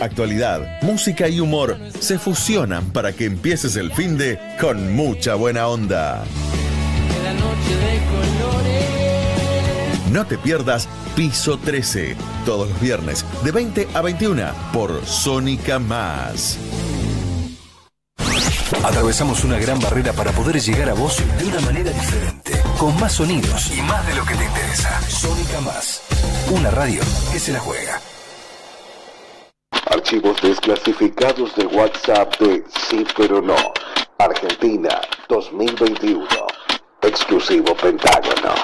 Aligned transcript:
Actualidad, 0.00 0.80
música 0.82 1.28
y 1.28 1.40
humor 1.40 1.76
se 1.98 2.18
fusionan 2.18 2.92
para 2.92 3.12
que 3.12 3.24
empieces 3.24 3.74
el 3.74 3.92
fin 3.92 4.16
de 4.16 4.38
con 4.60 4.94
mucha 4.94 5.34
buena 5.34 5.66
onda. 5.66 6.24
No 10.12 10.24
te 10.24 10.38
pierdas 10.38 10.88
Piso 11.16 11.58
13, 11.58 12.16
todos 12.46 12.68
los 12.68 12.80
viernes 12.80 13.24
de 13.42 13.50
20 13.50 13.88
a 13.92 14.00
21 14.00 14.44
por 14.72 15.04
Sónica 15.04 15.80
Más. 15.80 16.56
Atravesamos 18.84 19.42
una 19.42 19.58
gran 19.58 19.80
barrera 19.80 20.12
para 20.12 20.30
poder 20.30 20.60
llegar 20.60 20.90
a 20.90 20.94
vos 20.94 21.20
de 21.38 21.44
una 21.44 21.60
manera 21.60 21.90
diferente, 21.90 22.52
con 22.78 22.98
más 23.00 23.14
sonidos 23.14 23.72
y 23.76 23.82
más 23.82 24.06
de 24.06 24.14
lo 24.14 24.24
que 24.24 24.34
te 24.36 24.44
interesa. 24.44 25.00
Sónica 25.08 25.60
Más, 25.60 26.02
una 26.52 26.70
radio 26.70 27.00
que 27.32 27.40
se 27.40 27.52
la 27.52 27.58
juega. 27.58 28.00
Archivos 30.08 30.40
desclasificados 30.40 31.54
de 31.54 31.66
WhatsApp 31.66 32.34
de 32.40 32.64
Sí 32.88 33.04
pero 33.14 33.42
no. 33.42 33.56
Argentina 34.16 35.02
2021. 35.28 36.26
Exclusivo 37.02 37.74
Pentágono. 37.74 38.54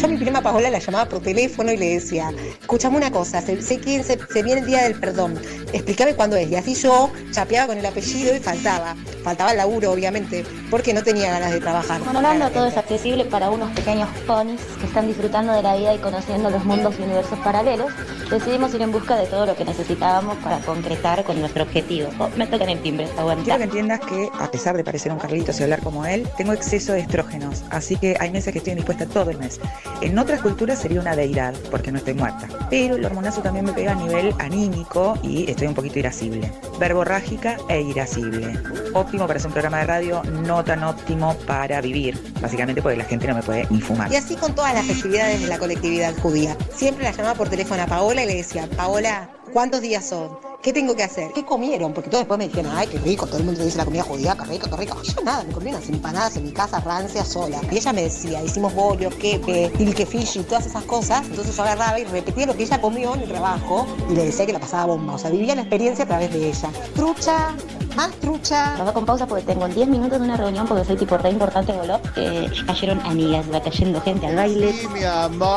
Yo 0.00 0.06
a 0.06 0.08
mi 0.08 0.16
prima 0.16 0.40
Paola 0.40 0.70
la 0.70 0.78
llamaba 0.78 1.04
por 1.10 1.20
teléfono 1.20 1.70
y 1.70 1.76
le 1.76 1.90
decía, 1.96 2.32
escúchame 2.58 2.96
una 2.96 3.10
cosa, 3.10 3.42
sé, 3.42 3.60
sé 3.60 3.78
quién 3.80 4.02
se, 4.02 4.18
se 4.32 4.42
viene 4.42 4.62
el 4.62 4.66
día 4.66 4.84
del 4.84 4.98
perdón, 4.98 5.38
explícame 5.74 6.14
cuándo 6.14 6.36
es. 6.36 6.50
Y 6.50 6.56
así 6.56 6.74
yo 6.74 7.10
chapeaba 7.32 7.66
con 7.66 7.76
el 7.76 7.84
apellido 7.84 8.34
y 8.34 8.38
faltaba. 8.38 8.96
Faltaba 9.22 9.50
el 9.50 9.58
laburo, 9.58 9.92
obviamente, 9.92 10.46
porque 10.70 10.94
no 10.94 11.02
tenía 11.02 11.30
ganas 11.30 11.52
de 11.52 11.60
trabajar. 11.60 12.00
Hablando 12.14 12.48
todo 12.48 12.66
es 12.66 12.78
accesible 12.78 13.26
para 13.26 13.50
unos 13.50 13.70
pequeños 13.72 14.08
ponis 14.26 14.62
que 14.80 14.86
están 14.86 15.06
disfrutando 15.06 15.52
de 15.52 15.62
la 15.62 15.76
vida 15.76 15.92
y 15.92 15.98
conociendo 15.98 16.48
los 16.48 16.64
mundos 16.64 16.94
y 16.98 17.02
universos 17.02 17.38
paralelos, 17.40 17.92
decidimos 18.30 18.72
ir 18.72 18.80
en 18.80 18.92
busca 18.92 19.16
de 19.16 19.26
todo 19.26 19.44
lo 19.44 19.54
que 19.54 19.66
necesitábamos 19.66 20.38
para 20.38 20.60
concretar 20.60 21.24
con 21.24 21.38
nuestro 21.38 21.64
objetivo. 21.64 22.08
Oh, 22.18 22.30
me 22.38 22.46
tocan 22.46 22.70
el 22.70 22.80
timbre, 22.80 23.06
bueno. 23.22 23.42
Quiero 23.42 23.58
que 23.58 23.64
entiendas 23.64 24.00
que, 24.00 24.30
a 24.38 24.50
pesar 24.50 24.78
de 24.78 24.82
parecer 24.82 25.12
un 25.12 25.18
Carlitos 25.18 25.60
y 25.60 25.64
hablar 25.64 25.82
como 25.82 26.06
él, 26.06 26.26
tengo 26.38 26.54
exceso 26.54 26.94
de 26.94 27.00
estrógenos, 27.00 27.64
así 27.68 27.96
que 27.96 28.16
hay 28.18 28.30
meses 28.30 28.50
que 28.52 28.58
estoy 28.60 28.70
indispuesta 28.70 29.04
todo 29.04 29.28
el 29.28 29.36
mes. 29.36 29.60
En 30.00 30.18
otras 30.18 30.40
culturas 30.40 30.78
sería 30.78 31.00
una 31.00 31.14
deidad, 31.14 31.54
porque 31.70 31.92
no 31.92 31.98
estoy 31.98 32.14
muerta. 32.14 32.48
Pero 32.70 32.96
el 32.96 33.04
hormonazo 33.04 33.42
también 33.42 33.66
me 33.66 33.72
pega 33.72 33.92
a 33.92 33.94
nivel 33.94 34.34
anímico 34.38 35.18
y 35.22 35.50
estoy 35.50 35.66
un 35.66 35.74
poquito 35.74 35.98
irascible. 35.98 36.50
Verborrágica 36.78 37.58
e 37.68 37.82
irascible. 37.82 38.58
Óptimo 38.94 39.26
para 39.26 39.38
hacer 39.38 39.48
un 39.48 39.52
programa 39.52 39.78
de 39.78 39.84
radio, 39.84 40.22
no 40.42 40.64
tan 40.64 40.82
óptimo 40.84 41.36
para 41.46 41.80
vivir. 41.80 42.18
Básicamente 42.40 42.82
porque 42.82 42.96
la 42.96 43.04
gente 43.04 43.26
no 43.26 43.34
me 43.34 43.42
puede 43.42 43.66
ni 43.70 43.80
fumar. 43.80 44.10
Y 44.12 44.16
así 44.16 44.36
con 44.36 44.54
todas 44.54 44.74
las 44.74 44.86
festividades 44.86 45.40
de 45.40 45.48
la 45.48 45.58
colectividad 45.58 46.16
judía. 46.18 46.56
Siempre 46.74 47.04
la 47.04 47.12
llamaba 47.12 47.34
por 47.34 47.48
teléfono 47.48 47.82
a 47.82 47.86
Paola 47.86 48.24
y 48.24 48.26
le 48.26 48.36
decía, 48.36 48.68
Paola, 48.76 49.30
¿cuántos 49.52 49.80
días 49.80 50.08
son? 50.08 50.38
¿Qué 50.62 50.74
tengo 50.74 50.94
que 50.94 51.02
hacer? 51.02 51.32
¿Qué 51.32 51.44
comieron? 51.44 51.94
Porque 51.94 52.10
todos 52.10 52.22
después 52.22 52.36
me 52.36 52.48
dijeron, 52.48 52.72
ay, 52.74 52.86
qué 52.86 52.98
rico, 52.98 53.26
todo 53.26 53.38
el 53.38 53.44
mundo 53.44 53.64
dice 53.64 53.78
la 53.78 53.86
comida 53.86 54.02
judía, 54.02 54.36
qué 54.36 54.44
rico, 54.44 54.68
qué 54.68 54.76
rico. 54.76 55.02
Yo 55.02 55.22
nada, 55.22 55.42
me 55.44 55.54
comí 55.54 55.70
unas 55.70 55.88
empanadas 55.88 56.36
en 56.36 56.44
mi 56.44 56.52
casa, 56.52 56.80
rancia, 56.80 57.24
sola. 57.24 57.60
Y 57.70 57.78
ella 57.78 57.92
me 57.94 58.02
decía, 58.02 58.42
hicimos 58.42 58.74
bollos, 58.74 59.14
quepe, 59.14 59.70
fish 60.06 60.36
y 60.36 60.42
todas 60.42 60.66
esas 60.66 60.84
cosas. 60.84 61.24
Entonces 61.26 61.56
yo 61.56 61.62
agarraba 61.62 61.98
y 61.98 62.04
repetía 62.04 62.44
lo 62.46 62.54
que 62.54 62.64
ella 62.64 62.80
comió 62.80 63.14
en 63.14 63.20
el 63.20 63.28
trabajo 63.28 63.86
y 64.10 64.14
le 64.14 64.26
decía 64.26 64.44
que 64.44 64.52
la 64.52 64.60
pasaba 64.60 64.84
bomba. 64.86 65.14
O 65.14 65.18
sea, 65.18 65.30
vivía 65.30 65.54
la 65.54 65.62
experiencia 65.62 66.04
a 66.04 66.08
través 66.08 66.30
de 66.30 66.48
ella. 66.48 66.70
Trucha, 66.94 67.54
más 67.96 68.10
trucha. 68.20 68.76
Nos 68.76 68.88
va 68.88 68.92
con 68.92 69.06
pausa 69.06 69.26
porque 69.26 69.44
tengo 69.44 69.66
10 69.66 69.88
minutos 69.88 70.18
de 70.18 70.24
una 70.26 70.36
reunión 70.36 70.66
porque 70.66 70.84
soy 70.84 70.96
tipo 70.96 71.16
re 71.16 71.30
importante 71.30 71.72
voló. 71.72 72.00
que 72.14 72.50
cayeron 72.66 73.00
amigas, 73.00 73.46
va 73.52 73.62
cayendo 73.62 73.98
gente 74.02 74.26
al 74.26 74.36
baile. 74.36 74.74
Sí, 74.74 74.86
mi 74.88 75.04
amor. 75.04 75.50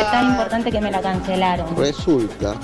Es 0.00 0.10
tan 0.10 0.30
importante 0.30 0.70
que 0.70 0.80
me 0.80 0.90
la 0.90 1.00
cancelaron. 1.00 1.76
Resulta 1.76 2.54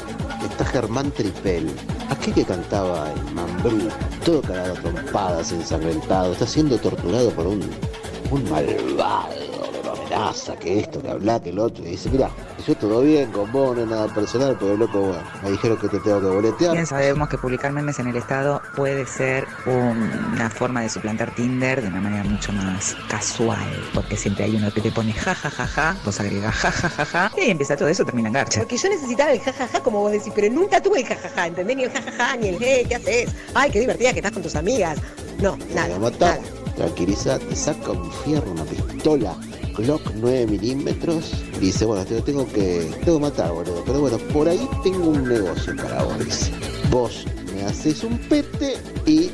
que 0.41 0.47
está 0.47 0.64
Germán 0.64 1.11
Tripel, 1.12 1.70
aquel 2.11 2.34
que 2.34 2.44
cantaba 2.44 3.11
el 3.11 3.34
Mambrú, 3.34 3.89
todo 4.24 4.42
cagado 4.42 4.74
trompadas, 4.74 5.52
ensangrentado, 5.52 6.33
está 6.33 6.46
siendo 6.46 6.79
torturado 6.79 7.30
por 7.30 7.46
un, 7.46 7.62
un 8.30 8.51
malvado 8.51 9.52
amenaza, 10.12 10.56
que 10.56 10.80
esto, 10.80 11.02
que 11.02 11.11
habla, 11.11 11.40
que 11.42 11.50
el 11.50 11.58
otro, 11.58 11.84
y 11.84 11.90
dice, 11.90 12.11
mira, 12.11 12.30
yo 12.67 12.77
todo 12.77 13.00
bien 13.00 13.30
con 13.33 13.50
vos, 13.50 13.77
no 13.77 13.83
es 13.83 13.89
nada 13.89 14.06
personal, 14.08 14.56
pero 14.58 14.77
loco, 14.77 15.00
bueno, 15.00 15.23
me 15.42 15.50
dijeron 15.50 15.77
que 15.78 15.89
te 15.89 15.98
tengo 16.00 16.20
que 16.20 16.27
boletear. 16.27 16.73
Bien 16.73 16.86
sabemos 16.86 17.28
que 17.28 17.39
publicar 17.39 17.73
memes 17.73 17.98
en 17.98 18.08
el 18.08 18.17
Estado 18.17 18.61
puede 18.77 19.06
ser 19.06 19.46
una 19.67 20.51
forma 20.51 20.83
de 20.83 20.89
suplantar 20.89 21.34
Tinder 21.34 21.83
de 21.83 21.89
una 21.89 22.01
manera 22.01 22.24
mucho 22.24 22.52
más 22.52 22.96
casual, 23.08 23.58
porque 23.95 24.17
siempre 24.17 24.45
hay 24.45 24.56
uno 24.56 24.72
que 24.72 24.80
te 24.80 24.92
pone 24.92 25.12
ja 25.12 25.34
ja 25.34 25.51
ja 25.51 25.67
ja, 25.67 25.96
vos 26.05 26.20
agregas 26.20 26.55
ja 26.55 26.70
ja 26.70 26.89
ja 26.89 27.05
ja, 27.05 27.33
y 27.36 27.40
ahí 27.40 27.51
empieza 27.51 27.77
todo 27.77 27.89
eso, 27.89 28.05
termina 28.05 28.28
en 28.28 28.34
garcha. 28.34 28.61
Porque 28.61 28.77
yo 28.77 28.89
necesitaba 28.89 29.33
el 29.33 29.40
jajaja, 29.40 29.80
como 29.80 30.01
vos 30.01 30.12
decís, 30.12 30.33
pero 30.34 30.52
nunca 30.52 30.80
tuve 30.80 31.01
el 31.01 31.06
jajaja, 31.06 31.46
¿entendés? 31.46 31.77
Ni 31.77 31.84
el 31.84 31.90
jajaja, 31.90 32.36
ni 32.36 32.48
el 32.48 32.56
hey, 32.61 32.86
¿qué 32.89 32.95
haces? 32.96 33.30
Ay, 33.55 33.70
qué 33.70 33.80
divertida 33.80 34.12
que 34.12 34.18
estás 34.18 34.33
con 34.33 34.42
tus 34.42 34.56
amigas. 34.56 34.98
No, 35.40 35.56
nada, 35.74 35.98
nada. 35.98 36.39
tranquilízate, 36.77 37.55
saca 37.56 37.90
un 37.90 38.12
fierro, 38.24 38.51
una 38.52 38.64
pistola, 38.64 39.34
Glock 39.77 40.02
9 40.16 40.46
milímetros, 40.46 41.33
dice, 41.60 41.84
bueno, 41.84 42.05
te 42.05 42.14
lo 42.14 42.22
tengo 42.22 42.46
que, 42.46 42.90
tengo 43.05 43.18
que 43.18 43.22
matar, 43.22 43.52
boludo, 43.52 43.83
pero 43.86 44.00
bueno, 44.00 44.18
por 44.33 44.48
ahí 44.48 44.68
tengo 44.83 45.08
un 45.08 45.28
negocio 45.28 45.74
para 45.77 46.02
vos, 46.02 46.18
dice. 46.24 46.52
Vos 46.90 47.24
me 47.55 47.64
haces 47.64 48.05
un 48.05 48.18
pete 48.18 48.77
y 49.06 49.30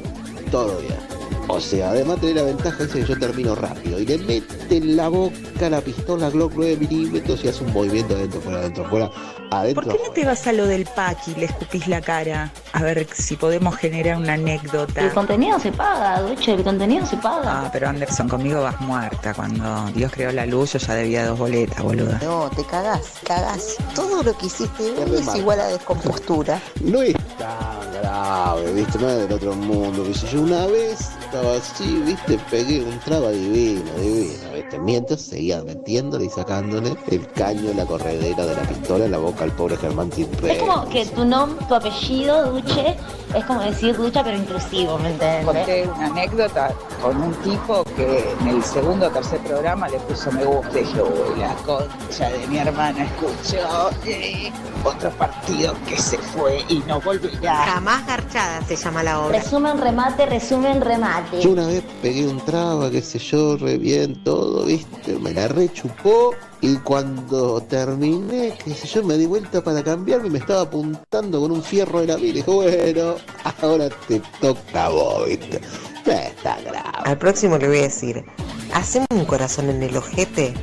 todo 0.50 0.78
bien. 0.78 1.08
O 1.50 1.60
sea, 1.60 1.90
además 1.90 2.20
tener 2.20 2.36
la 2.36 2.42
ventaja 2.42 2.84
esa 2.84 2.94
que 2.94 3.06
yo 3.06 3.18
termino 3.18 3.54
rápido 3.54 3.98
y 3.98 4.04
le 4.04 4.18
mete 4.18 4.76
en 4.76 4.96
la 4.96 5.08
boca 5.08 5.70
la 5.70 5.80
pistola 5.80 6.28
Glock 6.28 6.52
9 6.54 6.76
milímetros 6.76 7.42
y 7.42 7.48
hace 7.48 7.64
un 7.64 7.72
movimiento 7.72 8.14
adentro, 8.14 8.40
fuera, 8.42 8.58
adentro, 8.60 8.84
fuera, 8.88 9.10
adentro. 9.50 9.82
¿Por 9.82 9.96
qué 9.96 10.02
no 10.06 10.12
te 10.12 10.24
vas 10.24 10.46
a 10.46 10.52
lo 10.52 10.66
del 10.66 10.84
pack 10.84 11.28
y 11.28 11.34
le 11.34 11.46
escupís 11.46 11.86
la 11.88 12.00
cara? 12.00 12.52
A 12.72 12.82
ver 12.82 13.06
si 13.12 13.36
podemos 13.36 13.76
generar 13.76 14.16
una 14.16 14.34
anécdota. 14.34 15.00
El 15.00 15.12
contenido 15.12 15.58
se 15.58 15.72
paga, 15.72 16.20
Duche, 16.20 16.54
el 16.54 16.62
contenido 16.62 17.06
se 17.06 17.16
paga. 17.16 17.62
Ah, 17.62 17.70
pero 17.72 17.88
Anderson, 17.88 18.28
conmigo 18.28 18.62
vas 18.62 18.80
muerta. 18.80 19.34
Cuando 19.34 19.86
Dios 19.94 20.12
creó 20.12 20.32
la 20.32 20.46
luz, 20.46 20.72
yo 20.72 20.78
ya 20.78 20.94
debía 20.94 21.26
dos 21.26 21.38
boletas, 21.38 21.82
boluda. 21.82 22.18
No, 22.22 22.50
te 22.54 22.64
cagás, 22.64 23.14
cagás. 23.24 23.76
Todo 23.94 24.22
lo 24.22 24.36
que 24.36 24.46
hiciste 24.46 24.82
hoy 24.82 25.14
es 25.16 25.34
igual 25.34 25.60
a 25.60 25.66
descompostura. 25.66 26.60
No 26.80 27.02
es 27.02 27.14
tan 27.38 27.92
grave, 28.00 28.72
viste, 28.72 28.98
no 28.98 29.08
es 29.08 29.18
del 29.18 29.32
otro 29.32 29.54
mundo, 29.54 30.12
sé 30.14 30.26
yo. 30.28 30.42
Una 30.42 30.66
vez 30.66 31.10
estaba 31.20 31.56
así, 31.56 32.02
viste, 32.04 32.38
pegué 32.50 32.82
un 32.82 32.98
traba 33.00 33.30
divino, 33.30 33.90
divino, 33.98 34.52
viste. 34.54 34.78
Mientras 34.78 35.20
seguía 35.22 35.62
metiéndole 35.62 36.26
y 36.26 36.30
sacándole 36.30 36.96
el 37.10 37.26
caño, 37.32 37.72
la 37.74 37.86
corredera 37.86 38.46
de 38.46 38.54
la 38.54 38.62
pistola 38.62 39.04
en 39.04 39.10
la 39.10 39.18
boca 39.18 39.37
al 39.44 39.52
pobre 39.52 39.76
Germán 39.76 40.10
Timpe. 40.10 40.52
Es 40.52 40.58
como 40.58 40.88
que 40.88 41.04
tu 41.06 41.24
nombre, 41.24 41.64
tu 41.66 41.74
apellido, 41.74 42.52
Duche, 42.52 42.96
es 43.34 43.44
como 43.44 43.60
decir 43.60 43.96
ducha 43.96 44.24
pero 44.24 44.36
inclusivo, 44.36 44.98
¿me 44.98 45.10
entiendes? 45.10 45.44
Conté 45.44 45.88
una 45.88 46.06
anécdota 46.06 46.74
con 47.02 47.16
un 47.20 47.34
tipo 47.36 47.84
que 47.96 48.34
en 48.40 48.48
el 48.48 48.62
segundo 48.62 49.06
o 49.06 49.10
tercer 49.10 49.38
programa 49.40 49.88
le 49.88 49.98
puso 50.00 50.32
me 50.32 50.44
gusta 50.44 50.80
y 50.80 50.84
dije, 50.84 51.02
uy, 51.02 51.38
la 51.38 51.54
concha 51.56 52.30
de 52.30 52.46
mi 52.48 52.58
hermana 52.58 53.04
escuchó 53.04 53.90
eh, 54.06 54.50
otro 54.84 55.10
partido 55.10 55.74
que 55.86 55.96
se 55.98 56.18
fue 56.18 56.64
y 56.68 56.78
no 56.86 57.00
volverá. 57.00 57.56
Jamás 57.66 58.06
garchada 58.06 58.62
se 58.62 58.76
llama 58.76 59.02
la 59.02 59.20
obra. 59.20 59.38
Resumen, 59.38 59.78
remate, 59.78 60.26
resumen, 60.26 60.80
remate. 60.80 61.40
Yo 61.40 61.50
una 61.50 61.66
vez 61.66 61.84
pegué 62.02 62.26
un 62.26 62.40
traba, 62.40 62.90
qué 62.90 63.02
sé 63.02 63.18
yo, 63.18 63.56
re 63.56 63.78
bien, 63.78 64.22
todo, 64.24 64.64
viste, 64.64 65.18
me 65.18 65.32
la 65.32 65.48
rechupó 65.48 66.34
y 66.60 66.76
cuando 66.78 67.60
terminé, 67.62 68.54
qué 68.64 68.74
sé 68.74 68.88
yo, 68.88 69.04
me 69.04 69.16
di 69.16 69.26
vuelta 69.26 69.62
para 69.62 69.82
cambiarme 69.82 70.28
y 70.28 70.30
me 70.30 70.38
estaba 70.38 70.62
apuntando 70.62 71.40
con 71.40 71.52
un 71.52 71.62
fierro 71.62 72.00
de 72.00 72.08
la 72.08 72.16
mira 72.16 72.28
y 72.28 72.32
dije, 72.32 72.50
bueno, 72.50 73.14
ahora 73.62 73.88
te 74.08 74.20
toca 74.40 74.86
a 74.86 74.88
vos, 74.88 75.26
viste. 75.26 75.60
No 76.04 76.12
está 76.12 76.60
grave. 76.62 76.98
Al 77.04 77.18
próximo 77.18 77.58
le 77.58 77.68
voy 77.68 77.78
a 77.78 77.82
decir, 77.82 78.24
haceme 78.72 79.06
un 79.10 79.24
corazón 79.24 79.70
en 79.70 79.82
el 79.82 79.96
ojete 79.96 80.54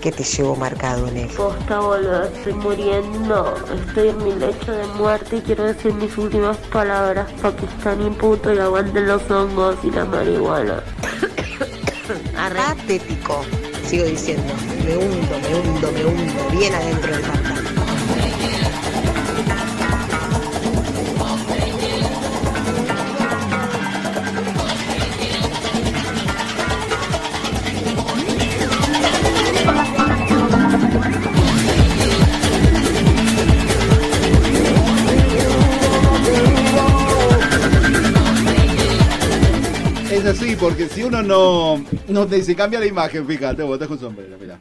que 0.00 0.12
te 0.12 0.24
llevo 0.24 0.56
marcado 0.56 1.08
en 1.08 1.16
él. 1.16 1.30
Posta, 1.36 1.80
boludo, 1.80 2.24
estoy 2.24 2.54
muriendo. 2.54 3.54
Estoy 3.86 4.08
en 4.08 4.24
mi 4.24 4.34
lecho 4.34 4.72
de 4.72 4.86
muerte 4.98 5.36
y 5.36 5.40
quiero 5.40 5.64
decir 5.64 5.92
mis 5.94 6.16
últimas 6.16 6.56
palabras. 6.72 7.30
Pakistán 7.42 8.06
y 8.06 8.10
puto 8.10 8.52
y 8.54 8.58
aguanten 8.58 9.06
los 9.06 9.30
hongos 9.30 9.76
y 9.82 9.90
la 9.90 10.04
marihuana. 10.04 10.82
Patético. 12.56 13.44
Sigo 13.90 14.04
diciendo, 14.04 14.54
me 14.86 14.96
hundo, 14.96 15.40
me 15.40 15.52
hundo, 15.52 15.90
me 15.90 16.04
hundo, 16.04 16.48
bien 16.52 16.72
adentro 16.72 17.10
del 17.10 17.22
pantano. 17.22 17.59
Es 40.20 40.26
así, 40.26 40.54
porque 40.54 40.86
si 40.86 41.02
uno 41.02 41.22
no, 41.22 41.82
no 42.08 42.26
te, 42.26 42.42
se 42.42 42.54
cambia 42.54 42.78
la 42.78 42.84
imagen, 42.84 43.26
fíjate, 43.26 43.62
vos 43.62 43.74
estás 43.74 43.88
con 43.88 43.98
sombrero, 43.98 44.36
mirá. 44.38 44.58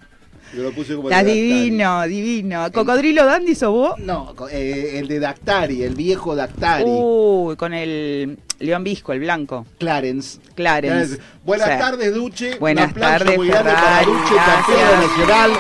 Yo 0.56 0.64
lo 0.64 0.72
puse 0.72 0.96
como 0.96 1.10
Está 1.10 1.22
de 1.22 1.34
divino, 1.34 2.08
divino. 2.08 2.72
¿Cocodrilo 2.72 3.26
Dandy 3.26 3.54
sos 3.56 3.70
vos? 3.72 4.00
No, 4.00 4.34
eh, 4.50 4.94
el 4.96 5.08
de 5.10 5.20
Dactari, 5.20 5.84
el 5.84 5.96
viejo 5.96 6.34
Dactari. 6.34 6.86
Uy, 6.88 7.58
con 7.58 7.74
el 7.74 8.40
León 8.60 8.84
Visco, 8.86 9.12
el 9.12 9.20
blanco. 9.20 9.66
Clarence. 9.78 10.40
Clarence. 10.56 11.20
Buenas 11.44 11.70
Sí. 11.70 11.78
tardes, 11.78 12.16
Duche. 12.16 12.58
Buenas 12.58 12.94
tardes, 12.94 13.38
muy 13.38 13.50
grande 13.50 13.72
para 13.72 13.82
Ferrari, 13.82 14.12
Duche, 14.12 14.36
campeona 14.36 15.08
nacional, 15.08 15.52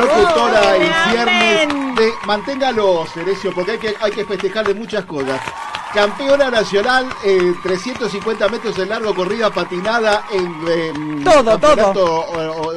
locutora 0.00 1.62
en. 1.62 1.94
De, 1.94 2.10
manténgalo, 2.26 3.06
Cerecio, 3.14 3.52
porque 3.54 3.72
hay 3.72 3.78
que, 3.78 3.94
hay 4.00 4.10
que 4.10 4.24
festejarle 4.24 4.74
muchas 4.74 5.04
cosas. 5.04 5.40
Campeona 5.94 6.50
nacional, 6.50 7.06
eh, 7.24 7.54
350 7.62 8.48
metros 8.48 8.74
de 8.76 8.84
largo, 8.84 9.14
corrida 9.14 9.50
patinada 9.50 10.24
en 10.32 10.54
eh, 10.68 10.92
Todo, 11.24 11.44
campeonato, 11.52 12.04
o- 12.04 12.62
o- 12.66 12.72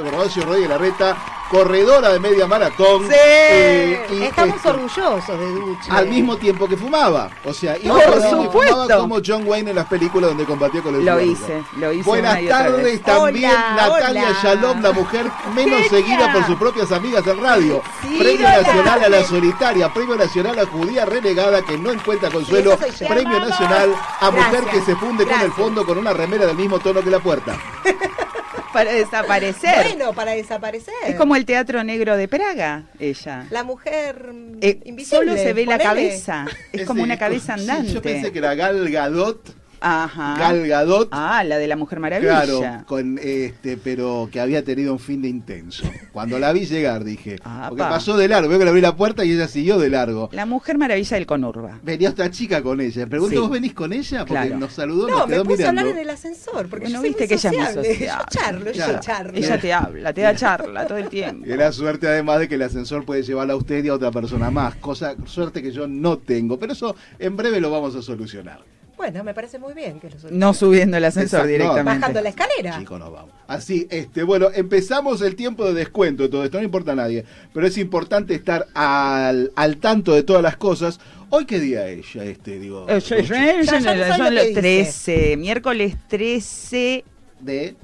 Rodríguez 0.46 0.70
Larreta, 0.70 1.18
corredora 1.50 2.10
de 2.10 2.20
media 2.20 2.48
maratón. 2.48 3.04
Sí. 3.08 3.14
eh, 3.14 4.06
y, 4.12 4.24
Estamos 4.24 4.58
este, 4.58 4.70
orgullosos 4.70 5.40
de 5.40 5.52
Duche. 5.52 5.90
al 5.92 6.08
mismo 6.08 6.38
tiempo 6.38 6.68
que 6.68 6.78
fumaba. 6.78 7.30
O 7.46 7.54
sea, 7.54 7.78
iba 7.78 7.96
Por 7.96 8.22
supuesto. 8.22 8.76
fumaba 8.76 8.98
como 8.98 9.20
John 9.26 9.44
Wayne 9.48 9.70
en 9.72 9.76
las 9.76 9.86
películas 9.88 10.30
donde 10.30 10.46
combatió 10.46 10.84
con 10.84 10.96
el 10.96 11.06
Lo 11.06 11.20
hice, 11.20 11.64
lo 11.78 11.92
hice. 11.92 12.04
Buenas 12.04 12.40
tardes 12.48 13.02
también 13.02 13.52
Hola, 13.52 13.76
Natalia 13.76 14.30
hola. 14.30 14.40
Shalom, 14.44 14.82
la 14.82 14.92
mujer 14.92 15.26
menos 15.56 15.82
Genia. 15.84 15.90
seguida 15.90 16.34
por 16.34 16.46
sus 16.46 16.56
propias 16.58 16.92
amigas 16.92 17.26
en 17.28 17.42
radio. 17.42 17.82
Sí, 18.02 18.18
Premio 18.20 18.48
hola. 18.48 18.62
Nacional 18.62 19.04
a 19.04 19.10
la 19.10 19.24
Solitaria, 19.24 19.94
Premio 19.94 20.16
Nacional 20.16 20.60
a 20.60 20.66
Judía 20.66 21.06
Renegada 21.06 21.62
que 21.62 21.78
no 21.78 21.92
encuentra 21.92 22.30
consuelo. 22.30 22.78
Premio 22.78 23.40
Nacional 23.40 23.94
a 24.20 24.32
Mujer 24.32 24.62
Gracias, 24.64 24.72
que 24.72 24.82
se 24.92 24.96
funde 24.98 25.26
con 25.26 25.40
el 25.42 25.52
fondo 25.52 25.86
con 25.86 25.98
una 25.98 26.14
remera 26.14 26.46
del 26.46 26.56
mismo 26.58 26.80
tono 26.80 27.02
que 27.02 27.10
la 27.10 27.20
puerta. 27.20 27.58
Para 28.74 28.92
desaparecer. 28.92 29.84
Bueno, 29.96 30.14
para 30.14 30.32
desaparecer. 30.32 30.94
Es 31.06 31.16
como 31.16 31.36
el 31.36 31.46
Teatro 31.46 31.84
Negro 31.84 32.18
de 32.18 32.28
Praga, 32.28 32.84
ella. 33.00 33.46
La 33.50 33.64
mujer 33.64 34.32
Eh, 34.62 34.80
invisible. 34.86 35.20
solo 35.32 35.36
se 35.38 35.54
ve 35.54 35.66
la 35.66 35.78
cabeza. 35.78 36.46
Es 36.72 36.86
como 36.86 37.04
una 37.04 37.18
cabeza 37.18 37.56
sí, 37.56 37.62
andante. 37.62 37.94
yo 37.94 38.02
pensé 38.02 38.32
que 38.32 38.40
era 38.40 38.56
Gal 38.56 38.90
Gadot, 38.90 39.42
Ajá. 39.80 40.36
Gal 40.38 40.68
Gadot. 40.68 41.10
Ah, 41.12 41.44
la 41.44 41.58
de 41.58 41.68
la 41.68 41.76
Mujer 41.76 42.00
Maravilla. 42.00 42.44
Claro, 42.44 42.84
con 42.88 43.20
este, 43.22 43.78
pero 43.78 44.28
que 44.32 44.40
había 44.40 44.64
tenido 44.64 44.94
un 44.94 45.00
fin 45.00 45.22
de 45.22 45.30
intenso. 45.30 45.84
Cuando 46.12 46.40
la 46.40 46.52
vi 46.54 46.66
llegar 46.66 47.04
dije, 47.04 47.38
Apa. 47.44 47.70
porque 47.70 47.84
pasó 47.84 48.18
de 48.18 48.28
largo, 48.28 48.50
veo 48.50 48.58
que 48.60 48.66
le 48.66 48.70
abrí 48.70 48.82
la 48.82 48.96
puerta 48.96 49.24
y 49.26 49.32
ella 49.32 49.48
siguió 49.48 49.78
de 49.78 49.90
largo. 49.90 50.30
La 50.32 50.46
Mujer 50.46 50.78
Maravilla 50.78 51.16
del 51.18 51.26
Conurba. 51.26 51.80
Venía 51.84 52.10
otra 52.10 52.30
chica 52.32 52.62
con 52.64 52.82
ella. 52.82 53.06
Pregunto, 53.08 53.36
Sí. 53.36 53.40
¿vos 53.42 53.50
venís 53.52 53.74
con 53.74 53.94
ella? 53.94 54.20
Porque 54.26 54.34
Claro. 54.48 54.58
nos 54.58 54.74
saludó, 54.74 55.08
No, 55.08 55.18
nos 55.20 55.28
me 55.28 55.34
quedó 55.36 55.44
puse 55.46 55.66
a 55.66 55.70
hablar 55.70 55.88
en 55.88 55.98
el 55.98 56.10
ascensor, 56.10 56.68
porque 56.68 56.86
Bueno, 56.86 57.00
soy 57.00 57.10
viste 57.10 57.28
que 57.28 57.34
ella 57.36 57.50
es 57.50 57.56
muy 57.58 57.66
sociable. 57.66 57.94
sociable. 57.94 58.08
Yo 58.24 58.40
charlo, 58.42 58.72
Claro. 58.72 58.94
yo 58.94 59.00
charlo. 59.00 59.38
Ella 59.38 59.60
te 59.62 59.74
habla, 59.74 60.14
te 60.14 60.22
da 60.22 60.36
charla 60.36 60.88
todo 60.88 60.98
el 60.98 61.10
tiempo. 61.10 61.46
Y 61.46 61.56
la 61.56 61.72
suerte 61.72 62.08
además 62.08 62.40
de 62.40 62.48
que 62.48 62.56
el 62.56 62.62
ascensor 62.64 63.06
puede 63.06 63.24
llevarla 63.24 63.54
a 63.54 63.58
usted 63.58 63.84
y 63.84 63.90
a 63.90 63.94
otra 63.94 64.12
persona 64.12 64.50
más, 64.52 64.76
cosa 64.76 65.16
suerte 65.26 65.62
que 65.62 65.72
yo 65.72 65.88
no 65.88 66.18
tengo, 66.18 66.58
pero 66.60 66.74
eso 66.74 66.96
en 67.20 67.36
breve 67.38 67.60
lo 67.62 67.70
vamos 67.72 67.96
a 67.96 68.02
solucionar. 68.02 68.60
Bueno, 68.98 69.24
me 69.24 69.34
parece 69.34 69.60
muy 69.60 69.74
bien 69.76 70.00
que 70.00 70.10
lo 70.10 70.20
soy. 70.20 70.32
No 70.34 70.54
subiendo 70.56 70.98
el 70.98 71.06
ascensor 71.06 71.42
Exacto, 71.42 71.46
no, 71.48 71.52
directamente. 71.54 72.00
Bajando 72.00 72.22
la 72.22 72.30
escalera. 72.30 72.80
Chicos, 72.80 73.00
nos 73.00 73.12
vamos. 73.12 73.32
Así, 73.48 73.88
este, 73.92 74.24
bueno, 74.24 74.48
empezamos 74.54 75.22
el 75.22 75.36
tiempo 75.36 75.66
de 75.66 75.74
descuento 75.74 76.24
de 76.24 76.30
todo 76.30 76.44
esto, 76.44 76.58
no 76.58 76.64
importa 76.64 76.94
a 76.94 76.96
nadie, 76.96 77.24
pero 77.54 77.68
es 77.68 77.78
importante 77.78 78.34
estar 78.34 78.66
al, 78.74 79.52
al 79.56 79.78
tanto 79.78 80.14
de 80.16 80.24
todas 80.24 80.42
las 80.42 80.58
cosas. 80.58 81.00
Hoy 81.30 81.46
qué 81.46 81.60
día 81.60 81.88
es 81.90 82.12
ya 82.14 82.24
este, 82.24 82.58
digo. 82.60 82.86
Eh, 82.90 83.00
yo- 83.00 83.18
yo- 83.20 83.36
Ya- 83.36 83.62
ya 83.62 83.80
no 84.10 84.18
son 84.18 84.34
los 84.36 84.44
que 84.46 84.50
dice. 84.50 84.62
13, 84.62 85.38
miércoles 85.38 85.96
13 86.08 87.04
de 87.40 87.76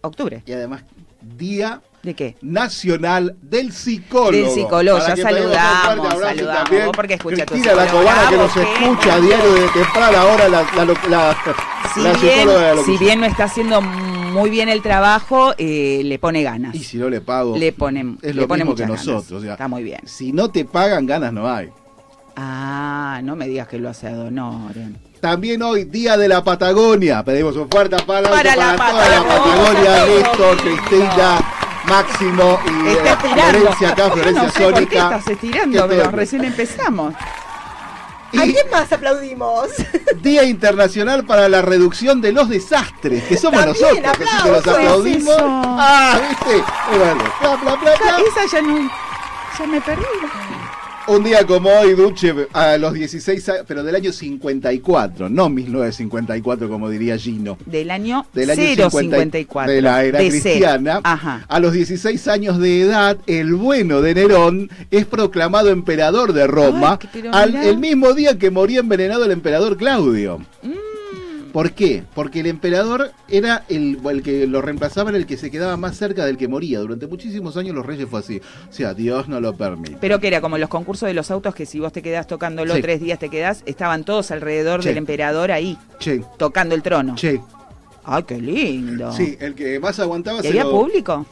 octubre. 0.00 0.42
y 0.46 0.52
además 0.52 0.82
Día 1.36 1.82
¿De 2.06 2.14
qué? 2.14 2.36
Nacional 2.40 3.34
del 3.42 3.72
Psicólogo. 3.72 4.30
Del 4.30 4.48
psicólogo, 4.50 4.98
ya 4.98 5.16
saludamos, 5.16 6.08
saludamos, 6.20 6.54
también. 6.64 6.90
porque 6.94 7.14
escucha 7.14 7.42
a 7.42 7.46
tu 7.46 7.54
Cristina, 7.54 7.74
la 7.74 7.86
cobana 7.90 8.28
que 8.30 8.36
nos 8.36 8.52
qué. 8.52 8.62
escucha 8.62 9.14
a 9.14 9.20
diario 9.20 9.52
de 9.54 9.68
temprana 9.70 10.24
hora, 10.24 10.48
la, 10.48 10.62
la, 10.76 10.84
la, 10.84 10.94
la- 11.08 11.36
Si 11.92 12.00
la 12.00 12.12
bien, 12.12 12.38
psicóloga 12.38 12.68
de 12.68 12.74
la 12.76 12.82
si 12.84 12.96
bien 12.98 13.20
no 13.20 13.26
está 13.26 13.44
haciendo 13.44 13.80
muy 13.82 14.50
bien 14.50 14.68
el 14.68 14.82
trabajo, 14.82 15.52
eh, 15.58 16.02
le 16.04 16.18
pone 16.20 16.44
ganas. 16.44 16.76
Y 16.76 16.84
si 16.84 16.96
no 16.96 17.10
le 17.10 17.20
pago, 17.20 17.56
Le 17.58 17.72
pone, 17.72 18.14
es 18.22 18.36
le 18.36 18.42
lo 18.42 18.46
pone 18.48 18.62
mismo 18.64 18.76
que 18.76 18.86
nosotros. 18.86 19.32
o 19.32 19.40
sea, 19.40 19.52
está 19.54 19.66
muy 19.66 19.82
bien. 19.82 20.00
Si 20.04 20.32
no 20.32 20.48
te 20.48 20.64
pagan, 20.64 21.06
ganas 21.06 21.32
no 21.32 21.48
hay. 21.52 21.70
Ah, 22.36 23.20
no 23.24 23.34
me 23.34 23.48
digas 23.48 23.66
que 23.66 23.78
lo 23.78 23.88
hace 23.88 24.06
a 24.08 24.14
Donoren. 24.14 24.98
También 25.20 25.62
hoy, 25.62 25.84
Día 25.84 26.18
de 26.18 26.28
la 26.28 26.44
Patagonia. 26.44 27.24
Pedimos 27.24 27.56
un 27.56 27.68
fuerte 27.70 27.96
aplauso 27.96 28.30
Para 28.30 28.54
para, 28.54 28.72
la 28.72 28.76
toda 28.76 29.08
la 29.08 29.22
Patagonia. 29.24 29.90
Patagonia. 29.90 30.06
Néstor, 30.06 30.56
Cristina, 30.58 31.38
Máximo 31.86 32.58
y 32.66 32.88
Está 32.88 33.12
eh. 33.12 33.16
Florencia 33.50 33.88
acá, 33.90 34.10
Florencia 34.10 34.42
no 34.42 34.50
sé 34.50 34.60
por 34.60 34.72
qué 34.74 34.78
Sónica. 34.80 35.04
estás 35.04 35.28
estirando, 35.28 35.88
pero 35.88 36.10
recién 36.10 36.44
empezamos. 36.44 37.14
¿A 37.14 38.42
quién 38.42 38.70
más 38.70 38.92
aplaudimos? 38.92 39.68
Día 40.22 40.42
Internacional 40.44 41.24
para 41.24 41.48
la 41.48 41.62
Reducción 41.62 42.20
de 42.20 42.32
los 42.32 42.48
Desastres, 42.48 43.22
que 43.24 43.36
somos 43.36 43.64
También, 43.64 44.02
nosotros. 44.02 44.28
Así 44.28 44.42
que 44.42 44.48
los 44.50 44.58
aplausos. 44.58 44.74
aplaudimos. 44.74 45.34
Eso. 45.36 45.46
Ah, 45.78 46.20
¿viste? 46.28 46.56
Y 46.56 46.98
bueno, 46.98 47.24
bla, 47.40 47.56
bla, 47.56 47.74
bla, 47.76 47.94
bla. 47.96 48.18
Esa 48.18 48.56
ya 48.56 48.62
no. 48.62 48.90
Ya 49.58 49.66
me 49.66 49.80
perdí. 49.80 50.02
Un 51.08 51.22
día 51.22 51.46
como 51.46 51.68
hoy, 51.70 51.94
Duche, 51.94 52.34
a 52.52 52.76
los 52.78 52.92
16 52.92 53.48
años, 53.48 53.64
pero 53.68 53.84
del 53.84 53.94
año 53.94 54.10
54, 54.10 55.28
no 55.28 55.48
1954 55.48 56.68
como 56.68 56.90
diría 56.90 57.16
Gino. 57.16 57.56
Del 57.64 57.92
año, 57.92 58.26
Del 58.34 58.50
año 58.50 58.90
054. 58.90 59.72
de 59.72 59.82
la 59.82 60.02
era 60.04 60.18
DC. 60.18 60.30
cristiana. 60.42 61.00
Ajá. 61.04 61.44
A 61.48 61.60
los 61.60 61.72
16 61.72 62.26
años 62.26 62.58
de 62.58 62.80
edad, 62.80 63.18
el 63.28 63.54
bueno 63.54 64.02
de 64.02 64.14
Nerón 64.16 64.68
es 64.90 65.04
proclamado 65.06 65.68
emperador 65.70 66.32
de 66.32 66.48
Roma, 66.48 66.98
Ay, 67.14 67.22
al- 67.32 67.54
el 67.54 67.78
mismo 67.78 68.12
día 68.12 68.36
que 68.36 68.50
moría 68.50 68.80
envenenado 68.80 69.24
el 69.26 69.30
emperador 69.30 69.76
Claudio. 69.76 70.38
Mm. 70.64 70.72
¿Por 71.56 71.72
qué? 71.72 72.02
Porque 72.14 72.40
el 72.40 72.48
emperador 72.48 73.12
era 73.28 73.64
el, 73.70 73.98
el 74.10 74.22
que 74.22 74.46
lo 74.46 74.60
reemplazaba, 74.60 75.08
era 75.08 75.18
el 75.18 75.24
que 75.24 75.38
se 75.38 75.50
quedaba 75.50 75.78
más 75.78 75.96
cerca 75.96 76.26
del 76.26 76.36
que 76.36 76.48
moría. 76.48 76.80
Durante 76.80 77.06
muchísimos 77.06 77.56
años 77.56 77.74
los 77.74 77.86
reyes 77.86 78.06
fue 78.10 78.20
así. 78.20 78.42
O 78.68 78.72
sea, 78.74 78.92
Dios 78.92 79.26
no 79.26 79.40
lo 79.40 79.56
permite. 79.56 79.96
Pero 79.98 80.20
que 80.20 80.26
era 80.28 80.42
como 80.42 80.58
los 80.58 80.68
concursos 80.68 81.06
de 81.06 81.14
los 81.14 81.30
autos 81.30 81.54
que 81.54 81.64
si 81.64 81.80
vos 81.80 81.94
te 81.94 82.02
quedás 82.02 82.26
tocándolo 82.26 82.74
Sí. 82.74 82.82
tres 82.82 83.00
días 83.00 83.18
te 83.18 83.30
quedás, 83.30 83.62
estaban 83.64 84.04
todos 84.04 84.30
alrededor 84.32 84.84
del 84.84 84.98
emperador 84.98 85.50
ahí, 85.50 85.78
Che, 85.98 86.22
tocando 86.36 86.74
el 86.74 86.82
trono. 86.82 87.14
che. 87.14 87.40
Ay, 88.04 88.24
qué 88.24 88.38
lindo. 88.38 89.10
Sí, 89.14 89.38
el 89.40 89.54
que 89.54 89.80
más 89.80 89.98
aguantaba 89.98 90.44
¿Y 90.44 90.48
había 90.48 90.64
lo- 90.64 90.72
público? 90.72 91.24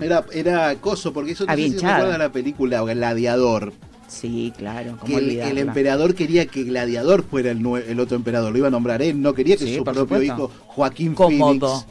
Era, 0.00 0.24
era 0.32 0.74
coso, 0.80 1.12
porque 1.12 1.30
eso 1.30 1.46
no 1.46 1.52
Había 1.52 1.68
sé 1.68 1.78
si 1.78 1.84
la 1.84 2.32
película 2.32 2.82
Gladiador. 2.82 3.72
Sí, 4.12 4.52
claro. 4.56 4.92
Que 4.94 4.98
¿cómo 5.00 5.18
el, 5.18 5.24
olvidarla? 5.24 5.50
el 5.52 5.58
emperador 5.58 6.14
quería 6.14 6.46
que 6.46 6.64
Gladiador 6.64 7.22
fuera 7.24 7.50
el, 7.50 7.66
el 7.88 7.98
otro 8.00 8.16
emperador. 8.16 8.52
Lo 8.52 8.58
iba 8.58 8.68
a 8.68 8.70
nombrar 8.70 9.00
él, 9.02 9.20
no 9.20 9.32
quería 9.34 9.56
que 9.56 9.64
Sí, 9.64 9.76
su 9.76 9.84
propio 9.84 10.02
supuesto. 10.02 10.24
hijo 10.24 10.50
Joaquín 10.66 11.14
Cómodo. 11.14 11.68
Phoenix. 11.68 11.86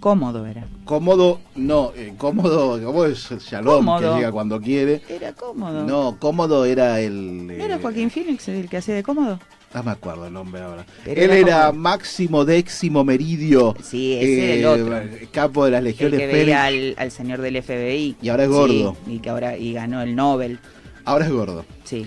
Cómodo 0.00 0.44
era. 0.46 0.66
Cómodo, 0.84 1.40
no, 1.56 1.92
eh, 1.96 2.12
cómodo, 2.18 2.78
como 2.84 3.06
es 3.06 3.26
Shalom, 3.40 3.76
Cómodo. 3.86 4.12
que 4.12 4.18
llega 4.18 4.32
cuando 4.32 4.60
quiere. 4.60 5.00
Era 5.08 5.32
cómodo. 5.32 5.84
No, 5.84 6.18
cómodo 6.18 6.64
era 6.66 7.00
el. 7.00 7.46
¿No 7.46 7.52
era 7.64 7.76
eh, 7.76 7.78
Joaquín 7.80 8.10
Phoenix 8.10 8.46
el 8.48 8.68
que 8.68 8.76
hacía 8.78 8.94
de 8.94 9.02
cómodo? 9.02 9.38
No 9.74 9.82
me 9.82 9.90
acuerdo 9.90 10.26
el 10.26 10.32
nombre 10.32 10.60
ahora. 10.60 10.84
Pero 11.04 11.20
Él 11.20 11.30
era 11.32 11.72
Máximo 11.72 12.44
Décimo 12.44 13.02
Meridio. 13.02 13.74
Sí, 13.82 14.12
ese 14.12 14.60
era 14.60 14.74
el 14.74 14.82
otro. 14.84 15.00
Capo 15.32 15.64
de 15.64 15.70
las 15.72 15.78
El 15.78 15.84
legiones 15.86 16.20
que 16.20 16.26
Félix. 16.26 16.44
veía 16.46 16.64
al, 16.64 16.94
al 16.98 17.10
señor 17.10 17.40
del 17.40 17.60
FBI. 17.62 18.16
Y 18.22 18.28
ahora 18.28 18.44
es 18.44 18.50
gordo. 18.50 18.96
Sí, 19.06 19.14
y 19.14 19.18
que 19.20 19.30
ahora 19.30 19.56
y 19.56 19.72
ganó 19.72 20.02
el 20.02 20.14
Nobel. 20.14 20.60
Ahora 21.04 21.26
es 21.26 21.32
gordo. 21.32 21.64
Sí. 21.84 22.06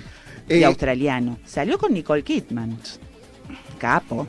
Eh, 0.49 0.59
y 0.59 0.63
australiano. 0.63 1.37
Salió 1.45 1.77
con 1.77 1.93
Nicole 1.93 2.23
Kidman. 2.23 2.77
Capo. 3.77 4.27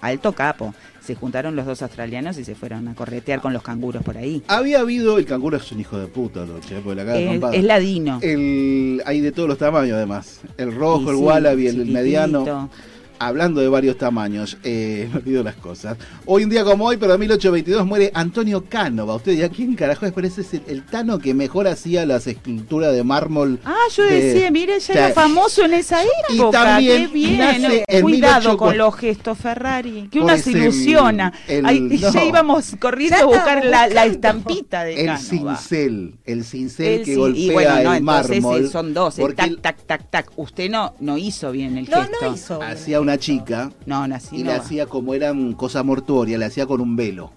Alto 0.00 0.32
capo. 0.32 0.74
Se 1.00 1.14
juntaron 1.14 1.54
los 1.56 1.66
dos 1.66 1.82
australianos 1.82 2.38
y 2.38 2.44
se 2.44 2.54
fueron 2.54 2.88
a 2.88 2.94
corretear 2.94 3.40
con 3.40 3.52
los 3.52 3.62
canguros 3.62 4.02
por 4.02 4.16
ahí. 4.16 4.42
Había 4.48 4.80
habido. 4.80 5.18
El 5.18 5.26
canguro 5.26 5.56
es 5.58 5.70
un 5.72 5.80
hijo 5.80 5.98
de 5.98 6.06
puta, 6.06 6.46
Doche, 6.46 6.80
porque 6.82 6.96
la 6.96 7.04
de 7.04 7.24
Es, 7.24 7.30
comprar. 7.30 7.54
es 7.54 7.64
ladino. 7.64 8.18
El, 8.22 9.02
hay 9.04 9.20
de 9.20 9.32
todos 9.32 9.48
los 9.48 9.58
tamaños 9.58 9.96
además. 9.96 10.40
El 10.56 10.74
rojo, 10.74 11.10
el 11.10 11.16
wallaby, 11.16 11.66
el 11.66 11.86
mediano. 11.86 12.70
Hablando 13.18 13.60
de 13.60 13.68
varios 13.68 13.96
tamaños, 13.96 14.56
eh, 14.64 15.08
me 15.12 15.18
olvido 15.18 15.42
las 15.42 15.54
cosas. 15.56 15.96
Hoy 16.26 16.44
un 16.44 16.50
día 16.50 16.64
como 16.64 16.84
hoy, 16.86 16.96
pero 16.96 17.14
en 17.14 17.20
1822 17.20 17.86
muere 17.86 18.10
Antonio 18.14 18.64
Cánova. 18.68 19.14
Usted 19.14 19.32
dirá, 19.32 19.48
¿quién 19.48 19.74
carajo 19.74 20.06
es? 20.06 20.12
Pero 20.12 20.26
ese 20.26 20.40
es 20.42 20.54
el, 20.54 20.62
el 20.66 20.82
tano 20.84 21.18
que 21.18 21.32
mejor 21.34 21.66
hacía 21.68 22.04
las 22.06 22.26
esculturas 22.26 22.92
de 22.94 23.04
mármol. 23.04 23.58
Ah, 23.64 23.74
yo 23.96 24.02
de- 24.04 24.20
decía, 24.20 24.50
mire, 24.50 24.78
ya 24.80 24.94
era 24.94 25.10
famoso 25.10 25.64
en 25.64 25.74
esa 25.74 26.02
y 26.04 26.34
época. 26.36 26.64
también 26.64 27.06
Qué 27.08 27.12
bien. 27.14 27.38
nace 27.38 27.84
en 27.88 28.02
Cuidado 28.02 28.40
1840. 28.52 28.56
con 28.56 28.78
los 28.78 28.94
gestos, 28.96 29.38
Ferrari. 29.38 30.08
Que 30.10 30.20
una 30.20 30.36
se 30.38 30.50
ilusiona. 30.52 31.32
el- 31.48 31.66
Ay, 31.66 31.80
no. 31.80 32.10
Ya 32.12 32.24
íbamos 32.24 32.74
corriendo 32.78 33.16
Ya 33.16 33.22
a 33.22 33.26
buscar 33.26 33.64
la, 33.64 34.04
estampita 34.06 34.84
de 34.84 35.00
El 35.00 35.06
Cánova. 35.06 35.56
cincel, 35.56 36.14
el 36.24 36.44
cincel 36.44 37.02
que 37.04 37.16
golpea 37.16 37.40
y 37.42 37.50
bueno, 37.50 37.70
no, 37.70 37.92
el 37.92 37.98
entonces 37.98 38.30
mármol. 38.42 38.64
eh, 38.64 38.68
son 38.68 38.94
dos, 38.94 39.18
eh, 39.18 39.22
porque 39.22 39.36
tac, 39.36 39.60
tac, 39.60 39.86
tac, 39.86 40.10
tac. 40.10 40.30
Usted 40.36 40.70
no, 40.70 40.94
no 41.00 41.16
hizo 41.18 41.50
bien 41.52 41.76
el 41.78 41.88
No, 41.88 42.02
gesto. 42.02 42.16
no 42.20 42.34
hizo. 42.34 42.58
bien. 42.58 42.70
hacía 42.70 43.00
una 43.04 43.18
chica 43.18 43.70
No, 43.86 44.06
no, 44.08 44.14
así 44.16 44.36
y 44.36 44.38
no 44.42 44.50
le 44.50 44.58
va. 44.58 44.64
hacía 44.64 44.86
como 44.86 45.14
eran 45.14 45.52
cosa 45.52 45.82
mortuoria, 45.82 46.36
le 46.38 46.44
hacía 46.46 46.66
con 46.66 46.80
un 46.80 46.96
velo. 46.96 47.30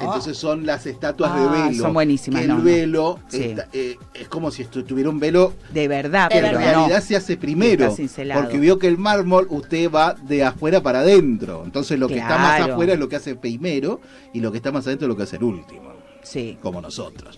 Entonces 0.00 0.36
son 0.38 0.64
las 0.64 0.86
estatuas 0.86 1.32
Ah, 1.34 1.40
de 1.40 1.62
velo. 1.70 1.82
son 1.82 1.92
buenísimas, 1.92 2.40
que 2.42 2.46
el 2.52 2.56
velo 2.58 3.18
Sí. 3.26 3.54
eh, 3.72 3.96
es 4.14 4.28
como 4.28 4.52
si 4.52 4.62
tuviera 4.64 5.10
un 5.10 5.18
velo 5.18 5.54
De 5.74 5.88
verdad, 5.88 6.28
que 6.30 6.38
en 6.38 6.44
pero 6.44 6.58
realidad 6.58 7.02
se 7.02 7.16
hace 7.16 7.36
primero. 7.36 7.92
Porque 8.34 8.58
vio 8.60 8.78
que 8.78 8.86
el 8.86 8.96
mármol 8.96 9.48
usted 9.50 9.90
va 9.90 10.14
de 10.14 10.44
afuera 10.44 10.80
para 10.84 11.00
adentro. 11.00 11.62
Entonces 11.64 11.98
lo 11.98 12.06
que 12.06 12.18
está 12.18 12.38
más 12.38 12.60
afuera 12.60 12.92
es 12.92 12.98
lo 13.00 13.08
que 13.08 13.16
hace 13.16 13.34
primero 13.34 14.00
y 14.32 14.38
lo 14.40 14.52
que 14.52 14.58
está 14.58 14.70
más 14.70 14.86
adentro 14.86 15.06
es 15.06 15.08
lo 15.08 15.16
que 15.16 15.24
hace 15.24 15.34
el 15.36 15.42
último. 15.42 15.92
Sí. 16.22 16.56
Como 16.62 16.80
nosotros. 16.80 17.36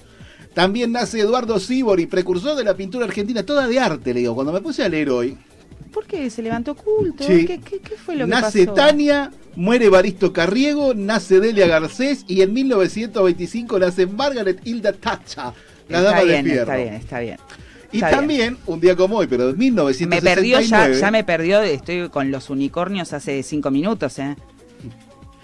También 0.53 0.93
nace 0.93 1.21
Eduardo 1.21 1.59
Sibori, 1.61 2.07
precursor 2.07 2.57
de 2.57 2.65
la 2.65 2.75
pintura 2.75 3.07
argentina, 3.07 3.43
toda 3.45 3.67
de 3.69 3.79
arte, 3.79 4.13
le 4.13 4.21
digo. 4.21 4.35
Cuando 4.35 4.53
me 4.53 4.61
puse 4.61 4.83
a 4.85 4.89
leer 4.89 5.09
hoy, 5.09 5.39
¿Por 5.93 6.07
qué 6.07 6.31
se 6.31 6.43
levantó 6.43 6.75
culto? 6.75 7.25
Sí. 7.25 7.47
¿Qué, 7.47 7.61
qué, 7.61 7.81
qué 7.81 7.97
fue 7.97 8.17
lo 8.17 8.25
que 8.27 8.31
nace 8.31 8.65
pasó? 8.67 8.75
Tania, 8.75 9.31
muere 9.57 9.89
Baristo 9.89 10.33
Carriego, 10.33 10.95
nace 10.95 11.41
Delia 11.41 11.67
Garcés 11.67 12.25
y 12.29 12.43
en 12.43 12.53
1925 12.53 13.79
nace 13.79 14.07
Margaret 14.07 14.61
Hilda 14.65 14.93
Thatcher, 14.93 15.53
la 15.89 15.99
está 15.99 16.03
dama 16.03 16.23
bien, 16.23 16.45
de 16.45 16.51
fierro. 16.51 16.63
está 16.73 16.77
bien, 16.77 16.95
está 16.95 17.21
bien. 17.21 17.37
Y 17.93 17.97
Está 17.97 18.11
también, 18.11 18.57
un 18.67 18.81
día 18.81 18.95
como 18.95 19.17
hoy, 19.17 19.27
pero 19.27 19.51
en 19.51 19.59
Me 19.59 19.65
1969... 19.65 20.35
perdió 20.37 20.61
ya, 20.61 20.89
ya 20.93 21.11
me 21.11 21.25
perdió, 21.25 21.61
estoy 21.63 22.09
con 22.09 22.31
los 22.31 22.49
unicornios 22.49 23.13
hace 23.13 23.43
cinco 23.43 23.73
minutos, 23.73 24.17
¿eh? 24.21 24.37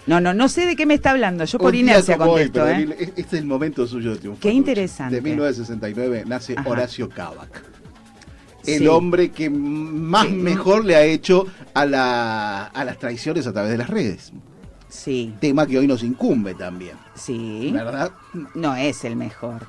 No, 0.05 0.21
no, 0.21 0.33
no 0.33 0.47
sé 0.47 0.65
de 0.65 0.77
qué 0.77 0.85
me 0.85 0.93
está 0.93 1.11
hablando, 1.11 1.43
yo 1.43 1.59
por 1.59 1.75
inercia 1.75 2.15
hoy, 2.15 2.25
contesto, 2.25 2.63
pero 2.63 2.93
¿eh? 2.93 3.11
Este 3.17 3.21
es 3.21 3.33
el 3.33 3.45
momento 3.45 3.85
suyo 3.85 4.11
de 4.11 4.19
triunfo. 4.19 4.39
Qué 4.39 4.51
interesante. 4.51 5.15
De 5.15 5.21
1969 5.21 6.23
nace 6.25 6.53
Ajá. 6.57 6.69
Horacio 6.69 7.09
Cavac. 7.09 7.61
El 8.67 8.79
Sí. 8.79 8.87
hombre 8.87 9.31
que 9.31 9.49
más 9.49 10.27
Sí. 10.27 10.33
mejor 10.33 10.85
le 10.85 10.95
ha 10.95 11.03
hecho 11.03 11.47
a, 11.73 11.85
la, 11.85 12.65
a 12.65 12.83
las 12.85 12.99
traiciones 12.99 13.47
a 13.47 13.53
través 13.53 13.71
de 13.71 13.77
las 13.77 13.89
redes. 13.89 14.31
Sí, 14.89 15.33
Tema 15.41 15.65
que 15.67 15.77
hoy 15.77 15.87
nos 15.87 16.03
incumbe 16.03 16.53
también. 16.53 16.95
sí. 17.15 17.71
¿Verdad? 17.73 18.11
No 18.55 18.75
es 18.75 19.03
el 19.05 19.15
mejor. 19.15 19.65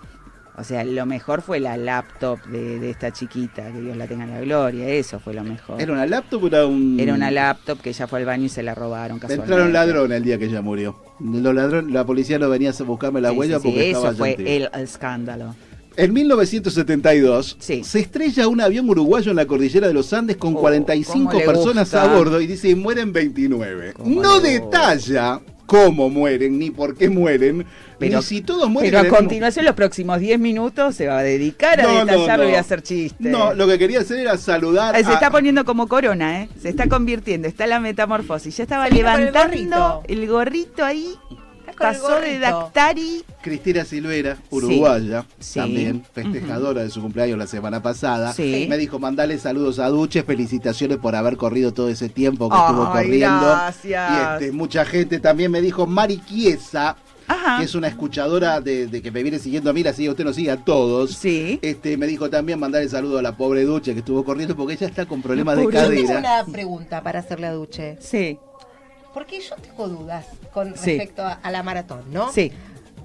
O 0.57 0.65
sea, 0.65 0.83
lo 0.83 1.07
mejor 1.07 1.41
fue 1.43 1.61
la 1.61 1.77
laptop 1.77 2.45
de, 2.47 2.81
de 2.81 2.91
esta 2.91 3.13
chiquita, 3.13 3.71
que 3.71 3.81
Dios 3.81 3.97
la 3.97 4.09
tenga 4.09 4.25
en 4.25 4.31
la 4.33 4.41
gloria, 4.41 4.89
eso 4.89 5.21
fue 5.21 5.33
lo 5.33 5.45
mejor. 5.45 5.81
¿Era 5.81 5.93
una 5.93 6.05
laptop 6.05 6.43
o 6.43 6.47
era 6.49 6.67
un.? 6.67 6.99
Era 6.99 7.15
una 7.15 7.31
laptop 7.31 7.81
que 7.81 7.91
ella 7.91 8.09
fue 8.09 8.19
al 8.19 8.25
baño 8.25 8.47
y 8.47 8.49
se 8.49 8.65
la 8.65 8.75
robaron 8.75 9.21
casualmente. 9.21 9.53
Entraron 9.53 9.73
ladrones 9.73 10.17
el 10.17 10.25
día 10.25 10.37
que 10.37 10.47
ella 10.47 10.61
murió. 10.61 11.01
Los 11.21 11.55
ladrones, 11.55 11.93
la 11.93 12.05
policía 12.05 12.41
no 12.41 12.49
venía 12.49 12.71
a 12.77 12.83
buscarme 12.83 13.21
la 13.21 13.31
Sí, 13.31 13.37
huella 13.37 13.57
sí, 13.61 13.63
sí, 13.63 13.69
porque 13.69 13.87
estaba 13.91 14.09
eso 14.09 14.19
fue 14.19 14.35
el, 14.35 14.69
el 14.73 14.83
escándalo. 14.83 15.55
En 15.99 16.13
1972 16.13 17.57
Sí. 17.59 17.83
se 17.85 17.99
estrella 17.99 18.47
un 18.47 18.61
avión 18.61 18.89
uruguayo 18.89 19.31
en 19.31 19.37
la 19.37 19.47
cordillera 19.47 19.89
de 19.89 19.95
los 19.95 20.13
Andes 20.13 20.37
con 20.37 20.55
Oh, 20.55 20.61
45 20.61 21.27
cómo 21.31 21.39
le 21.41 21.45
personas 21.45 21.91
gusta. 21.91 22.03
a 22.05 22.17
bordo 22.17 22.41
y 22.41 22.47
dice 22.47 22.75
mueren 22.77 23.13
29. 23.13 23.95
Cómo 23.95 24.23
No 24.23 24.39
detalla 24.41 25.41
cómo 25.67 26.09
mueren 26.09 26.59
ni 26.59 26.71
por 26.71 26.97
qué 26.97 27.11
mueren, 27.11 27.67
Pero- 27.99 28.19
ni 28.19 28.23
si 28.25 28.41
todos 28.43 28.71
mueren. 28.71 28.91
Pero 28.91 29.01
a 29.01 29.03
mismo- 29.03 29.19
continuación, 29.19 29.65
los 29.67 29.75
próximos 29.75 30.19
10 30.21 30.39
minutos 30.39 30.95
se 30.95 31.07
va 31.09 31.19
a 31.19 31.23
dedicar 31.23 31.81
a 31.81 31.83
No, 31.83 32.05
detallarlo 32.07 32.45
no. 32.45 32.51
y 32.51 32.55
a 32.55 32.61
hacer 32.61 32.81
chistes. 32.83 33.31
No, 33.33 33.53
lo 33.53 33.67
que 33.67 33.77
quería 33.77 33.99
hacer 34.01 34.21
era 34.21 34.39
saludar. 34.39 34.95
Se 34.97 35.05
a- 35.11 35.15
está 35.15 35.31
poniendo 35.31 35.65
como 35.65 35.89
corona, 35.89 36.43
¿eh? 36.43 36.49
Se 36.63 36.69
está 36.71 36.89
convirtiendo, 36.89 37.49
está 37.49 37.67
la 37.67 37.81
metamorfosis. 37.81 38.57
Ya 38.57 38.63
estaba 38.63 38.87
el 38.87 38.95
levantando 38.95 39.41
gorrito. 39.41 40.03
el 40.07 40.27
gorrito 40.29 40.85
ahí. 40.85 41.09
Con 41.79 41.87
el 41.87 41.95
Pasó 41.95 42.21
de. 42.21 42.39
Dactari. 42.41 43.25
Cristina 43.41 43.85
Silvera, 43.85 44.37
uruguaya, 44.51 45.25
Sí. 45.39 45.61
también 45.61 46.05
festejadora 46.13 46.83
de 46.83 46.91
su 46.91 47.01
cumpleaños 47.01 47.39
la 47.39 47.47
semana 47.47 47.81
pasada, 47.83 48.33
Sí. 48.33 48.67
me 48.69 48.77
dijo 48.77 48.99
mandale 48.99 49.39
saludos 49.39 49.79
a 49.79 49.89
Duche, 49.89 50.23
felicitaciones 50.25 50.99
por 50.99 51.15
haber 51.15 51.37
corrido 51.37 51.73
todo 51.73 51.89
ese 51.89 52.09
tiempo 52.09 52.49
que 52.51 52.57
estuvo 52.57 52.91
corriendo. 52.93 53.47
gracias. 53.47 54.11
Y 54.13 54.45
este, 54.45 54.53
mucha 54.53 54.85
gente 54.85 55.21
también 55.21 55.51
me 55.51 55.61
dijo 55.61 55.87
Mari 55.87 56.21
Chiesa, 56.27 56.97
Ajá. 57.29 57.59
que 57.59 57.65
es 57.65 57.75
una 57.75 57.89
escuchadora 57.89 58.61
de, 58.61 58.87
de 58.87 59.01
que 59.03 59.11
me 59.11 59.23
viene 59.23 59.39
siguiendo 59.39 59.71
a 59.71 59.73
mí, 59.73 59.83
la 59.83 59.93
sigue 59.93 60.11
usted, 60.11 60.25
nos 60.25 60.35
sigue 60.37 60.51
a 60.51 60.57
todos. 60.65 61.13
Sí. 61.15 61.59
Este, 61.63 61.97
me 61.97 62.07
dijo 62.07 62.29
también 62.31 62.59
mandarle 62.59 62.89
saludo 62.89 63.19
a 63.19 63.23
la 63.23 63.37
pobre 63.37 63.63
Duche 63.65 63.93
que 63.93 64.01
estuvo 64.01 64.25
corriendo 64.25 64.57
porque 64.57 64.75
ella 64.75 64.87
está 64.89 65.07
con 65.07 65.23
problemas 65.23 65.57
de 65.57 65.63
pobre 65.65 65.77
Yo 65.77 65.89
tengo 65.89 66.07
cadera. 66.09 66.43
una 66.43 66.53
pregunta 66.53 67.03
para 67.03 67.21
hacerle 67.21 67.47
a 67.47 67.53
Duche. 67.53 67.97
Sí. 68.01 68.39
Porque 69.15 69.41
yo 69.41 69.55
tengo 69.57 69.89
dudas 69.89 70.27
con 70.53 70.77
Sí. 70.77 70.91
respecto 70.97 71.23
a, 71.25 71.33
a 71.35 71.51
la 71.51 71.63
maratón, 71.63 72.05
¿no? 72.13 72.33
Sí. 72.33 72.53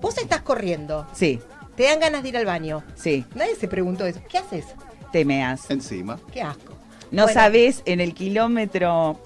Vos 0.01 0.17
estás 0.17 0.41
corriendo, 0.41 1.07
Sí. 1.13 1.39
te 1.75 1.83
dan 1.83 1.99
ganas 1.99 2.23
de 2.23 2.29
ir 2.29 2.37
al 2.37 2.45
baño. 2.45 2.83
Sí. 2.95 3.25
Nadie 3.35 3.55
se 3.55 3.67
preguntó 3.67 4.05
eso. 4.05 4.19
¿Qué 4.29 4.37
haces? 4.37 4.65
Te 5.11 5.23
meas. 5.25 5.69
Encima. 5.71 6.19
Qué 6.31 6.41
asco. 6.41 6.73
No 7.11 7.23
Bueno. 7.23 7.33
sabés 7.39 7.83
en 7.85 8.01
el 8.01 8.13
kilómetro, 8.13 9.19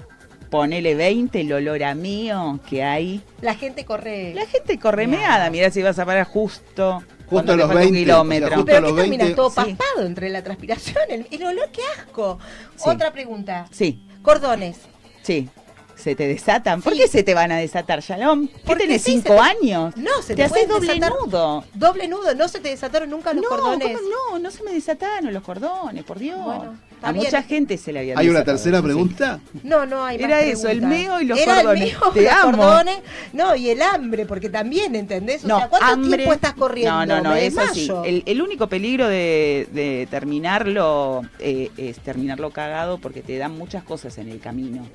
ponele 0.50 0.96
20, 0.96 1.42
el 1.42 1.52
olor 1.54 1.84
a 1.84 1.96
mío 1.96 2.60
que 2.70 2.84
hay. 2.84 3.22
La 3.42 3.56
gente 3.56 3.86
corre. 3.86 4.34
La 4.34 4.46
gente 4.46 4.78
corre 4.78 5.08
Meada. 5.08 5.28
meada. 5.28 5.50
Mirá 5.50 5.72
si 5.72 5.82
vas 5.82 5.98
a 6.00 6.06
parar 6.06 6.26
justo. 6.28 7.04
cuando 7.30 7.52
a 7.54 7.56
los 7.58 7.68
falta 7.68 7.82
un 7.86 7.92
20, 7.92 8.00
kilómetro. 8.00 8.46
o 8.46 8.50
sea, 8.50 8.58
justo 8.58 8.66
Pero 8.68 8.78
a 8.78 8.82
que 8.82 8.88
los 8.88 8.96
terminas 9.02 9.28
20. 9.28 9.36
todo 9.36 9.50
Sí. 9.50 9.56
paspado 9.56 10.06
entre 10.08 10.30
la 10.30 10.44
transpiración, 10.44 11.04
el, 11.10 11.28
el 11.30 11.44
olor, 11.44 11.70
qué 11.74 11.82
asco. 12.00 12.40
Sí. 12.78 12.84
Otra 12.90 13.12
pregunta. 13.12 13.66
Sí, 13.72 14.02
Cordones. 14.22 14.78
sí. 15.24 15.50
¿Se 15.98 16.16
te 16.16 16.28
desatan? 16.28 16.82
¿Por 16.84 16.94
Sí. 16.94 17.00
qué 17.00 17.08
se 17.08 17.24
te 17.24 17.34
van 17.34 17.52
a 17.52 17.58
desatar, 17.58 18.02
Shalom? 18.02 18.48
¿Qué 18.48 18.54
Porque 18.66 18.84
tenés, 18.84 19.02
sí, 19.02 19.14
se 19.14 19.18
cinco 19.24 19.34
te- 19.34 19.40
años? 19.40 19.98
No, 19.98 20.22
se 20.22 20.28
te 20.30 20.36
te, 20.36 20.44
haces 20.44 20.68
doble 20.70 20.94
desatar- 20.94 21.12
nudo. 21.26 21.64
Doble 21.74 22.08
nudo, 22.08 22.36
no 22.36 22.48
se 22.48 22.60
te 22.60 22.70
desataron 22.70 23.10
nunca 23.10 23.34
los 23.34 23.42
no, 23.44 23.50
cordones. 23.50 23.88
¿cómo 23.98 24.00
no, 24.34 24.40
no 24.40 24.52
se 24.52 24.64
me 24.64 24.72
desataron 24.74 25.34
los 25.34 25.42
cordones, 25.42 26.04
por 26.04 26.20
Dios. 26.20 26.40
Bueno, 26.44 26.78
a 27.02 27.12
bien. 27.12 27.26
mucha 27.26 27.42
gente 27.42 27.78
se 27.80 27.92
le 27.92 28.00
había 28.00 28.18
¿Hay 28.18 28.30
una 28.30 28.44
tercera 28.44 28.78
sí. 28.78 28.84
pregunta? 28.84 29.40
No, 29.64 29.86
no 29.88 30.06
hay 30.06 30.18
más 30.20 30.26
Era 30.28 30.42
eso, 30.42 30.68
el 30.70 30.84
meo 30.84 31.20
y 31.20 31.26
los 31.26 31.40
Era 31.40 31.56
cordones. 31.56 31.84
El 31.84 31.90
meo, 32.00 32.12
Te 32.12 32.22
los 32.22 32.32
amo. 32.34 32.58
cordones, 32.58 32.98
no, 33.34 33.56
y 33.56 33.70
el 33.72 33.82
hambre, 33.82 34.26
porque 34.28 34.50
también, 34.50 34.96
¿entendés? 34.96 35.44
O 35.46 35.48
No, 35.48 35.58
sea, 35.58 35.68
¿cuánto 35.68 35.88
hambre- 35.88 36.18
tiempo 36.18 36.34
estás 36.34 36.54
corriendo? 36.54 37.06
No, 37.08 37.16
no, 37.18 37.22
no, 37.24 37.30
Me 37.32 37.48
eso 37.48 37.60
sí. 37.74 37.82
desmayo. 37.82 38.04
El, 38.04 38.22
el 38.28 38.42
único 38.42 38.68
peligro 38.68 39.08
de, 39.08 39.68
de 39.72 40.08
terminarlo 40.12 41.24
eh, 41.40 41.72
es 41.78 41.98
terminarlo 42.00 42.52
cagado 42.52 43.00
porque 43.00 43.22
te 43.24 43.38
dan 43.40 43.58
muchas 43.58 43.84
cosas 43.84 44.18
en 44.20 44.30
el 44.30 44.40
camino. 44.40 44.86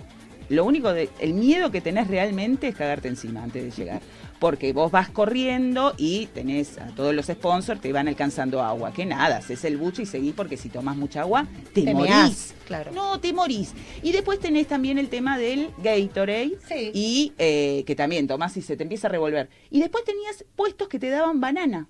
Lo 0.53 0.67
único, 0.67 0.93
de, 0.93 1.09
el 1.19 1.33
miedo 1.33 1.71
que 1.71 1.81
tenés 1.81 2.09
realmente 2.09 2.69
es 2.69 2.75
cagarte 2.75 3.09
encima 3.09 3.43
antes 3.43 3.65
de 3.65 3.71
llegar. 3.71 4.03
Porque 4.39 4.73
vos 4.73 4.91
vas 4.91 5.09
corriendo 5.09 5.95
y 5.97 6.27
tenés 6.27 6.77
a 6.77 6.89
todos 6.95 7.15
los 7.15 7.27
sponsors, 7.27 7.81
te 7.81 7.91
van 7.93 8.07
alcanzando 8.07 8.61
agua. 8.61 8.93
Que 8.93 9.07
nada, 9.07 9.39
haces 9.39 9.65
el 9.65 9.79
bucho 9.79 10.03
y 10.03 10.07
seguís 10.07 10.35
porque 10.35 10.57
si 10.59 10.69
tomás 10.69 10.97
mucha 10.97 11.23
agua, 11.23 11.47
te, 11.73 11.83
Te 11.83 11.95
morís. 11.95 12.11
meás, 12.11 12.55
claro. 12.67 12.93
No, 12.93 13.19
te 13.19 13.33
morís. 13.33 13.73
Y 14.03 14.13
después 14.13 14.41
tenés 14.41 14.67
también 14.67 14.99
el 14.99 15.09
tema 15.09 15.39
del 15.39 15.71
Gatorade. 15.83 16.59
Sí. 16.69 16.91
Y 16.93 17.33
eh, 17.39 17.85
que 17.87 17.95
también 17.95 18.27
tomás 18.27 18.55
y 18.57 18.63
se 18.63 18.77
te 18.77 18.83
empieza 18.83 19.07
a 19.07 19.11
revolver. 19.11 19.49
Y 19.71 19.81
después 19.81 20.05
tenías 20.05 20.45
puestos 20.55 20.89
que 20.89 20.99
te 20.99 21.09
daban 21.09 21.41
banana. 21.41 21.89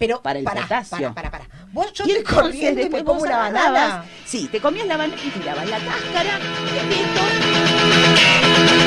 Pero, 0.00 0.22
para 0.22 0.38
el 0.38 0.46
pará, 0.46 0.62
potasio. 0.62 1.12
Para, 1.12 1.30
para, 1.30 1.44
para. 1.44 1.66
Vos 1.72 1.92
yo 1.92 2.06
y 2.06 2.14
me 2.14 2.72
después 2.74 3.02
como 3.04 3.20
una 3.20 3.36
banana. 3.36 4.04
Sí, 4.24 4.48
te 4.50 4.58
comías 4.58 4.86
la 4.86 4.96
banana 4.96 5.20
y 5.22 5.28
tirabas 5.28 5.68
la 5.68 5.78
cáscara. 5.78 6.38
y 8.76 8.79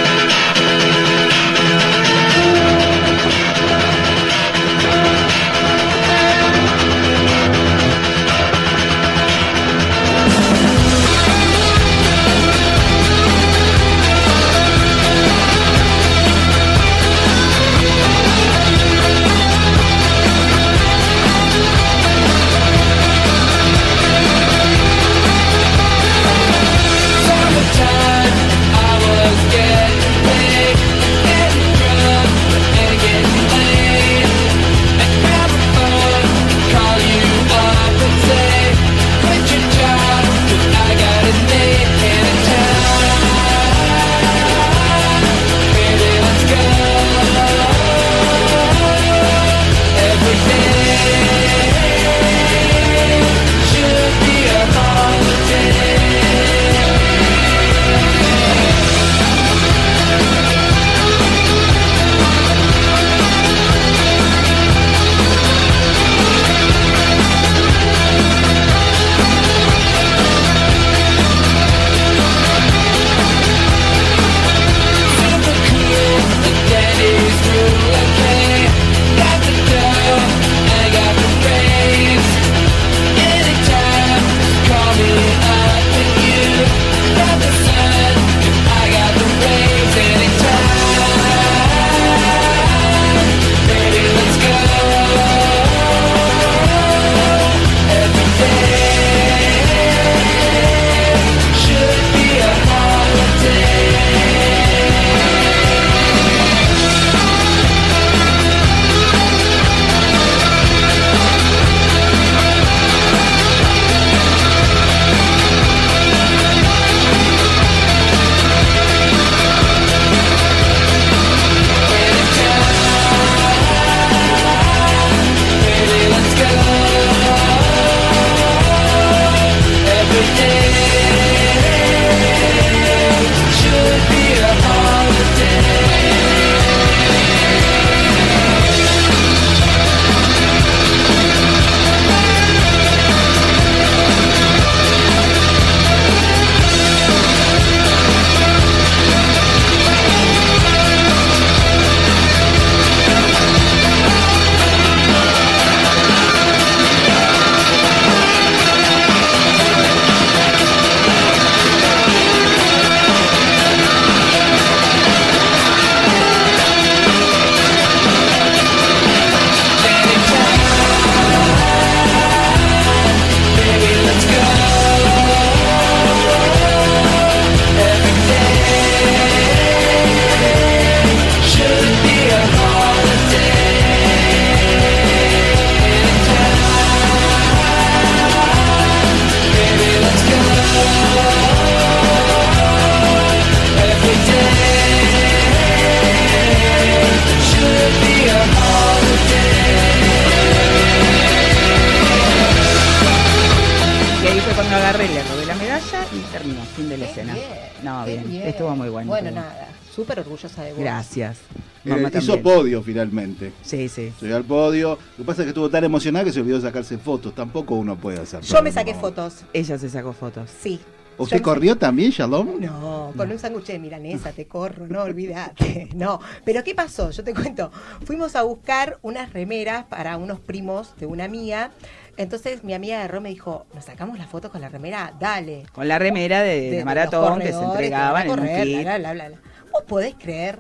podio 212.44 212.84
finalmente. 212.84 213.54
Sí, 213.64 213.88
sí. 213.90 214.14
Subió 214.20 214.36
al 214.36 214.44
podio. 214.44 215.00
Lo 215.18 215.24
que 215.24 215.24
pasa 215.24 215.42
es 215.42 215.46
que 215.46 215.50
estuvo 215.50 215.70
tan 215.70 215.84
emocionada 215.84 216.26
que 216.26 216.32
se 216.32 216.42
olvidó 216.42 216.58
de 216.58 216.64
sacarse 216.68 216.98
fotos. 216.98 217.34
Tampoco 217.34 217.76
uno 217.76 217.96
puede 217.96 218.20
hacer. 218.20 218.42
Yo 218.42 218.62
me 218.62 218.72
saqué 218.72 218.94
fotos. 218.94 219.44
Ella 219.54 219.78
se 219.80 219.90
sacó 219.90 220.14
fotos. 220.14 220.52
Sí. 220.62 220.80
¿Usted 221.16 221.38
Yo- 221.38 221.44
corrió 221.44 221.76
también, 221.78 222.10
Shalom? 222.10 222.60
No, 222.60 223.14
con 223.16 223.30
un 223.32 223.38
sándwich 223.38 223.68
de 223.68 223.78
milanesa 223.78 224.32
te 224.32 224.48
corro, 224.48 224.88
no 224.88 225.04
olvídate. 225.04 225.90
No, 225.96 226.20
pero 226.44 226.64
¿qué 226.64 226.74
pasó? 226.74 227.12
Yo 227.12 227.24
te 227.24 227.36
cuento. 227.36 227.72
Fuimos 228.04 228.36
a 228.36 228.42
buscar 228.42 228.98
unas 229.04 229.32
remeras 229.32 229.84
para 229.86 230.18
unos 230.18 230.40
primos 230.40 230.96
de 230.98 231.06
una 231.06 231.26
amiga. 231.26 231.70
Entonces 232.18 232.64
mi 232.64 232.74
amiga 232.74 233.08
de 233.08 233.20
me 233.20 233.30
dijo, 233.30 233.68
¿nos 233.76 233.86
sacamos 233.86 234.18
la 234.18 234.26
foto 234.26 234.50
con 234.52 234.60
la 234.62 234.70
remera? 234.70 235.14
Dale. 235.20 235.66
Con 235.72 235.88
la 235.88 236.00
remera 236.00 236.42
de, 236.42 236.50
de- 236.62 236.72
de 236.72 236.78
de 236.78 236.86
maratón 236.86 237.40
que 237.40 237.54
se 237.54 237.64
entregaban 237.64 238.28
en 238.28 238.40
un 238.40 238.48
kit. 238.64 238.82
bla, 238.82 238.98
bla, 238.98 239.14
bla, 239.14 239.28
bla. 239.30 239.38
¿Vos 239.72 239.84
podés 239.88 240.16
creer 240.16 240.58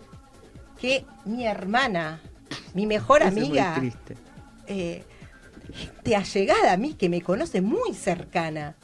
que 0.83 1.05
mi 1.23 1.45
hermana, 1.47 2.19
mi 2.73 2.85
mejor 2.85 3.21
es 3.21 3.29
amiga, 3.29 3.75
triste. 3.79 4.17
eh, 4.67 5.01
gente 5.73 6.13
allegada 6.17 6.73
a 6.73 6.77
mí 6.77 6.93
que 6.95 7.07
me 7.07 7.21
conoce 7.21 7.61
muy 7.61 7.93
cercana? 7.93 8.75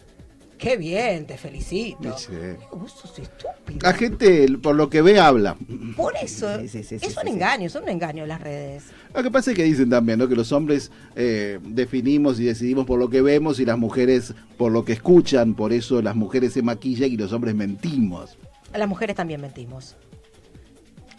Qué 0.58 0.78
bien, 0.78 1.28
te 1.28 1.38
felicito. 1.38 2.18
Sí. 2.18 2.32
Vos 2.72 2.94
sos 2.94 3.20
estúpido. 3.20 3.80
La 3.82 3.94
gente, 3.94 4.48
por 4.64 4.76
lo 4.76 4.90
que 4.90 5.02
ve, 5.02 5.20
habla. 5.20 5.58
Por 5.98 6.14
eso, 6.22 6.58
Sí, 6.62 6.70
sí, 6.70 6.84
sí, 6.84 6.96
es 6.96 7.02
sí, 7.02 7.08
un 7.08 7.14
sí, 7.14 7.20
sí. 7.22 7.30
engaño, 7.30 7.70
son 7.70 7.84
un 7.84 7.90
engaño 7.90 8.26
las 8.26 8.40
redes. 8.40 8.84
Lo 9.14 9.22
que 9.22 9.30
pasa 9.32 9.52
es 9.52 9.58
que 9.58 9.64
dicen 9.64 9.90
también, 9.90 10.20
¿no? 10.20 10.30
Que 10.30 10.36
los 10.38 10.54
hombres 10.54 10.92
eh, 11.18 11.60
definimos 11.64 12.40
y 12.40 12.46
decidimos 12.46 12.86
por 12.86 12.98
lo 12.98 13.10
que 13.10 13.22
vemos 13.22 13.60
y 13.60 13.66
las 13.66 13.78
mujeres 13.78 14.34
por 14.58 14.72
lo 14.72 14.86
que 14.86 14.94
escuchan. 14.94 15.54
Por 15.54 15.74
eso 15.74 16.02
las 16.02 16.16
mujeres 16.16 16.54
se 16.54 16.62
maquillan 16.62 17.12
y 17.12 17.18
los 17.18 17.34
hombres 17.34 17.56
mentimos. 17.56 18.38
Las 18.74 18.88
mujeres 18.88 19.18
también 19.18 19.42
mentimos. 19.42 19.98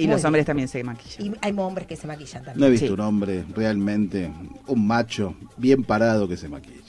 Y 0.00 0.04
Muy 0.06 0.12
los 0.12 0.20
bien. 0.22 0.26
hombres 0.26 0.46
también 0.46 0.68
se 0.68 0.82
maquillan. 0.82 1.26
Y 1.26 1.38
hay 1.42 1.54
hombres 1.58 1.86
que 1.86 1.96
se 1.96 2.06
maquillan 2.06 2.42
No 2.42 2.48
he 2.50 2.52
también. 2.52 2.72
visto 2.72 2.86
Sí. 2.86 2.92
un 2.92 3.00
hombre 3.00 3.44
realmente, 3.54 4.30
un 4.66 4.86
macho 4.86 5.34
bien 5.56 5.84
parado 5.84 6.26
que 6.28 6.36
se 6.36 6.48
maquille. 6.48 6.80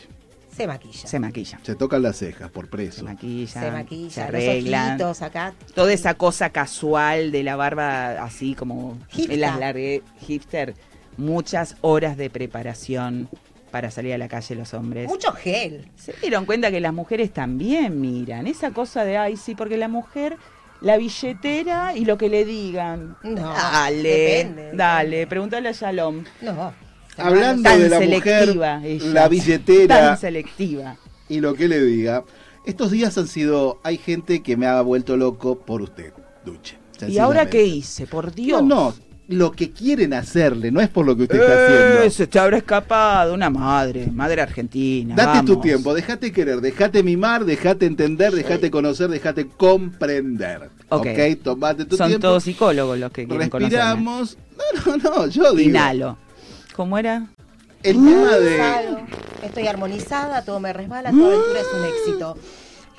Se 0.56 0.67
maquillan. 0.67 1.08
Se 1.08 1.19
maquillan. 1.19 1.60
Se 1.65 1.76
tocan 1.76 2.02
las 2.04 2.17
cejas 2.17 2.50
por 2.52 2.65
Se 2.65 2.71
preso. 2.71 2.97
Se 3.00 3.04
maquillan. 3.04 3.47
Se 3.47 4.21
los 4.21 4.21
arreglan. 4.28 4.89
ojitos 4.91 5.21
acá. 5.21 5.54
Toda 5.74 5.91
esa 5.93 6.13
cosa 6.13 6.50
casual 6.52 7.32
de 7.32 7.43
la 7.43 7.56
barba 7.56 8.24
así 8.24 8.54
como 8.54 8.97
Hipster. 9.10 9.34
en 9.34 9.41
las 9.41 9.60
largué 9.60 10.04
hipster. 10.28 10.74
Muchas 11.17 11.76
horas 11.82 12.15
de 12.17 12.30
preparación 12.30 13.28
para 13.71 13.91
salir 13.91 14.13
a 14.13 14.17
la 14.17 14.28
calle 14.28 14.56
los 14.56 14.74
hombres. 14.74 15.08
Mucho 15.10 15.32
gel. 15.34 15.88
Se 15.95 16.13
dieron 16.21 16.45
cuenta 16.45 16.71
que 16.71 16.80
las 16.82 16.93
mujeres 16.93 17.32
también 17.32 18.00
miran 18.02 18.47
esa 18.47 18.71
cosa 18.71 19.04
de, 19.06 19.17
ay, 19.17 19.38
sí, 19.38 19.56
porque 19.56 19.78
la 19.78 19.88
mujer, 19.88 20.38
la 20.82 20.98
billetera 20.98 21.96
y 21.96 22.06
lo 22.06 22.17
que 22.17 22.30
le 22.30 22.44
digan. 22.46 23.17
No, 23.24 23.54
dale, 23.54 24.02
depende, 24.10 24.72
dale, 24.74 25.10
depende. 25.10 25.28
pregúntale 25.28 25.70
a 25.70 25.72
Shalom. 25.72 26.24
No. 26.41 26.74
Hablando 27.17 27.63
Tan 27.70 27.80
de 27.80 27.89
la 27.89 27.98
selectiva 28.00 28.76
mujer, 28.78 28.91
ella. 28.91 29.06
la 29.13 29.28
billetera 29.28 29.98
Tan 29.98 30.17
selectiva. 30.17 30.98
y 31.30 31.39
lo 31.39 31.54
que 31.54 31.67
le 31.67 31.84
diga. 31.84 32.24
Estos 32.65 32.91
días 32.91 33.17
han 33.17 33.28
sido, 33.28 33.80
hay 33.84 33.98
gente 33.98 34.44
que 34.44 34.56
me 34.56 34.67
ha 34.67 34.82
vuelto 34.82 35.17
loco 35.17 35.60
por 35.60 35.82
usted, 35.82 36.13
Duche. 36.46 36.78
¿Y 37.08 37.17
ahora 37.17 37.50
qué 37.50 37.63
hice? 37.65 38.06
Por 38.06 38.34
Dios. 38.34 38.62
No, 38.62 38.67
no, 38.91 38.94
lo 39.32 39.52
que 39.52 39.72
quieren 39.72 40.13
hacerle, 40.13 40.72
no 40.72 40.82
es 40.82 40.89
por 40.89 41.06
lo 41.06 41.15
que 41.15 41.24
usted 41.24 41.39
está 41.41 41.65
haciendo. 41.65 42.10
Se 42.12 42.28
te 42.28 42.39
habrá 42.39 42.58
escapado 42.58 43.34
una 43.34 43.50
madre, 43.50 44.08
madre 44.13 44.41
argentina. 44.41 45.15
Date 45.15 45.46
tu 45.46 45.60
tiempo, 45.60 45.94
déjate 45.94 46.32
querer, 46.32 46.62
déjate 46.62 47.02
mimar, 47.04 47.46
déjate 47.46 47.86
entender, 47.86 48.34
déjate 48.34 48.70
conocer, 48.70 49.10
déjate 49.10 49.48
comprender. 49.48 50.70
Ok. 50.89 51.08
Ok, 51.08 51.44
tomate 51.44 51.86
tu 51.86 51.98
Son 51.98 52.08
tiempo. 52.08 52.28
todos 52.28 52.44
psicólogos 52.44 53.00
los 53.00 53.12
que 53.12 53.28
quieren 53.28 53.50
conocerme. 53.50 53.78
respiramos. 53.80 54.38
No, 54.86 54.98
no, 54.98 54.98
no, 54.98 55.28
yo 55.28 55.54
digo. 55.54 55.70
Inhalo. 55.70 56.17
¿Cómo 56.76 56.98
era? 56.98 57.28
El 57.84 57.96
tema 57.96 58.36
de. 58.38 58.60
Estoy 59.44 59.67
armonizada, 59.67 60.44
todo 60.44 60.60
me 60.60 60.72
resbala, 60.72 61.10
toda 61.12 61.28
aventura 61.36 61.60
es 61.60 61.67
un 61.74 61.86
éxito. 61.86 62.38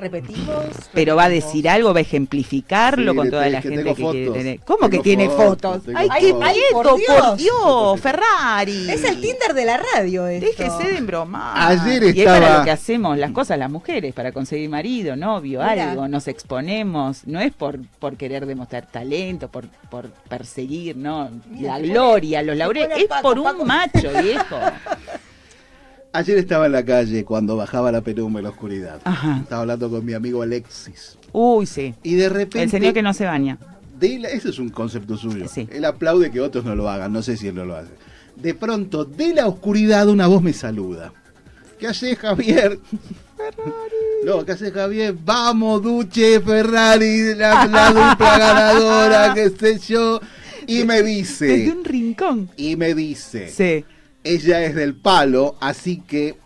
Repetimos. 0.03 0.65
Pero 0.93 1.15
va 1.15 1.25
a 1.25 1.29
decir 1.29 1.69
algo, 1.69 1.93
va 1.95 1.99
a 1.99 2.03
ejemplificarlo 2.03 3.13
Sí, 3.13 3.17
con 3.17 3.31
toda 3.31 3.49
la 3.49 3.61
que 3.61 3.69
gente 3.69 3.85
que 3.85 3.95
quiere 3.95 4.25
fotos. 4.27 4.37
tener. 4.39 4.61
¿Cómo 4.61 4.91
que 4.91 4.99
tiene 4.99 5.29
fotos, 5.29 5.83
fotos? 5.85 5.95
¡Ay, 5.95 6.09
qué 6.21 6.35
por 6.73 6.87
por 6.89 6.97
Dios. 6.99 7.37
Dios! 7.37 8.01
Ferrari. 8.01 8.91
Es 8.91 9.05
el 9.05 9.21
Tinder 9.21 9.55
de 9.55 9.65
la 9.65 9.77
radio 9.77 10.27
esto. 10.27 10.47
Déjese 10.47 10.89
de 10.93 10.99
embromar. 10.99 11.73
Ayer 11.73 12.03
Y 12.03 12.21
es 12.21 12.25
para 12.27 12.37
estaba- 12.39 12.59
lo 12.59 12.65
que 12.65 12.71
hacemos 12.73 13.17
las 13.17 13.31
cosas 13.31 13.59
las 13.59 13.71
mujeres, 13.71 14.13
para 14.13 14.33
conseguir 14.33 14.69
marido, 14.69 15.15
novio, 15.15 15.61
Mira. 15.63 15.91
algo. 15.93 16.09
Nos 16.09 16.27
exponemos. 16.27 17.25
No 17.27 17.39
es 17.41 17.53
por, 17.53 17.79
por 18.01 18.17
querer 18.17 18.45
demostrar 18.47 18.87
talento, 18.87 19.49
por, 19.49 19.67
por 19.89 20.09
perseguir, 20.29 20.97
¿no? 20.97 21.31
Mira, 21.49 21.79
la 21.79 21.87
gloria, 21.87 22.43
los 22.43 22.57
laureles. 22.57 22.99
Es 22.99 23.05
Paco, 23.07 23.23
por 23.23 23.39
un 23.39 23.45
Paco. 23.45 23.65
macho, 23.65 24.11
viejo. 24.23 24.57
Ayer 26.15 26.37
estaba 26.39 26.67
en 26.67 26.73
la 26.73 26.85
calle 26.85 27.25
cuando 27.25 27.57
bajaba 27.57 27.91
la 27.91 28.03
penumbra 28.03 28.43
la 28.43 28.51
oscuridad. 28.51 29.01
Ajá. 29.05 29.39
Estaba 29.43 29.63
hablando 29.63 29.89
con 29.91 30.05
mi 30.05 30.13
amigo 30.13 30.43
Alexis. 30.43 31.17
Uy, 31.33 31.65
sí. 31.67 31.95
Y 32.03 32.15
de 32.17 32.29
repente. 32.29 32.63
El 32.63 32.71
señor 32.71 32.93
que 32.93 33.03
no 33.03 33.15
se 33.15 33.25
baña. 33.25 33.59
de 33.99 34.19
la- 34.19 34.29
ese 34.31 34.49
es 34.51 34.59
un 34.59 34.69
concepto 34.71 35.17
suyo. 35.17 35.47
Sí. 35.49 35.69
Él 35.71 35.85
aplaude 35.85 36.31
que 36.33 36.41
otros 36.41 36.65
no 36.65 36.75
lo 36.75 36.89
hagan. 36.91 37.13
No 37.13 37.23
sé 37.23 37.37
si 37.37 37.47
él 37.49 37.55
no 37.55 37.65
lo 37.65 37.77
hace. 37.77 37.93
De 38.37 38.53
pronto, 38.53 39.05
de 39.05 39.33
la 39.33 39.47
oscuridad, 39.47 40.09
una 40.09 40.27
voz 40.27 40.43
me 40.43 40.53
saluda. 40.53 41.13
¿Qué 41.79 41.87
haces, 41.89 42.19
Javier? 42.19 42.79
No, 44.25 44.45
¿qué 44.45 44.53
haces, 44.53 44.73
Javier? 44.73 45.17
Vamos, 45.25 45.83
Duche, 45.83 46.41
Ferrari, 46.41 47.35
la, 47.35 47.67
la 47.67 47.89
dupla 47.89 48.39
ganadora, 48.39 49.35
qué 49.35 49.51
sé 49.51 49.79
yo. 49.81 50.21
Y 50.69 50.85
me 50.85 50.95
Desde 51.03 51.09
dice, 51.17 51.73
un 51.77 51.85
rincón. 51.85 52.49
y 52.57 52.77
me 52.77 52.95
dice, 52.95 53.49
Sí. 53.49 53.85
Ella 54.25 54.65
es 54.65 54.75
del 54.75 54.95
palo, 54.95 55.57
así 55.61 55.99
que 56.07 56.37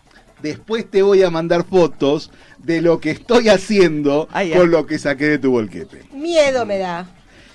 después 0.41 0.89
te 0.89 1.01
voy 1.01 1.23
a 1.23 1.29
mandar 1.29 1.63
fotos 1.65 2.31
de 2.59 2.81
lo 2.81 2.99
que 2.99 3.11
estoy 3.11 3.49
haciendo 3.49 4.27
con 4.55 4.71
lo 4.71 4.85
que 4.85 4.99
saqué 4.99 5.25
de 5.29 5.37
tu 5.39 5.51
bolquete. 5.51 6.03
Miedo 6.13 6.65
me 6.65 6.77
da. 6.79 7.07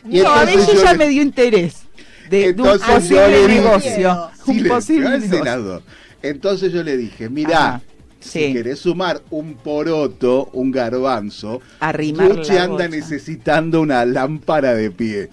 Y 0.08 0.20
No, 0.20 0.30
a 0.32 0.44
veces 0.44 0.82
ya 0.82 0.92
le- 0.92 0.98
me 0.98 1.08
dio 1.08 1.22
interés 1.22 1.82
de, 2.30 2.52
de 2.52 2.62
un 2.62 2.78
posible 2.78 3.46
negocio. 3.48 4.30
Un 4.46 4.54
Silencio, 4.54 4.74
posible 4.74 5.08
negocio. 5.10 5.38
senador. 5.38 5.82
Entonces 6.22 6.72
yo 6.72 6.82
le 6.82 6.96
dije, 6.96 7.28
mirá, 7.28 7.66
Ajá, 7.76 7.82
si 8.20 8.46
sí. 8.46 8.52
querés 8.52 8.78
sumar 8.80 9.20
un 9.30 9.54
poroto, 9.54 10.48
un 10.52 10.70
garbanzo, 10.70 11.60
Arrimar 11.80 12.30
anda 12.30 12.66
bocha. 12.68 12.88
necesitando 12.88 13.80
una 13.80 14.04
lámpara 14.04 14.74
de 14.74 14.90
pie. 14.90 15.28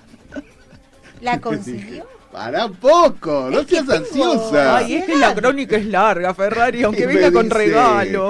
¿La 1.21 1.39
consiguió? 1.41 2.06
Para 2.39 2.69
poco, 2.69 3.49
no 3.52 3.63
seas 3.65 3.86
tengo- 3.86 3.93
ansiosa. 3.93 4.78
Ay, 4.78 4.95
es 4.95 5.06
que 5.06 5.17
la 5.17 5.36
crónica 5.36 5.75
es 5.75 5.86
larga, 5.88 6.34
Ferrari, 6.34 6.84
aunque 6.84 7.06
venga 7.06 7.32
con 7.34 7.43
dice- 7.49 7.58
regalo. 7.58 8.30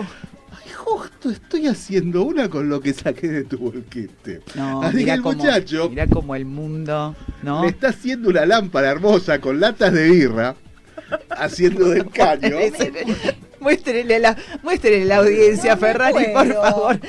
Ay, 0.51 0.71
justo 0.75 1.29
estoy 1.29 1.67
haciendo 1.67 2.23
una 2.23 2.49
con 2.49 2.69
lo 2.69 2.81
que 2.81 2.91
saqué 2.93 3.27
de 3.27 3.43
tu 3.43 3.59
bolquete. 3.59 4.41
No, 4.55 4.81
Así 4.81 4.91
que 4.93 4.97
mira 5.03 5.13
el 5.13 5.21
cómo, 5.21 5.35
muchacho 5.37 5.89
mira 5.91 6.07
cómo 6.07 6.35
el 6.35 6.45
mundo, 6.45 7.15
¿no? 7.43 7.61
le 7.61 7.69
está 7.69 7.89
haciendo 7.89 8.29
una 8.29 8.47
lámpara 8.47 8.89
hermosa 8.89 9.39
con 9.39 9.59
latas 9.59 9.93
de 9.93 10.09
birra, 10.09 10.55
haciendo 11.29 11.89
del 11.89 12.09
caño. 12.11 12.57
muéstrenle 13.59 14.15
a 14.15 14.19
la, 14.19 14.37
muéstrenle 14.63 15.03
a 15.03 15.05
la 15.05 15.17
audiencia, 15.17 15.75
No 15.75 15.81
Ferrari, 15.81 16.25
por 16.33 16.51
favor. 16.53 16.99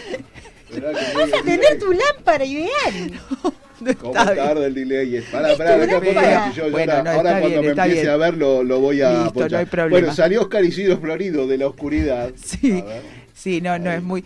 Vas 1.15 1.33
a 1.41 1.43
tener 1.45 1.79
tu 1.79 1.93
lámpara 1.93 2.45
ideal. 2.45 3.13
No 3.81 3.97
¿Cómo 3.99 4.13
tarda 4.13 4.67
el 4.67 4.75
delay? 4.75 5.17
Es- 5.17 5.33
lámpara. 5.33 5.77
la- 5.79 6.53
yo- 6.53 6.71
Bueno, 6.71 6.93
ahora, 6.93 7.03
no, 7.05 7.11
ahora 7.19 7.31
cuando 7.41 7.49
bien, 7.49 7.61
me 7.63 7.69
empiece 7.83 8.01
bien. 8.03 8.09
a 8.11 8.17
ver 8.17 8.35
lo, 8.37 8.63
lo 8.63 8.81
voy 8.81 9.01
a 9.03 9.25
Listo, 9.25 9.49
no 9.49 9.57
hay 9.59 9.65
problema. 9.65 9.91
Bueno, 10.01 10.15
salió 10.15 10.43
Oscar 10.43 10.65
Isidro 10.65 10.99
Florido 10.99 11.47
de 11.47 11.59
la 11.59 11.67
oscuridad. 11.67 12.31
Sí, 12.37 12.81
A 12.81 12.85
ver. 12.85 13.20
Sí, 13.41 13.61
no, 13.61 13.79
no 13.79 13.91
es 13.91 14.03
muy. 14.03 14.25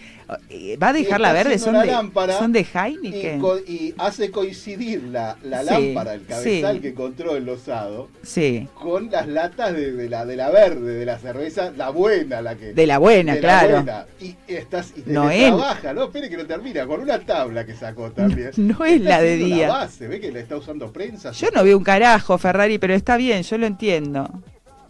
eh, 0.50 0.77
¿Va 0.77 0.88
a 0.88 0.92
dejar 0.92 1.20
la 1.20 1.33
verde? 1.33 1.59
¿Son 1.59 1.74
de, 1.81 1.90
¿Son 2.38 2.53
de 2.53 2.61
Y, 2.61 2.66
Heineken? 2.77 3.40
co- 3.40 3.59
y 3.59 3.94
hace 3.98 4.31
coincidir 4.31 5.03
la, 5.05 5.37
la 5.42 5.61
Sí, 5.62 5.66
lámpara, 5.70 6.14
el 6.14 6.24
cabezal 6.27 6.77
sí. 6.77 6.81
que 6.83 6.88
encontró 6.88 7.37
el 7.37 7.44
losado, 7.44 8.09
Sí, 8.22 8.66
con 8.74 9.11
las 9.11 9.29
latas 9.29 9.72
de, 9.74 9.92
de 9.92 10.09
la, 10.09 10.24
de 10.27 10.37
la 10.37 10.50
verde, 10.50 10.94
de 10.94 11.07
la 11.07 11.18
cerveza, 11.18 11.70
la 11.77 11.90
buena, 11.90 12.40
la 12.42 12.57
que. 12.57 12.72
de 12.74 12.87
la 12.87 12.98
buena, 12.98 13.35
de 13.35 13.40
la 13.40 13.48
claro. 13.61 13.74
buena. 13.77 14.07
Y 14.20 14.35
estás 14.48 14.92
y 14.96 15.03
No 15.07 15.31
es- 15.31 15.46
trabaja, 15.46 15.92
no, 15.92 16.05
espere 16.05 16.29
que 16.29 16.37
no 16.37 16.46
termina, 16.46 16.87
con 16.87 17.00
una 17.00 17.18
tabla 17.20 17.64
que 17.64 17.74
sacó 17.74 18.11
también. 18.11 18.50
No 18.57 18.85
es 18.85 18.94
Está 18.96 19.09
la 19.09 19.20
de 19.22 19.37
día. 19.37 19.68
base, 19.68 20.09
ve 20.09 20.20
que 20.20 20.33
le 20.33 20.40
está 20.40 20.57
usando 20.57 20.92
prensa. 20.92 21.31
Yo 21.33 21.48
no 21.55 21.62
veo 21.62 21.79
un 21.79 21.85
carajo, 21.85 22.37
Ferrari, 22.38 22.79
pero 22.79 22.94
está 22.94 23.16
bien, 23.16 23.42
yo 23.42 23.59
lo 23.59 23.66
entiendo. 23.66 24.29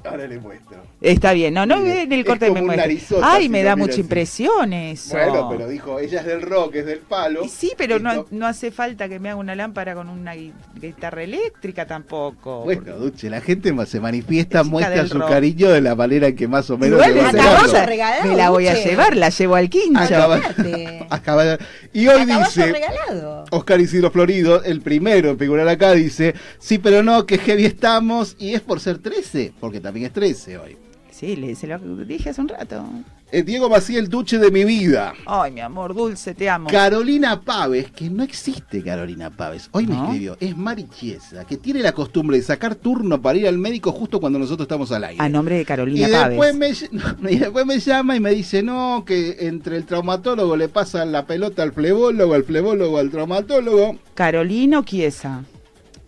Ahora 0.04 0.26
le 0.26 0.38
muestro. 0.38 0.76
Está 1.00 1.32
bien, 1.32 1.54
no, 1.54 1.64
no 1.64 1.76
en 1.84 2.12
el 2.12 2.20
es 2.20 2.26
corte 2.26 2.48
como 2.48 2.62
me 2.62 2.76
narizota, 2.76 3.26
Ay, 3.34 3.48
me 3.48 3.62
da 3.62 3.74
mucha 3.74 3.92
así. 3.92 4.00
impresión 4.02 4.72
eso. 4.74 5.16
Bueno, 5.16 5.48
pero 5.50 5.66
dijo, 5.68 5.98
ella 5.98 6.20
es 6.20 6.26
del 6.26 6.42
rock, 6.42 6.74
es 6.76 6.86
del 6.86 6.98
palo. 6.98 7.44
Y 7.44 7.48
Sí, 7.48 7.72
pero 7.76 7.98
no, 7.98 8.26
no 8.30 8.46
hace 8.46 8.70
falta 8.70 9.08
que 9.08 9.18
me 9.18 9.30
haga 9.30 9.38
una 9.38 9.54
lámpara 9.54 9.94
con 9.94 10.08
una 10.10 10.34
gui- 10.34 10.52
guitarra 10.80 11.22
eléctrica 11.22 11.86
tampoco. 11.86 12.64
Bueno, 12.64 12.96
Duche, 12.96 13.30
la 13.30 13.40
gente 13.40 13.74
se 13.86 13.98
manifiesta, 14.00 14.62
muestra 14.62 15.06
su 15.06 15.18
rock. 15.18 15.28
cariño 15.30 15.70
de 15.70 15.80
la 15.80 15.94
manera 15.94 16.28
en 16.28 16.36
que 16.36 16.48
más 16.48 16.68
o 16.68 16.76
menos 16.76 16.98
Igual 16.98 17.14
le 17.14 17.22
me 17.22 18.36
la 18.36 18.50
voy 18.50 18.68
a 18.68 18.74
llevar, 18.74 19.16
la 19.16 19.30
llevo 19.30 19.54
al 19.54 19.70
quincho. 19.70 20.00
Acaba- 20.02 20.40
acaba 21.10 21.58
Y 21.92 22.06
hoy 22.08 22.24
dice, 22.26 22.72
regalado. 22.72 23.44
Oscar 23.50 23.80
Isidro 23.80 24.10
Florido, 24.10 24.62
el 24.64 24.80
primero 24.82 25.30
en 25.30 25.38
figurar 25.38 25.66
acá, 25.68 25.92
dice, 25.92 26.34
sí, 26.58 26.78
pero 26.78 27.02
no, 27.02 27.24
que 27.24 27.38
heavy 27.38 27.64
estamos, 27.64 28.36
y 28.38 28.54
es 28.54 28.60
por 28.60 28.80
ser 28.80 28.98
13, 28.98 29.52
porque 29.60 29.80
también 29.80 29.93
es 30.02 30.12
13 30.12 30.58
hoy. 30.58 30.76
Sí, 31.10 31.36
le, 31.36 31.54
se 31.54 31.68
lo 31.68 31.78
dije 31.78 32.30
hace 32.30 32.40
un 32.40 32.48
rato. 32.48 32.84
Eh, 33.30 33.44
Diego 33.44 33.68
Maciel, 33.68 34.08
Duche 34.08 34.38
de 34.38 34.50
mi 34.50 34.64
vida. 34.64 35.12
Ay, 35.26 35.52
mi 35.52 35.60
amor, 35.60 35.94
dulce, 35.94 36.34
te 36.34 36.50
amo. 36.50 36.68
Carolina 36.68 37.40
Paves, 37.40 37.90
que 37.92 38.10
no 38.10 38.24
existe 38.24 38.82
Carolina 38.82 39.30
Paves, 39.30 39.68
hoy 39.72 39.86
me 39.86 39.94
¿No? 39.94 40.04
escribió, 40.06 40.36
es 40.40 40.56
Mari 40.56 40.88
Chiesa, 40.88 41.44
que 41.44 41.56
tiene 41.56 41.82
la 41.82 41.92
costumbre 41.92 42.36
de 42.36 42.42
sacar 42.42 42.74
turno 42.74 43.22
para 43.22 43.38
ir 43.38 43.46
al 43.46 43.58
médico 43.58 43.92
justo 43.92 44.18
cuando 44.20 44.40
nosotros 44.40 44.64
estamos 44.66 44.90
al 44.90 45.04
aire. 45.04 45.22
A 45.22 45.28
nombre 45.28 45.54
de 45.56 45.62
Y 45.62 45.64
Carolina 45.64 46.28
después, 46.28 46.52
Paves. 46.52 46.90
me, 47.20 47.32
y 47.32 47.36
después 47.38 47.64
me 47.64 47.78
llama 47.78 48.16
y 48.16 48.20
me 48.20 48.30
dice, 48.32 48.62
no, 48.64 49.04
que 49.06 49.36
entre 49.46 49.76
el 49.76 49.84
traumatólogo 49.84 50.56
le 50.56 50.68
pasa 50.68 51.04
la 51.04 51.26
pelota 51.26 51.62
al 51.62 51.72
flebólogo, 51.72 52.34
al 52.34 52.42
flebólogo 52.44 52.98
al 52.98 53.10
traumatólogo. 53.10 53.98
Carolino 54.14 54.82
Chiesa. 54.82 55.44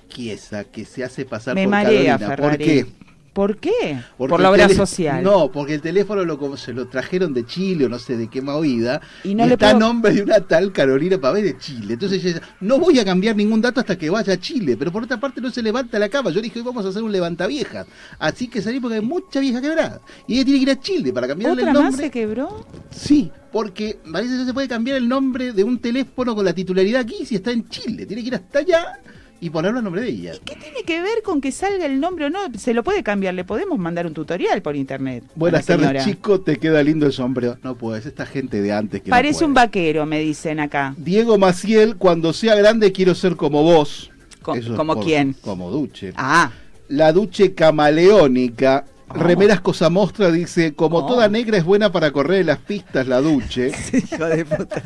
Chiesa, 0.09 0.65
que 0.65 0.85
se 0.85 1.05
hace 1.05 1.25
pasar 1.25 1.55
Me 1.55 1.63
por 1.65 1.71
marea, 1.71 2.19
Carolina. 2.19 2.19
Ferrari. 2.19 2.57
¿Por 2.57 2.65
qué? 2.65 3.06
¿Por 3.37 3.59
qué? 3.59 4.01
Porque 4.17 4.31
Por 4.31 4.41
la 4.41 4.51
obra 4.51 4.67
social. 4.71 5.23
No, 5.23 5.53
porque 5.53 5.75
el 5.75 5.83
teléfono 5.83 6.25
lo, 6.25 6.39
como 6.39 6.57
se 6.57 6.73
lo 6.73 6.89
trajeron 6.89 7.35
de 7.35 7.45
Chile 7.45 7.85
o 7.85 7.89
no 7.91 7.99
sé 7.99 8.17
de 8.17 8.29
qué 8.29 8.41
movida. 8.41 9.03
Y 9.25 9.33
Y, 9.33 9.35
no 9.35 9.45
le 9.45 9.53
está 9.53 9.73
puedo- 9.73 9.81
nombre 9.81 10.15
de 10.15 10.23
una 10.23 10.41
tal 10.41 10.73
Carolina 10.73 11.19
Pavés 11.19 11.45
de 11.45 11.59
Chile. 11.59 11.93
Entonces 11.93 12.25
ella 12.25 12.35
dice, 12.41 12.47
no 12.61 12.79
voy 12.79 12.99
a 12.99 13.05
cambiar 13.05 13.37
ningún 13.37 13.61
dato 13.61 13.81
hasta 13.81 13.99
que 13.99 14.09
vaya 14.09 14.33
a 14.33 14.41
Chile. 14.41 14.77
Pero 14.79 14.91
por 14.91 15.03
otra 15.03 15.21
parte 15.21 15.43
no 15.43 15.51
se 15.51 15.63
levanta 15.63 15.99
la 15.99 16.09
cama. 16.09 16.31
Yo 16.31 16.41
dije, 16.41 16.59
hoy 16.61 16.65
vamos 16.65 16.87
a 16.87 16.89
hacer 16.89 17.03
un 17.03 17.13
levantaviejas. 17.13 17.87
Así 18.19 18.49
que 18.49 18.63
salí 18.63 18.81
porque 18.81 18.95
hay 18.97 19.03
mucha 19.03 19.39
vieja 19.39 19.61
quebrada. 19.61 20.01
Y 20.27 20.37
ella 20.37 20.45
tiene 20.47 20.59
que 20.59 20.63
ir 20.63 20.71
a 20.71 20.81
Chile 20.81 21.13
para 21.13 21.29
cambiarle 21.29 21.61
¿Otra 21.63 21.73
el 21.73 21.77
más 21.77 21.85
nombre. 21.91 22.07
se 22.07 22.11
quebró? 22.11 22.67
Sí, 22.91 23.31
porque 23.53 23.99
parece 24.11 24.33
que 24.33 24.39
no 24.39 24.47
se 24.47 24.55
puede 24.55 24.69
cambiar 24.69 24.97
el 24.97 25.07
nombre 25.07 25.53
de 25.53 25.63
un 25.63 25.79
teléfono 25.79 26.35
con 26.35 26.43
la 26.43 26.55
titularidad 26.55 27.03
aquí 27.03 27.27
si 27.27 27.35
está 27.35 27.51
en 27.53 27.69
Chile. 27.69 28.07
Tiene 28.07 28.23
que 28.23 28.29
ir 28.29 28.35
hasta 28.35 28.61
allá 28.61 28.99
y 29.41 29.51
ponerlo 29.51 29.79
a 29.81 29.83
nombre 29.83 30.03
de 30.03 30.09
ella. 30.09 30.33
¿Qué 30.45 30.57
tiene 30.57 30.83
que 30.87 31.01
ver 31.03 31.23
con 31.23 31.41
que 31.41 31.53
salga 31.53 31.85
el 31.87 32.01
nombre 32.01 32.27
o 32.27 32.31
no? 32.31 32.39
Se 32.59 32.73
lo 32.75 32.83
puede 32.83 33.03
cambiar, 33.03 33.35
le 33.35 33.45
podemos 33.45 33.79
mandar 33.79 34.07
un 34.07 34.15
tutorial 34.15 34.63
por 34.63 34.77
internet. 34.77 35.25
Buenas 35.35 35.67
tardes, 35.67 36.05
chico. 36.05 36.41
Te 36.41 36.57
queda 36.57 36.83
lindo 36.83 37.07
el 37.07 37.13
sombrero. 37.13 37.59
No 37.63 37.77
puedes, 37.77 38.07
esta 38.07 38.25
gente 38.27 38.63
de 38.63 38.73
antes 38.73 39.03
que 39.03 39.11
Parece 39.11 39.45
un 39.45 39.55
vaquero, 39.55 40.07
me 40.07 40.21
dicen 40.21 40.61
acá. 40.61 40.95
Diego 40.97 41.37
Maciel, 41.39 41.97
cuando 41.97 42.33
sea 42.33 42.55
grande 42.55 42.93
quiero 42.93 43.15
ser 43.15 43.37
como 43.37 43.63
vos. 43.63 44.11
Co- 44.43 44.55
Eso 44.55 44.71
es 44.73 44.77
¿como 44.77 44.95
por- 44.95 45.05
quién? 45.05 45.35
Como 45.43 45.71
Duche. 45.71 46.13
Ah, 46.17 46.51
La 46.89 47.13
Duche 47.13 47.53
camaleónica. 47.55 48.85
Oh. 49.09 49.15
Remeras 49.15 49.61
Cosa 49.61 49.89
Mostra 49.91 50.31
dice, 50.33 50.75
como 50.75 50.99
Oh. 50.99 51.07
toda 51.07 51.29
negra 51.29 51.57
es 51.59 51.65
buena 51.65 51.93
para 51.93 52.11
correr 52.11 52.41
en 52.41 52.47
las 52.49 52.59
pistas, 52.59 53.07
la 53.07 53.21
Duche. 53.21 53.71
hijo 53.93 54.25
de 54.25 54.45
puta. 54.45 54.83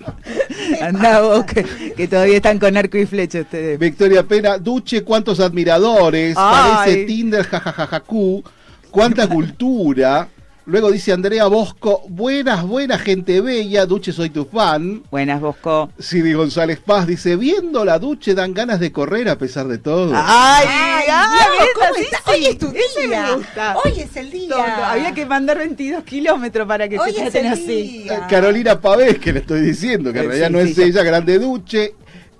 Andá 0.80 1.20
vos, 1.20 1.44
que, 1.44 1.64
que 1.96 2.08
todavía 2.08 2.36
están 2.36 2.58
con 2.58 2.76
arco 2.76 2.98
y 2.98 3.06
flecha 3.06 3.40
ustedes. 3.40 3.78
Victoria 3.78 4.22
Pena, 4.22 4.58
Duche, 4.58 5.02
cuántos 5.02 5.40
admiradores, 5.40 6.34
Ay. 6.38 6.74
parece 6.76 7.04
Tinder, 7.04 7.44
jajajajacu, 7.44 8.42
cuánta 8.90 9.28
cultura. 9.28 10.28
Luego 10.70 10.92
dice 10.92 11.10
Andrea 11.12 11.48
Bosco, 11.48 12.02
buenas, 12.08 12.64
buena 12.64 12.96
gente 12.96 13.40
bella, 13.40 13.86
Duche, 13.86 14.12
soy 14.12 14.30
tu 14.30 14.44
fan. 14.44 15.02
Buenas, 15.10 15.40
Bosco. 15.40 15.90
Sidi 15.98 16.32
González 16.32 16.78
Paz 16.78 17.08
dice, 17.08 17.34
viendo 17.34 17.84
la 17.84 17.98
Duche 17.98 18.34
dan 18.36 18.54
ganas 18.54 18.78
de 18.78 18.92
correr 18.92 19.28
a 19.28 19.36
pesar 19.36 19.66
de 19.66 19.78
todo. 19.78 20.12
¡Ay! 20.14 20.64
Ay, 20.68 21.04
ay, 21.10 21.38
Dios, 21.58 21.68
¿cómo 21.74 21.94
sí, 21.96 22.02
está? 22.02 22.18
sí, 22.18 22.30
Hoy 22.30 22.46
es 22.46 22.58
tu 22.58 22.70
día. 22.70 23.26
me 23.26 23.34
gusta. 23.34 23.76
Hoy 23.84 24.00
es 24.00 24.16
el 24.16 24.30
día. 24.30 24.92
Había 24.92 25.12
que 25.12 25.26
mandar 25.26 25.58
22 25.58 26.04
kilómetros 26.04 26.68
para 26.68 26.88
que 26.88 27.00
Hoy 27.00 27.10
es 27.10 27.16
traten 27.16 27.46
así. 27.48 27.64
día. 27.64 28.14
Eh, 28.14 28.20
Carolina 28.30 28.80
Pavés, 28.80 29.18
que 29.18 29.32
le 29.32 29.40
estoy 29.40 29.62
diciendo, 29.62 30.12
que 30.12 30.20
en 30.20 30.24
Eh, 30.26 30.28
realidad 30.28 30.46
sí, 30.48 30.52
no 30.52 30.60
sí, 30.60 30.70
es 30.70 30.78
ella, 30.78 31.02
Grande 31.02 31.38
Duche. 31.40 31.94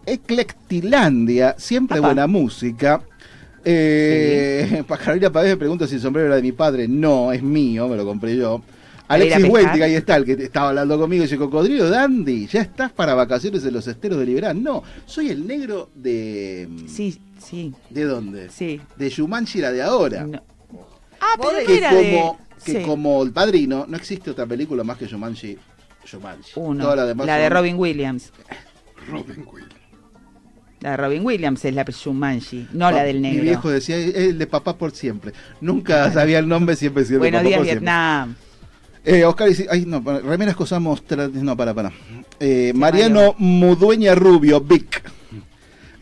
Eclectilandia, 0.07 1.57
siempre 1.59 1.99
buena 2.01 2.27
música. 2.29 3.01
Eh, 3.65 4.83
pa- 4.89 4.97
Carolina 4.99 5.31
Pavés 5.31 5.51
me 5.51 5.57
pregunta 5.57 5.87
si 5.87 5.97
el 5.97 6.01
sombrero 6.01 6.27
era 6.29 6.37
de 6.37 6.43
mi 6.43 6.53
padre. 6.53 6.89
No, 6.89 7.33
es 7.33 7.43
mío, 7.43 7.89
me 7.89 7.97
lo 7.97 8.05
compré 8.05 8.37
yo. 8.37 8.63
¿Para 9.07 9.25
ir 9.25 9.33
a 9.33 9.37
Alexis 9.37 9.51
pescar? 9.53 9.65
Hueltic, 9.67 9.83
ahí 9.83 9.95
está, 9.95 10.17
el 10.17 10.25
que 10.25 10.33
estaba 10.45 10.69
hablando 10.69 10.97
conmigo, 10.99 11.23
dice, 11.25 11.37
Cocodrilo 11.37 11.91
Dandy, 11.91 12.47
¿ya 12.47 12.61
estás 12.61 12.93
para 12.93 13.15
vacaciones 13.15 13.65
en 13.65 13.73
los 13.75 13.87
esteros 13.89 14.19
de 14.21 14.27
Liberán? 14.27 14.63
No, 14.63 14.85
soy 15.05 15.31
el 15.31 15.47
negro 15.49 15.91
de... 15.97 16.69
Sí, 16.87 17.21
sí, 17.43 17.75
¿De 17.91 18.05
dónde? 18.05 18.51
sí. 18.51 18.81
De 18.97 19.11
Shumanji, 19.11 19.61
la 19.61 19.73
de 19.73 19.83
ahora. 19.83 20.23
No. 20.25 20.41
Ah, 21.21 21.35
pero 21.43 21.67
que 21.67 21.77
era 21.79 21.91
como, 21.91 22.01
de... 22.01 22.65
que 22.65 22.73
sí. 22.81 22.87
como 22.87 23.23
el 23.25 23.33
padrino, 23.33 23.85
no 23.89 23.97
existe 23.97 24.31
otra 24.31 24.47
película 24.47 24.85
más 24.85 24.97
que 24.97 25.07
Shumanji. 25.07 25.59
Shumanji. 26.07 26.53
Uno, 26.55 26.85
Todas 26.85 26.97
las 26.99 27.09
demás 27.09 27.27
la 27.27 27.37
de 27.37 27.49
son 27.49 27.53
Robin 27.57 27.77
Williams. 27.77 28.33
Robin 29.09 29.45
Williams. 29.53 29.75
La 30.81 30.93
de 30.93 30.97
Robin 30.97 31.25
Williams 31.27 31.65
es 31.65 31.75
la 31.75 31.85
Shumanji, 31.85 32.69
no 32.73 32.91
la 32.91 33.03
del 33.05 33.17
Mi 33.17 33.23
negro. 33.29 33.43
viejo 33.43 33.71
decía, 33.71 33.97
"Es 33.97 34.15
el 34.15 34.39
de 34.39 34.47
papá 34.47 34.77
por 34.77 34.93
siempre. 34.93 35.33
Nunca 35.61 36.11
sabía 36.11 36.39
el 36.39 36.49
nombre, 36.49 36.75
siempre 36.77 37.03
decía 37.03 37.19
Buenos 37.19 37.43
días, 37.43 37.59
por. 37.59 37.67
Vietnam. 37.67 38.35
Eh, 39.05 39.25
Oscar 39.25 39.49
dice, 39.49 39.67
ay, 39.71 39.85
no, 39.87 40.01
remeras 40.01 40.57
cosas 40.57 40.81
mostrar, 40.81 41.31
no, 41.31 41.57
para, 41.57 41.73
para. 41.75 41.93
Eh, 42.39 42.73
Mariano 42.75 43.35
Mudueña 43.39 44.15
Rubio, 44.15 44.61
Vic. 44.61 45.03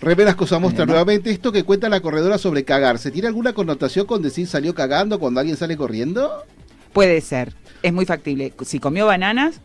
Remeras 0.01 0.37
cosas 0.37 0.61
mostrar 0.61 0.87
Bueno. 0.87 0.93
nuevamente 1.03 1.31
esto 1.31 1.51
que 1.51 1.65
cuenta 1.65 1.89
la 1.89 2.01
corredora 2.01 2.39
sobre 2.39 2.65
cagarse. 2.65 3.11
¿Tiene 3.11 3.27
alguna 3.29 3.53
connotación 3.53 4.07
con 4.07 4.23
decir 4.23 4.47
salió 4.47 4.75
cagando 4.75 5.19
cuando 5.19 5.41
alguien 5.41 5.57
sale 5.57 5.77
corriendo? 5.77 6.45
Puede 6.93 7.21
ser, 7.21 7.53
es 7.83 7.93
muy 7.93 8.07
factible. 8.07 8.53
Si 8.65 8.79
comió 8.79 9.07
bananas, 9.07 9.61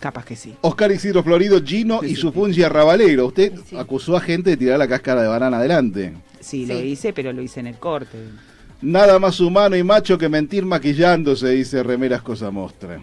capaz 0.00 0.24
que 0.24 0.36
sí. 0.36 0.54
Oscar 0.60 0.90
Isidro 0.92 1.22
Florido, 1.22 1.62
Gino 1.62 2.00
y 2.02 2.14
su. 2.14 2.28
Usted 2.28 3.52
Sí, 3.56 3.62
sí. 3.70 3.76
acusó 3.76 4.16
a 4.16 4.20
gente 4.20 4.50
de 4.50 4.56
tirar 4.56 4.78
la 4.78 4.88
cáscara 4.88 5.22
de 5.22 5.28
banana 5.28 5.58
adelante. 5.58 6.14
Sí, 6.40 6.66
lo 6.66 6.78
hice, 6.80 7.12
pero 7.12 7.32
lo 7.32 7.42
hice 7.42 7.60
en 7.60 7.66
el 7.66 7.76
corte. 7.76 8.18
Nada 8.80 9.18
más 9.18 9.40
humano 9.40 9.76
y 9.76 9.82
macho 9.82 10.16
que 10.18 10.28
mentir 10.28 10.64
maquillándose, 10.64 11.48
dice 11.50 11.82
Remeras 11.82 12.22
Cosa 12.22 12.50
Mostra. 12.50 13.00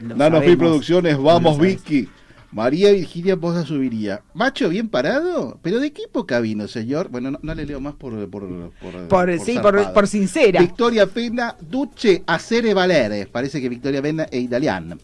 Lo 0.00 0.16
Nano 0.16 0.38
Free 0.38 0.46
sabemos. 0.48 0.58
Producciones, 0.58 1.18
vamos. 1.18 1.58
Vicky. 1.58 2.08
María 2.54 2.92
Virginia 2.92 3.36
Poza 3.36 3.64
subiría. 3.64 4.22
Macho 4.32 4.68
bien 4.68 4.88
parado, 4.88 5.58
pero 5.60 5.80
¿de 5.80 5.92
qué 5.92 6.02
época 6.04 6.38
vino, 6.38 6.68
señor? 6.68 7.08
Bueno, 7.08 7.32
no, 7.32 7.40
no 7.42 7.52
le 7.52 7.66
leo 7.66 7.80
más 7.80 7.94
por 7.94 8.12
por 8.30 8.48
por, 8.80 9.08
Por, 9.08 9.40
sí, 9.40 9.58
por, 9.60 9.92
por 9.92 10.06
sincera. 10.06 10.60
Victoria 10.60 11.04
Pena, 11.06 11.56
Duce 11.60 12.22
Acere 12.26 12.72
Valere. 12.72 13.26
Parece 13.26 13.60
que 13.60 13.68
Victoria 13.68 14.00
Pena 14.00 14.28
es 14.30 14.40
italiana. 14.40 14.96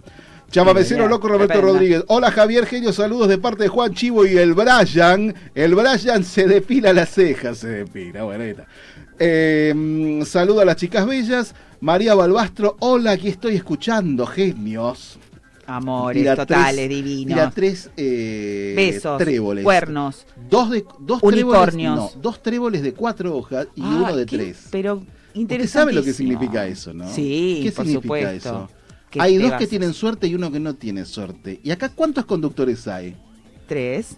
Chamamecero 0.50 0.96
Italiana, 1.04 1.10
loco 1.10 1.28
Roberto 1.28 1.54
depende. 1.54 1.72
Rodríguez. 1.72 2.04
Hola 2.08 2.30
Javier 2.32 2.66
Genio, 2.66 2.92
saludos 2.92 3.28
de 3.28 3.38
parte 3.38 3.62
de 3.64 3.68
Juan 3.68 3.94
Chivo 3.94 4.26
y 4.26 4.36
el 4.36 4.54
Brian. 4.54 5.34
El 5.54 5.74
Brian 5.74 6.24
se 6.24 6.46
depila 6.46 6.92
las 6.92 7.10
cejas, 7.10 7.58
se 7.58 7.68
depila, 7.68 8.24
bueno, 8.24 8.42
ahí 8.44 8.50
está. 8.50 8.66
Eh, 9.18 10.22
saludo 10.26 10.60
a 10.60 10.64
las 10.64 10.76
chicas 10.76 11.06
bellas. 11.06 11.54
María 11.80 12.14
Balbastro, 12.14 12.76
hola, 12.80 13.12
aquí 13.12 13.28
estoy 13.28 13.54
escuchando, 13.56 14.26
genios. 14.26 15.18
Amores 15.66 16.20
Tira 16.20 16.34
totales, 16.34 16.74
tres- 16.74 16.88
divinos. 16.88 17.26
Tira 17.38 17.50
tres 17.54 17.90
eh, 17.96 18.74
Besos, 18.76 19.18
tréboles. 19.18 19.62
cuernos. 19.62 20.26
Dos, 20.50 20.70
de, 20.70 20.84
dos 20.98 21.22
Unicornios. 21.22 21.70
tréboles. 21.94 22.16
No, 22.16 22.20
dos 22.22 22.42
tréboles 22.42 22.82
de 22.82 22.92
cuatro 22.92 23.36
hojas 23.36 23.68
y 23.76 23.82
Ah, 23.82 24.02
uno 24.04 24.16
de 24.16 24.26
¿qué? 24.26 24.36
tres. 24.36 24.64
Pero 24.72 24.94
Usted 24.94 25.06
interesante. 25.34 25.68
sabe 25.78 25.92
lo 25.92 26.02
que 26.02 26.12
significa 26.12 26.66
eso, 26.66 26.92
¿no? 26.92 27.08
Sí, 27.08 27.60
¿Qué 27.62 27.70
por 27.72 27.84
significa 27.86 28.02
supuesto. 28.02 28.48
eso? 28.48 28.68
Que 29.10 29.20
Hay 29.20 29.38
dos 29.38 29.50
vas- 29.50 29.58
que 29.58 29.66
tienen 29.66 29.92
suerte 29.92 30.26
y 30.28 30.34
uno 30.34 30.52
que 30.52 30.60
no 30.60 30.74
tiene 30.74 31.04
suerte. 31.04 31.60
¿Y 31.62 31.70
acá 31.72 31.88
cuántos 31.88 32.24
conductores 32.24 32.86
hay? 32.86 33.16
Tres. 33.66 34.16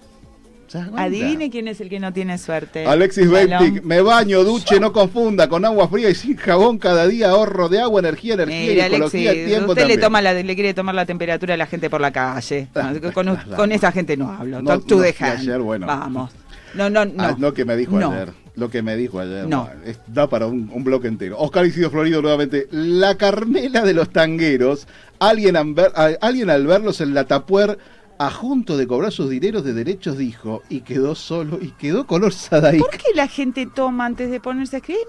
Adivine 0.96 1.50
quién 1.50 1.68
es 1.68 1.80
el 1.80 1.88
que 1.88 2.00
no 2.00 2.12
tiene 2.12 2.38
suerte. 2.38 2.86
Alexis. 2.86 3.28
Bentic, 3.30 3.82
me 3.82 4.00
baño, 4.00 4.42
duche, 4.44 4.80
no 4.80 4.92
confunda, 4.92 5.48
con 5.48 5.64
agua 5.64 5.88
fría 5.88 6.08
y 6.10 6.14
sin 6.14 6.36
jabón 6.36 6.78
cada 6.78 7.06
día, 7.06 7.30
ahorro 7.30 7.68
de 7.68 7.80
agua, 7.80 8.00
energía, 8.00 8.34
energía 8.34 8.72
Mira, 8.72 8.86
ecología, 8.86 9.30
Alexis, 9.30 9.48
tiempo 9.48 9.72
usted 9.72 9.86
le, 9.86 9.98
toma 9.98 10.22
la, 10.22 10.32
le 10.32 10.54
quiere 10.54 10.72
tomar 10.74 10.94
la 10.94 11.04
temperatura 11.04 11.54
a 11.54 11.56
la 11.56 11.66
gente 11.66 11.90
por 11.90 12.00
la 12.00 12.10
calle. 12.10 12.68
Ah, 12.74 12.92
con, 13.12 13.28
ah, 13.28 13.44
ah, 13.50 13.56
con 13.56 13.70
ah. 13.70 13.74
esa 13.74 13.92
gente 13.92 14.16
no 14.16 14.30
hablo. 14.30 14.62
No, 14.62 14.70
Talk 14.70 14.86
to 14.86 14.96
no, 14.96 15.02
the 15.02 15.10
y 15.10 15.22
hand. 15.22 15.40
ayer, 15.40 15.60
bueno. 15.60 15.86
Vamos. 15.86 16.30
No, 16.74 16.88
no, 16.88 17.04
no. 17.04 17.22
Ah, 17.22 17.36
lo 17.38 17.52
que 17.52 17.64
me 17.64 17.76
dijo 17.76 17.98
No. 17.98 18.10
ayer. 18.10 18.32
Lo 18.54 18.68
que 18.70 18.82
me 18.82 18.96
dijo 18.96 19.18
ayer. 19.18 19.46
No. 19.48 19.68
es- 19.84 19.98
da 20.06 20.28
para 20.28 20.46
un, 20.46 20.70
un 20.72 20.84
bloque 20.84 21.08
entero. 21.08 21.38
Oscar 21.38 21.64
Isidro 21.66 21.90
Florido 21.90 22.20
nuevamente. 22.20 22.68
La 22.70 23.16
Carmela 23.16 23.82
de 23.82 23.94
los 23.94 24.10
tangueros. 24.10 24.86
Alguien, 25.18 25.56
al 25.56 25.72
ver- 25.74 25.92
a- 25.94 26.10
alguien 26.20 26.50
al 26.50 26.66
verlos 26.66 27.00
en 27.00 27.14
la 27.14 27.24
tapuer 27.24 27.78
a 28.18 28.30
junto 28.30 28.76
de 28.76 28.86
cobrar 28.86 29.10
sus 29.10 29.30
dineros 29.30 29.64
de 29.64 29.72
derechos, 29.72 30.16
dijo, 30.18 30.62
y 30.68 30.82
quedó 30.82 31.14
solo, 31.16 31.58
y 31.60 31.70
quedó 31.70 32.06
color 32.06 32.32
Sadaik. 32.32 32.78
¿Por 32.80 32.90
qué 32.90 33.06
la 33.16 33.26
gente 33.26 33.66
toma 33.74 34.04
antes 34.06 34.30
de 34.30 34.38
ponerse 34.38 34.76
a 34.76 34.78
escribir? 34.80 35.02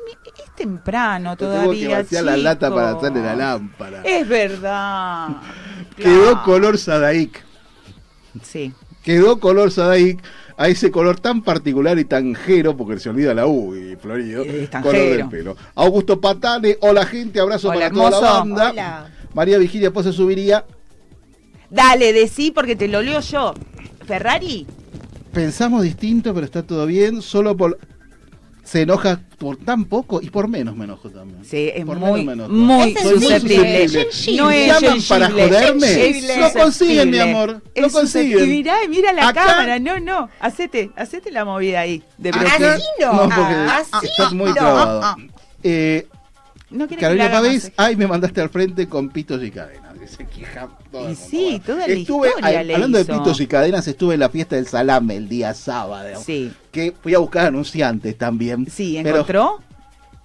Es 0.43 0.55
temprano 0.55 1.35
Tengo 1.37 1.51
que 1.51 1.85
todavía. 1.85 2.21
la 2.23 2.37
lata 2.37 2.73
para 2.73 2.91
hacerle 2.91 3.21
la 3.21 3.35
lámpara. 3.35 4.01
Es 4.03 4.27
verdad. 4.27 5.27
Quedó 5.97 6.31
Claro. 6.31 6.43
color 6.43 6.77
Sadaik. 6.79 7.43
Sí. 8.41 8.73
Quedó 9.03 9.39
color 9.39 9.69
Sadaik 9.69 10.19
a 10.57 10.67
ese 10.67 10.91
color 10.91 11.19
tan 11.19 11.41
particular 11.41 11.97
y 11.99 12.05
tanjero, 12.05 12.75
porque 12.75 12.99
se 12.99 13.09
olvida 13.09 13.33
la 13.33 13.47
U 13.47 13.75
y 13.75 13.95
Florido, 13.95 14.43
color 14.81 14.93
del 14.93 15.29
pelo. 15.29 15.55
Augusto 15.75 16.19
Patane, 16.19 16.77
hola 16.81 17.05
gente, 17.05 17.39
abrazo 17.39 17.69
Hola, 17.69 17.79
para 17.79 17.91
toda 17.91 18.09
la 18.09 18.19
banda. 18.19 18.71
Hola. 18.71 19.11
María 19.33 19.57
Vigilia 19.57 19.87
después 19.87 20.05
se 20.05 20.13
subiría. 20.13 20.65
Dale, 21.69 22.13
decí 22.13 22.51
porque 22.51 22.75
te 22.75 22.87
lo 22.87 23.01
leo 23.01 23.19
yo. 23.19 23.53
Ferrari. 24.05 24.67
Pensamos 25.31 25.81
distinto, 25.81 26.33
pero 26.33 26.45
está 26.45 26.61
todo 26.61 26.85
bien. 26.85 27.21
Solo 27.21 27.57
por. 27.57 27.79
Se 28.63 28.81
enoja 28.83 29.19
por 29.37 29.57
tan 29.57 29.85
poco 29.85 30.21
y 30.21 30.29
por 30.29 30.47
menos 30.47 30.75
me 30.75 30.85
enojo 30.85 31.09
también. 31.09 31.43
Sí, 31.43 31.69
es 31.75 31.85
Por 31.85 31.97
muy, 31.97 32.23
menos 32.23 32.47
me 32.49 32.55
muy 32.55 32.91
Es 32.93 33.01
Soy 33.03 33.15
muy 33.15 33.23
susceptible. 33.23 33.89
susceptible. 33.89 34.37
No 34.41 34.51
es 34.51 34.81
¿Llaman 34.81 35.01
para 35.09 35.29
joderme? 35.29 35.61
Lo 36.37 36.53
consiguen, 36.53 37.09
mi 37.09 37.17
susceptible. 37.17 37.21
amor. 37.21 37.49
Lo 37.49 37.55
Es 37.87 37.91
susceptible. 37.91 37.91
consiguen. 37.91 38.43
Y 38.45 38.47
mirá, 38.47 38.75
mira 38.89 39.13
la 39.13 39.27
Acá- 39.27 39.45
cámara. 39.45 39.79
No, 39.79 39.99
no. 39.99 40.29
Hacete, 40.39 40.91
hacete 40.95 41.29
la 41.31 41.43
movida 41.43 41.81
ahí. 41.81 42.03
De 42.17 42.31
bloque. 42.31 42.47
Así 42.47 42.83
no. 43.01 43.13
No, 43.13 43.21
porque 43.23 43.53
Así 43.53 44.05
estás 44.07 44.31
muy 44.33 44.47
no. 44.47 44.53
trabado. 44.55 45.15
Eh, 45.61 46.07
No 46.69 46.87
Carolina 46.87 47.29
Pavés, 47.29 47.65
más- 47.65 47.73
ay, 47.77 47.95
me 47.97 48.07
mandaste 48.07 48.39
al 48.41 48.49
frente 48.49 48.87
con 48.87 49.09
pitos 49.09 49.43
y 49.43 49.51
cadenas. 49.51 49.82
Que 50.17 50.23
se 50.25 50.29
queja 50.29 50.69
todo 50.91 51.07
el 51.07 51.13
Y 51.13 51.15
mundo. 51.15 51.27
sí, 51.29 51.43
Bueno, 51.45 51.63
toda 51.65 51.77
la 51.87 51.93
estuve, 51.93 52.27
historia 52.29 52.47
ay, 52.59 52.65
le 52.65 52.73
Hablando 52.75 52.99
hizo. 52.99 53.11
de 53.13 53.19
pitos 53.19 53.41
y 53.41 53.47
cadenas, 53.47 53.87
estuve 53.87 54.13
en 54.15 54.19
la 54.19 54.29
fiesta 54.29 54.55
del 54.55 54.67
salame 54.67 55.15
el 55.17 55.29
día 55.29 55.53
sábado. 55.53 56.21
Sí. 56.23 56.51
Que 56.71 56.93
fui 57.01 57.13
a 57.13 57.19
buscar 57.19 57.47
anunciantes 57.47 58.17
también. 58.17 58.67
Sí, 58.69 58.97
¿encontró? 58.97 59.59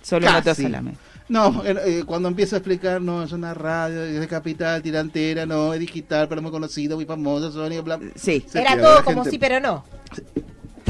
Solo 0.02 0.26
casi. 0.26 0.36
notó 0.38 0.54
salame. 0.54 0.92
No, 1.28 1.62
eh, 1.64 2.04
cuando 2.06 2.28
empieza 2.28 2.56
a 2.56 2.58
explicar, 2.60 3.02
no, 3.02 3.22
es 3.22 3.32
una 3.32 3.52
radio, 3.52 4.02
es 4.02 4.18
de 4.18 4.26
capital, 4.28 4.80
tirantera, 4.80 5.44
no, 5.44 5.74
es 5.74 5.80
digital, 5.80 6.26
pero 6.26 6.40
muy 6.40 6.50
conocido, 6.50 6.96
muy 6.96 7.04
famoso, 7.04 7.52
Sony, 7.52 7.82
bla. 7.82 8.00
Sí. 8.14 8.42
Se 8.48 8.60
Era 8.62 8.80
todo 8.80 9.04
como 9.04 9.16
gente- 9.24 9.30
sí, 9.32 9.38
pero 9.38 9.60
no. 9.60 9.84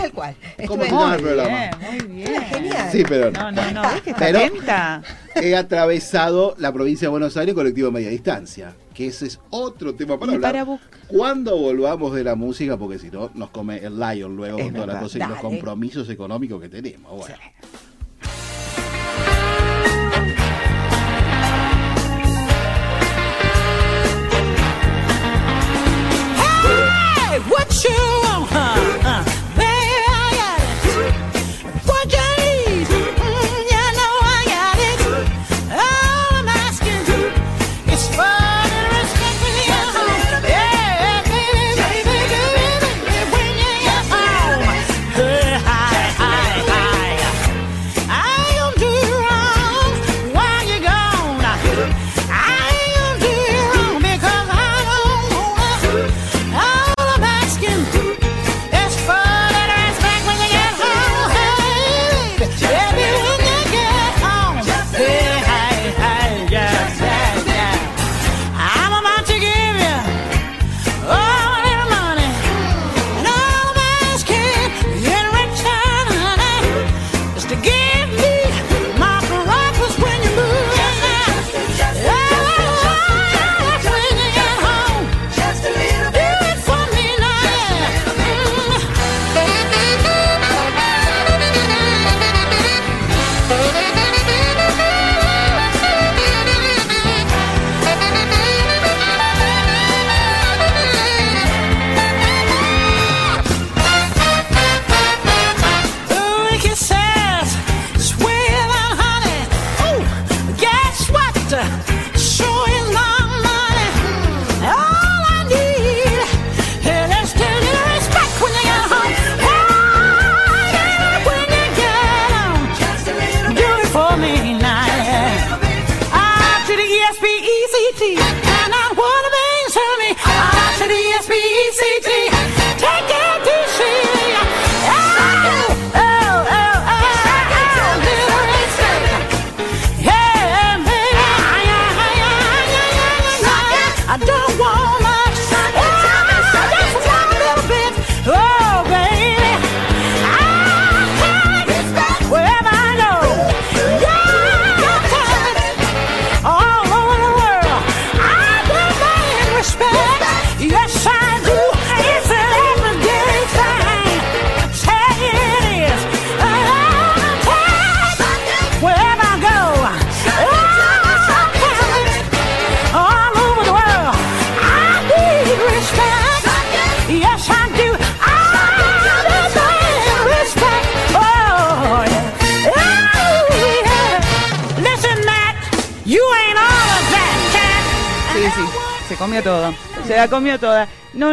Tal 0.00 0.12
cual. 0.12 0.34
¿Cómo 0.66 0.84
se 0.84 0.90
llama 0.90 1.14
el 1.14 1.22
Muy 1.22 1.30
programa? 1.32 1.48
bien, 1.58 1.70
muy 2.08 2.16
bien. 2.16 2.28
Era 2.34 2.40
genial. 2.42 2.88
Sí, 2.92 3.02
pero 3.08 3.30
No, 3.30 3.50
no, 3.52 3.70
no. 3.72 3.82
¿Ves 3.82 4.02
que 4.02 4.10
está 4.10 5.02
Pero- 5.34 5.46
he 5.46 5.56
atravesado 5.56 6.54
la 6.58 6.72
provincia 6.72 7.06
de 7.06 7.10
Buenos 7.10 7.36
Aires 7.36 7.54
colectivo 7.54 7.90
media 7.90 8.08
distancia, 8.10 8.74
que 8.94 9.06
ese 9.06 9.26
es 9.26 9.40
otro 9.50 9.94
tema 9.94 10.18
para 10.18 10.32
Y 10.32 10.34
hablar. 10.36 10.52
para 10.66 10.78
Cuando 11.08 11.56
volvamos 11.56 12.14
de 12.14 12.24
la 12.24 12.34
música, 12.34 12.76
porque 12.76 12.98
si 12.98 13.10
no 13.10 13.30
nos 13.34 13.50
come 13.50 13.78
el 13.78 13.98
Lion 13.98 14.36
luego 14.36 14.58
Es 14.58 14.64
con 14.66 14.74
todas 14.74 14.88
las 14.88 15.02
cosas 15.02 15.16
y 15.16 15.28
los 15.30 15.38
compromisos 15.40 16.08
económicos 16.10 16.60
que 16.60 16.68
tenemos. 16.68 17.10
Bueno. 17.12 17.34
Hey, 26.40 27.38
what 27.50 27.68
you 27.84 27.94
want, 28.24 28.48
huh? 28.50 29.07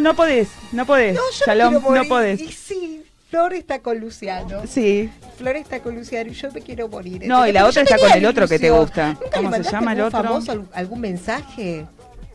No, 0.06 0.14
podés. 0.16 0.50
No 0.72 0.86
podés. 0.86 1.16
No, 1.16 1.22
yo 1.40 1.46
Shalom, 1.48 1.82
morir. 1.82 2.04
no 2.04 2.08
podés. 2.08 2.40
Y 2.40 2.52
sí, 2.52 3.02
Flor 3.32 3.54
está 3.56 3.80
con 3.80 4.00
Luciano. 4.00 4.62
Sí. 4.68 5.10
Flor 5.38 5.56
está 5.56 5.80
con 5.80 5.96
Luciano 5.96 6.30
y 6.30 6.36
yo 6.36 6.52
me 6.52 6.62
quiero 6.62 6.88
morir. 6.88 7.24
No, 7.26 7.48
y 7.48 7.52
la 7.52 7.66
otra 7.66 7.82
está 7.82 7.98
con 7.98 8.12
el 8.12 8.24
otro 8.26 8.48
que 8.48 8.60
te 8.60 8.70
gusta. 8.70 9.14
¿Nunca 9.20 9.42
le 9.42 9.50
¿Cómo 9.50 9.56
se 9.64 9.72
llama 9.72 9.94
el 9.94 10.02
otro? 10.02 10.22
famoso 10.24 10.52
al- 10.52 10.68
algún 10.74 11.00
mensaje 11.02 11.88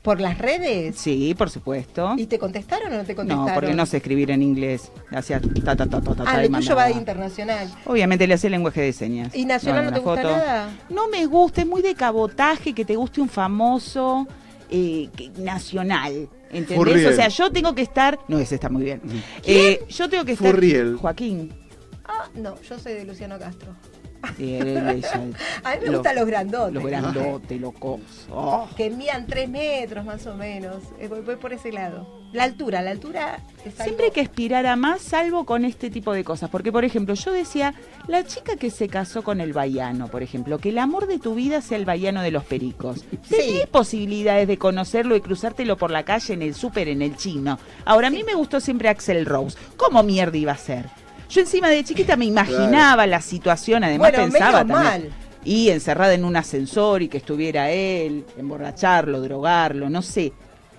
por 0.02 0.20
las 0.20 0.36
redes? 0.38 0.96
Sí, 0.98 1.32
por 1.38 1.48
supuesto. 1.48 2.14
¿Y 2.16 2.26
te 2.26 2.40
contestaron 2.40 2.92
o 2.92 2.96
no 2.96 3.04
te 3.04 3.14
contestaron? 3.14 3.46
No, 3.46 3.54
porque 3.54 3.72
no 3.72 3.86
sé 3.86 3.98
escribir 3.98 4.32
en 4.32 4.42
inglés. 4.42 4.90
Hacía 5.12 5.40
ta 5.40 5.76
ta 5.76 5.86
ta 5.86 6.00
ta 6.00 6.14
ta. 6.14 6.24
Ah, 6.26 6.42
lo 6.42 6.48
tuyo 6.50 6.74
va 6.74 6.86
de 6.86 6.92
internacional. 6.94 7.72
Obviamente 7.86 8.26
le 8.26 8.34
hacía 8.34 8.50
lenguaje 8.50 8.80
de 8.80 8.92
señas. 8.92 9.32
¿Y 9.32 9.44
nacional 9.44 9.84
no, 9.84 9.92
te 9.92 10.00
gusta 10.00 10.22
foto. 10.22 10.36
nada? 10.36 10.70
No 10.88 11.06
me 11.06 11.24
gusta, 11.26 11.60
es 11.60 11.68
muy 11.68 11.82
de 11.82 11.94
cabotaje 11.94 12.72
que 12.74 12.84
te 12.84 12.96
guste 12.96 13.20
un 13.20 13.28
famoso 13.28 14.26
eh, 14.70 15.08
nacional. 15.38 16.28
¿Entendés? 16.50 16.76
Furriel. 16.76 17.12
O 17.12 17.16
sea, 17.16 17.28
yo 17.28 17.50
tengo 17.50 17.74
que 17.74 17.82
estar. 17.82 18.18
No, 18.28 18.38
ese 18.38 18.56
está 18.56 18.68
muy 18.68 18.84
bien. 18.84 19.00
Eh, 19.44 19.84
yo 19.88 20.08
tengo 20.08 20.24
que 20.24 20.32
estar. 20.32 20.50
Furriel. 20.50 20.96
Joaquín. 20.96 21.52
Ah, 22.04 22.28
no, 22.34 22.60
yo 22.62 22.78
soy 22.78 22.94
de 22.94 23.04
Luciano 23.04 23.38
Castro. 23.38 23.69
Sí, 24.40 24.58
A 25.64 25.74
mí 25.74 25.80
me 25.86 25.90
gustan 25.96 26.16
los 26.16 26.26
grandotes. 26.26 26.74
Los 26.74 26.84
grandotes, 26.84 27.60
los 27.60 27.72
cosos. 27.74 28.26
Oh. 28.30 28.68
Que 28.76 28.90
mían 28.90 29.26
tres 29.26 29.48
metros 29.48 30.04
más 30.04 30.26
o 30.26 30.34
menos. 30.34 30.76
Eh, 30.98 31.08
Voy, 31.08 31.20
voy 31.20 31.36
por 31.36 31.52
ese 31.52 31.72
lado. 31.72 32.20
La 32.32 32.44
altura, 32.44 32.80
la 32.80 32.92
altura 32.92 33.40
algo- 33.64 33.82
Siempre 33.82 34.04
hay 34.06 34.10
que 34.12 34.20
aspirar 34.20 34.64
a 34.64 34.76
más, 34.76 35.02
salvo 35.02 35.44
con 35.44 35.64
este 35.64 35.90
tipo 35.90 36.12
de 36.12 36.22
cosas. 36.22 36.48
Porque, 36.48 36.70
por 36.70 36.84
ejemplo, 36.84 37.14
yo 37.14 37.32
decía, 37.32 37.74
la 38.06 38.24
chica 38.24 38.56
que 38.56 38.70
se 38.70 38.88
casó 38.88 39.22
con 39.22 39.40
el 39.40 39.52
baiano, 39.52 40.06
por 40.08 40.22
ejemplo, 40.22 40.58
que 40.58 40.68
el 40.68 40.78
amor 40.78 41.08
de 41.08 41.18
tu 41.18 41.34
vida 41.34 41.60
sea 41.60 41.76
el 41.76 41.84
baiano 41.84 42.22
de 42.22 42.30
los 42.30 42.44
pericos. 42.44 43.04
Tenés 43.28 43.66
posibilidades 43.66 44.46
de 44.46 44.58
conocerlo 44.58 45.16
y 45.16 45.20
cruzártelo 45.20 45.76
por 45.76 45.90
la 45.90 46.04
calle, 46.04 46.34
en 46.34 46.42
el 46.42 46.54
súper, 46.54 46.88
en 46.88 47.02
el 47.02 47.16
chino. 47.16 47.58
Ahora, 47.84 48.06
a 48.06 48.10
mí 48.10 48.22
me 48.22 48.34
gustó 48.34 48.60
siempre 48.60 48.88
Axel 48.88 49.26
Rose. 49.26 49.58
¿Cómo 49.76 50.02
mierda 50.04 50.36
iba 50.38 50.52
a 50.52 50.56
ser? 50.56 50.86
Yo 51.30 51.40
encima 51.40 51.68
de 51.68 51.84
chiquita 51.84 52.16
me 52.16 52.24
imaginaba 52.26 53.06
la 53.06 53.20
situación, 53.20 53.84
además 53.84 54.10
Bueno, 54.12 54.32
pensaba 54.32 54.64
menos 54.64 54.82
también. 54.82 55.12
Y 55.44 55.70
encerrada 55.70 56.12
en 56.12 56.24
un 56.24 56.36
ascensor 56.36 57.00
y 57.02 57.08
que 57.08 57.18
estuviera 57.18 57.70
él, 57.70 58.26
emborracharlo, 58.36 59.20
drogarlo, 59.20 59.88
no 59.88 60.02
sé. 60.02 60.32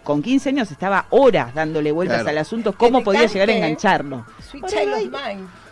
Con 0.04 0.22
15 0.22 0.50
años 0.50 0.70
estaba 0.72 1.06
horas 1.12 1.54
dándole 1.54 1.92
vueltas 1.92 2.18
Claro. 2.18 2.30
al 2.30 2.38
asunto, 2.40 2.74
cómo 2.74 3.04
podía 3.04 3.26
llegar 3.28 3.50
a 3.50 3.54
engancharlo. 3.54 4.26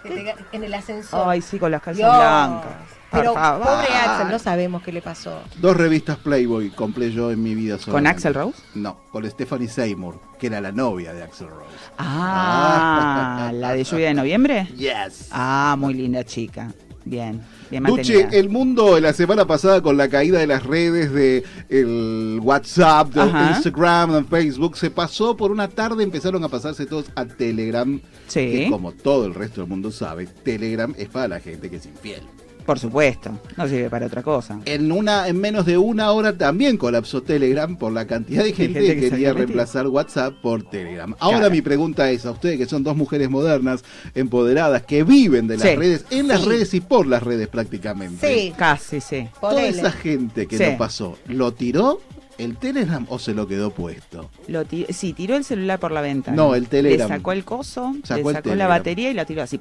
Ga- 0.03 0.35
en 0.53 0.63
el 0.63 0.73
ascensor. 0.73 1.23
Ay, 1.27 1.41
sí, 1.41 1.59
con 1.59 1.71
las 1.71 1.81
calzas 1.81 1.97
Dios. 1.97 2.15
blancas. 2.15 2.71
Pero 3.11 3.33
pobre 3.33 3.87
Axel, 4.05 4.29
no 4.29 4.39
sabemos 4.39 4.83
qué 4.83 4.91
le 4.91 5.01
pasó. 5.01 5.41
Dos 5.59 5.75
revistas 5.75 6.17
Playboy 6.17 6.69
compré 6.69 7.11
yo 7.11 7.31
en 7.31 7.41
mi 7.41 7.55
vida 7.55 7.77
¿Con. 7.77 8.05
Axel 8.07 8.33
Rose? 8.33 8.61
No, 8.75 8.99
con 9.11 9.29
Stephanie 9.29 9.67
Seymour, 9.67 10.19
que 10.39 10.47
era 10.47 10.61
la 10.61 10.71
novia 10.71 11.13
de 11.13 11.23
Axel 11.23 11.47
Rose. 11.47 11.75
Ah, 11.97 13.51
¿la 13.53 13.73
de 13.73 13.83
lluvia 13.83 14.07
de 14.07 14.13
noviembre? 14.13 14.67
Yes. 14.77 15.29
Ah, 15.31 15.75
muy 15.77 15.93
linda 15.93 16.23
chica. 16.23 16.71
Bien, 17.05 17.41
bien 17.71 17.83
Duche, 17.83 18.27
el 18.31 18.49
mundo 18.49 18.99
la 18.99 19.13
semana 19.13 19.47
pasada 19.47 19.81
con 19.81 19.97
la 19.97 20.09
caída 20.09 20.37
de 20.37 20.45
las 20.45 20.63
redes 20.63 21.11
de 21.11 21.43
el 21.69 22.39
WhatsApp, 22.43 23.13
de 23.13 23.21
Ajá. 23.21 23.51
Instagram, 23.51 24.11
de 24.11 24.23
Facebook, 24.25 24.77
se 24.77 24.91
pasó 24.91 25.35
por 25.35 25.49
una 25.49 25.69
tarde, 25.69 26.03
empezaron 26.03 26.43
a 26.43 26.49
pasarse 26.49 26.85
todos 26.85 27.05
a 27.15 27.25
Telegram. 27.25 27.99
Sí. 28.27 28.51
Que 28.51 28.67
como 28.69 28.91
todo 28.91 29.25
el 29.25 29.33
resto 29.33 29.61
del 29.61 29.69
mundo 29.69 29.91
sabe, 29.91 30.27
Telegram 30.27 30.93
es 30.97 31.09
para 31.09 31.27
la 31.29 31.39
gente 31.39 31.69
que 31.69 31.77
es 31.77 31.85
infiel. 31.85 32.21
Por 32.69 32.77
supuesto, 32.77 33.31
no 33.57 33.67
sirve 33.67 33.89
para 33.89 34.05
otra 34.05 34.21
cosa. 34.21 34.59
En 34.65 34.91
una, 34.91 35.27
en 35.27 35.41
menos 35.41 35.65
de 35.65 35.79
una 35.79 36.11
hora 36.11 36.37
también 36.37 36.77
colapsó 36.77 37.23
Telegram 37.23 37.75
por 37.75 37.91
la 37.91 38.05
cantidad 38.05 38.43
de 38.43 38.53
gente, 38.53 38.79
gente 38.83 39.01
que 39.01 39.09
quería 39.09 39.33
reemplazar 39.33 39.87
WhatsApp 39.87 40.35
por 40.39 40.61
Telegram. 40.69 41.15
Ahora 41.19 41.37
Claro. 41.39 41.51
mi 41.55 41.63
pregunta 41.63 42.11
es 42.11 42.27
a 42.27 42.31
ustedes 42.31 42.59
que 42.59 42.67
son 42.67 42.83
dos 42.83 42.95
mujeres 42.95 43.27
modernas, 43.27 43.83
empoderadas, 44.13 44.83
que 44.83 45.03
viven 45.03 45.47
de 45.47 45.57
las 45.57 45.67
Sí. 45.67 45.75
redes, 45.77 46.05
en 46.11 46.27
las 46.27 46.41
Sí. 46.43 46.47
redes 46.49 46.73
y 46.75 46.81
por 46.81 47.07
las 47.07 47.23
redes 47.23 47.47
prácticamente. 47.47 48.31
Sí. 48.31 48.53
Casi, 48.55 49.01
sí. 49.01 49.27
Toda 49.41 49.53
Ponele. 49.53 49.69
esa 49.69 49.91
gente 49.91 50.45
que 50.45 50.57
Sí. 50.59 50.65
lo 50.65 50.77
pasó, 50.77 51.17
¿lo 51.27 51.51
tiró 51.55 51.99
el 52.37 52.55
Telegram 52.57 53.03
o 53.09 53.17
se 53.17 53.33
lo 53.33 53.47
quedó 53.47 53.71
puesto? 53.71 54.29
Lo 54.47 54.63
sí, 54.89 55.13
tiró 55.13 55.35
el 55.35 55.43
celular 55.43 55.79
por 55.79 55.91
la 55.91 56.01
ventana. 56.01 56.37
No, 56.37 56.53
el 56.53 56.67
Telegram. 56.67 57.09
Le 57.09 57.15
sacó 57.15 57.31
el 57.31 57.43
coso, 57.43 57.95
Sacó 58.03 58.29
le 58.29 58.35
sacó 58.35 58.53
la 58.53 58.67
batería 58.67 59.09
y 59.09 59.15
la 59.15 59.25
tiró 59.25 59.41
así. 59.41 59.59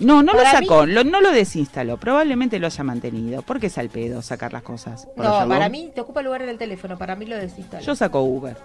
No, 0.00 0.22
no 0.22 0.32
Para 0.32 0.52
lo 0.52 0.58
sacó, 0.60 0.86
lo- 0.86 1.02
no 1.04 1.20
lo 1.20 1.30
desinstaló. 1.32 1.96
Probablemente 1.96 2.58
lo 2.58 2.66
haya 2.68 2.84
mantenido. 2.84 3.42
Porque 3.42 3.66
es 3.66 3.78
al 3.78 3.88
pedo 3.88 4.22
sacar 4.22 4.52
las 4.52 4.62
cosas. 4.62 5.08
No, 5.16 5.48
para 5.48 5.68
mí 5.68 5.90
te 5.94 6.00
ocupa 6.00 6.22
lugar 6.22 6.42
en 6.42 6.50
el 6.50 6.58
teléfono, 6.58 6.96
para 6.96 7.16
mí 7.16 7.26
lo 7.26 7.36
desinstaló. 7.36 7.82
Yo 7.84 7.94
saco 7.96 8.20
Uber. 8.22 8.56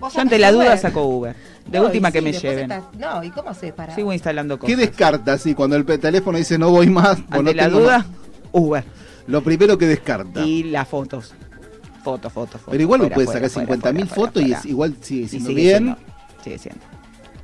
¿Vos 0.00 0.12
Yo 0.12 0.20
ante 0.20 0.38
la 0.38 0.52
duda 0.52 0.76
saco 0.76 1.04
Uber. 1.04 1.34
De 1.66 1.78
No, 1.78 1.86
última 1.86 2.10
y 2.10 2.12
que 2.12 2.20
me 2.20 2.32
lleven. 2.32 2.70
estás- 2.72 2.84
No, 2.98 3.22
¿y 3.24 3.30
cómo 3.30 3.48
haces 3.50 3.72
para...? 3.72 3.94
Sigo 3.94 4.12
instalando 4.12 4.56
¿Qué 4.58 4.60
cosas. 4.62 4.76
descarta 4.78 5.38
si 5.38 5.54
cuando 5.54 5.76
el 5.76 5.86
teléfono 5.86 6.36
dice 6.36 6.58
no 6.58 6.70
voy 6.70 6.90
más? 6.90 7.18
o 7.18 7.22
Ante 7.30 7.42
no 7.42 7.52
la 7.52 7.64
tengo 7.66 7.80
duda, 7.80 7.98
más? 7.98 8.06
Uber. 8.52 8.84
Lo 9.28 9.42
primero 9.42 9.78
que 9.78 9.86
descarta. 9.86 10.40
Y 10.42 10.64
las 10.64 10.86
fotos. 10.86 11.32
Fotos, 12.02 12.30
fotos, 12.32 12.60
fotos. 12.60 12.72
Pero 12.72 12.82
igual 12.82 13.00
Fuera, 13.00 13.14
puede 13.14 13.26
fuera, 13.26 13.48
sacar 13.48 13.66
fuera, 13.66 13.92
50.000 13.92 14.06
fuera, 14.08 14.14
fotos 14.14 14.42
y 14.42 14.52
es, 14.52 14.66
igual 14.66 14.94
sigue 15.00 15.22
Y 15.24 15.28
siendo 15.28 15.48
sigue 15.48 15.62
bien 15.62 15.78
siendo- 15.84 15.98
sigue 16.42 16.58
siendo. 16.58 16.84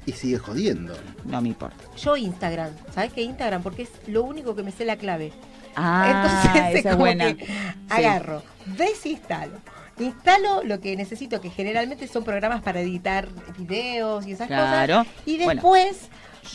Y 0.07 0.13
sigue 0.13 0.39
jodiendo. 0.39 0.95
No 1.25 1.41
me 1.43 1.49
importa. 1.49 1.77
Yo 1.97 2.17
Instagram, 2.17 2.71
¿sabes 2.95 3.13
qué 3.13 3.23
Instagram? 3.23 3.63
Porque 3.63 3.83
es 3.83 3.91
lo 4.07 4.23
único 4.25 4.55
que 4.57 4.63
me 4.63 4.73
sé 4.73 4.85
la 4.85 4.97
clave. 4.97 5.33
Ah, 5.77 6.43
Entonces 6.45 6.63
es 6.75 6.79
esa 6.81 6.89
es 6.91 6.95
como 6.95 6.97
buena. 7.05 7.37
que 7.37 7.45
Sí. 7.47 7.53
agarro, 7.89 8.43
desinstalo. 8.77 9.59
Instalo 9.99 10.63
lo 10.65 10.81
que 10.81 10.97
necesito, 10.97 11.41
que 11.43 11.51
generalmente 11.51 12.09
son 12.09 12.25
programas 12.25 12.63
para 12.63 12.81
editar 12.81 13.29
videos 13.59 14.27
y 14.27 14.33
esas 14.33 14.47
Claro. 14.47 15.01
cosas. 15.01 15.15
Y 15.27 15.45
Bueno. 15.45 15.61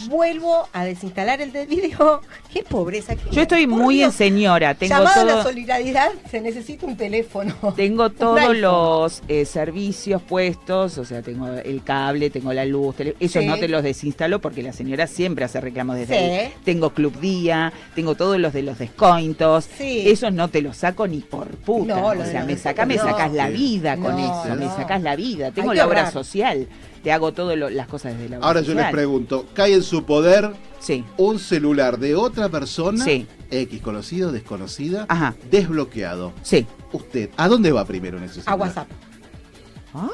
Vuelvo 0.07 0.67
a 0.73 0.83
desinstalar 0.85 1.41
el 1.41 1.51
del 1.51 1.67
video. 1.67 2.21
Qué 2.53 2.63
pobreza. 2.63 3.15
qué- 3.15 3.29
Yo 3.31 3.41
estoy 3.41 3.67
muy 3.67 4.01
en 4.01 4.11
señora. 4.11 4.73
Tengo 4.75 4.95
Llamado 4.95 5.21
a 5.21 5.23
la 5.25 5.43
solidaridad, 5.43 6.09
se 6.29 6.39
necesita 6.41 6.85
un 6.85 6.95
teléfono. 6.95 7.53
tengo 7.75 8.09
todos 8.09 8.55
los 8.57 9.21
eh, 9.27 9.45
servicios 9.45 10.21
puestos. 10.21 10.97
O 10.97 11.05
sea, 11.05 11.21
tengo 11.21 11.47
el 11.47 11.83
cable, 11.83 12.29
tengo 12.29 12.53
la 12.53 12.65
luz. 12.65 12.95
tele- 12.95 13.15
Esos 13.19 13.41
Sí. 13.43 13.47
no 13.47 13.57
te 13.57 13.67
los 13.67 13.83
desinstalo 13.83 14.39
porque 14.39 14.63
la 14.63 14.71
señora 14.73 15.07
siempre 15.07 15.43
hace 15.45 15.59
reclamos 15.59 15.97
desde 15.97 16.17
Sí. 16.17 16.23
ahí. 16.23 16.53
Tengo 16.63 16.91
Club 16.91 17.19
Día, 17.19 17.73
tengo 17.93 18.15
todos 18.15 18.37
los 18.39 18.53
de 18.53 18.61
los 18.61 18.77
descuentos. 18.77 19.67
Sí. 19.77 20.03
Esos 20.07 20.31
no 20.33 20.47
te 20.49 20.61
los 20.61 20.77
saco 20.77 21.07
ni 21.07 21.19
por 21.19 21.47
puta. 21.57 21.95
No, 21.99 22.07
o 22.07 22.25
sea, 22.25 22.45
me 22.45 22.55
saca, 22.57 22.85
me 22.85 22.95
no. 22.95 23.03
sacas 23.03 23.33
la 23.33 23.49
vida 23.49 23.97
con 23.97 24.17
eso. 24.17 24.55
Me 24.57 24.67
sacas 24.67 25.01
la 25.01 25.15
vida. 25.15 25.51
Tengo 25.51 25.73
la 25.73 25.85
obra 25.87 26.09
social. 26.11 26.67
Te 27.05 27.11
hago 27.11 27.31
todas 27.33 27.55
las 27.71 27.87
cosas 27.87 28.17
desde 28.17 28.29
la 28.29 28.37
Ahora 28.43 28.61
yo 28.61 28.73
les 28.73 28.89
pregunto, 28.89 29.45
¿cae 29.53 29.75
en 29.75 29.83
su 29.83 30.05
poder 30.05 30.53
Sí. 30.79 31.05
un 31.17 31.37
celular 31.37 31.99
de 31.99 32.15
otra 32.15 32.49
persona? 32.49 33.05
Sí. 33.05 33.27
X, 33.51 33.79
conocido, 33.83 34.31
desconocida, 34.31 35.05
Ajá. 35.07 35.35
desbloqueado. 35.51 36.33
Sí. 36.41 36.65
Usted, 36.93 37.29
¿a 37.37 37.47
dónde 37.47 37.71
va 37.71 37.85
primero 37.85 38.17
en 38.17 38.23
ese 38.23 38.41
celular? 38.41 38.53
A 38.53 38.55
WhatsApp. 38.55 38.87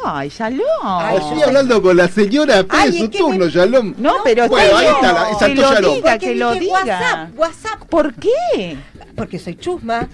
Ay, 0.04 0.28
Shalom. 0.28 0.60
Ay, 0.84 1.18
Estoy 1.18 1.40
yo- 1.40 1.46
hablando 1.48 1.82
con 1.82 1.96
la 1.96 2.10
señora, 2.10 2.66
Ay, 2.68 2.92
su 2.92 3.04
es 3.06 3.10
que 3.10 3.18
turno, 3.20 3.46
me- 3.46 3.52
Shalom. 3.52 3.94
No, 3.98 4.16
pero 4.26 4.50
Bueno, 4.50 4.66
está 4.66 4.80
ahí 4.80 4.86
está 4.88 5.14
la- 5.14 5.30
que 5.30 5.36
saltó 5.40 5.62
lo 5.62 5.72
Shalom. 5.74 5.96
diga, 5.96 6.18
que 6.20 6.36
lo 6.36 6.54
diga. 6.56 6.74
WhatsApp, 6.76 7.40
WhatsApp, 7.40 7.84
¿Por 7.90 8.14
qué? 8.16 8.78
porque 9.16 9.40
soy 9.40 9.56
chusma. 9.56 10.10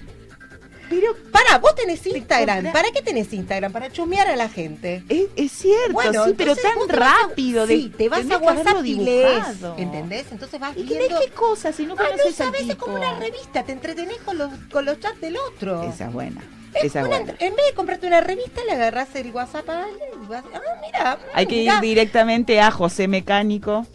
Pero, 0.88 1.14
para, 1.32 1.58
vos 1.58 1.74
tenés 1.74 2.04
Instagram. 2.06 2.72
¿Para 2.72 2.90
qué 2.90 3.02
tenés 3.02 3.32
Instagram? 3.32 3.72
Para 3.72 3.90
chusmear 3.92 4.28
a 4.28 4.36
la 4.36 4.48
gente. 4.48 5.02
Es, 5.08 5.26
es 5.36 5.52
cierto, 5.52 5.92
Bueno, 5.92 6.24
sí, 6.26 6.34
pero 6.36 6.56
tan 6.56 6.72
vas 6.88 6.90
a- 6.90 7.26
rápido. 7.28 7.66
de- 7.66 7.76
sí, 7.76 7.92
te 7.96 8.08
vas 8.08 8.30
a 8.30 8.38
WhatsApp 8.38 8.84
y 8.84 8.94
lees. 8.94 9.44
¿entendés? 9.76 10.26
Entonces 10.32 10.58
vas 10.60 10.76
¿Y 10.76 10.82
viendo... 10.84 11.18
qué 11.20 11.30
cosas 11.32 11.74
si 11.76 11.84
no 11.86 11.94
Ah, 11.98 12.02
no 12.02 12.08
conoces 12.10 12.26
al 12.40 12.46
sabes, 12.46 12.60
es 12.62 12.68
tipo? 12.68 12.84
como 12.86 12.96
una 12.96 13.18
revista, 13.18 13.62
te 13.64 13.72
entretenés 13.72 14.18
con 14.24 14.38
los, 14.38 14.50
con 14.72 14.84
los 14.84 14.98
chats 15.00 15.20
del 15.20 15.36
otro. 15.36 15.82
Esa 15.82 16.06
es 16.06 16.12
buena, 16.12 16.40
Es 16.74 16.84
esa 16.84 17.00
es 17.00 17.06
una- 17.06 17.16
buena. 17.18 17.34
En 17.38 17.54
vez 17.56 17.66
de 17.66 17.74
comprarte 17.74 18.06
una 18.06 18.20
revista, 18.20 18.60
le 18.64 18.72
agarrás 18.72 19.14
el 19.14 19.30
WhatsApp 19.30 19.68
a 19.68 19.84
alguien 19.84 20.08
y 20.22 20.26
vas, 20.26 20.44
ah, 20.54 20.60
mira, 20.80 21.18
Hay 21.34 21.46
que 21.46 21.56
ir 21.56 21.72
directamente 21.80 22.60
a 22.60 22.70
José 22.70 23.08
Mecánico, 23.08 23.86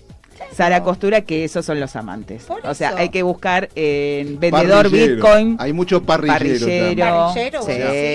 Sara 0.52 0.84
Costura, 0.84 1.22
que 1.22 1.44
esos 1.46 1.66
son 1.66 1.80
los 1.80 1.96
amantes. 1.96 2.44
Por 2.44 2.66
O 2.66 2.74
sea, 2.74 2.90
eso. 2.90 2.98
hay 2.98 3.10
que 3.10 3.24
buscar 3.24 3.70
en 3.76 4.40
vendedor 4.40 4.84
Parrillero. 4.86 5.16
Bitcoin, 5.16 5.56
Hay 5.60 5.74
mucho 5.74 6.04
parrillero. 6.04 6.38
parrillero. 6.40 7.06
Parrillero, 7.34 7.62
sí, 7.64 7.72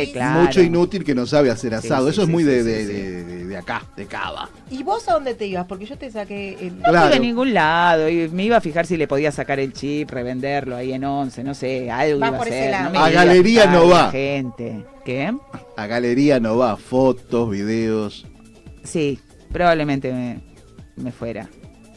sí. 0.06 0.12
claro. 0.12 0.40
Mucho 0.42 0.62
inútil 0.62 1.04
que 1.04 1.14
no 1.14 1.26
sabe 1.26 1.50
hacer 1.50 1.74
asado. 1.74 2.06
sí, 2.06 2.12
Eso 2.12 2.22
es 2.22 2.28
muy 2.28 2.42
sí, 2.44 2.48
de, 2.50 2.62
sí, 2.62 2.68
de, 2.68 2.86
sí. 2.86 2.92
de- 2.92 3.24
de- 3.24 3.38
de 3.48 3.56
acá, 3.56 3.82
de 3.96 4.04
Cava. 4.06 4.48
¿Y 4.70 4.82
vos 4.82 5.08
a 5.08 5.14
dónde 5.14 5.32
te 5.34 5.46
ibas? 5.46 5.64
Porque 5.66 5.86
yo 5.86 5.96
te 5.96 6.10
saqué 6.10 6.58
el... 6.60 6.76
No 6.78 6.84
Claro. 6.84 6.98
estuve 7.06 7.16
en 7.16 7.22
ningún 7.22 7.54
lado 7.54 8.08
y 8.08 8.28
me 8.28 8.44
iba 8.44 8.58
a 8.58 8.60
fijar 8.60 8.84
si 8.86 8.96
le 8.98 9.08
podía 9.08 9.32
sacar 9.32 9.58
el 9.58 9.72
chip, 9.72 10.10
revenderlo 10.10 10.76
ahí 10.76 10.92
en 10.92 11.02
11, 11.04 11.42
no 11.44 11.54
sé, 11.54 11.90
algo 11.90 12.20
Va 12.20 12.28
iba 12.28 12.36
a 12.38 12.42
ese 12.42 12.58
hacer. 12.58 12.70
lado. 12.70 12.90
No 12.92 13.00
A 13.04 13.10
galería 13.10 13.66
no 13.66 13.88
va. 13.88 14.10
Gente. 14.10 14.84
¿Qué? 15.04 15.32
A 15.78 15.86
galería 15.86 16.38
no 16.40 16.58
va, 16.58 16.76
fotos, 16.76 17.48
videos. 17.50 18.26
Sí, 18.84 19.18
probablemente 19.50 20.12
me, 20.12 20.40
me 20.96 21.10
fuera. 21.10 21.48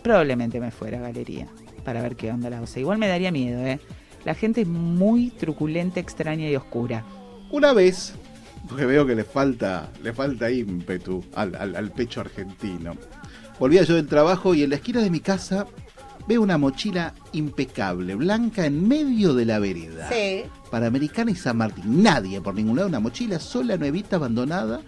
Probablemente 0.04 0.60
me 0.60 0.72
fuera 0.72 0.98
a 1.00 1.02
galería 1.02 1.48
para 1.84 2.02
ver 2.02 2.16
qué 2.16 2.32
onda 2.32 2.50
la 2.50 2.60
cosa. 2.60 2.80
Igual 2.80 2.98
me 2.98 3.08
daría 3.08 3.32
miedo, 3.32 3.60
¿eh? 3.66 3.80
La 4.26 4.36
gente 4.36 4.62
es 4.62 4.68
muy 4.68 5.32
truculenta, 5.32 6.00
extraña 6.00 6.48
y 6.50 6.56
oscura. 6.56 7.04
Una 7.52 7.74
vez, 7.74 8.14
porque 8.70 8.86
veo 8.86 9.06
que 9.06 9.16
le 9.16 9.24
falta, 9.24 9.90
le 10.04 10.14
falta 10.14 10.52
ímpetu 10.52 11.24
al, 11.36 11.56
al- 11.56 11.76
al 11.76 11.92
pecho 11.92 12.22
argentino. 12.22 12.96
Volvía 13.60 13.84
yo 13.84 13.96
del 13.96 14.08
trabajo 14.08 14.54
y 14.54 14.64
en 14.64 14.70
la 14.70 14.76
esquina 14.78 15.02
de 15.02 15.10
mi 15.10 15.20
casa 15.20 15.66
veo 16.28 16.42
una 16.42 16.58
mochila 16.60 17.14
impecable, 17.34 18.14
blanca 18.16 18.66
en 18.66 18.88
medio 18.88 19.34
de 19.34 19.46
la 19.46 19.58
vereda. 19.60 20.08
Sí. 20.12 20.44
Panamericana 20.70 21.32
y 21.32 21.36
San 21.36 21.58
Martín. 21.58 22.04
Nadie 22.04 22.40
por 22.42 22.54
ningún 22.54 22.76
lado, 22.78 22.88
una 22.90 23.00
mochila 23.00 23.40
sola, 23.40 23.76
nuevita, 23.78 24.16
abandonada. 24.18 24.82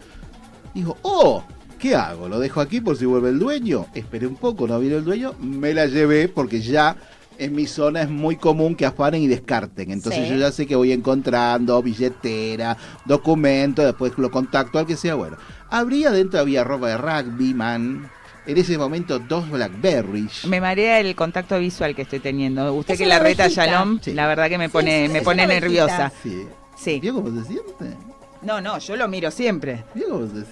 Dijo, 0.75 0.95
oh, 1.01 1.43
¿qué 1.83 1.95
hago? 1.95 2.29
¿Lo 2.29 2.39
dejo 2.39 2.61
aquí 2.61 2.79
por 2.79 2.95
si 2.95 3.03
vuelve 3.05 3.27
el 3.27 3.39
dueño? 3.39 3.87
Esperé 3.93 4.25
un 4.25 4.37
poco, 4.37 4.65
no 4.67 4.79
vino 4.79 4.95
el 4.95 5.03
dueño, 5.03 5.33
me 5.41 5.73
la 5.73 5.85
llevé 5.85 6.29
porque 6.29 6.61
ya 6.61 6.95
En 7.39 7.55
mi 7.55 7.65
zona 7.65 8.03
es 8.03 8.09
muy 8.11 8.35
común 8.35 8.75
que 8.75 8.85
afanen 8.85 9.23
y 9.23 9.27
descarten. 9.27 9.89
Entonces 9.89 10.23
Sí. 10.25 10.29
yo 10.29 10.37
ya 10.37 10.51
sé 10.51 10.67
que 10.67 10.75
voy 10.75 10.91
encontrando 10.91 11.81
billetera, 11.81 12.77
documento, 13.05 13.81
después 13.83 14.13
lo 14.17 14.29
contacto 14.29 14.77
al 14.77 14.85
que 14.85 14.95
sea 14.95 15.15
bueno. 15.15 15.37
Habría 15.71 16.11
dentro 16.11 16.39
había 16.39 16.63
ropa 16.63 16.89
de 16.89 16.97
rugby, 16.97 17.55
man. 17.55 18.07
En 18.45 18.57
ese 18.57 18.77
momento 18.77 19.17
dos 19.17 19.49
Blackberries. 19.49 20.45
Me 20.45 20.61
marea 20.61 20.99
el 20.99 21.15
contacto 21.15 21.57
visual 21.57 21.95
que 21.95 22.03
estoy 22.03 22.19
teniendo. 22.19 22.71
Usted 22.75 22.93
Es 22.93 22.99
que 22.99 23.07
la 23.07 23.17
reta. 23.17 23.47
Shalom, 23.47 23.99
Sí. 23.99 24.13
la 24.13 24.27
verdad 24.27 24.47
que 24.47 24.59
me 24.59 24.69
pone, 24.69 25.07
sí, 25.07 25.13
me 25.13 25.21
pone 25.23 25.47
nerviosa. 25.47 26.11
Sí. 26.21 26.43
Sí. 26.77 26.99
¿Vio 26.99 27.15
cómo 27.15 27.29
se 27.41 27.47
siente? 27.47 27.97
No, 28.43 28.61
no, 28.61 28.77
yo 28.79 28.95
lo 28.95 29.07
miro 29.07 29.31
siempre. 29.31 29.83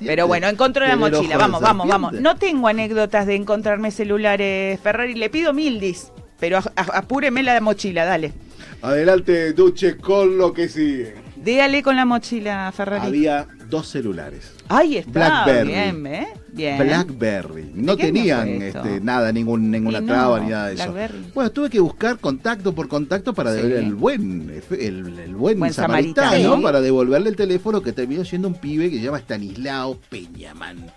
Pero 0.06 0.28
bueno, 0.28 0.48
encontró 0.48 0.88
la 0.88 0.96
mochila. 0.96 1.38
Vamos, 1.38 1.62
vamos, 1.62 1.88
vamos. 1.88 2.14
No 2.14 2.36
tengo 2.36 2.68
anécdotas 2.68 3.26
de 3.26 3.36
encontrarme 3.36 3.92
celulares 3.92 4.80
Ferrari. 4.80 5.16
Le 5.16 5.30
pido 5.30 5.54
mildis, 5.54 6.12
pero 6.40 6.60
apúreme 6.76 7.44
la 7.44 7.60
mochila, 7.62 8.06
dale. 8.06 8.34
Adelante, 8.82 9.54
Duche, 9.54 9.98
con 9.98 10.38
lo 10.38 10.54
que 10.54 10.68
sigue. 10.68 11.16
Dígale 11.36 11.84
con 11.84 11.96
la 11.96 12.06
mochila 12.06 12.72
Ferrari. 12.72 13.06
Había 13.06 13.48
dos 13.72 13.88
celulares. 13.88 14.52
Ahí 14.70 14.98
está. 14.98 15.12
Blackberry. 15.12 15.68
Bien, 15.72 16.06
¿eh? 16.08 16.28
Bien. 16.50 16.78
Blackberry. 16.78 17.72
No 17.74 17.98
tenían 17.98 18.48
este, 18.62 19.00
nada, 19.02 19.32
ningún, 19.32 19.72
ninguna 19.72 20.02
no, 20.02 20.06
traba 20.08 20.40
ni 20.40 20.50
nada 20.50 20.68
de 20.68 20.76
eso. 20.76 20.84
Blackberry. 20.92 21.32
Bueno, 21.34 21.50
tuve 21.52 21.70
que 21.72 21.80
buscar 21.80 22.20
contacto 22.20 22.74
por 22.76 22.88
contacto 22.88 23.34
para 23.34 23.52
Sí. 23.52 23.58
devolver 23.58 23.80
el 23.84 23.96
buen, 23.96 24.62
el, 24.72 25.20
el 25.20 25.36
buen, 25.36 25.58
Buen 25.60 25.74
samaritano, 25.74 26.28
samaritano. 26.30 26.62
para 26.62 26.82
devolverle 26.82 27.30
el 27.30 27.36
teléfono 27.36 27.82
que 27.82 27.94
terminó 27.94 28.24
siendo 28.24 28.48
un 28.50 28.54
pibe 28.54 28.92
que 28.92 28.98
se 28.98 29.04
llama 29.04 29.18
Stanislao 29.18 29.98
Peñaman. 30.10 30.92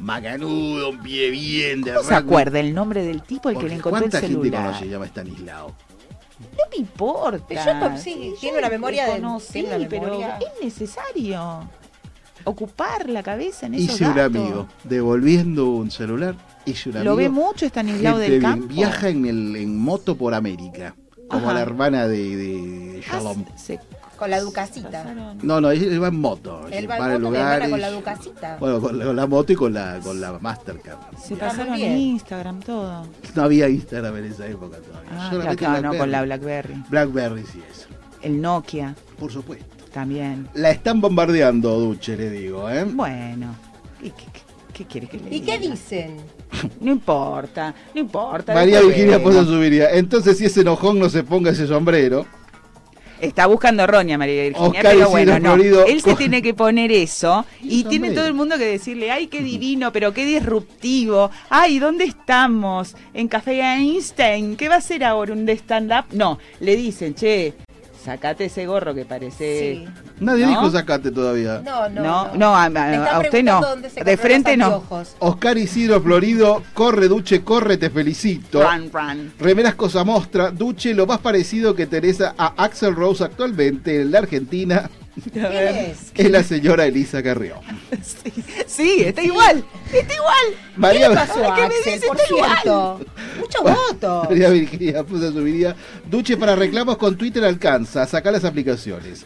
Macanudo, 0.00 0.90
un 0.90 0.98
pibe 1.02 1.30
bien 1.30 1.80
de 1.80 1.94
¿Cómo 1.94 2.06
se 2.06 2.14
acuerda 2.14 2.60
el 2.60 2.74
nombre 2.74 3.02
del 3.02 3.22
tipo 3.22 3.48
al 3.48 3.56
que 3.58 3.66
le 3.68 3.74
encontró 3.76 4.04
el 4.04 4.10
¿Cuánta 4.10 4.20
gente 4.20 4.36
celular? 4.42 4.66
conoce 4.66 4.84
se 4.84 4.90
llama 4.90 5.06
Stanislao? 5.06 5.68
No 6.38 6.64
me 6.70 6.76
importa. 6.76 7.54
Yo 7.64 7.74
no- 7.88 7.96
sí, 7.96 8.34
tiene 8.38 8.56
yo 8.56 8.58
una 8.58 8.68
memoria 8.68 9.06
de- 9.06 9.12
reconocí, 9.14 9.52
tiene 9.54 9.76
una 9.76 9.88
pero 9.88 10.20
es 10.20 10.62
necesario 10.64 11.66
ocupar 12.46 13.08
la 13.10 13.22
cabeza 13.22 13.66
en 13.66 13.74
esos 13.74 13.96
Hice 13.96 14.08
un 14.08 14.18
amigo, 14.18 14.66
devolviendo 14.84 15.66
un 15.70 15.90
celular, 15.90 16.34
hice 16.64 16.88
un 16.90 16.96
amigo. 16.96 17.10
Lo 17.12 17.16
ve 17.16 17.28
mucho 17.28 17.66
Estanislao 17.66 18.16
gente 18.16 18.30
del 18.32 18.42
Campo. 18.42 18.66
Viaja 18.68 19.08
en, 19.08 19.26
el, 19.26 19.56
en 19.56 19.78
moto 19.78 20.16
por 20.16 20.32
América, 20.34 20.94
como 21.28 21.46
Ajá. 21.46 21.54
la 21.54 21.60
hermana 21.60 22.08
de, 22.08 22.36
de 22.36 23.02
Shalom. 23.06 23.44
Ah, 23.48 23.58
se 23.58 23.80
Con 24.16 24.30
la 24.30 24.40
ducasita. 24.40 24.90
pasaron. 24.90 25.38
No, 25.42 25.60
no, 25.60 25.70
él 25.70 26.02
va 26.02 26.08
en 26.08 26.20
moto. 26.20 26.66
Él 26.70 26.88
va 26.90 26.96
para 26.98 27.16
en 27.16 27.26
en 27.26 27.32
moto, 27.32 27.70
con 27.70 27.80
la 27.80 27.90
ducasita. 27.90 28.56
Bueno, 28.58 28.80
con 28.80 28.98
la, 28.98 29.04
con 29.04 29.16
la 29.16 29.26
moto 29.26 29.52
y 29.52 29.56
con 29.56 29.74
la, 29.74 30.00
con 30.02 30.20
la 30.20 30.38
Mastercard. 30.38 30.98
Se 31.20 31.34
Está 31.34 31.48
pasaron 31.48 31.74
bien. 31.76 31.96
Instagram 31.96 32.60
todo. 32.60 33.06
No 33.34 33.42
había 33.42 33.68
Instagram 33.68 34.16
en 34.16 34.24
esa 34.26 34.46
época 34.46 34.78
todavía. 34.78 35.10
Ah, 35.12 35.28
Solamente 35.30 35.56
claro, 35.64 35.92
no, 35.92 35.98
con 35.98 36.10
la 36.10 36.22
Blackberry. 36.22 36.74
Blackberry. 36.88 37.42
Blackberry 37.42 37.42
sí 37.52 37.60
eso. 37.70 37.86
El 38.22 38.40
Nokia 38.40 38.94
Por 39.18 39.30
supuesto. 39.30 39.75
También. 40.00 40.46
La 40.52 40.70
están 40.72 41.00
bombardeando, 41.00 41.78
Duche, 41.80 42.18
le 42.18 42.28
digo, 42.28 42.68
¿eh? 42.68 42.84
Bueno, 42.84 43.54
¿qué, 44.02 44.10
qué- 44.10 44.24
qué- 44.30 44.40
qué 44.74 44.84
quiere 44.84 45.06
que 45.06 45.16
le 45.18 45.34
¿Y 45.34 45.40
qué 45.40 45.58
diga? 45.58 45.72
dicen? 45.72 46.16
No 46.82 46.92
importa, 46.92 47.74
no 47.94 48.00
importa. 48.02 48.52
María 48.52 48.82
Virginia. 48.82 49.22
Pozo 49.22 49.44
subiría. 49.46 49.90
Entonces, 49.92 50.36
si 50.36 50.44
ese 50.44 50.60
enojón 50.60 50.98
no 50.98 51.08
se 51.08 51.22
ponga 51.24 51.50
ese 51.50 51.66
sombrero. 51.66 52.26
Está 53.18 53.46
buscando 53.46 53.86
roña, 53.86 54.18
María 54.18 54.42
Virginia, 54.42 54.68
Oscar 54.68 54.94
pero 54.94 55.08
bueno, 55.08 55.38
no. 55.38 55.54
Florido 55.54 55.86
Él 55.86 56.02
se 56.02 56.10
con- 56.10 56.18
tiene 56.18 56.42
que 56.42 56.52
poner 56.52 56.92
eso 56.92 57.46
y 57.62 57.84
tiene 57.84 58.10
todo 58.10 58.26
el 58.26 58.34
mundo 58.34 58.58
que 58.58 58.66
decirle, 58.66 59.10
ay, 59.10 59.28
qué 59.28 59.40
divino, 59.42 59.90
pero 59.92 60.12
qué 60.12 60.26
disruptivo. 60.26 61.30
Ay, 61.48 61.78
¿dónde 61.78 62.04
estamos? 62.04 62.94
En 63.14 63.28
Café 63.28 63.62
Einstein. 63.62 64.54
¿Qué 64.56 64.68
va 64.68 64.74
a 64.74 64.78
hacer 64.78 65.02
ahora? 65.04 65.32
¿Un 65.32 65.46
de 65.46 65.54
stand-up? 65.54 66.04
No, 66.12 66.38
le 66.60 66.76
dicen, 66.76 67.14
che, 67.14 67.54
sacate 68.06 68.44
ese 68.44 68.66
gorro 68.66 68.94
que 68.94 69.04
parece... 69.04 69.74
Sí. 69.84 69.88
Nadie 70.20 70.44
¿No? 70.44 70.50
dijo 70.50 70.70
sacate 70.70 71.10
todavía. 71.10 71.60
No, 71.64 71.88
no. 71.88 72.02
No, 72.02 72.34
no, 72.34 72.56
a, 72.56 72.64
a- 72.66 72.70
Me 72.70 72.94
están 72.96 73.14
a 73.16 73.18
usted 73.18 73.42
no. 73.42 73.60
De 74.04 74.16
frente 74.16 74.56
los 74.56 74.68
no. 74.90 75.04
Oscar 75.18 75.58
Isidro 75.58 76.00
Florido, 76.00 76.62
corre, 76.72 77.08
Duche, 77.08 77.42
corre, 77.42 77.76
te 77.76 77.90
felicito. 77.90 78.62
Run, 78.62 78.90
run. 78.92 79.32
Remeras 79.40 79.74
Cosa 79.74 80.04
Mostra, 80.04 80.50
Duche, 80.52 80.94
lo 80.94 81.06
más 81.06 81.18
parecido 81.18 81.74
que 81.74 81.86
Teresa 81.86 82.34
a 82.38 82.54
Axel 82.62 82.94
Rose 82.94 83.24
actualmente 83.24 84.00
en 84.00 84.12
la 84.12 84.20
Argentina 84.20 84.88
¿Quién 85.32 85.46
es? 85.46 86.12
es 86.14 86.30
la 86.30 86.42
señora 86.42 86.86
Elisa 86.86 87.22
Carrió. 87.22 87.60
Sí, 88.02 88.32
sí, 88.66 89.02
está 89.04 89.22
igual, 89.22 89.64
está 89.92 90.14
igual. 90.14 90.60
María, 90.76 91.08
¿Qué 91.08 91.08
le 91.08 91.14
pasó 91.14 91.52
a 91.52 91.54
¿Qué 91.56 91.60
me 91.62 91.66
Axel, 91.74 92.00
por 92.06 92.18
cierto? 92.18 93.00
Muchos 93.38 93.62
votos. 93.62 94.28
María 94.28 94.50
Virginia 94.50 95.02
puso 95.04 95.32
su 95.32 95.42
vida. 95.42 95.74
Duche 96.10 96.36
para 96.36 96.54
reclamos 96.56 96.96
con 96.98 97.16
Twitter 97.16 97.44
alcanza, 97.44 98.06
saca 98.06 98.30
las 98.30 98.44
aplicaciones. 98.44 99.24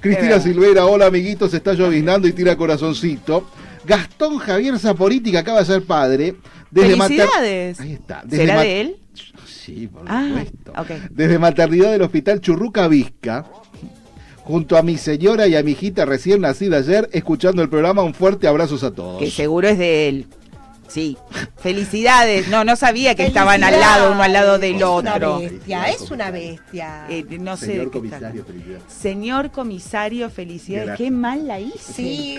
Cristina. 0.00 0.40
Silvera, 0.40 0.86
hola 0.86 1.06
amiguitos, 1.06 1.52
está 1.54 1.72
lloviznando 1.74 2.26
y 2.28 2.32
tira 2.32 2.56
corazoncito. 2.56 3.50
Gastón 3.84 4.38
Javier 4.38 4.78
Zaporiti, 4.78 5.30
que 5.32 5.38
acaba 5.38 5.60
de 5.60 5.66
ser 5.66 5.82
padre. 5.82 6.36
Desde 6.70 6.96
Felicidades. 6.96 7.80
Ahí 7.80 7.92
está. 7.94 8.22
desde 8.24 8.46
¿Será 8.46 8.60
de 8.62 8.80
él? 8.80 8.96
Sí, 9.46 9.86
por 9.88 10.04
Ah, 10.06 10.26
supuesto. 10.28 10.72
Desde 11.10 11.38
maternidad 11.38 11.92
del 11.92 12.02
hospital 12.02 12.40
Churruca 12.40 12.86
Vizca, 12.88 13.44
junto 14.48 14.78
a 14.78 14.82
mi 14.82 14.96
señora 14.96 15.46
y 15.46 15.54
a 15.54 15.62
mi 15.62 15.72
hijita 15.72 16.06
recién 16.06 16.40
nacida 16.40 16.78
ayer, 16.78 17.06
escuchando 17.12 17.60
el 17.62 17.68
programa, 17.68 18.02
un 18.02 18.14
fuerte 18.14 18.48
abrazos 18.48 18.82
a 18.82 18.90
todos. 18.90 19.18
Que 19.20 19.30
seguro 19.30 19.68
es 19.68 19.76
de 19.78 20.08
él. 20.08 20.26
Sí. 20.88 21.18
Felicidades. 21.58 22.48
No, 22.48 22.64
no 22.64 22.74
sabía 22.74 23.14
que 23.14 23.26
estaban 23.26 23.62
al 23.62 23.78
lado, 23.78 24.12
uno 24.12 24.22
al 24.22 24.32
lado 24.32 24.58
del 24.58 24.76
Es 24.76 24.82
otro. 24.82 25.36
una 25.36 25.38
bestia, 25.50 25.84
es 25.90 26.10
una 26.10 26.30
bestia. 26.30 27.04
Eh, 27.10 27.26
no 27.38 27.58
sé. 27.58 27.66
Señor 27.66 27.84
de 27.84 27.90
qué 27.90 27.98
está- 28.06 28.16
comisario, 28.18 28.44
felicidades. 28.46 28.82
Señor 28.88 29.50
comisario, 29.50 30.30
felicidades. 30.30 30.86
Gracias. 30.86 31.06
Qué 31.06 31.10
mal 31.14 31.46
la 31.46 31.60
hice. 31.60 31.92
Sí. 31.92 32.38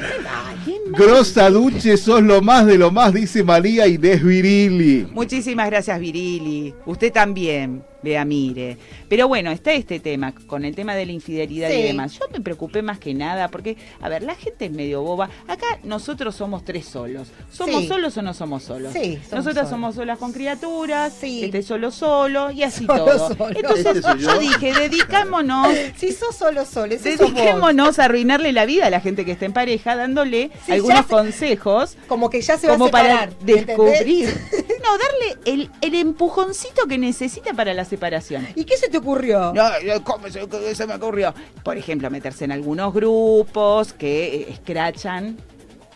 Qué 0.66 0.72
mal. 0.90 0.98
Grosa 0.98 1.50
Duche, 1.52 1.96
sos 1.98 2.24
lo 2.24 2.42
más 2.42 2.66
de 2.66 2.80
lo 2.80 2.90
más, 2.90 3.14
dice 3.14 3.44
María 3.44 3.86
Inés 3.88 4.24
Virili. 4.24 5.08
Muchísimas 5.14 5.70
gracias, 5.70 6.00
Virili. 6.00 6.74
Usted 6.88 7.14
también, 7.14 7.84
vea, 8.02 8.24
mire. 8.26 8.78
Pero 9.08 9.28
bueno, 9.28 9.52
está 9.52 9.74
este 9.74 10.00
tema, 10.00 10.34
con 10.48 10.66
el 10.66 10.76
tema 10.76 10.96
de 10.96 11.06
la 11.06 11.12
infidelidad 11.12 11.70
Sí. 11.70 11.76
y 11.78 11.84
demás. 11.84 12.14
Yo 12.20 12.26
me 12.32 12.40
preocupé 12.42 12.82
más 12.82 13.00
que 13.00 13.14
nada 13.14 13.48
porque, 13.50 13.78
a 14.02 14.10
ver, 14.10 14.24
la 14.24 14.36
gente 14.36 14.66
es 14.66 14.72
medio 14.72 15.02
boba. 15.02 15.30
Acá 15.48 15.80
nosotros 15.84 16.36
somos 16.36 16.64
tres 16.64 16.86
solos. 16.86 17.28
¿Somos 17.52 17.82
Sí. 17.82 17.88
solos 17.88 18.16
o 18.18 18.22
no 18.22 18.34
somos 18.34 18.64
solos? 18.64 18.94
Sí, 18.94 19.16
somos 19.30 19.32
Nosotras 19.46 19.56
solos. 19.56 19.70
somos 19.70 19.96
solas 19.96 20.18
con 20.18 20.32
criaturas, 20.34 21.14
Sí. 21.20 21.44
este 21.46 21.62
solo 21.64 21.92
solo 21.92 22.52
y 22.52 22.64
así 22.64 22.86
Solo 22.86 23.06
todo. 23.06 23.28
solo. 23.36 23.50
Entonces 23.56 23.86
Este 23.98 24.02
yo 24.02 24.34
yo. 24.34 24.40
di 24.40 24.50
dedicámonos. 24.72 25.68
Si 25.98 26.12
sos 26.14 26.36
solo 26.36 26.66
solo, 26.66 26.94
ese 26.96 27.18
sos 27.18 27.28
vos. 27.28 27.34
Dediquémonos 27.36 28.00
a 28.00 28.06
arruinarle 28.06 28.52
la 28.54 28.66
vida 28.66 28.88
a 28.88 28.90
la 28.90 29.02
gente 29.02 29.26
que 29.26 29.32
está 29.32 29.46
en 29.46 29.54
pareja, 29.54 29.96
dándole 29.96 30.52
Sí, 30.66 30.72
algunos 30.74 31.00
se- 31.00 31.04
consejos 31.08 31.98
Como 32.08 32.30
que 32.30 32.42
ya 32.42 32.58
se 32.58 32.68
va 32.68 32.74
como 32.74 32.86
a 32.86 32.88
separar. 32.88 33.30
para 33.30 33.52
¿entendés? 33.52 34.36
No, 34.90 34.98
darle 34.98 35.38
el, 35.46 35.72
el 35.82 35.96
empujoncito 35.96 36.88
que 36.88 36.98
necesita 36.98 37.54
para 37.54 37.74
la 37.74 37.86
separación. 37.86 38.48
¿Y 38.56 38.64
qué 38.66 38.78
se 38.78 38.90
te 38.90 38.98
ocurrió? 38.98 39.54
No, 39.54 39.64
¿cómo 40.04 40.28
se, 40.30 40.48
qué 40.48 40.74
se 40.76 40.88
me 40.88 40.96
ocurrió? 40.96 41.34
Por 41.64 41.78
ejemplo, 41.78 42.10
meterse 42.10 42.46
en 42.46 42.52
algunos 42.52 42.94
grupos 42.94 43.94
que 43.94 44.36
eh, 44.36 44.46
escrachan 44.50 45.38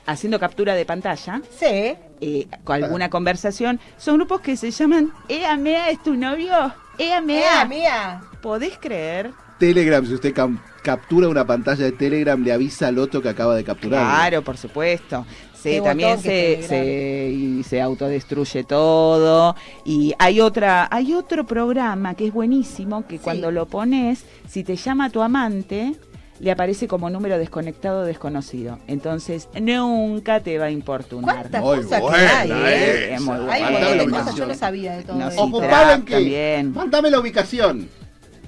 haciendo 0.05 0.39
captura 0.39 0.75
de 0.75 0.85
pantalla. 0.85 1.41
Sí. 1.57 1.95
eh, 2.21 2.47
con 2.63 2.83
alguna 2.83 3.09
conversación. 3.09 3.79
Son 3.97 4.15
grupos 4.15 4.41
que 4.41 4.55
se 4.57 4.71
llaman 4.71 5.11
Ea 5.27 5.57
Mea 5.57 5.89
es 5.89 6.01
tu 6.03 6.15
novio. 6.15 6.73
Ea 6.97 7.21
Mea. 7.21 7.65
Mía, 7.65 7.65
mía. 7.65 8.21
¿Podés 8.41 8.77
creer? 8.77 9.31
Telegram, 9.57 10.05
si 10.05 10.13
usted 10.13 10.33
captura 10.81 11.29
una 11.29 11.45
pantalla 11.45 11.85
de 11.85 11.93
Telegram, 11.93 12.41
le 12.43 12.51
avisa 12.51 12.87
al 12.87 12.99
otro 12.99 13.21
que 13.21 13.29
acaba 13.29 13.55
de 13.55 13.63
capturar. 13.63 14.01
Claro, 14.03 14.41
por 14.41 14.57
supuesto. 14.57 15.25
Sí, 15.64 15.82
también 15.82 16.22
que 16.22 16.59
se, 16.61 16.68
se, 16.68 17.30
y 17.32 17.64
se 17.64 17.82
autodestruye 17.82 18.64
todo. 18.64 19.55
Y 19.86 20.14
hay 20.20 20.41
otra, 20.41 20.88
hay 20.91 21.14
otro 21.14 21.45
programa 21.45 22.14
que 22.16 22.28
es 22.28 22.34
buenísimo, 22.34 23.05
que 23.07 23.18
Sí. 23.18 23.24
cuando 23.24 23.51
lo 23.51 23.66
pones, 23.66 24.24
si 24.47 24.64
te 24.64 24.76
llama 24.76 25.09
tu 25.09 25.22
amante, 25.22 25.93
le 26.39 26.51
aparece 26.51 26.88
como 26.88 27.09
número 27.09 27.38
desconectado 27.38 28.01
o 28.01 28.03
desconocido. 28.03 28.80
Entonces, 28.88 29.47
nunca 29.61 30.41
te 30.41 30.57
va 30.57 30.66
a 30.66 30.72
importunar. 30.72 31.36
¿Cuántas 31.49 31.61
Muy 31.61 31.78
cosas 31.78 31.99
que 32.01 32.01
buena 32.07 32.39
hay, 32.41 32.51
eh? 32.51 33.14
Es 33.14 33.22
muy 33.22 33.38
buena. 33.38 34.20
cosas, 34.20 34.36
yo 34.36 34.45
no 34.47 34.53
sabía 34.55 34.97
de 34.97 35.03
todo 35.03 35.16
No, 35.18 35.28
eso. 35.30 35.38
sí, 35.38 35.49
¿Ocupada 35.49 35.93
en 35.93 35.99
Trap 36.01 36.05
qué? 36.05 36.14
también. 36.16 36.74
Mándame 36.74 37.09
la 37.11 37.20
ubicación. 37.20 37.88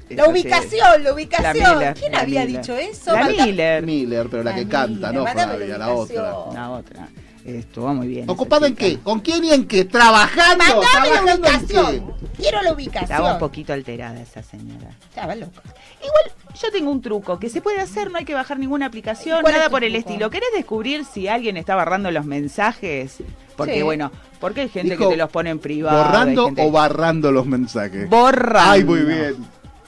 La 0.09 0.27
ubicación, 0.29 1.03
la 1.03 1.13
ubicación. 1.13 1.57
La 1.63 1.73
Miller, 1.75 1.93
¿Quién 1.95 2.11
la 2.11 2.19
había 2.19 2.45
Miller. 2.45 2.61
dicho 2.61 2.75
eso? 2.75 3.13
La 3.13 3.27
Miller. 3.27 3.83
Miller, 3.85 4.27
pero 4.29 4.43
la, 4.43 4.51
La 4.51 4.55
que 4.55 4.65
Miller, 4.65 4.71
canta, 4.79 5.11
no 5.11 5.25
Flavia, 5.25 5.77
la 5.77 5.89
otra. 5.89 6.15
ubicación. 6.15 6.53
La 6.53 6.69
otra. 6.71 7.07
Estuvo 7.45 7.93
muy 7.93 8.07
bien. 8.07 8.27
¿Ocupada 8.27 8.65
esa 8.65 8.69
en 8.69 8.75
qué? 8.75 8.99
¿Con 8.99 9.19
quién 9.19 9.43
y 9.45 9.51
en 9.51 9.67
qué? 9.67 9.85
¿Trabajando? 9.85 10.57
Mandame 10.63 10.81
la 10.81 10.89
¿Trabajando 10.89 11.31
en 11.31 11.39
ubicación. 11.39 12.13
Quiero 12.37 12.61
la 12.63 12.69
Estaba 12.69 12.71
un 12.71 12.75
ubicación. 12.75 13.37
poquito 13.39 13.73
alterada 13.73 14.19
esa 14.19 14.41
señora. 14.41 14.89
Estaba 15.09 15.35
loca. 15.35 15.61
Igual 16.03 16.55
yo 16.59 16.71
tengo 16.71 16.89
un 16.89 17.01
truco 17.01 17.37
que 17.39 17.49
se 17.49 17.61
puede 17.61 17.79
hacer, 17.81 18.09
no 18.11 18.17
hay 18.17 18.25
que 18.25 18.33
bajar 18.33 18.57
ninguna 18.57 18.87
aplicación, 18.87 19.41
¿Cuál 19.41 19.53
es 19.53 19.57
nada 19.59 19.69
por 19.69 19.83
el 19.83 19.93
truco? 19.93 20.09
estilo. 20.09 20.29
¿Querés 20.31 20.49
descubrir 20.55 21.05
si 21.05 21.27
alguien 21.27 21.55
está 21.57 21.75
barrando 21.75 22.09
los 22.09 22.25
mensajes? 22.25 23.17
Porque 23.55 23.75
Sí. 23.75 23.81
bueno, 23.83 24.11
porque 24.39 24.61
hay 24.61 24.69
gente 24.69 24.91
Dijo, 24.95 25.07
que 25.09 25.13
te 25.15 25.17
los 25.17 25.29
pone 25.29 25.51
en 25.51 25.59
privado. 25.59 26.03
¿Borrando 26.03 26.45
gente- 26.47 26.63
o 26.65 26.71
barrando 26.71 27.31
los 27.31 27.45
mensajes? 27.45 28.09
Borrando. 28.09 28.71
Ay, 28.71 28.83
muy 28.83 29.01
bien. 29.01 29.35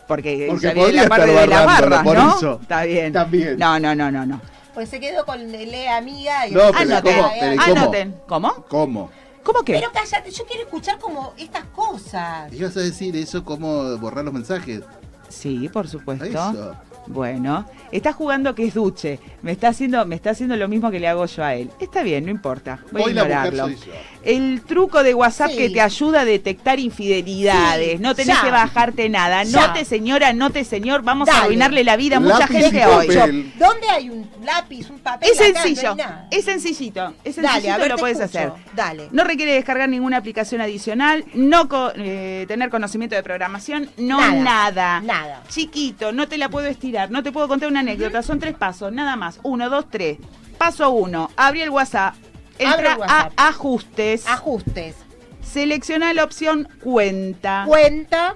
Porque, 0.07 0.47
Porque 0.49 0.69
podría 0.71 1.03
la 1.03 1.09
parte 1.09 1.29
estar 1.31 1.47
de 1.47 1.53
barrándolo, 1.53 1.89
barras, 1.89 2.03
por 2.03 2.17
¿no? 2.17 2.37
eso. 2.37 2.59
Está 2.61 2.83
bien. 2.83 3.13
También. 3.13 3.57
No, 3.59 3.79
no, 3.79 3.93
no, 3.93 4.11
no, 4.11 4.25
no. 4.25 4.41
Pues 4.73 4.89
se 4.89 4.99
quedó 4.99 5.25
con 5.25 5.51
le 5.51 5.89
amiga 5.89 6.47
y 6.47 6.51
No, 6.51 6.71
pero 6.71 6.77
Anoten, 6.77 7.15
¿cómo? 7.15 7.31
Pero 7.39 7.53
¿y 7.53 7.57
cómo? 7.57 7.71
anoten. 7.81 8.15
¿Cómo? 8.27 8.53
¿Cómo? 8.69 9.11
¿Cómo 9.43 9.63
qué? 9.63 9.73
Pero 9.73 9.89
cállate, 9.93 10.29
yo 10.31 10.45
quiero 10.45 10.63
escuchar 10.63 10.99
como 10.99 11.33
estas 11.37 11.65
cosas. 11.65 12.51
¿Ibas 12.53 12.75
a 12.77 12.81
decir 12.81 13.15
eso 13.15 13.43
cómo 13.43 13.97
borrar 13.97 14.23
los 14.25 14.33
mensajes? 14.33 14.81
Sí, 15.29 15.67
por 15.69 15.87
supuesto. 15.87 16.25
Eso. 16.25 16.75
Bueno, 17.07 17.65
está 17.91 18.11
jugando 18.11 18.53
que 18.53 18.65
es 18.65 18.73
duche. 18.73 19.19
Me 19.41 19.53
está 19.53 19.69
haciendo, 19.69 20.05
me 20.05 20.15
está 20.15 20.31
haciendo 20.31 20.57
lo 20.57 20.67
mismo 20.67 20.91
que 20.91 20.99
le 20.99 21.07
hago 21.07 21.25
yo 21.25 21.43
a 21.43 21.55
él. 21.55 21.71
Está 21.79 22.03
bien, 22.03 22.25
no 22.25 22.31
importa. 22.31 22.79
Voy 22.91 23.03
a 23.03 23.07
la 23.07 23.23
mujer 23.23 23.25
ignorarlo. 23.47 23.63
soy 23.63 23.75
yo. 23.77 23.93
El 24.27 24.61
truco 24.61 25.03
de 25.03 25.13
WhatsApp 25.13 25.51
Sí. 25.51 25.57
que 25.57 25.69
te 25.69 25.81
ayuda 25.81 26.21
a 26.21 26.25
detectar 26.25 26.79
infidelidades. 26.79 27.93
Sí, 27.93 27.97
no 27.99 28.13
tenés 28.15 28.35
ya. 28.35 28.41
que 28.43 28.51
bajarte 28.51 29.09
nada. 29.09 29.43
Ya. 29.43 29.67
Note, 29.67 29.85
señora, 29.85 30.33
note, 30.33 30.63
señor. 30.63 31.01
Vamos 31.01 31.29
a 31.29 31.31
Dale. 31.31 31.43
arruinarle 31.45 31.83
la 31.83 31.95
vida 31.95 32.17
a 32.17 32.19
mucha 32.19 32.39
Lápiz 32.39 32.57
gente 32.57 32.85
hoy. 32.85 33.07
¿Dónde 33.57 33.89
hay 33.89 34.09
un 34.09 34.29
lápiz, 34.43 34.89
un 34.89 34.99
papel? 34.99 35.29
Es 35.31 35.39
acá? 35.39 35.47
No 35.53 35.61
sencillo, 35.63 35.95
es 36.31 36.45
sencillito, 36.45 37.13
es 37.23 37.35
Dale, 37.37 37.47
sencillito 37.49 37.73
a 37.73 37.77
ver, 37.77 37.89
lo 37.89 37.95
te 37.95 37.99
puedes 38.01 38.19
escucho. 38.19 38.39
hacer. 38.39 38.51
Dale. 38.75 39.07
No 39.11 39.23
requiere 39.23 39.53
descargar 39.53 39.89
ninguna 39.89 40.17
aplicación 40.17 40.61
adicional, 40.61 41.25
no 41.33 41.67
co- 41.69 41.91
eh, 41.95 42.45
tener 42.47 42.69
conocimiento 42.69 43.15
de 43.15 43.23
programación, 43.23 43.89
no 43.97 44.19
Nada, 44.19 44.33
nada. 44.43 45.01
nada. 45.01 45.43
Chiquito, 45.49 46.11
no 46.11 46.27
te 46.27 46.37
la 46.37 46.49
puedo 46.49 46.67
estirar, 46.67 47.11
no 47.11 47.23
te 47.23 47.31
puedo 47.31 47.47
contar 47.47 47.69
una 47.69 47.79
anécdota, 47.79 48.21
son 48.23 48.39
tres 48.39 48.55
pasos, 48.55 48.91
nada 48.91 49.15
más. 49.15 49.39
Uno, 49.43 49.69
dos, 49.69 49.85
tres. 49.89 50.17
Paso 50.57 50.89
uno, 50.89 51.29
abrí 51.37 51.61
el 51.61 51.69
WhatsApp, 51.69 52.15
entra 52.59 52.97
a 53.07 53.31
ajustes, 53.47 54.27
Ajustes. 54.27 54.95
selecciona 55.41 56.13
la 56.13 56.23
opción 56.23 56.67
cuenta, 56.83 57.63
Cuenta. 57.67 58.35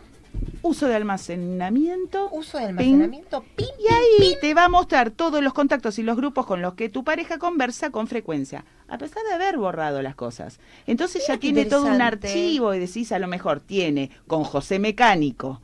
uso 0.61 0.87
de 0.87 0.95
almacenamiento. 0.95 2.29
Uso 2.31 2.57
de 2.57 2.65
almacenamiento. 2.65 3.43
Pin, 3.55 3.67
Y 3.79 3.93
ahí 3.93 4.37
te 4.39 4.53
va 4.53 4.65
a 4.65 4.69
mostrar 4.69 5.11
todos 5.11 5.41
los 5.43 5.53
contactos 5.53 5.97
y 5.99 6.03
los 6.03 6.15
grupos 6.17 6.45
con 6.45 6.61
los 6.61 6.75
que 6.75 6.89
tu 6.89 7.03
pareja 7.03 7.37
conversa 7.37 7.89
con 7.89 8.07
frecuencia, 8.07 8.65
a 8.87 8.97
pesar 8.97 9.23
de 9.23 9.33
haber 9.33 9.57
borrado 9.57 10.01
las 10.01 10.15
cosas. 10.15 10.59
Entonces 10.87 11.23
ya 11.27 11.33
Mira 11.33 11.41
tiene 11.41 11.65
todo 11.65 11.85
un 11.87 12.01
archivo 12.01 12.73
y 12.73 12.79
decís, 12.79 13.11
a 13.11 13.19
lo 13.19 13.27
mejor 13.27 13.59
tiene 13.59 14.11
con 14.27 14.43
José 14.43 14.79
Mecánico 14.79 15.61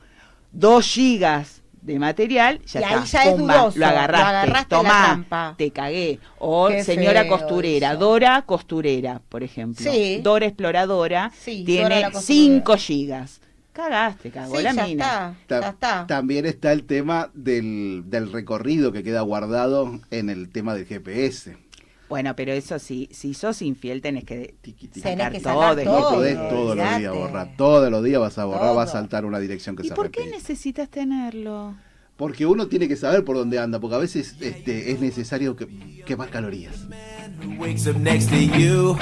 dos 0.52 0.86
gigas 0.86 1.62
de 1.82 1.98
material, 1.98 2.60
ya 2.64 2.80
Y 2.80 2.84
está, 2.84 3.00
ahí 3.00 3.06
ya 3.06 3.22
es 3.24 3.36
dudoso, 3.38 3.78
lo 3.78 3.86
agarraste, 3.86 4.22
lo 4.22 4.28
agarraste 4.28 4.74
en 4.76 4.82
la 4.82 4.88
tomá, 4.88 5.04
trampa. 5.06 5.54
te 5.58 5.70
cagué. 5.70 6.18
O 6.38 6.68
Qué 6.68 6.84
señora 6.84 7.22
feo 7.22 7.30
costurera, 7.30 7.90
eso. 7.92 7.98
Dora 8.00 8.42
costurera, 8.42 9.20
por 9.28 9.42
ejemplo. 9.42 9.90
Sí. 9.90 10.20
Dora 10.22 10.46
exploradora 10.46 11.30
Sí, 11.38 11.64
tiene 11.64 12.00
la 12.00 12.10
costurera. 12.10 12.20
5 12.20 12.76
gigas. 12.76 13.40
Cagaste, 13.72 14.30
cagó 14.32 14.56
Sí, 14.56 14.62
la 14.64 14.72
ya 14.72 14.84
mina. 14.86 15.36
está. 15.40 15.60
Ya 15.60 15.68
está. 15.68 16.06
También 16.08 16.46
está 16.46 16.72
el 16.72 16.84
tema 16.84 17.30
del, 17.34 18.02
del 18.06 18.32
recorrido 18.32 18.90
que 18.92 19.04
queda 19.04 19.20
guardado 19.20 20.00
en 20.10 20.30
el 20.30 20.50
tema 20.50 20.74
del 20.74 20.84
GPS. 20.86 21.56
Bueno, 22.08 22.34
pero 22.34 22.52
eso 22.52 22.78
sí, 22.78 23.08
si 23.12 23.34
sos 23.34 23.60
infiel 23.62 24.00
tenés 24.00 24.24
que 24.24 24.54
sacar 25.02 25.30
que 25.32 25.40
todo. 25.40 25.54
sacar 25.60 25.76
de 25.76 25.84
No 25.84 25.90
todo. 25.98 26.10
podés 26.14 26.36
todos 26.48 26.76
los 26.76 26.98
días 26.98 27.14
borrar. 27.14 27.56
Todos 27.56 27.90
los 27.90 28.02
días 28.04 28.20
vas 28.20 28.38
a 28.38 28.44
borrar, 28.46 28.62
Todo. 28.62 28.76
va 28.76 28.82
a 28.84 28.86
saltar 28.86 29.24
una 29.26 29.38
dirección 29.38 29.76
que 29.76 29.84
¿Y 29.86 29.88
se 29.90 29.94
por 29.94 30.10
qué 30.10 30.26
necesitas 30.26 30.88
tenerlo? 30.88 31.74
Porque 32.16 32.46
uno 32.46 32.66
tiene 32.66 32.88
que 32.88 32.96
saber 32.96 33.24
por 33.24 33.36
dónde 33.36 33.58
anda, 33.60 33.78
porque 33.78 33.94
a 33.94 33.98
veces 33.98 34.34
este, 34.40 34.90
es 34.90 35.00
necesario 35.00 35.54
que 35.54 35.68
quemar 36.04 36.30
calorías. 36.30 36.86
wakes 37.58 37.86
up 37.86 37.96
next 38.00 38.28
to 38.30 38.36
you. 38.36 38.96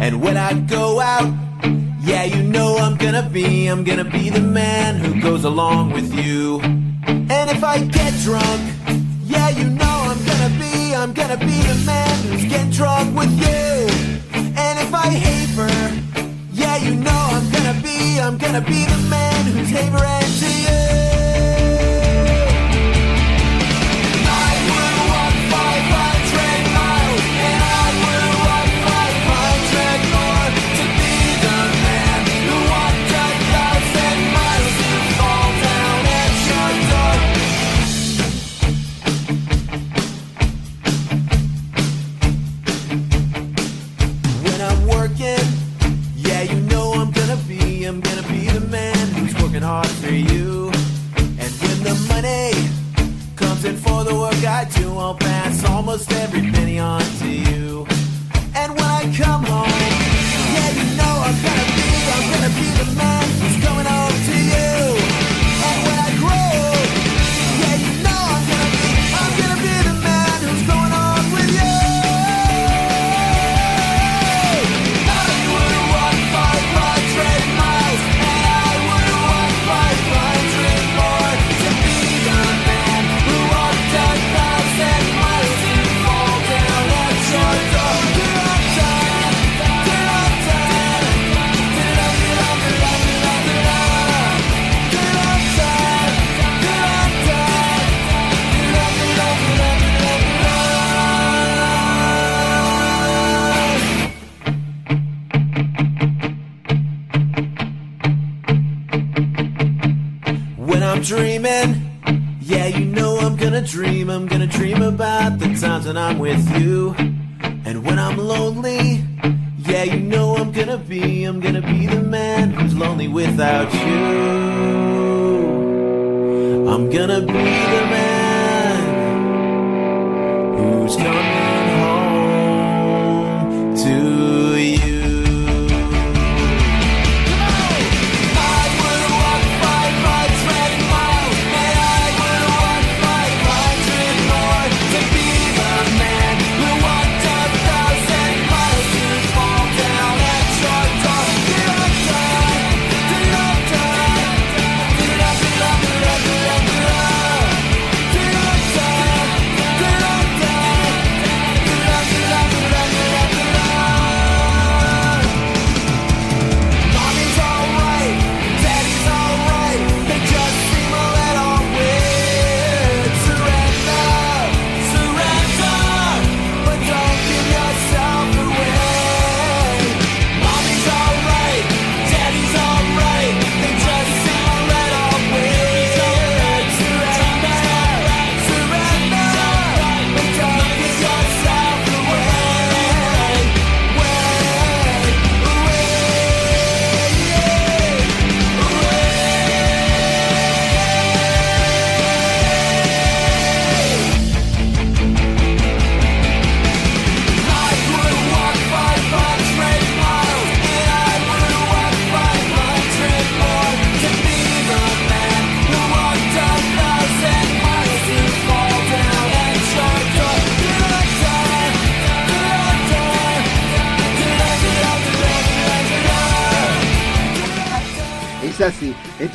And 0.00 0.22
when 0.22 0.36
I 0.36 0.52
go 0.68 1.00
out, 1.00 1.32
yeah, 2.04 2.24
you 2.24 2.42
know 2.44 2.76
I'm 2.78 2.96
gonna 2.96 3.28
be, 3.28 3.66
I'm 3.66 3.82
gonna 3.84 4.04
be 4.04 4.30
the 4.30 4.40
man 4.40 5.00
who 5.00 5.20
goes 5.20 5.44
along 5.44 5.92
with 5.94 6.12
you. 6.14 6.60
And 6.60 7.50
if 7.50 7.64
I 7.64 7.78
get 7.80 8.12
drunk, 8.22 8.60
yeah, 9.26 9.48
you 9.50 9.70
know 9.70 10.03
I'm 10.94 11.12
gonna 11.12 11.36
be, 11.36 11.60
the 11.62 11.82
man 11.84 12.22
who's 12.24 12.44
getting 12.44 12.70
drunk 12.70 13.16
with 13.16 13.30
you. 13.38 13.88
And 14.56 14.78
if 14.78 14.94
I 14.94 15.08
hate 15.10 15.50
her, 15.56 16.28
yeah, 16.52 16.76
you 16.76 16.94
know 16.94 17.10
I'm 17.10 17.50
gonna 17.50 17.80
be, 17.82 18.20
I'm 18.20 18.38
gonna 18.38 18.60
be 18.60 18.84
the 18.84 18.98
man 19.10 19.44
who's 19.46 19.70
havering 19.70 20.30
to 20.40 20.62
you. 20.62 20.83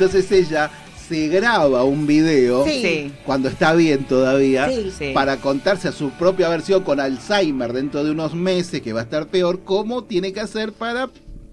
Entonces 0.00 0.32
ella 0.32 0.70
se 1.08 1.28
graba 1.28 1.84
un 1.84 2.06
video 2.06 2.64
Sí. 2.64 3.12
Cuando 3.26 3.48
está 3.50 3.74
bien 3.74 4.04
todavía 4.04 4.66
Sí. 4.96 5.10
Para 5.12 5.36
contarse 5.36 5.88
a 5.88 5.92
su 5.92 6.10
propia 6.12 6.48
versión 6.48 6.82
con 6.84 7.00
Alzheimer 7.00 7.74
dentro 7.74 8.02
de 8.02 8.10
unos 8.10 8.34
meses 8.34 8.80
que 8.80 8.94
va 8.94 9.00
a 9.00 9.02
estar 9.04 9.26
peor 9.26 9.60
cómo 9.62 10.04
tiene 10.04 10.32
que 10.32 10.40
hacer 10.40 10.72
para 10.72 11.10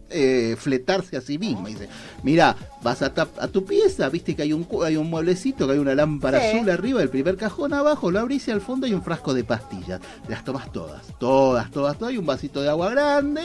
eh, 0.09 0.55
fletarse 0.57 1.17
a 1.17 1.21
sí 1.21 1.37
misma. 1.37 1.67
Dice, 1.67 1.89
mira, 2.23 2.55
vas 2.81 3.01
a, 3.01 3.07
a 3.39 3.47
tu 3.49 3.65
pieza, 3.65 4.07
viste 4.07 4.33
que 4.33 4.43
hay 4.43 4.53
un, 4.53 4.65
hay 4.85 4.95
un 4.95 5.09
mueblecito, 5.09 5.67
que 5.67 5.73
hay 5.73 5.79
una 5.79 5.93
lámpara 5.95 6.39
Sí. 6.39 6.55
azul 6.55 6.69
arriba, 6.69 7.01
el 7.01 7.09
primer 7.09 7.35
cajón 7.35 7.73
abajo, 7.73 8.09
lo 8.11 8.19
abrís 8.21 8.47
y 8.47 8.51
al 8.51 8.61
fondo 8.61 8.85
hay 8.85 8.93
un 8.93 9.03
frasco 9.03 9.33
de 9.33 9.43
pastillas. 9.43 9.99
Las 10.29 10.45
tomas 10.45 10.71
todas, 10.71 11.01
todas, 11.19 11.69
todas, 11.71 11.97
todas, 11.97 12.13
y 12.13 12.17
un 12.17 12.25
vasito 12.25 12.61
de 12.61 12.69
agua 12.69 12.89
grande 12.91 13.41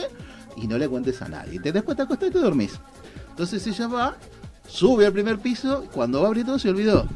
y 0.55 0.65
no 0.67 0.77
le 0.77 0.87
cuentes 0.87 1.21
a 1.21 1.27
nadie. 1.27 1.59
Te, 1.59 1.73
después 1.73 1.97
te 1.97 2.03
acostás 2.03 2.29
y 2.29 2.31
te 2.31 2.39
dormís. 2.39 2.71
Entonces 3.31 3.65
ella 3.67 3.87
va, 3.87 4.15
sube 4.67 5.05
al 5.05 5.13
primer 5.13 5.39
piso, 5.39 5.85
cuando 5.93 6.19
va 6.19 6.25
a 6.25 6.27
abrir 6.29 6.45
todo 6.45 6.59
se 6.59 6.69
olvidó. 6.69 7.07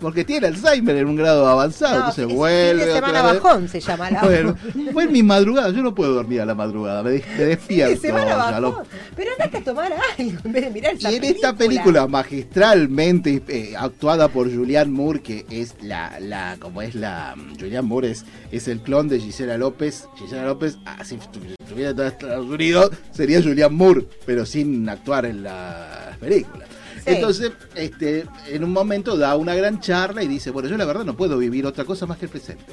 Porque 0.00 0.24
tiene 0.24 0.48
Alzheimer 0.48 0.96
en 0.96 1.06
un 1.06 1.14
grado 1.14 1.46
avanzado, 1.46 1.92
No, 1.92 1.98
entonces 2.00 2.26
es 2.28 2.34
vuelve 2.34 2.92
semana 2.92 3.20
otra 3.20 3.32
vez. 3.34 3.42
bajón 3.42 3.68
se 3.68 3.78
llama 3.80 4.10
la 4.10 4.20
Bueno, 4.24 4.56
fue 4.92 5.04
en 5.04 5.12
mi 5.12 5.22
madrugada, 5.22 5.70
yo 5.70 5.80
no 5.80 5.94
puedo 5.94 6.12
dormir 6.12 6.40
a 6.40 6.44
la 6.44 6.56
madrugada, 6.56 7.04
me, 7.04 7.10
de- 7.10 7.24
me 7.38 7.44
despierto. 7.44 7.94
Lo-. 8.60 8.82
Pero 9.14 9.30
andate 9.38 9.58
a 9.58 9.62
tomar 9.62 9.92
algo 9.92 10.40
en 10.44 10.52
vez 10.52 10.64
de 10.64 10.70
mirar 10.72 10.94
esa 10.94 11.12
y 11.12 11.14
en 11.14 11.22
esta 11.24 11.54
película 11.54 12.08
magistralmente 12.08 13.42
eh, 13.46 13.74
actuada 13.78 14.26
por 14.26 14.52
Julianne 14.52 14.90
Moore, 14.90 15.20
que 15.22 15.46
es 15.50 15.74
la, 15.82 16.18
la 16.18 16.56
como 16.58 16.82
es 16.82 16.96
la, 16.96 17.36
Julianne 17.58 17.86
Moore 17.86 18.10
es, 18.10 18.24
es 18.50 18.66
el 18.66 18.80
clon 18.80 19.06
de 19.08 19.20
Gisela 19.20 19.56
López. 19.56 20.08
Gisela 20.16 20.46
López, 20.46 20.78
ah, 20.84 21.04
si 21.04 21.14
estu- 21.16 21.54
estuviera 21.60 21.90
en 21.90 22.00
Estados 22.00 22.46
Unidos, 22.46 22.90
sería 23.12 23.40
Julianne 23.40 23.76
Moore, 23.76 24.06
pero 24.26 24.44
sin 24.46 24.88
actuar 24.88 25.26
en 25.26 25.44
las 25.44 26.16
películas. 26.18 26.68
Entonces, 27.06 27.52
este, 27.74 28.26
en 28.48 28.64
un 28.64 28.72
momento 28.72 29.16
da 29.16 29.36
una 29.36 29.54
gran 29.54 29.80
charla 29.80 30.22
y 30.22 30.28
dice, 30.28 30.50
bueno, 30.50 30.68
yo 30.68 30.76
la 30.76 30.84
verdad 30.84 31.04
no 31.04 31.16
puedo 31.16 31.38
vivir 31.38 31.66
otra 31.66 31.84
cosa 31.84 32.06
más 32.06 32.18
que 32.18 32.26
el 32.26 32.30
presente. 32.30 32.64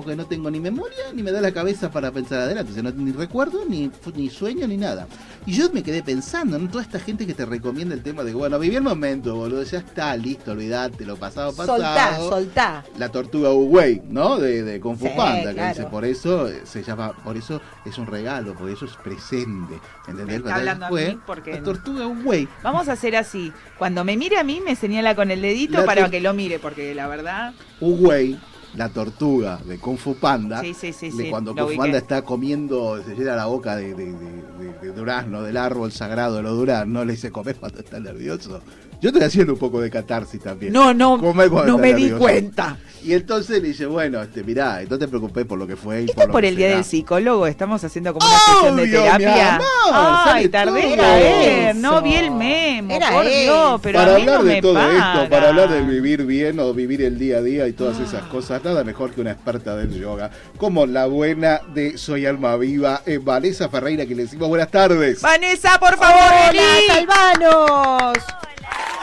Porque 0.00 0.16
no 0.16 0.24
tengo 0.24 0.50
ni 0.50 0.60
memoria, 0.60 1.12
ni 1.14 1.22
me 1.22 1.30
da 1.30 1.42
la 1.42 1.52
cabeza 1.52 1.90
para 1.90 2.10
pensar 2.10 2.38
adelante. 2.40 2.70
O 2.70 2.74
sea, 2.74 2.82
no, 2.82 2.90
ni 2.92 3.12
recuerdo, 3.12 3.64
ni, 3.68 3.90
ni 4.14 4.30
sueño, 4.30 4.66
ni 4.66 4.78
nada. 4.78 5.06
Y 5.44 5.52
yo 5.52 5.70
me 5.72 5.82
quedé 5.82 6.02
pensando 6.02 6.56
en 6.56 6.68
toda 6.68 6.82
esta 6.82 6.98
gente 6.98 7.26
que 7.26 7.34
te 7.34 7.44
recomienda 7.44 7.94
el 7.94 8.02
tema 8.02 8.24
de, 8.24 8.32
bueno, 8.32 8.58
viví 8.58 8.76
el 8.76 8.82
momento, 8.82 9.34
boludo, 9.36 9.62
ya 9.62 9.78
está, 9.78 10.16
listo, 10.16 10.52
olvidate, 10.52 11.04
lo 11.04 11.16
pasado, 11.16 11.52
pasado. 11.54 11.76
Soltá, 11.78 12.16
soltá. 12.16 12.84
La 12.96 13.10
tortuga 13.10 13.50
Uwey, 13.52 14.00
¿no? 14.08 14.38
De, 14.38 14.62
de 14.62 14.80
Kung 14.80 14.96
Fu 14.96 15.06
Sí, 15.06 15.12
Panda, 15.14 15.50
que 15.50 15.54
claro. 15.54 15.68
dice, 15.74 15.84
por 15.90 16.04
eso 16.06 16.48
eh, 16.48 16.62
se 16.64 16.82
llama, 16.82 17.12
por 17.22 17.36
eso 17.36 17.60
es 17.84 17.98
un 17.98 18.06
regalo, 18.06 18.54
por 18.54 18.70
eso 18.70 18.86
es 18.86 18.92
presente. 18.96 19.78
¿Entendés? 20.08 20.36
está 20.38 20.54
hablando 20.54 20.86
a 20.86 20.88
Fue 20.88 21.10
mí 21.14 21.18
porque- 21.26 21.52
La 21.52 21.62
tortuga 21.62 22.06
Uwey. 22.06 22.48
Vamos 22.62 22.88
a 22.88 22.92
hacer 22.92 23.16
así. 23.16 23.52
Cuando 23.78 24.02
me 24.04 24.16
mire 24.16 24.38
a 24.38 24.44
mí, 24.44 24.60
me 24.64 24.74
señala 24.76 25.14
con 25.14 25.30
el 25.30 25.42
dedito 25.42 25.78
La 25.80 25.84
para 25.84 26.08
que 26.10 26.20
lo 26.20 26.32
mire, 26.32 26.58
porque 26.58 26.94
la 26.94 27.06
verdad. 27.06 27.52
Uwey, 27.80 28.38
la 28.74 28.88
tortuga 28.88 29.58
de 29.64 29.78
Kung 29.78 29.96
Fu 29.98 30.14
Panda, 30.14 30.60
Sí, 30.60 30.74
sí, 30.74 30.92
sí, 30.92 31.10
de 31.10 31.30
cuando 31.30 31.54
Kung 31.54 31.70
Fu. 31.72 31.76
Panda 31.76 31.98
está 31.98 32.22
comiendo, 32.22 33.02
se 33.02 33.14
llena 33.16 33.34
la 33.36 33.46
boca 33.46 33.76
de, 33.76 33.94
de- 33.94 34.12
de- 34.12 34.42
de- 34.58 34.78
de 34.80 34.92
durazno, 34.92 35.42
del 35.42 35.56
árbol 35.56 35.90
sagrado 35.92 36.36
de 36.36 36.42
los 36.42 36.56
duraznos, 36.56 37.04
le 37.06 37.12
dice 37.12 37.30
comer 37.32 37.56
cuando 37.56 37.80
está 37.80 37.98
nervioso. 37.98 38.60
Yo 39.00 39.08
estoy 39.08 39.22
haciendo 39.22 39.54
un 39.54 39.58
poco 39.58 39.80
de 39.80 39.90
catarsis 39.90 40.40
también. 40.42 40.72
No, 40.72 40.92
no, 40.92 41.16
no 41.16 41.78
me 41.78 41.94
di 41.94 42.10
cuenta. 42.10 42.76
Y 43.02 43.14
entonces 43.14 43.62
le 43.62 43.68
dice, 43.68 43.86
bueno, 43.86 44.20
este, 44.22 44.44
mirá, 44.44 44.82
no 44.86 44.98
te 44.98 45.08
preocupes 45.08 45.46
por 45.46 45.58
lo 45.58 45.66
que 45.66 45.74
fue. 45.74 46.02
y 46.02 46.04
Esto 46.04 46.26
lo 46.26 46.32
por 46.32 46.42
que 46.42 46.48
el 46.48 46.56
día 46.56 46.66
será". 46.66 46.76
del 46.76 46.84
psicólogo, 46.84 47.46
estamos 47.46 47.82
haciendo 47.82 48.12
como 48.12 48.26
una 48.28 48.38
sesión 48.38 48.76
de 48.76 48.86
terapia. 48.88 49.58
Ay, 49.90 50.48
tardé 50.50 50.96
caer, 50.96 51.76
no 51.76 52.02
vi 52.02 52.14
el 52.16 52.30
memo, 52.30 52.92
Era 52.92 53.10
por 53.10 53.24
eso. 53.26 53.40
Dios, 53.40 53.80
pero 53.82 53.98
para 54.00 54.12
a 54.12 54.14
mí 54.16 54.20
hablar 54.20 54.38
no 54.40 54.44
de 54.44 54.52
me 54.54 54.60
todo 54.60 54.74
paga. 54.74 55.14
esto, 55.14 55.30
para 55.30 55.48
hablar 55.48 55.70
de 55.70 55.80
vivir 55.80 56.26
bien 56.26 56.60
o 56.60 56.74
vivir 56.74 57.00
el 57.00 57.18
día 57.18 57.38
a 57.38 57.42
día 57.42 57.66
y 57.68 57.72
todas 57.72 57.96
Ah. 58.00 58.04
esas 58.06 58.22
cosas, 58.24 58.62
nada 58.62 58.84
mejor 58.84 59.12
que 59.12 59.22
una 59.22 59.30
experta 59.30 59.76
del 59.76 59.98
yoga, 59.98 60.30
como 60.58 60.84
la 60.84 61.06
buena 61.06 61.62
de 61.72 61.96
Soy 61.96 62.26
Alma 62.26 62.54
Viva, 62.56 63.00
eh, 63.06 63.18
Vanessa 63.18 63.70
Ferreira, 63.70 64.04
que 64.04 64.14
le 64.14 64.24
decimos 64.24 64.46
buenas 64.50 64.70
tardes. 64.70 65.22
Vanessa, 65.22 65.78
por 65.80 65.96
favor, 65.96 66.20
¡Hola, 66.20 66.52
vení. 66.52 66.86
salvanos! 66.86 68.18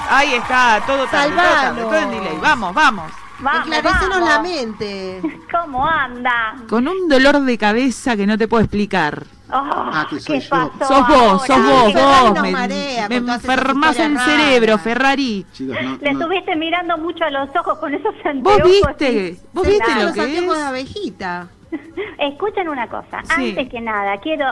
Ahí 0.09 0.33
está, 0.35 0.81
todo 0.85 1.05
tarde, 1.07 1.29
todo 1.29 1.37
tarde, 1.37 1.81
todo 1.81 1.95
en 1.95 2.11
delay. 2.11 2.37
Vamos, 2.41 2.73
vamos. 2.73 3.11
Vamos, 3.39 3.67
Esclarecenos 3.67 4.19
vamos. 4.19 4.29
la 4.29 4.41
mente. 4.41 5.21
¿Cómo 5.51 5.85
anda? 5.87 6.55
Con 6.67 6.87
un 6.87 7.07
dolor 7.07 7.39
de 7.41 7.57
cabeza 7.57 8.15
que 8.15 8.25
no 8.25 8.37
te 8.37 8.47
puedo 8.47 8.63
explicar. 8.63 9.23
Oh, 9.49 9.53
Ah, 9.53 10.07
que 10.09 10.19
soy 10.19 10.39
¿Qué 10.39 10.45
yo. 10.45 10.49
pasó 10.49 10.93
Sos 10.93 11.07
vos, 11.07 11.45
sos 11.47 11.63
vos, 11.63 11.93
vos. 11.93 12.33
nos 12.33 12.41
Me, 12.41 12.51
marea 12.51 13.07
me 13.07 13.15
enfermas 13.17 13.97
el 13.99 14.19
cerebro. 14.19 14.77
Ferrari. 14.77 15.45
Chicos, 15.53 15.77
no, 15.81 15.97
Le 16.01 16.13
no- 16.13 16.19
estuviste 16.19 16.55
mirando 16.55 16.97
mucho 16.97 17.23
a 17.23 17.29
los 17.29 17.49
ojos 17.55 17.77
con 17.77 17.93
esos 17.93 18.13
¿Vos 18.13 18.25
anteojos. 18.25 18.63
viste? 18.97 19.11
y- 19.11 19.39
¿Vos 19.53 19.67
viste 19.67 19.95
lo 20.03 20.13
que 20.13 20.37
es? 20.37 20.47
de 20.57 20.63
abejita. 20.63 21.47
Escuchen 22.19 22.69
una 22.69 22.87
cosa. 22.87 23.21
Sí. 23.35 23.49
Antes 23.49 23.69
que 23.69 23.81
nada, 23.81 24.17
quiero 24.17 24.45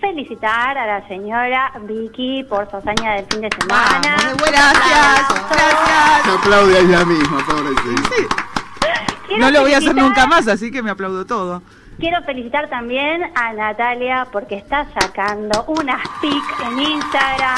felicitar 0.00 0.76
a 0.76 0.86
la 0.86 1.08
señora 1.08 1.72
Vicky 1.82 2.44
por 2.44 2.68
su 2.70 2.76
hazaña 2.76 3.14
del 3.14 3.26
fin 3.26 3.40
de 3.42 3.50
semana. 3.60 4.00
Vamos, 4.02 4.24
de 4.24 4.34
buen 4.34 4.52
Gracias, 4.52 5.28
gracias. 5.50 6.24
Se 6.24 6.30
aplaude 6.30 6.76
a 6.76 6.80
ella 6.80 7.04
misma, 7.04 7.38
pobrecita. 7.46 8.10
Quiero 9.26 9.44
No 9.44 9.50
lo 9.50 9.60
voy 9.60 9.74
a 9.74 9.78
hacer 9.78 9.94
nunca 9.94 10.26
más, 10.26 10.48
así 10.48 10.70
que 10.70 10.82
me 10.82 10.90
aplaudo 10.90 11.24
todo. 11.24 11.62
Quiero 12.00 12.22
felicitar 12.22 12.68
también 12.70 13.30
a 13.34 13.52
Natalia 13.52 14.26
porque 14.32 14.56
está 14.56 14.86
sacando 14.98 15.64
unas 15.68 16.00
pic 16.22 16.42
en 16.64 16.78
Instagram. 16.78 17.56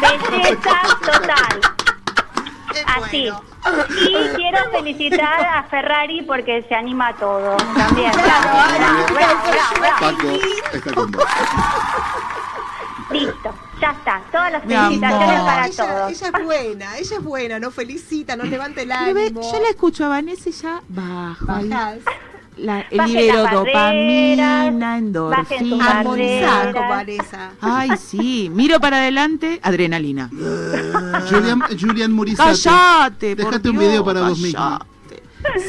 Belleza 0.00 0.98
total. 1.00 1.60
Así. 2.86 3.30
Y 3.90 4.36
quiero 4.36 4.58
felicitar 4.70 5.46
a 5.46 5.62
Ferrari 5.64 6.22
porque 6.22 6.64
se 6.68 6.74
anima 6.74 7.08
a 7.08 7.16
todo. 7.16 7.56
También. 7.76 8.12
Bravo, 8.12 8.58
bravo, 8.76 9.14
bravo, 9.14 9.84
está 10.72 10.92
con 10.94 11.10
vos. 11.12 11.24
Listo. 13.10 13.54
Ya 13.80 13.90
está. 13.90 14.22
Todas 14.30 14.52
las 14.52 14.62
felicitaciones 14.62 15.28
amor. 15.28 15.46
para 15.46 15.66
ella, 15.66 15.86
todos. 15.86 16.10
ella 16.12 16.26
es 16.26 16.44
buena, 16.44 16.98
ella 16.98 17.16
es 17.16 17.22
buena, 17.22 17.58
nos 17.58 17.74
felicita, 17.74 18.36
nos 18.36 18.48
levanta 18.48 18.82
el 18.82 18.92
ánimo. 18.92 19.40
yo 19.42 19.60
la 19.60 19.68
escucho 19.68 20.04
a 20.04 20.08
Vanessa 20.08 20.48
y 20.48 20.52
ya 20.52 20.82
bajo 20.88 21.50
ahí. 21.50 21.68
Bajás. 21.68 21.98
La, 22.56 22.84
libero 23.06 23.46
dopamina, 23.50 24.98
endorfina. 24.98 26.00
Armonizar. 26.00 26.74
Ay, 27.60 27.90
sí. 27.96 28.50
Miro 28.52 28.78
para 28.78 28.98
adelante, 28.98 29.58
adrenalina. 29.62 30.28
Julian, 31.30 31.62
Julian 31.80 32.12
Murizate. 32.12 32.58
Cállate, 32.62 33.36
por 33.36 33.46
Dejate 33.46 33.70
un 33.70 33.78
video 33.78 34.04
para 34.04 34.28
vos 34.28 34.38
mismo. 34.38 34.78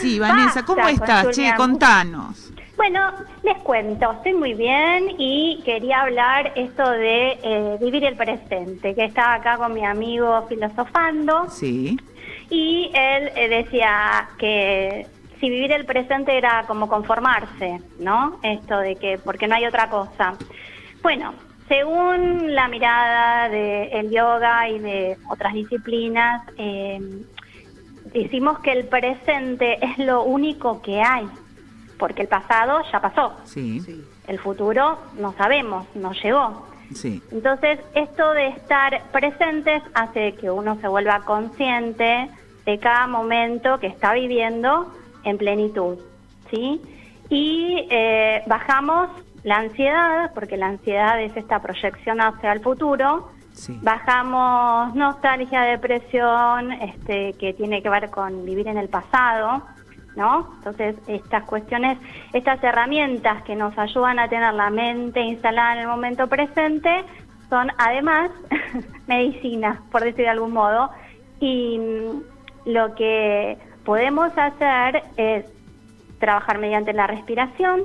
Sí, 0.02 0.20
Vanessa, 0.20 0.64
¿cómo 0.66 0.88
estás? 0.88 1.30
Che, 1.32 1.54
contanos. 1.56 2.52
Bueno, 2.76 3.12
les 3.44 3.58
cuento, 3.60 4.12
estoy 4.12 4.34
muy 4.34 4.56
bien 4.56 5.16
y 5.18 5.62
quería 5.64 6.02
hablar 6.02 6.52
esto 6.56 6.90
de 6.90 7.40
eh, 7.44 7.78
vivir 7.80 8.04
el 8.04 8.16
presente, 8.16 8.96
que 8.96 9.06
estaba 9.06 9.36
acá 9.36 9.58
con 9.58 9.74
mi 9.74 9.86
amigo 9.86 10.46
filosofando 10.50 11.46
Sí. 11.50 11.98
y 12.50 12.90
él 12.94 13.30
eh, 13.36 13.48
decía 13.64 14.28
que 14.40 15.08
si 15.44 15.50
vivir 15.50 15.74
el 15.74 15.86
presente 15.86 16.38
era 16.38 16.64
como 16.68 16.88
conformarse, 16.88 17.82
¿no? 18.00 18.40
Esto 18.44 18.78
de 18.80 18.96
que 18.96 19.18
porque 19.18 19.46
no 19.46 19.56
hay 19.56 19.66
otra 19.66 19.90
cosa. 19.90 20.36
Bueno, 21.02 21.34
según 21.68 22.56
la 22.56 22.70
mirada 22.70 23.50
del 23.50 24.10
yoga 24.10 24.70
y 24.70 24.80
de 24.80 25.18
otras 25.30 25.54
disciplinas, 25.54 26.44
eh, 26.58 26.98
decimos 28.14 28.60
que 28.60 28.72
el 28.72 28.86
presente 28.86 29.84
es 29.86 29.98
lo 29.98 30.24
único 30.24 30.82
que 30.82 31.02
hay, 31.02 31.28
porque 32.00 32.22
el 32.22 32.30
pasado 32.30 32.82
ya 32.90 33.02
pasó, 33.02 33.34
Sí. 33.44 33.82
el 34.28 34.40
futuro 34.40 34.98
no 35.20 35.34
sabemos, 35.34 35.86
no 35.94 36.14
llegó. 36.14 36.68
sí. 36.94 37.22
Entonces, 37.34 37.80
esto 37.96 38.32
de 38.32 38.48
estar 38.48 39.02
presentes 39.12 39.84
hace 39.94 40.36
que 40.36 40.50
uno 40.50 40.78
se 40.80 40.88
vuelva 40.88 41.20
consciente 41.26 42.30
de 42.66 42.80
cada 42.80 43.08
momento 43.08 43.78
que 43.82 43.88
está 43.88 44.14
viviendo 44.14 44.90
en 45.24 45.38
plenitud, 45.38 45.98
¿sí? 46.50 46.82
Y 47.30 47.88
eh, 47.90 48.44
bajamos 48.48 49.10
la 49.44 49.58
ansiedad, 49.58 50.32
porque 50.34 50.58
la 50.58 50.68
ansiedad 50.68 51.22
es 51.22 51.36
esta 51.36 51.60
proyección 51.62 52.22
hacia 52.22 52.52
el 52.54 52.62
futuro, 52.62 53.30
Sí. 53.54 53.78
bajamos 53.84 54.96
nostalgia, 54.96 55.62
depresión, 55.62 56.72
este, 56.72 57.34
que 57.34 57.54
tiene 57.54 57.84
que 57.84 57.90
ver 57.90 58.10
con 58.10 58.46
vivir 58.46 58.68
en 58.68 58.78
el 58.80 58.90
pasado, 58.90 59.62
¿no? 60.16 60.50
Entonces, 60.58 60.96
estas 61.08 61.44
cuestiones, 61.44 62.00
estas 62.34 62.64
herramientas 62.64 63.44
que 63.44 63.56
nos 63.56 63.78
ayudan 63.78 64.18
a 64.18 64.28
tener 64.28 64.54
la 64.56 64.72
mente 64.72 65.22
instalada 65.22 65.74
en 65.74 65.80
el 65.82 65.88
momento 65.88 66.28
presente, 66.28 67.04
son 67.50 67.70
además 67.78 68.32
medicina, 69.08 69.84
por 69.92 70.02
decir 70.02 70.26
de 70.26 70.30
algún 70.30 70.54
modo, 70.54 70.90
y 71.40 71.78
mm, 71.78 72.72
lo 72.72 72.96
que 72.96 73.58
podemos 73.86 74.32
hacer 74.38 75.04
es 75.18 75.46
trabajar 76.20 76.58
mediante 76.60 76.94
la 76.94 77.08
respiración, 77.08 77.84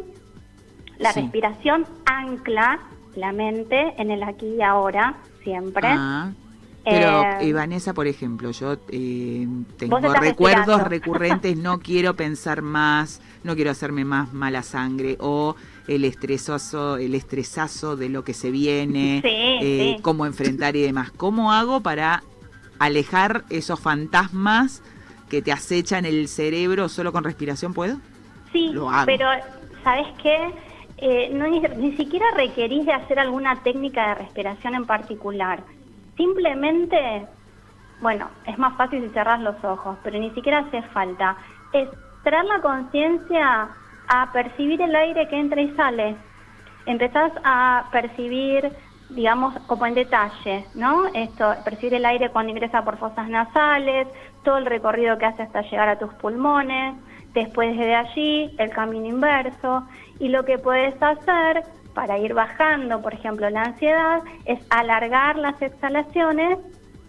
la 0.99 1.13
Sí. 1.13 1.23
respiración 1.23 1.87
ancla 2.07 2.81
la 3.17 3.33
mente 3.33 3.95
en 3.99 4.11
el 4.11 4.23
aquí 4.23 4.47
y 4.59 4.63
ahora, 4.63 5.17
siempre. 5.43 5.89
Ah, 5.91 6.31
pero, 6.85 7.23
Eh, 7.23 7.49
eh, 7.49 7.53
Vanessa, 7.53 7.93
por 7.93 8.07
ejemplo, 8.07 8.51
yo 8.53 8.75
eh, 8.91 9.47
tengo 9.77 9.99
recuerdos 9.99 10.67
respirando. 10.67 10.85
recurrentes, 10.89 11.57
no 11.57 11.81
quiero 11.81 12.15
pensar 12.15 12.63
más, 12.63 13.21
no 13.45 13.55
quiero 13.57 13.71
hacerme 13.73 14.05
más 14.05 14.33
mala 14.33 14.63
sangre 14.63 15.17
o 15.21 15.55
el 15.89 16.05
estresoso, 16.05 16.97
el 16.97 17.15
estresazo 17.15 17.97
de 17.97 18.09
lo 18.09 18.23
que 18.25 18.35
se 18.35 18.51
viene, 18.51 19.21
Sí, 19.23 19.29
eh, 19.31 19.95
sí. 19.97 20.03
cómo 20.03 20.27
enfrentar 20.27 20.77
y 20.77 20.83
demás. 20.83 21.11
¿Cómo 21.11 21.53
hago 21.53 21.81
para 21.83 22.23
alejar 22.79 23.45
esos 23.51 23.81
fantasmas 23.81 24.83
que 25.29 25.43
te 25.43 25.53
acechan 25.53 26.05
el 26.05 26.29
cerebro 26.29 26.89
solo 26.89 27.13
con 27.13 27.25
respiración? 27.25 27.75
¿Puedo? 27.75 27.99
Sí, 28.53 28.71
Lo 28.73 28.89
hago. 28.91 29.07
pero 29.07 29.27
¿sabes 29.85 30.07
qué? 30.23 30.53
Eh, 30.99 31.31
no, 31.33 31.47
ni, 31.47 31.61
ni 31.61 31.97
siquiera 31.97 32.27
requerís 32.37 32.85
de 32.87 32.93
hacer 32.93 33.19
alguna 33.19 33.63
técnica 33.63 34.09
de 34.09 34.15
respiración 34.17 34.75
en 34.75 34.85
particular. 34.87 35.63
Simplemente, 36.17 37.27
bueno, 38.01 38.29
es 38.47 38.59
más 38.59 38.77
fácil 38.77 39.03
si 39.03 39.09
cerrás 39.11 39.41
los 39.41 39.63
ojos, 39.65 39.97
pero 40.03 40.19
ni 40.19 40.31
siquiera 40.33 40.59
hace 40.59 40.83
falta. 40.95 41.37
Es 41.73 41.89
traer 42.25 42.45
la 42.47 42.61
conciencia 42.61 43.69
a 44.09 44.33
percibir 44.33 44.83
el 44.83 44.95
aire 44.97 45.29
que 45.29 45.39
entra 45.39 45.61
y 45.61 45.71
sale. 45.77 46.17
Empezás 46.87 47.31
a 47.45 47.85
percibir, 47.93 48.71
digamos, 49.11 49.55
como 49.67 49.87
en 49.87 49.95
detalle, 49.95 50.65
¿no? 50.75 51.07
Esto, 51.15 51.55
percibir 51.65 51.95
el 51.95 52.07
aire 52.07 52.31
cuando 52.31 52.51
ingresa 52.51 52.83
por 52.85 52.97
fosas 52.99 53.29
nasales, 53.29 54.09
todo 54.49 54.57
el 54.57 54.65
recorrido 54.65 55.19
que 55.19 55.27
hace 55.27 55.43
hasta 55.43 55.61
llegar 55.61 55.91
a 55.91 55.99
tus 55.99 56.15
pulmones, 56.15 56.95
después 57.35 57.77
de 57.77 57.95
allí 57.95 58.51
el 58.57 58.71
camino 58.71 59.05
inverso 59.05 59.87
y 60.19 60.31
lo 60.31 60.47
que 60.47 60.57
puedes 60.57 60.95
hacer 61.03 61.65
para 61.93 62.17
ir 62.17 62.33
bajando, 62.33 63.03
por 63.03 63.13
ejemplo, 63.13 63.51
la 63.51 63.65
ansiedad, 63.65 64.23
es 64.47 64.59
alargar 64.71 65.37
las 65.37 65.61
exhalaciones, 65.61 66.57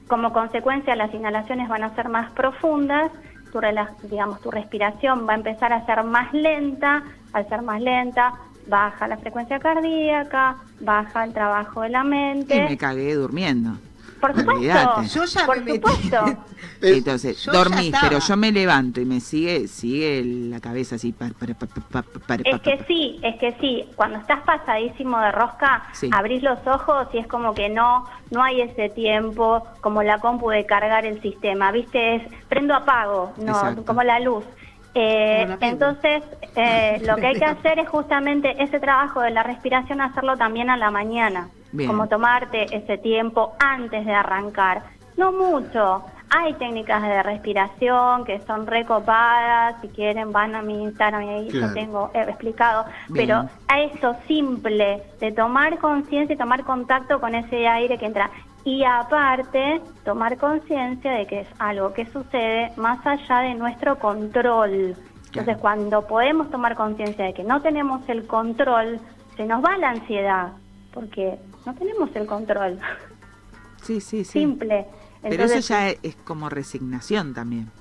como 0.09 0.33
consecuencia 0.33 0.97
las 0.97 1.13
inhalaciones 1.13 1.69
van 1.69 1.83
a 1.83 1.95
ser 1.95 2.09
más 2.09 2.29
profundas, 2.31 3.09
tu, 3.53 3.61
digamos, 4.09 4.41
tu 4.41 4.51
respiración 4.51 5.25
va 5.25 5.31
a 5.31 5.37
empezar 5.37 5.71
a 5.71 5.85
ser 5.85 6.03
más 6.03 6.33
lenta, 6.33 7.03
al 7.31 7.47
ser 7.47 7.61
más 7.61 7.79
lenta 7.79 8.33
baja 8.67 9.07
la 9.07 9.15
frecuencia 9.15 9.59
cardíaca, 9.59 10.57
baja 10.81 11.23
el 11.23 11.33
trabajo 11.33 11.83
de 11.83 11.89
la 11.89 12.01
Y 12.01 12.07
mente. 12.07 12.61
me 12.67 12.77
cagué 12.77 13.15
durmiendo. 13.15 13.77
Por 14.19 14.35
supuesto, 14.35 14.61
yo 15.03 15.25
ya 15.25 15.45
por 15.45 15.57
supuesto. 15.57 16.37
Entonces, 16.81 17.43
Yo 17.43 17.51
dormís, 17.51 17.93
pero 18.01 18.19
yo 18.19 18.37
me 18.37 18.51
levanto 18.51 18.99
y 19.01 19.05
me 19.05 19.19
sigue 19.19 19.67
sigue 19.67 20.23
la 20.25 20.59
cabeza 20.59 20.95
así. 20.95 21.11
pa- 21.11 21.29
para, 21.37 21.53
pa- 21.53 21.65
pa- 21.67 22.01
pa- 22.01 22.19
para, 22.27 22.43
Es 22.45 22.61
que 22.61 22.83
sí, 22.87 23.19
es 23.23 23.37
que 23.39 23.55
sí. 23.59 23.85
Cuando 23.95 24.17
estás 24.19 24.41
pasadísimo 24.41 25.19
de 25.19 25.31
rosca, 25.31 25.83
Sí. 25.93 26.09
abrís 26.13 26.43
los 26.43 26.59
ojos 26.67 27.07
y 27.13 27.17
es 27.19 27.27
como 27.27 27.53
que 27.53 27.69
no, 27.69 28.05
no 28.31 28.43
hay 28.43 28.61
ese 28.61 28.89
tiempo 28.89 29.65
como 29.81 30.03
la 30.03 30.19
compu 30.19 30.49
de 30.49 30.65
cargar 30.65 31.05
el 31.05 31.21
sistema. 31.21 31.71
¿Viste? 31.71 32.15
Es 32.15 32.23
prendo 32.47 32.73
apago, 32.75 33.33
no, 33.37 33.53
Exacto. 33.53 33.85
como 33.85 34.03
la 34.03 34.19
luz. 34.19 34.43
Eh, 34.93 35.57
entonces, 35.61 36.23
eh, 36.55 36.99
lo 37.05 37.15
que 37.15 37.27
hay 37.27 37.35
que 37.35 37.45
hacer 37.45 37.79
es 37.79 37.87
justamente 37.89 38.61
ese 38.61 38.79
trabajo 38.79 39.21
de 39.21 39.31
la 39.31 39.43
respiración, 39.43 40.01
hacerlo 40.01 40.37
también 40.37 40.69
a 40.69 40.77
la 40.77 40.91
mañana. 40.91 41.49
Bien. 41.71 41.87
Como 41.89 42.07
tomarte 42.07 42.75
ese 42.75 42.97
tiempo 42.97 43.53
antes 43.59 44.05
de 44.05 44.13
arrancar. 44.13 44.81
No 45.17 45.31
mucho. 45.31 46.03
Hay 46.31 46.53
técnicas 46.53 47.01
de 47.01 47.23
respiración 47.23 48.23
que 48.23 48.39
son 48.45 48.67
recopadas. 48.67 49.75
Si 49.81 49.87
quieren, 49.89 50.31
van 50.31 50.55
a 50.55 50.61
mi 50.61 50.83
Instagram 50.83 51.23
y 51.23 51.29
ahí 51.29 51.47
Claro. 51.49 51.67
lo 51.67 51.73
tengo 51.73 52.11
eh, 52.13 52.25
explicado. 52.27 52.85
Bien. 53.09 53.27
Pero 53.27 53.49
a 53.67 53.81
eso 53.81 54.15
simple 54.27 55.01
de 55.19 55.31
tomar 55.31 55.77
conciencia 55.79 56.33
y 56.33 56.37
tomar 56.37 56.63
contacto 56.63 57.19
con 57.19 57.33
ese 57.35 57.67
aire 57.67 57.97
que 57.97 58.05
entra. 58.05 58.29
Y 58.69 58.83
aparte, 58.83 59.81
tomar 60.05 60.37
conciencia 60.37 61.11
de 61.13 61.25
que 61.25 61.39
es 61.39 61.47
algo 61.57 61.91
que 61.91 62.05
sucede 62.05 62.71
más 62.77 63.03
allá 63.03 63.39
de 63.39 63.55
nuestro 63.55 63.97
control. 63.97 64.95
Entonces, 65.25 65.57
cuando 65.57 66.05
podemos 66.05 66.51
tomar 66.51 66.75
conciencia 66.75 67.25
de 67.25 67.33
que 67.33 67.43
no 67.43 67.63
tenemos 67.63 68.07
el 68.07 68.27
control, 68.27 68.99
se 69.35 69.47
nos 69.47 69.65
va 69.65 69.75
la 69.79 69.89
ansiedad, 69.89 70.51
porque 70.93 71.39
no 71.65 71.73
tenemos 71.73 72.15
el 72.15 72.27
control. 72.27 72.79
Sí, 73.81 74.01
sí, 74.01 74.25
sí. 74.25 74.39
Simple. 74.39 74.85
Pero 75.21 75.45
eso 75.45 75.59
ya 75.59 75.87
es, 75.87 75.99
es 76.03 76.15
como 76.17 76.49
resignación 76.49 77.33
también. 77.33 77.71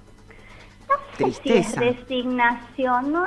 si 1.16 1.24
es 1.24 1.40
Tristeza. 1.40 1.80
resignación, 1.80 3.12
¿no? 3.12 3.26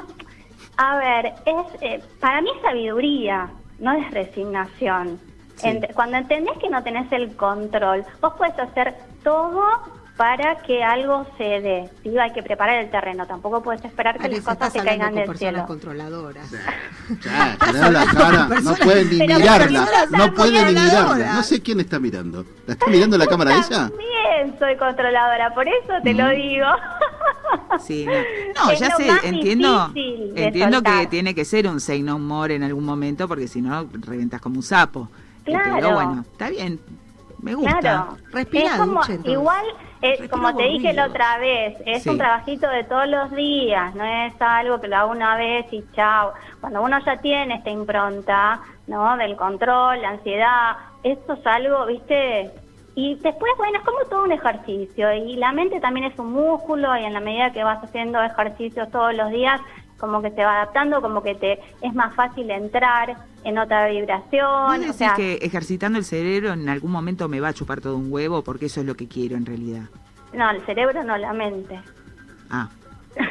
A 0.77 0.95
ver, 0.95 1.33
es 1.45 1.81
eh, 1.81 2.01
para 2.21 2.41
mí 2.41 2.49
es 2.55 2.61
sabiduría, 2.61 3.51
no 3.77 3.91
es 3.91 4.09
resignación. 4.11 5.19
Sí. 5.61 5.67
Ent- 5.67 5.93
cuando 5.93 6.17
entendés 6.17 6.57
que 6.59 6.69
no 6.69 6.81
tenés 6.83 7.11
el 7.11 7.35
control, 7.35 8.03
vos 8.21 8.33
puedes 8.37 8.57
hacer 8.59 8.95
todo 9.23 9.63
para 10.17 10.55
que 10.61 10.83
algo 10.83 11.25
se 11.37 11.43
dé. 11.61 11.89
¿sí? 12.03 12.15
Hay 12.17 12.31
que 12.31 12.43
preparar 12.43 12.77
el 12.83 12.91
terreno, 12.91 13.25
tampoco 13.25 13.63
puedes 13.63 13.83
esperar 13.83 14.19
que 14.19 14.27
las 14.29 14.41
cosas 14.41 14.61
hablando 14.75 14.85
caigan 14.89 15.07
con 15.09 15.15
del 15.15 15.25
personas 15.25 15.53
cielo. 15.53 15.67
controladoras. 15.67 16.51
Ya, 17.25 17.57
da 17.73 17.91
la 17.91 18.05
cara, 18.05 18.47
no 18.63 18.73
pueden 18.75 19.09
ni 19.09 19.17
Pero 19.19 19.35
mirarla, 19.39 19.87
no 20.11 20.33
pueden 20.33 20.65
ni 20.67 20.79
mirarla. 20.81 21.33
No 21.33 21.43
sé 21.43 21.61
quién 21.61 21.79
está 21.81 21.99
mirando. 21.99 22.45
¿La 22.67 22.73
está 22.73 22.87
mirando 22.87 23.17
la 23.17 23.27
cámara 23.27 23.55
ella? 23.57 23.89
También 23.89 24.57
soy 24.59 24.77
controladora, 24.77 25.53
por 25.53 25.67
eso 25.67 25.93
te 26.03 26.13
Mm. 26.13 26.17
lo 26.17 26.29
digo. 26.29 26.67
Sí, 27.79 28.05
no, 28.55 28.71
ya 28.73 28.95
sé, 28.95 29.07
entiendo, 29.23 29.91
entiendo 30.35 30.81
que 30.81 31.07
tiene 31.07 31.35
que 31.35 31.43
ser 31.43 31.67
un 31.67 31.81
say 31.81 32.01
no 32.01 32.17
more 32.17 32.55
en 32.55 32.63
algún 32.63 32.85
momento 32.85 33.27
porque 33.27 33.47
si 33.49 33.61
no 33.61 33.87
reventas 33.91 34.39
como 34.39 34.57
un 34.57 34.63
sapo. 34.63 35.09
Eh, 35.41 35.51
Claro. 35.51 35.71
Pero 35.75 35.93
bueno, 35.93 36.21
está 36.21 36.49
bien, 36.49 36.79
me 37.41 37.55
gusta. 37.55 37.79
Claro. 37.79 38.17
Es 38.33 38.71
como, 38.77 39.01
Duche, 39.01 39.19
igual, 39.31 39.65
es 40.01 40.19
Respira 40.19 40.29
como 40.29 40.55
te 40.55 40.63
dije 40.63 40.93
la 40.93 41.05
otra 41.07 41.37
vez, 41.39 41.77
es 41.85 42.03
Sí. 42.03 42.09
un 42.09 42.17
trabajito 42.17 42.69
de 42.69 42.83
todos 42.83 43.07
los 43.07 43.31
días, 43.31 43.93
no 43.95 44.03
es 44.03 44.33
algo 44.39 44.79
que 44.81 44.87
lo 44.87 44.97
hago 44.97 45.11
una 45.11 45.35
vez 45.35 45.65
y 45.71 45.83
chao. 45.93 46.33
Cuando 46.59 46.81
uno 46.83 46.99
ya 47.05 47.17
tiene 47.17 47.55
esta 47.55 47.69
impronta, 47.71 48.59
¿no? 48.87 49.17
Del 49.17 49.35
control, 49.35 50.01
la 50.01 50.09
ansiedad, 50.09 50.77
esto 51.03 51.33
es 51.33 51.45
algo, 51.47 51.85
¿viste? 51.87 52.51
Y 52.93 53.15
después, 53.15 53.51
bueno, 53.57 53.77
es 53.79 53.85
como 53.85 53.99
todo 54.09 54.23
un 54.23 54.33
ejercicio 54.33 55.13
y 55.13 55.37
la 55.37 55.53
mente 55.53 55.79
también 55.79 56.07
es 56.11 56.19
un 56.19 56.33
músculo 56.33 56.95
y 56.97 57.05
en 57.05 57.13
la 57.13 57.21
medida 57.21 57.51
que 57.53 57.63
vas 57.63 57.81
haciendo 57.83 58.21
ejercicios 58.21 58.91
todos 58.91 59.15
los 59.15 59.31
días, 59.31 59.61
como 60.01 60.21
que 60.21 60.31
se 60.31 60.43
va 60.43 60.55
adaptando, 60.57 61.01
como 61.01 61.23
que 61.23 61.35
te 61.35 61.59
es 61.81 61.93
más 61.93 62.13
fácil 62.15 62.51
entrar 62.51 63.15
en 63.45 63.57
otra 63.57 63.85
¿Vos 63.87 63.95
vibración, 63.95 64.43
o 64.43 64.77
decís 64.79 64.95
sea, 64.97 65.13
que 65.13 65.35
ejercitando 65.41 65.97
el 65.97 66.03
cerebro 66.05 66.51
en 66.53 66.67
algún 66.67 66.91
momento 66.91 67.29
me 67.29 67.39
va 67.39 67.49
a 67.49 67.53
chupar 67.53 67.79
todo 67.79 67.95
un 67.95 68.11
huevo? 68.11 68.43
Porque 68.43 68.65
eso 68.65 68.81
es 68.81 68.85
lo 68.85 68.95
que 68.95 69.07
quiero 69.07 69.37
en 69.37 69.45
realidad. 69.45 69.83
no, 70.33 70.49
el 70.49 70.61
cerebro 70.65 71.03
no, 71.03 71.15
la 71.17 71.31
mente. 71.31 71.79
Ah, 72.49 72.67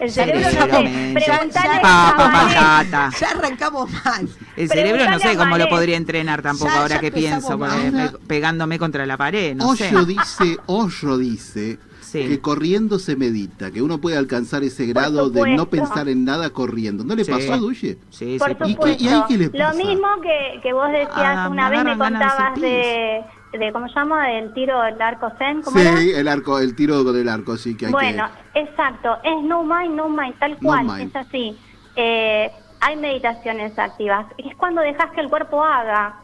El 0.00 0.10
cerebro 0.10 0.40
no 0.42 0.66
sé, 0.66 0.82
mente. 0.82 1.24
preguntale 1.24 1.80
Pa, 1.80 2.08
a 2.10 2.16
pa, 2.16 2.28
Mané. 2.28 2.54
patata. 2.54 3.10
Ya 3.18 3.30
arrancamos 3.30 3.90
mal. 4.04 4.28
El 4.54 4.68
cerebro 4.68 5.10
no 5.10 5.18
sé 5.18 5.34
cómo 5.36 5.56
lo 5.56 5.66
podría 5.70 5.96
entrenar 5.96 6.42
tampoco 6.42 6.70
Ya- 6.70 6.80
ahora 6.82 6.94
ya 6.96 7.00
que 7.00 7.10
pienso, 7.10 7.56
me- 7.56 8.10
pegándome 8.26 8.78
contra 8.78 9.06
la 9.06 9.16
pared, 9.16 9.54
no 9.56 9.74
sé. 9.74 9.88
Hoyo 9.88 10.04
dice, 10.04 10.58
Hoyo 10.66 11.16
dice 11.16 11.78
Sí. 12.22 12.28
que 12.28 12.40
corriendo 12.40 12.98
se 12.98 13.16
medita, 13.16 13.70
que 13.70 13.82
uno 13.82 13.98
puede 14.00 14.16
alcanzar 14.16 14.62
ese 14.64 14.86
grado 14.86 15.30
de 15.30 15.54
no 15.56 15.66
pensar 15.68 16.08
en 16.08 16.24
nada 16.24 16.50
corriendo. 16.50 17.04
¿No 17.04 17.14
le 17.14 17.24
Sí. 17.24 17.30
pasó 17.30 17.52
a 17.54 17.56
Duye? 17.58 17.98
Sí, 18.10 18.36
Por 18.38 18.48
sí, 18.48 18.54
¿Y 18.66 18.72
supuesto. 18.72 18.98
qué- 18.98 19.04
y 19.04 19.08
ahí 19.08 19.22
qué 19.28 19.36
le 19.38 19.50
Lo 19.58 19.74
mismo 19.74 20.06
que, 20.22 20.60
que 20.62 20.72
vos 20.72 20.88
decías 20.90 21.10
Ah, 21.14 21.48
una 21.50 21.70
vez, 21.70 21.84
me 21.84 21.98
contabas 21.98 22.60
de, 22.60 23.22
de, 23.52 23.72
¿cómo 23.72 23.88
se 23.88 23.94
llama? 23.94 24.28
Del 24.28 24.52
tiro 24.54 24.80
del 24.82 25.00
arco 25.00 25.30
zen, 25.38 25.62
¿cómo 25.62 25.78
Sí, 25.78 25.86
era? 25.86 26.20
el 26.20 26.28
arco, 26.28 26.58
el 26.58 26.74
tiro 26.74 27.04
con 27.04 27.16
el 27.16 27.28
arco, 27.28 27.56
sí, 27.56 27.76
que 27.76 27.86
hay 27.86 27.92
Bueno, 27.92 28.26
exacto, 28.54 29.16
es 29.22 29.42
no 29.44 29.62
mind, 29.64 29.94
no 29.94 30.08
mind, 30.08 30.38
tal 30.38 30.52
No 30.52 30.58
cual, 30.68 30.84
mind. 30.86 31.00
es 31.10 31.16
así. 31.16 31.56
Eh, 31.96 32.50
hay 32.80 32.96
meditaciones 32.96 33.78
activas, 33.78 34.26
es 34.38 34.54
cuando 34.56 34.82
dejas 34.82 35.10
que 35.12 35.20
el 35.22 35.28
cuerpo 35.30 35.64
haga, 35.64 36.20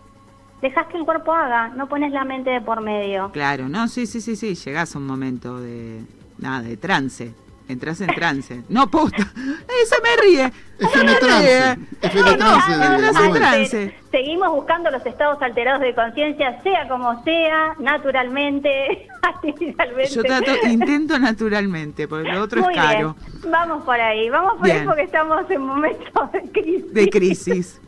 dejas 0.62 0.86
que 0.86 0.96
el 0.96 1.04
cuerpo 1.04 1.32
haga, 1.32 1.68
no 1.68 1.88
pones 1.88 2.12
la 2.12 2.24
mente 2.24 2.50
de 2.50 2.60
por 2.60 2.80
medio. 2.80 3.30
Claro, 3.32 3.68
no, 3.68 3.88
sí, 3.88 4.06
sí, 4.06 4.20
sí, 4.20 4.36
sí, 4.36 4.54
llegás 4.54 4.94
a 4.94 4.98
un 4.98 5.06
momento 5.06 5.60
de 5.60 6.02
nada, 6.38 6.62
de 6.62 6.76
trance. 6.76 7.34
Entras 7.68 8.00
en 8.00 8.08
trance. 8.08 8.62
No, 8.68 8.90
posta. 8.90 9.18
Eso 9.22 9.96
me 10.02 10.22
ríe. 10.22 10.52
Se 10.78 11.04
me 11.04 11.14
trance, 11.14 11.74
ríe. 11.74 11.86
FM 12.02 12.34
trance. 12.34 12.76
no, 12.76 13.88
no. 13.88 13.92
Seguimos 14.10 14.50
buscando 14.50 14.90
los 14.90 15.04
estados 15.06 15.40
alterados 15.40 15.80
de 15.80 15.94
conciencia, 15.94 16.60
sea 16.62 16.88
como 16.88 17.22
sea, 17.24 17.74
naturalmente, 17.78 19.08
artificialmente. 19.22 20.14
Yo 20.14 20.22
trato, 20.22 20.50
intento 20.68 21.18
naturalmente, 21.18 22.08
porque 22.08 22.30
lo 22.30 22.42
otro 22.42 22.62
Muy 22.62 22.74
es 22.74 22.80
caro. 22.80 23.16
bien, 23.18 23.52
vamos 23.52 23.84
por 23.84 24.00
ahí, 24.00 24.28
vamos 24.28 24.54
por 24.58 24.70
ahí 24.70 24.84
porque 24.84 25.02
estamos 25.02 25.50
en 25.50 25.62
momentos 25.62 26.32
de 26.32 26.42
crisis. 26.52 26.92
De 26.92 27.08
crisis. 27.08 27.80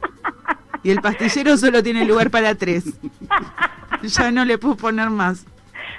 Y 0.85 0.91
el 0.91 1.01
pastillero 1.01 1.57
solo 1.57 1.83
tiene 1.83 2.05
lugar 2.05 2.31
para 2.31 2.55
tres. 2.55 2.85
Ya 4.03 4.31
no 4.31 4.45
le 4.45 4.59
puedo 4.59 4.77
poner 4.77 5.09
más. 5.09 5.47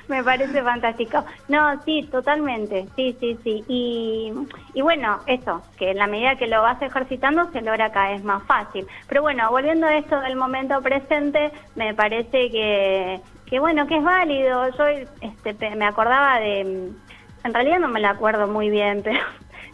Me 0.07 0.23
parece 0.23 0.61
fantástico. 0.61 1.25
No, 1.47 1.81
sí, 1.83 2.07
totalmente. 2.11 2.85
Sí, 2.95 3.17
sí, 3.19 3.37
sí. 3.43 3.63
Y, 3.67 4.31
y 4.75 4.81
bueno, 4.81 5.19
eso, 5.25 5.63
que 5.77 5.91
en 5.91 5.97
la 5.97 6.05
medida 6.05 6.35
que 6.35 6.45
lo 6.45 6.61
vas 6.61 6.79
ejercitando 6.81 7.51
se 7.51 7.61
logra 7.61 7.91
cada 7.91 8.11
vez 8.11 8.23
más 8.23 8.43
fácil. 8.43 8.85
Pero 9.07 9.23
bueno, 9.23 9.49
volviendo 9.49 9.87
a 9.87 9.97
esto 9.97 10.19
del 10.21 10.35
momento 10.35 10.79
presente, 10.81 11.51
me 11.75 11.95
parece 11.95 12.51
que, 12.51 13.19
que 13.47 13.59
bueno, 13.59 13.87
que 13.87 13.97
es 13.97 14.03
válido. 14.03 14.69
Yo 14.77 14.85
este, 15.21 15.75
me 15.75 15.85
acordaba 15.85 16.39
de... 16.39 16.91
En 17.43 17.53
realidad 17.53 17.79
no 17.79 17.87
me 17.87 17.99
la 17.99 18.11
acuerdo 18.11 18.47
muy 18.47 18.69
bien, 18.69 19.01
pero 19.03 19.19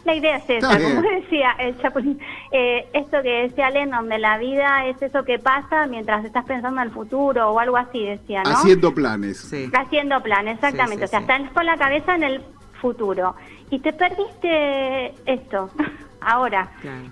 la 0.04 0.14
idea 0.14 0.36
es 0.36 0.50
esa, 0.50 0.78
como 0.78 1.02
decía 1.02 1.52
el 1.58 1.80
Chapulín. 1.80 2.18
Eh, 2.50 2.86
esto 2.92 3.22
que 3.22 3.48
decía 3.48 3.70
Len, 3.70 3.90
donde 3.90 4.18
la 4.18 4.38
vida 4.38 4.86
es 4.86 5.00
eso 5.00 5.24
que 5.24 5.38
pasa 5.38 5.86
mientras 5.86 6.24
estás 6.24 6.44
pensando 6.44 6.80
en 6.80 6.88
el 6.88 6.92
futuro 6.92 7.50
o 7.50 7.58
algo 7.58 7.76
así, 7.76 8.04
decía, 8.04 8.42
¿no? 8.42 8.50
Haciendo 8.50 8.92
planes. 8.92 9.52
Haciendo 9.72 10.22
plan, 10.22 10.48
exactamente. 10.48 11.06
Sí, 11.06 11.10
sí, 11.10 11.16
o 11.16 11.26
sea, 11.26 11.36
estás 11.36 11.52
con 11.52 11.66
la 11.66 11.76
cabeza 11.76 12.14
en 12.14 12.24
el 12.24 12.42
futuro. 12.80 13.34
Y 13.70 13.78
te 13.78 13.92
perdiste 13.92 15.14
esto, 15.24 15.70
ahora. 16.20 16.68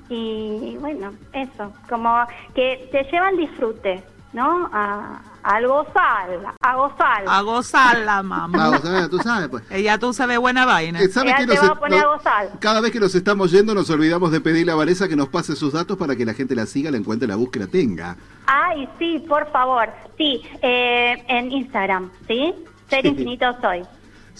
Y 0.08 0.76
bueno, 0.80 1.12
eso, 1.32 1.72
como 1.88 2.26
que 2.54 2.88
te 2.90 3.04
lleva 3.04 3.28
al 3.28 3.36
disfrute, 3.36 4.02
¿no? 4.32 4.68
A, 4.72 5.20
al 5.42 5.66
gozar, 5.66 6.28
a 6.60 6.74
gozar. 6.76 7.24
A 7.26 7.40
gozarla, 7.42 8.22
mamá. 8.22 8.64
Ah, 8.66 8.70
o 8.70 8.78
sea, 8.78 9.08
tú 9.08 9.18
sabes, 9.18 9.48
pues. 9.48 9.62
Ella 9.70 9.98
tú 9.98 10.12
sabes 10.12 10.38
buena 10.38 10.64
vaina. 10.64 11.00
Eh, 11.00 11.08
¿sabes 11.08 11.34
nos- 11.46 11.56
va 11.62 11.72
a 11.72 11.74
poner 11.74 12.00
no- 12.02 12.12
a 12.12 12.16
gozar. 12.16 12.50
Cada 12.60 12.80
vez 12.80 12.92
que 12.92 13.00
nos 13.00 13.14
estamos 13.14 13.50
yendo 13.50 13.74
nos 13.74 13.88
olvidamos 13.90 14.30
de 14.32 14.40
pedirle 14.40 14.72
a 14.72 14.74
Vanessa 14.76 15.08
que 15.08 15.16
nos 15.16 15.28
pase 15.28 15.56
sus 15.56 15.72
datos 15.72 15.96
para 15.96 16.14
que 16.16 16.24
la 16.24 16.34
gente 16.34 16.54
la 16.54 16.66
siga, 16.66 16.90
la 16.90 16.96
encuentre, 16.98 17.26
la 17.26 17.36
busque, 17.36 17.58
la 17.58 17.66
tenga. 17.66 18.16
Ay, 18.46 18.88
sí, 18.98 19.24
por 19.28 19.50
favor. 19.50 19.88
Sí, 20.18 20.42
eh, 20.62 21.24
en 21.28 21.50
Instagram, 21.52 22.10
¿sí? 22.28 22.54
Ser 22.88 23.06
infinito 23.06 23.46
soy. 23.60 23.82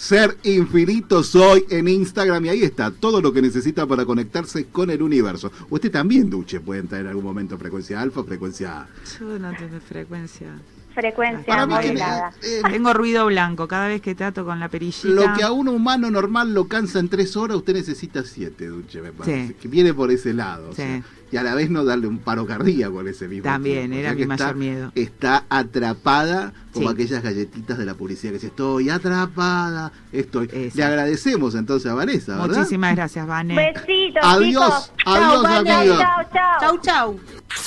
Ser 0.01 0.39
infinito 0.45 1.23
soy 1.23 1.67
en 1.69 1.87
Instagram 1.87 2.47
y 2.47 2.49
ahí 2.49 2.63
está 2.63 2.91
todo 2.91 3.21
lo 3.21 3.35
que 3.35 3.43
necesita 3.43 3.87
para 3.87 4.07
conectarse 4.07 4.65
con 4.69 4.89
el 4.89 5.03
universo. 5.03 5.53
Usted 5.69 5.91
también, 5.91 6.31
Duche, 6.31 6.59
puede 6.59 6.81
entrar 6.81 7.03
en 7.03 7.09
algún 7.09 7.23
momento 7.25 7.59
frecuencia 7.59 8.01
alfa, 8.01 8.25
frecuencia 8.25 8.81
A. 8.81 8.89
Yo 9.21 9.39
no 9.39 9.53
tengo 9.55 9.79
frecuencia. 9.81 10.59
Frecuencia 10.95 11.45
Para 11.47 11.67
mí 11.67 11.75
que- 11.83 11.89
modulada. 11.89 12.33
Tengo 12.71 12.95
ruido 12.95 13.27
blanco 13.27 13.69
cada 13.69 13.89
vez 13.89 14.01
que 14.01 14.15
trato 14.15 14.45
con 14.47 14.59
la 14.59 14.71
perillita. 14.71 15.09
Lo 15.09 15.35
que 15.37 15.43
a 15.43 15.53
un 15.53 15.69
humano 15.69 16.11
normal 16.11 16.55
lo 16.55 16.67
cansa 16.67 16.99
en 16.99 17.11
tres 17.11 17.37
horas, 17.37 17.59
usted 17.59 17.75
necesita 17.75 18.25
siete, 18.25 18.69
Duche, 18.69 19.03
me 19.03 19.13
parece. 19.13 19.49
Sí. 19.49 19.55
Que 19.61 19.69
viene 19.69 19.93
por 19.93 20.11
ese 20.11 20.33
lado. 20.33 20.71
o 20.71 20.73
Sí. 20.73 20.77
sea, 20.77 21.03
y 21.33 21.37
a 21.37 21.43
la 21.43 21.55
vez 21.55 21.71
no 21.71 21.85
darle 21.85 22.07
un 22.09 22.19
paro 22.19 22.47
cardíaco 22.47 23.01
en 23.01 23.09
ese 23.09 23.29
mismo 23.29 23.45
También, 23.45 23.91
tiempo. 23.91 23.97
O 23.97 23.99
era 24.01 24.09
sea 24.11 24.17
mi 24.19 24.27
mayor 24.27 24.47
está, 24.49 24.59
miedo. 24.59 24.93
Está 24.95 25.45
atrapada 25.49 26.53
como 26.73 26.89
Sí. 26.89 26.95
aquellas 26.95 27.23
galletitas 27.23 27.79
de 27.79 27.85
la 27.85 27.95
publicidad 27.95 28.31
que 28.33 28.35
dice, 28.39 28.47
estoy 28.49 28.91
atrapada, 28.91 29.93
estoy. 30.13 30.49
Le 30.75 30.85
agradecemos 30.85 31.55
entonces 31.55 31.91
a 31.91 31.95
Vanessa, 31.95 32.37
¿verdad? 32.37 32.59
Muchísimas 32.59 32.95
gracias, 32.97 33.27
Vane. 33.27 33.55
Besitos, 33.57 34.23
Adiós, 34.25 34.91
chicos. 34.91 34.93
adiós, 35.07 35.43
chau, 35.43 35.57
amiga. 35.57 35.85
Chau, 35.99 36.25
chau. 36.33 36.61
Chau, 36.61 36.79
chau. 36.81 37.21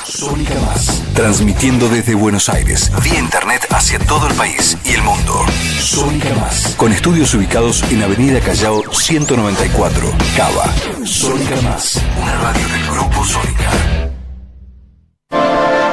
Sónica 0.06 0.56
Más. 0.62 1.02
Transmitiendo 1.14 1.90
desde 1.90 2.16
Buenos 2.16 2.48
Aires, 2.50 2.90
vía 3.04 3.20
internet 3.20 3.62
hacia 3.70 4.00
todo 4.00 4.28
el 4.30 4.34
país 4.36 4.78
y 4.86 4.92
el 4.94 5.02
mundo. 5.04 5.46
Sónica 5.80 6.34
Más. 6.36 6.74
Con 6.78 6.94
estudios 6.94 7.34
ubicados 7.34 7.84
en 7.92 8.02
Avenida 8.02 8.40
Callao 8.40 8.82
194, 8.94 10.12
Cava. 10.38 10.74
Sónica 11.06 11.60
Más. 11.62 12.02
Una 12.22 12.36
radio 12.38 12.68
del 12.68 12.86
Grupo 12.88 13.26
Sónica. 13.26 13.72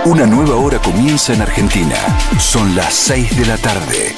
Una 0.04 0.26
nueva 0.26 0.54
hora 0.56 0.78
comienza 0.78 1.34
en 1.34 1.42
Argentina. 1.42 1.96
Son 2.38 2.76
las 2.76 2.94
6 2.94 3.38
de 3.38 3.46
la 3.46 3.56
tarde. 3.56 4.14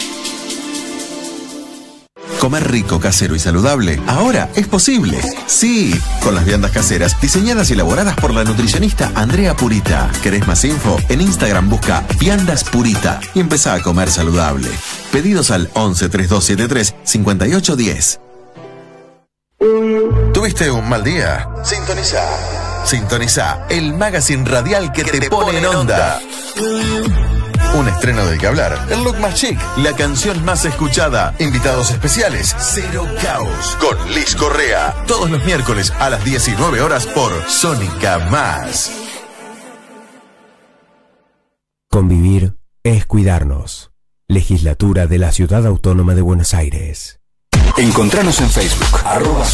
Comer 2.38 2.70
rico, 2.70 3.00
casero 3.00 3.34
y 3.34 3.38
saludable 3.38 4.00
ahora 4.06 4.50
es 4.54 4.66
posible. 4.66 5.20
Sí, 5.46 5.98
con 6.22 6.34
las 6.34 6.44
viandas 6.44 6.72
caseras 6.72 7.18
diseñadas 7.20 7.70
y 7.70 7.72
elaboradas 7.72 8.16
por 8.16 8.34
la 8.34 8.44
nutricionista 8.44 9.12
Andrea 9.14 9.56
Purita. 9.56 10.10
¿Querés 10.22 10.46
más 10.46 10.64
info? 10.64 10.98
En 11.08 11.20
Instagram 11.20 11.70
busca 11.70 12.04
Viandas 12.18 12.64
Purita 12.64 13.20
y 13.34 13.40
empezá 13.40 13.74
a 13.74 13.82
comer 13.82 14.10
saludable. 14.10 14.68
Pedidos 15.10 15.50
al 15.50 15.70
11 15.74 16.08
3273 16.08 16.94
5810. 17.04 18.31
¿Tuviste 20.34 20.72
un 20.72 20.88
mal 20.88 21.04
día? 21.04 21.48
Sintoniza. 21.62 22.84
Sintoniza 22.84 23.64
el 23.70 23.94
magazine 23.94 24.44
radial 24.44 24.90
que, 24.90 25.04
te, 25.04 25.30
pone 25.30 25.58
en 25.58 25.66
onda. 25.66 26.20
Un 27.76 27.86
estreno 27.86 28.26
del 28.26 28.40
que 28.40 28.48
hablar. 28.48 28.88
El 28.90 29.04
look 29.04 29.20
más 29.20 29.36
chic, 29.36 29.56
la 29.76 29.94
canción 29.94 30.44
más 30.44 30.64
escuchada, 30.64 31.36
invitados 31.38 31.92
especiales, 31.92 32.56
Cero 32.58 33.06
Caos, 33.22 33.78
con 33.80 33.96
Liz 34.12 34.34
Correa. 34.34 34.96
Todos 35.06 35.30
los 35.30 35.44
miércoles 35.44 35.92
a 36.00 36.10
las 36.10 36.24
19 36.24 36.80
horas 36.80 37.06
por 37.06 37.32
Sónica 37.48 38.18
Más. 38.30 38.90
Convivir 41.88 42.56
es 42.82 43.06
cuidarnos. 43.06 43.92
Legislatura 44.26 45.06
de 45.06 45.18
la 45.18 45.30
Ciudad 45.30 45.64
Autónoma 45.66 46.16
de 46.16 46.22
Buenos 46.22 46.52
Aires. 46.52 47.21
Encontranos 47.76 48.40
en 48.40 48.50
Facebook, 48.50 49.00
arroba. 49.04 49.44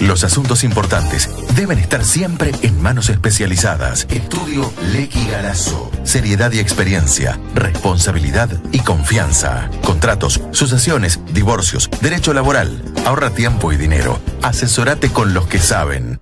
Los 0.00 0.24
asuntos 0.24 0.64
importantes 0.64 1.28
deben 1.56 1.78
estar 1.78 2.04
siempre 2.04 2.52
en 2.62 2.80
manos 2.80 3.08
especializadas. 3.08 4.06
Estudio 4.08 4.72
Lequi 4.92 5.26
Galazo. 5.26 5.90
Seriedad 6.04 6.52
y 6.52 6.60
experiencia, 6.60 7.38
responsabilidad 7.54 8.50
y 8.72 8.80
confianza. 8.80 9.68
Contratos, 9.84 10.40
sucesiones, 10.52 11.20
divorcios, 11.32 11.90
derecho 12.00 12.32
laboral. 12.32 12.82
Ahorra 13.04 13.30
tiempo 13.30 13.72
y 13.72 13.76
dinero. 13.76 14.20
Asesorate 14.42 15.10
con 15.10 15.34
los 15.34 15.46
que 15.46 15.58
saben. 15.58 16.21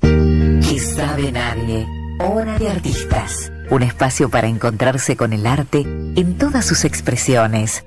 Que 0.00 0.78
sabe 0.78 1.32
nadie. 1.32 1.86
Hora 2.20 2.58
de 2.58 2.68
artistas. 2.68 3.50
Un 3.70 3.82
espacio 3.82 4.28
para 4.28 4.48
encontrarse 4.48 5.16
con 5.16 5.32
el 5.32 5.46
arte 5.46 5.80
en 5.80 6.36
todas 6.38 6.64
sus 6.64 6.84
expresiones. 6.84 7.84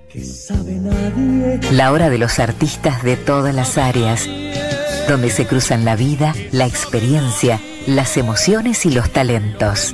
La 1.72 1.92
hora 1.92 2.10
de 2.10 2.18
los 2.18 2.40
artistas 2.40 3.04
de 3.04 3.18
todas 3.18 3.56
las 3.56 3.78
áreas, 3.78 4.28
donde 5.12 5.30
se 5.30 5.46
cruzan 5.46 5.84
la 5.84 5.98
vida, 5.98 6.34
la 6.54 6.66
experiencia, 6.66 7.60
las 7.86 8.16
emociones 8.16 8.86
y 8.86 8.92
los 8.92 9.12
talentos. 9.12 9.94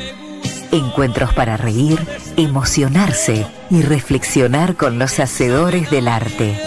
Encuentros 0.71 1.33
para 1.33 1.57
reír, 1.57 1.99
emocionarse 2.37 3.47
y 3.71 3.81
reflexionar 3.81 4.75
con 4.75 4.99
los 4.99 5.19
hacedores 5.19 5.89
del 5.89 6.07
arte. 6.07 6.61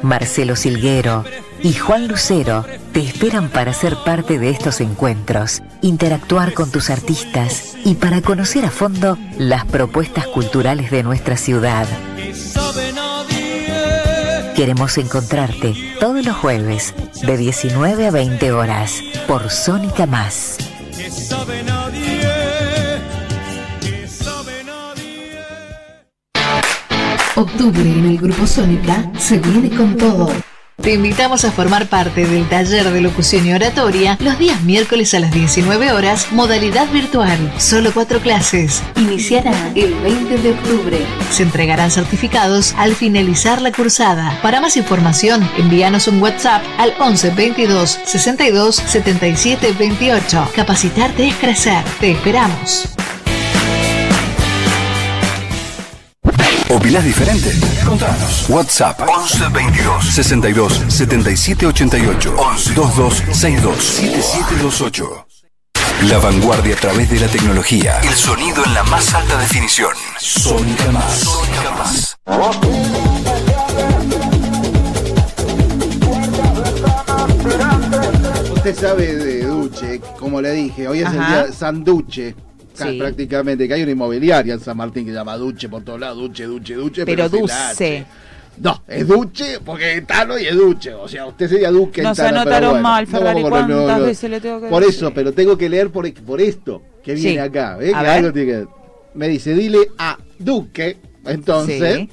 Marcelo 0.00 0.56
Silguero 0.56 1.24
y 1.62 1.74
Juan 1.74 2.08
Lucero 2.08 2.64
te 2.92 3.00
esperan 3.00 3.50
para 3.50 3.74
ser 3.74 3.96
parte 4.02 4.38
de 4.38 4.48
estos 4.48 4.80
encuentros, 4.80 5.60
interactuar 5.82 6.54
con 6.54 6.70
tus 6.70 6.88
artistas 6.88 7.76
y 7.84 7.96
para 7.96 8.22
conocer 8.22 8.64
a 8.64 8.70
fondo 8.70 9.18
las 9.36 9.66
propuestas 9.66 10.26
culturales 10.26 10.90
de 10.90 11.02
nuestra 11.02 11.36
ciudad. 11.36 11.86
Queremos 14.58 14.98
encontrarte 14.98 15.72
todos 16.00 16.26
los 16.26 16.34
jueves 16.34 16.92
de 17.22 17.36
19 17.36 18.08
a 18.08 18.10
20 18.10 18.50
horas 18.50 19.00
por 19.28 19.50
Sónica 19.50 20.04
Más. 20.04 20.58
Que 20.96 21.08
sabe 21.08 21.62
nadie. 21.62 22.28
Que 23.80 24.08
sabe 24.08 24.64
nadie. 24.64 25.38
Octubre 27.36 27.82
en 27.82 28.06
el 28.06 28.18
Grupo 28.18 28.48
Sónica 28.48 29.08
se 29.16 29.38
viene 29.38 29.70
con 29.76 29.96
todo. 29.96 30.28
Te 30.88 30.94
invitamos 30.94 31.44
a 31.44 31.52
formar 31.52 31.86
parte 31.90 32.26
del 32.26 32.48
taller 32.48 32.90
de 32.90 33.02
locución 33.02 33.44
y 33.44 33.52
oratoria 33.52 34.16
los 34.20 34.38
días 34.38 34.62
miércoles 34.62 35.12
a 35.12 35.20
las 35.20 35.30
19 35.32 35.92
horas, 35.92 36.32
modalidad 36.32 36.90
virtual. 36.90 37.36
Solo 37.58 37.92
cuatro 37.92 38.20
clases. 38.20 38.82
Iniciará 38.96 39.52
el 39.74 39.92
20 39.96 40.38
de 40.38 40.52
octubre. 40.52 40.98
Se 41.30 41.42
entregarán 41.42 41.90
certificados 41.90 42.74
al 42.78 42.94
finalizar 42.94 43.60
la 43.60 43.70
cursada. 43.70 44.40
Para 44.40 44.62
más 44.62 44.78
información, 44.78 45.46
envíanos 45.58 46.08
un 46.08 46.22
WhatsApp 46.22 46.62
al 46.78 46.94
11 46.98 47.32
22 47.32 48.00
62 48.06 48.76
77 48.76 49.74
28. 49.78 50.52
Capacitarte 50.54 51.28
es 51.28 51.34
crecer. 51.34 51.84
Te 52.00 52.12
esperamos. 52.12 52.97
¿Opinás 56.78 57.04
diferente? 57.04 57.50
Contanos. 57.84 58.46
WhatsApp 58.48 59.00
11 59.08 59.48
22 59.52 60.04
62 60.14 60.84
77 60.88 61.66
88 61.66 62.34
11 62.38 62.70
22 62.74 63.14
62 63.32 63.76
7728. 63.84 65.26
La 66.08 66.18
vanguardia 66.18 66.74
a 66.76 66.78
través 66.78 67.10
de 67.10 67.18
la 67.20 67.26
tecnología. 67.26 67.98
El 68.02 68.14
sonido 68.14 68.64
en 68.64 68.74
la 68.74 68.84
más 68.84 69.12
alta 69.12 69.36
definición. 69.38 69.90
Sónica 70.18 70.92
Más. 70.92 71.14
Sónica 71.18 71.70
Más. 71.76 72.16
Usted 78.54 78.74
sabe 78.76 79.14
de 79.16 79.44
Duche, 79.46 80.00
como 80.18 80.40
le 80.40 80.52
dije, 80.52 80.88
hoy 80.88 81.00
es 81.00 81.10
el 81.10 81.18
Ajá. 81.20 81.28
día 81.34 81.46
de 81.46 81.52
San 81.52 81.84
Duche. 81.84 82.34
ca- 82.34 82.47
Sí. 82.86 82.98
Prácticamente, 82.98 83.66
que 83.66 83.74
hay 83.74 83.82
una 83.82 83.92
inmobiliaria 83.92 84.54
en 84.54 84.60
San 84.60 84.76
Martín 84.76 85.04
que 85.04 85.10
se 85.10 85.16
llama 85.16 85.36
Duche 85.36 85.68
por 85.68 85.82
todos 85.82 85.98
lados, 86.00 86.18
Duche, 86.18 86.44
Duche, 86.44 86.74
Duche. 86.74 87.04
Pero 87.06 87.28
Dulce. 87.28 87.54
H. 87.54 88.06
No, 88.60 88.82
es 88.88 89.06
Duche 89.06 89.58
porque 89.64 89.98
es 89.98 90.06
Tano 90.06 90.36
y 90.38 90.46
es 90.46 90.54
Duche. 90.56 90.92
O 90.94 91.06
sea, 91.06 91.26
usted 91.26 91.48
sería 91.48 91.70
Duque 91.70 92.00
en 92.02 92.12
Tano, 92.12 92.16
pero 92.16 92.28
anotaron 92.40 92.70
bueno, 92.70 92.82
mal, 92.82 93.04
no 93.04 93.10
Ferrari, 93.10 93.42
vamos 93.42 93.50
con 93.50 93.60
el- 93.60 93.76
¿cuántas 93.76 93.96
no, 93.96 93.98
no. 94.00 94.06
veces 94.06 94.30
le 94.30 94.40
tengo 94.40 94.60
que 94.60 94.66
Por 94.68 94.82
decir? 94.84 94.96
eso, 94.96 95.14
pero 95.14 95.32
tengo 95.32 95.56
que 95.56 95.68
leer 95.68 95.90
por, 95.90 96.12
por 96.24 96.40
esto 96.40 96.82
que 97.04 97.16
Sí. 97.16 97.22
viene 97.24 97.40
acá. 97.40 97.78
¿eh? 97.80 97.92
A 97.94 98.00
Que 98.00 98.06
ver. 98.06 98.16
algo 98.18 98.32
tiene 98.32 98.52
que- 98.52 98.66
Me 99.14 99.28
dice, 99.28 99.54
dile 99.54 99.88
a 99.98 100.18
Duque, 100.38 100.96
entonces, 101.24 102.08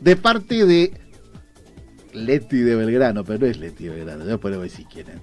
de 0.00 0.16
parte 0.16 0.64
de 0.66 0.92
Leti 2.14 2.58
de 2.58 2.74
Belgrano, 2.74 3.24
pero 3.24 3.38
no 3.40 3.46
es 3.46 3.58
Leti 3.58 3.84
de 3.84 3.90
Belgrano, 3.90 4.24
después 4.24 4.50
le 4.52 4.58
voy 4.58 4.68
a 4.68 4.70
decir 4.70 4.86
quién 4.92 5.08
es. 5.08 5.14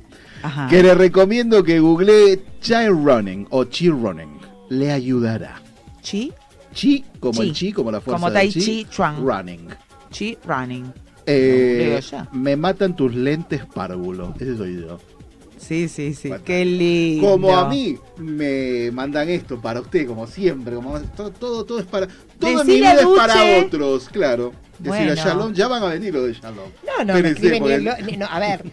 Ajá. 0.41 0.67
Que 0.69 0.81
le 0.81 0.95
recomiendo 0.95 1.63
que 1.63 1.79
googlee 1.79 2.41
Child 2.61 3.05
Running 3.05 3.47
o 3.51 3.65
Chi 3.65 3.89
Running. 3.89 4.38
Le 4.70 4.91
ayudará. 4.91 5.61
¿Chi? 6.01 6.32
Chi, 6.74 7.03
como 7.20 7.41
Chi. 7.41 7.47
el 7.49 7.53
chi, 7.53 7.72
como 7.74 7.91
la 7.91 7.99
fuerza 8.01 8.20
Como 8.22 8.32
Tai 8.34 8.49
Chi 8.49 8.86
Chuan. 8.89 9.26
Running. 9.26 9.67
Chi 10.11 10.38
Running. 10.45 10.93
Eh, 11.26 11.99
ya. 12.09 12.28
me 12.32 12.55
matan 12.55 12.95
tus 12.95 13.13
lentes 13.13 13.65
párvulo. 13.65 14.34
Ese 14.39 14.57
soy 14.57 14.82
yo. 14.82 14.99
Sí, 15.57 15.89
sí, 15.89 16.13
sí. 16.13 16.32
Qué 16.45 16.63
lindo. 16.63 17.30
Como 17.32 17.55
a 17.55 17.67
mí 17.67 17.97
me 18.17 18.89
mandan 18.91 19.30
esto 19.30 19.59
para 19.59 19.82
usted, 19.82 20.07
como 20.07 20.26
siempre, 20.26 20.74
como 20.76 20.99
todo, 21.01 21.32
todo, 21.32 21.65
todo 21.65 21.80
es 21.80 21.86
para. 21.86 22.07
Todo 22.39 22.61
en 22.61 22.67
mi 22.67 22.76
vida 22.76 22.93
es 22.93 23.05
para 23.05 23.36
otros, 23.65 24.07
claro. 24.09 24.53
Decir 24.80 25.05
Bueno. 25.07 25.11
a 25.11 25.15
Shalom, 25.15 25.53
ya 25.53 25.67
van 25.67 25.84
a 25.84 25.88
venir 25.88 26.13
los 26.13 26.26
de 26.26 26.34
Shalom. 26.34 26.70
No, 26.97 27.03
no, 27.03 27.17
escriben 27.28 27.63
ni- 28.05 28.15
no, 28.17 28.26
a 28.26 28.39
ver. 28.39 28.63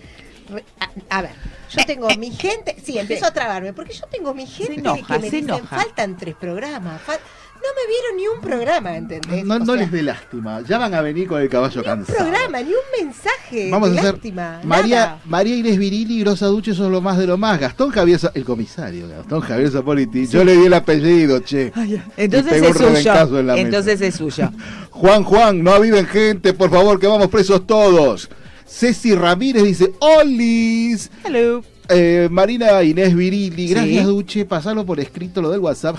a 1.10 1.22
ver, 1.22 1.32
yo 1.70 1.84
tengo 1.86 2.08
mi 2.18 2.30
gente, 2.30 2.76
sí, 2.84 2.98
empiezo 2.98 3.26
a 3.26 3.30
trabarme, 3.32 3.72
porque 3.72 3.92
yo 3.94 4.06
tengo 4.10 4.34
mi 4.34 4.46
gente 4.46 4.74
enoja, 4.74 5.14
que 5.14 5.18
me 5.20 5.24
dicen, 5.30 5.44
enoja. 5.44 5.76
faltan 5.76 6.16
tres 6.16 6.34
programas, 6.34 7.00
fal- 7.06 7.18
no 7.56 7.72
me 7.72 7.88
vieron 7.88 8.16
ni 8.18 8.26
un 8.28 8.40
programa, 8.40 8.96
¿entendés? 8.96 9.44
No, 9.44 9.58
no 9.58 9.64
sea, 9.64 9.74
les 9.76 9.90
dé 9.90 10.02
lástima, 10.02 10.60
ya 10.60 10.78
van 10.78 10.94
a 10.94 11.00
venir 11.00 11.26
con 11.26 11.40
el 11.40 11.48
caballo 11.48 11.80
un 11.80 11.84
cansado. 11.86 12.18
programa, 12.18 12.60
ni 12.60 12.68
un 12.68 13.04
mensaje 13.04 13.70
Vamos 13.70 13.90
de 13.90 13.96
a 13.96 14.00
hacer 14.00 14.12
lástima, 14.12 14.60
María, 14.62 14.96
nada. 15.00 15.20
María 15.24 15.56
Inés 15.56 15.78
Virili 15.78 16.18
y 16.18 16.20
Grosa 16.20 16.46
Duche 16.46 16.74
son 16.74 16.92
lo 16.92 17.00
más 17.00 17.18
de 17.18 17.26
lo 17.26 17.36
más. 17.38 17.58
Gastón 17.58 17.90
Javier, 17.90 18.20
el 18.34 18.44
comisario 18.44 19.08
Gastón 19.08 19.40
Javier 19.40 19.70
Zapoliti. 19.70 20.26
Yo 20.28 20.44
le 20.44 20.54
di 20.56 20.66
el 20.66 20.74
apellido, 20.74 21.40
che. 21.40 21.72
Entonces 22.16 22.62
es 22.62 22.76
un 22.76 22.94
suyo. 22.96 23.38
en 23.40 23.46
la 23.46 23.52
mesa. 23.54 23.66
Entonces 23.66 24.00
es 24.02 24.14
suyo. 24.14 24.50
Juan 24.90 25.24
Juan, 25.24 25.64
no 25.64 25.72
aviven 25.72 26.06
gente, 26.06 26.52
por 26.52 26.70
favor, 26.70 27.00
que 27.00 27.06
vamos 27.06 27.28
presos 27.28 27.66
todos. 27.66 28.28
Ceci 28.66 29.14
Ramírez 29.14 29.62
dice, 29.64 29.92
¡Olis! 30.00 31.10
Hello. 31.24 31.62
Eh, 31.88 32.26
Marina 32.32 32.82
Inés 32.82 33.14
Virili, 33.14 33.68
gracias 33.68 34.00
Sí. 34.04 34.10
Duche, 34.10 34.44
pasalo 34.44 34.84
por 34.84 34.98
escrito 34.98 35.40
lo 35.40 35.50
del 35.50 35.60
WhatsApp. 35.60 35.96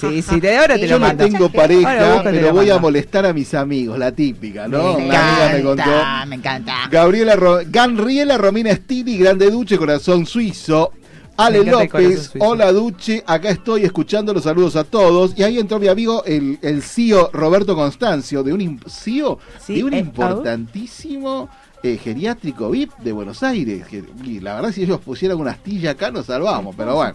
Sí, 0.00 0.20
sí, 0.22 0.40
de 0.40 0.56
ahora 0.56 0.74
te 0.74 0.88
Yo 0.88 0.94
lo 0.98 0.98
no 1.00 1.06
mando. 1.06 1.24
tengo 1.24 1.44
Ahora 1.44 1.52
pareja, 1.52 2.14
busco, 2.14 2.22
te 2.24 2.30
pero 2.32 2.52
voy 2.52 2.70
a 2.70 2.78
molestar 2.78 3.24
a 3.24 3.32
mis 3.32 3.54
amigos, 3.54 3.96
la 3.96 4.10
típica, 4.10 4.66
¿no? 4.66 4.94
Me 4.98 5.02
amiga 5.16 5.48
me 5.52 5.58
encanta, 5.60 5.84
contó. 5.84 6.26
me 6.26 6.34
encanta. 6.34 6.74
Gabriela 6.90 7.36
Ro- 7.36 7.60
Ganriela 7.64 8.36
Romina 8.38 8.74
Stili, 8.74 9.16
Grande 9.16 9.50
Duche, 9.52 9.78
Corazón 9.78 10.26
Suizo. 10.26 10.90
Ale 11.36 11.58
encanta 11.58 12.00
López, 12.00 12.30
hola 12.40 12.70
Duche, 12.72 13.22
acá 13.26 13.50
estoy 13.50 13.84
escuchando 13.84 14.32
los 14.34 14.42
saludos 14.44 14.74
a 14.76 14.82
todos. 14.84 15.32
Y 15.36 15.42
ahí 15.44 15.58
entró 15.60 15.78
mi 15.78 15.86
amigo, 15.88 16.24
el, 16.24 16.58
el 16.62 16.82
CEO 16.82 17.30
Roberto 17.32 17.74
Constancio, 17.76 18.42
de 18.42 18.52
un 18.52 18.80
CEO 18.88 19.38
Sí, 19.64 19.74
de 19.76 19.84
un 19.84 19.94
importantísimo 19.94 21.48
eh, 21.84 21.98
geriátrico 21.98 22.70
VIP 22.70 22.96
de 23.00 23.12
Buenos 23.12 23.42
Aires. 23.42 23.86
y 24.24 24.40
la 24.40 24.54
verdad, 24.54 24.72
si 24.72 24.84
ellos 24.84 25.00
pusieran 25.00 25.38
una 25.38 25.50
astilla 25.50 25.90
acá, 25.90 26.10
nos 26.10 26.24
salvamos, 26.26 26.74
pero 26.74 26.94
bueno. 26.94 27.14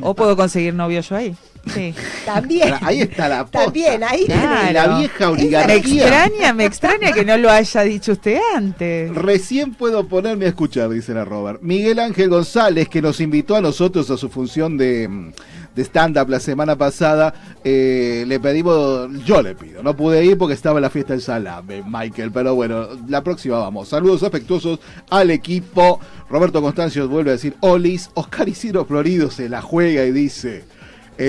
¿O 0.00 0.14
puedo 0.14 0.34
conseguir 0.34 0.72
novio 0.72 1.02
yo 1.02 1.14
ahí? 1.14 1.36
Sí. 1.66 1.94
También. 2.26 2.74
Ahí 2.80 3.02
está 3.02 3.28
la 3.28 3.42
posta. 3.44 3.64
También, 3.64 4.02
ahí 4.04 4.24
Claro. 4.26 4.72
La 4.72 4.98
vieja 4.98 5.26
Me 5.26 5.32
oligarquía. 5.32 6.02
extraña, 6.02 6.52
me 6.52 6.64
extraña 6.64 7.12
que 7.12 7.24
no 7.24 7.36
lo 7.36 7.50
haya 7.50 7.82
dicho 7.82 8.12
usted 8.12 8.38
antes. 8.56 9.14
Recién 9.14 9.74
puedo 9.74 10.06
ponerme 10.08 10.46
a 10.46 10.48
escuchar, 10.48 10.88
dice 10.90 11.14
la 11.14 11.24
Robert. 11.24 11.60
Miguel 11.62 11.98
Ángel 11.98 12.28
González, 12.30 12.88
que 12.88 13.00
nos 13.02 13.20
invitó 13.20 13.56
a 13.56 13.60
nosotros 13.60 14.10
a 14.10 14.16
su 14.16 14.28
función 14.28 14.76
de, 14.76 15.08
mm, 15.08 15.32
de 15.76 15.82
stand-up 15.84 16.28
la 16.28 16.40
semana 16.40 16.76
pasada, 16.76 17.32
eh, 17.64 18.24
le 18.26 18.40
pedimos, 18.40 19.08
yo 19.24 19.40
le 19.42 19.54
pido, 19.54 19.82
no 19.82 19.96
pude 19.96 20.24
ir 20.24 20.36
porque 20.36 20.54
estaba 20.54 20.78
en 20.78 20.82
la 20.82 20.90
fiesta 20.90 21.12
del 21.12 21.22
salame, 21.22 21.82
Michael, 21.86 22.30
pero 22.32 22.54
bueno, 22.54 22.88
la 23.08 23.22
próxima 23.22 23.58
vamos. 23.58 23.88
Saludos 23.88 24.22
afectuosos 24.22 24.80
al 25.10 25.30
equipo. 25.30 26.00
Roberto 26.28 26.60
Constancio 26.60 27.08
vuelve 27.08 27.30
a 27.30 27.34
decir, 27.34 27.54
Olis, 27.60 28.10
Oscar 28.14 28.48
Isidro 28.48 28.84
Florido 28.84 29.30
se 29.30 29.48
la 29.48 29.62
juega 29.62 30.04
y 30.04 30.12
dice, 30.12 30.64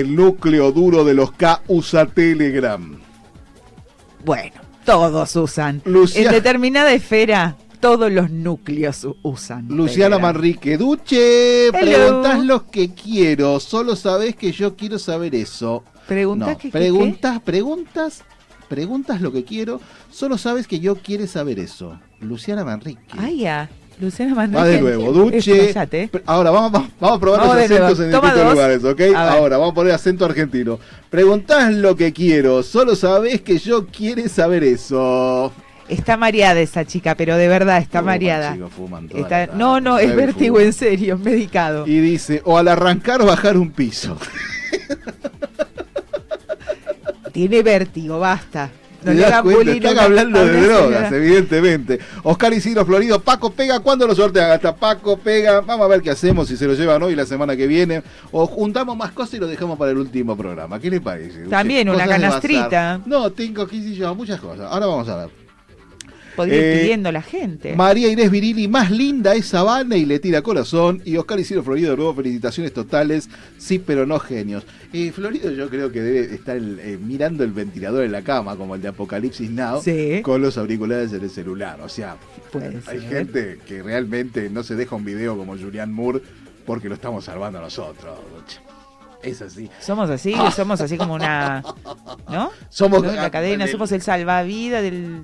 el 0.00 0.14
núcleo 0.16 0.72
duro 0.72 1.04
de 1.04 1.14
los 1.14 1.32
K 1.32 1.62
usa 1.68 2.06
Telegram. 2.06 2.98
Bueno, 4.24 4.54
todos 4.84 5.36
usan. 5.36 5.82
Lucia- 5.84 6.22
En 6.26 6.30
determinada 6.32 6.92
esfera, 6.92 7.56
todos 7.80 8.10
los 8.10 8.30
núcleos 8.30 9.06
usan. 9.22 9.66
Luciana 9.68 10.16
Telegram. 10.16 10.22
Manrique, 10.34 10.76
Duche, 10.78 11.66
Hello. 11.68 11.78
preguntás 11.80 12.44
lo 12.44 12.66
que 12.70 12.92
quiero, 12.94 13.60
solo 13.60 13.96
sabés 13.96 14.36
que 14.36 14.52
yo 14.52 14.76
quiero 14.76 14.98
saber 14.98 15.34
eso. 15.34 15.84
¿Preguntás 16.08 16.48
No, 16.48 16.58
que- 16.58 16.68
que- 16.68 16.72
preguntas, 16.72 17.40
preguntas, 17.40 18.22
preguntas 18.68 19.20
lo 19.20 19.32
que 19.32 19.44
quiero, 19.44 19.80
solo 20.10 20.38
sabes 20.38 20.66
que 20.66 20.80
yo 20.80 20.96
quiero 20.96 21.26
saber 21.26 21.58
eso. 21.58 21.98
Luciana 22.20 22.64
Manrique. 22.64 23.16
Ya. 23.36 23.68
Luciana 24.00 24.34
Manrique. 24.34 24.58
Va 24.60 24.66
de 24.66 24.80
nuevo, 24.80 25.12
Duche. 25.12 25.72
Ahora 26.26 26.50
vamos, 26.50 26.72
vamos, 26.72 26.88
vamos 27.00 27.16
a 27.16 27.20
probar 27.20 27.40
Vamos 27.40 27.56
los 27.56 27.64
acentos 27.64 28.00
en 28.00 28.10
Toma 28.10 28.28
distintos 28.28 28.44
dos. 28.44 28.52
lugares, 28.54 28.84
¿ok? 28.84 29.00
Ahora 29.16 29.56
vamos 29.58 29.72
a 29.72 29.74
poner 29.74 29.92
acento 29.92 30.24
argentino. 30.24 30.78
Preguntás 31.10 31.72
lo 31.72 31.94
que 31.96 32.12
quiero, 32.12 32.62
solo 32.62 32.96
sabés 32.96 33.40
que 33.42 33.58
yo 33.58 33.86
quiero 33.86 34.28
saber 34.28 34.64
eso. 34.64 35.52
Está 35.88 36.16
mareada 36.16 36.60
esa 36.60 36.84
chica, 36.86 37.14
pero 37.14 37.36
de 37.36 37.46
verdad 37.46 37.76
está 37.78 37.98
Fuman, 38.00 38.14
mareada. 38.14 38.54
chicos, 38.54 38.72
fuman 38.72 39.08
toda 39.08 39.20
Está- 39.22 39.38
la 39.40 39.46
tarde, 39.48 39.58
no, 39.58 39.80
no, 39.80 39.98
es 39.98 40.16
vértigo 40.16 40.58
en 40.58 40.72
serio, 40.72 41.18
medicado. 41.18 41.86
Y 41.86 42.00
dice, 42.00 42.40
o 42.44 42.56
al 42.58 42.68
arrancar 42.68 43.22
bajar 43.24 43.56
un 43.58 43.70
piso. 43.70 44.16
Tiene 47.32 47.62
vértigo, 47.62 48.18
basta. 48.18 48.70
¿Te 49.04 49.14
das 49.14 49.42
cuenta? 49.42 49.70
Están 49.72 49.92
una- 49.92 50.02
hablando 50.02 50.44
de 50.44 50.50
una 50.58 50.66
drogas, 50.66 51.12
evidentemente. 51.12 51.98
Oscar 52.22 52.52
Isidro 52.52 52.84
Florido, 52.86 53.20
Paco 53.20 53.50
pega, 53.52 53.80
¿cuándo 53.80 54.06
lo 54.06 54.14
sortean? 54.14 54.50
Hasta 54.50 54.74
Paco 54.74 55.18
pega. 55.18 55.60
Vamos 55.60 55.84
a 55.84 55.88
ver 55.88 56.02
qué 56.02 56.10
hacemos, 56.10 56.48
si 56.48 56.56
se 56.56 56.66
lo 56.66 56.74
llevan 56.74 57.02
hoy, 57.02 57.14
la 57.14 57.26
semana 57.26 57.56
que 57.56 57.66
viene. 57.66 58.02
O 58.32 58.46
juntamos 58.46 58.96
más 58.96 59.12
cosas 59.12 59.34
y 59.34 59.38
lo 59.38 59.46
dejamos 59.46 59.78
para 59.78 59.90
el 59.90 59.98
último 59.98 60.36
programa. 60.36 60.78
¿Qué 60.80 60.90
le 60.90 61.00
parece? 61.00 61.40
También 61.48 61.88
una 61.88 62.04
Cosas 62.04 62.08
de 62.20 62.22
canastrita. 62.26 63.00
No, 63.06 63.30
tengo, 63.30 63.66
qué 63.66 63.80
sé 63.82 63.94
yo, 63.94 64.14
muchas 64.14 64.40
cosas. 64.40 64.70
Ahora 64.70 64.86
vamos 64.86 65.08
a 65.08 65.16
ver. 65.16 65.43
Podría 66.36 66.56
ir 66.56 66.62
Eh, 66.64 66.80
pidiendo 66.82 67.12
la 67.12 67.22
gente. 67.22 67.74
María 67.76 68.08
Inés 68.10 68.30
Virili, 68.30 68.66
más 68.68 68.90
linda 68.90 69.34
es 69.34 69.46
Sabana 69.46 69.96
y 69.96 70.04
le 70.04 70.18
tira 70.18 70.42
corazón. 70.42 71.00
Y 71.04 71.16
Oscar 71.16 71.38
Isidro 71.38 71.62
Florido, 71.62 71.90
de 71.92 71.96
nuevo, 71.96 72.14
felicitaciones 72.14 72.72
totales. 72.72 73.28
Sí, 73.58 73.78
pero 73.78 74.04
no 74.06 74.18
genios. 74.18 74.64
Eh, 74.92 75.12
Florido 75.12 75.50
yo 75.50 75.68
creo 75.68 75.92
que 75.92 76.00
debe 76.02 76.34
estar 76.34 76.56
eh, 76.56 76.98
mirando 77.00 77.44
el 77.44 77.52
ventilador 77.52 78.04
en 78.04 78.12
la 78.12 78.22
cama, 78.22 78.56
como 78.56 78.74
el 78.74 78.82
de 78.82 78.88
Apocalipsis 78.88 79.50
Now, 79.50 79.80
Sí. 79.82 80.20
con 80.22 80.42
los 80.42 80.58
auriculares 80.58 81.12
en 81.12 81.22
el 81.22 81.30
celular. 81.30 81.80
O 81.82 81.88
sea, 81.88 82.16
Puede 82.52 82.78
hay 82.86 83.00
ser. 83.00 83.08
gente 83.08 83.58
que 83.66 83.82
realmente 83.82 84.50
no 84.50 84.62
se 84.62 84.74
deja 84.74 84.96
un 84.96 85.04
video 85.04 85.36
como 85.36 85.56
Julian 85.56 85.92
Moore 85.92 86.20
porque 86.66 86.88
lo 86.88 86.94
estamos 86.94 87.24
salvando 87.24 87.60
nosotros. 87.60 88.14
Es 89.24 89.42
así. 89.42 89.70
Somos 89.80 90.10
así, 90.10 90.34
somos 90.54 90.80
así 90.80 90.96
como 90.96 91.14
una. 91.14 91.62
¿No? 92.28 92.50
Somos- 92.70 93.02
¿No? 93.02 93.12
la 93.12 93.30
cadena, 93.30 93.66
somos 93.66 93.90
el 93.92 94.02
salvavidas 94.02 94.82
del. 94.82 95.22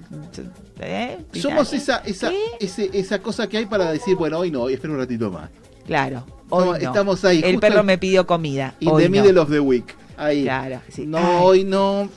¿eh? 0.81 1.19
Somos 1.35 1.73
esa, 1.73 1.99
esa, 1.99 2.31
ese- 2.59 2.91
esa 2.93 3.19
cosa 3.21 3.49
que 3.49 3.59
hay 3.59 3.67
para 3.67 3.91
decir, 3.93 4.17
bueno, 4.17 4.39
hoy 4.39 4.51
no, 4.51 4.63
hoy 4.63 4.75
espera 4.75 4.93
un 4.95 5.01
ratito 5.01 5.31
más. 5.31 5.51
Claro. 5.87 6.25
No, 6.51 6.57
Hoy 6.57 6.81
no. 6.83 6.89
estamos 6.89 7.25
ahí, 7.25 7.41
El 7.45 7.59
perro 7.61 7.83
me 7.85 7.97
pidió 7.99 8.27
comida. 8.27 8.75
In 8.81 8.89
hoy 8.91 9.05
the 9.05 9.09
no. 9.09 9.23
middle 9.23 9.39
of 9.41 9.51
the 9.51 9.61
week. 9.61 9.95
Ahí. 10.17 10.43
Claro, 10.43 10.81
sí. 10.89 11.07
No, 11.07 11.19
Ay. 11.19 11.37
hoy 11.41 11.65
no. 11.65 12.09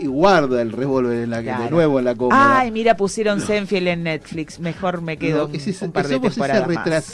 Y 0.00 0.06
guarda 0.06 0.62
el 0.62 0.70
revólver 0.72 1.18
en 1.24 1.30
la, 1.30 1.38
de 1.38 1.42
Claro. 1.44 1.70
nuevo 1.70 1.98
en 1.98 2.04
la 2.04 2.14
cómoda. 2.14 2.60
Ay, 2.60 2.70
mira, 2.70 2.96
pusieron 2.96 3.40
Senfield 3.40 3.88
en 3.88 4.02
Netflix. 4.04 4.58
Mejor 4.60 5.02
me 5.02 5.16
quedo 5.16 5.48
No, 5.48 5.54
es 5.54 5.66
ese- 5.66 5.84
un 5.84 5.92
par 5.92 6.06
de 6.06 6.14
somos 6.14 6.26
ese 6.30 6.40
temporadas 6.40 6.68
más. 6.68 7.04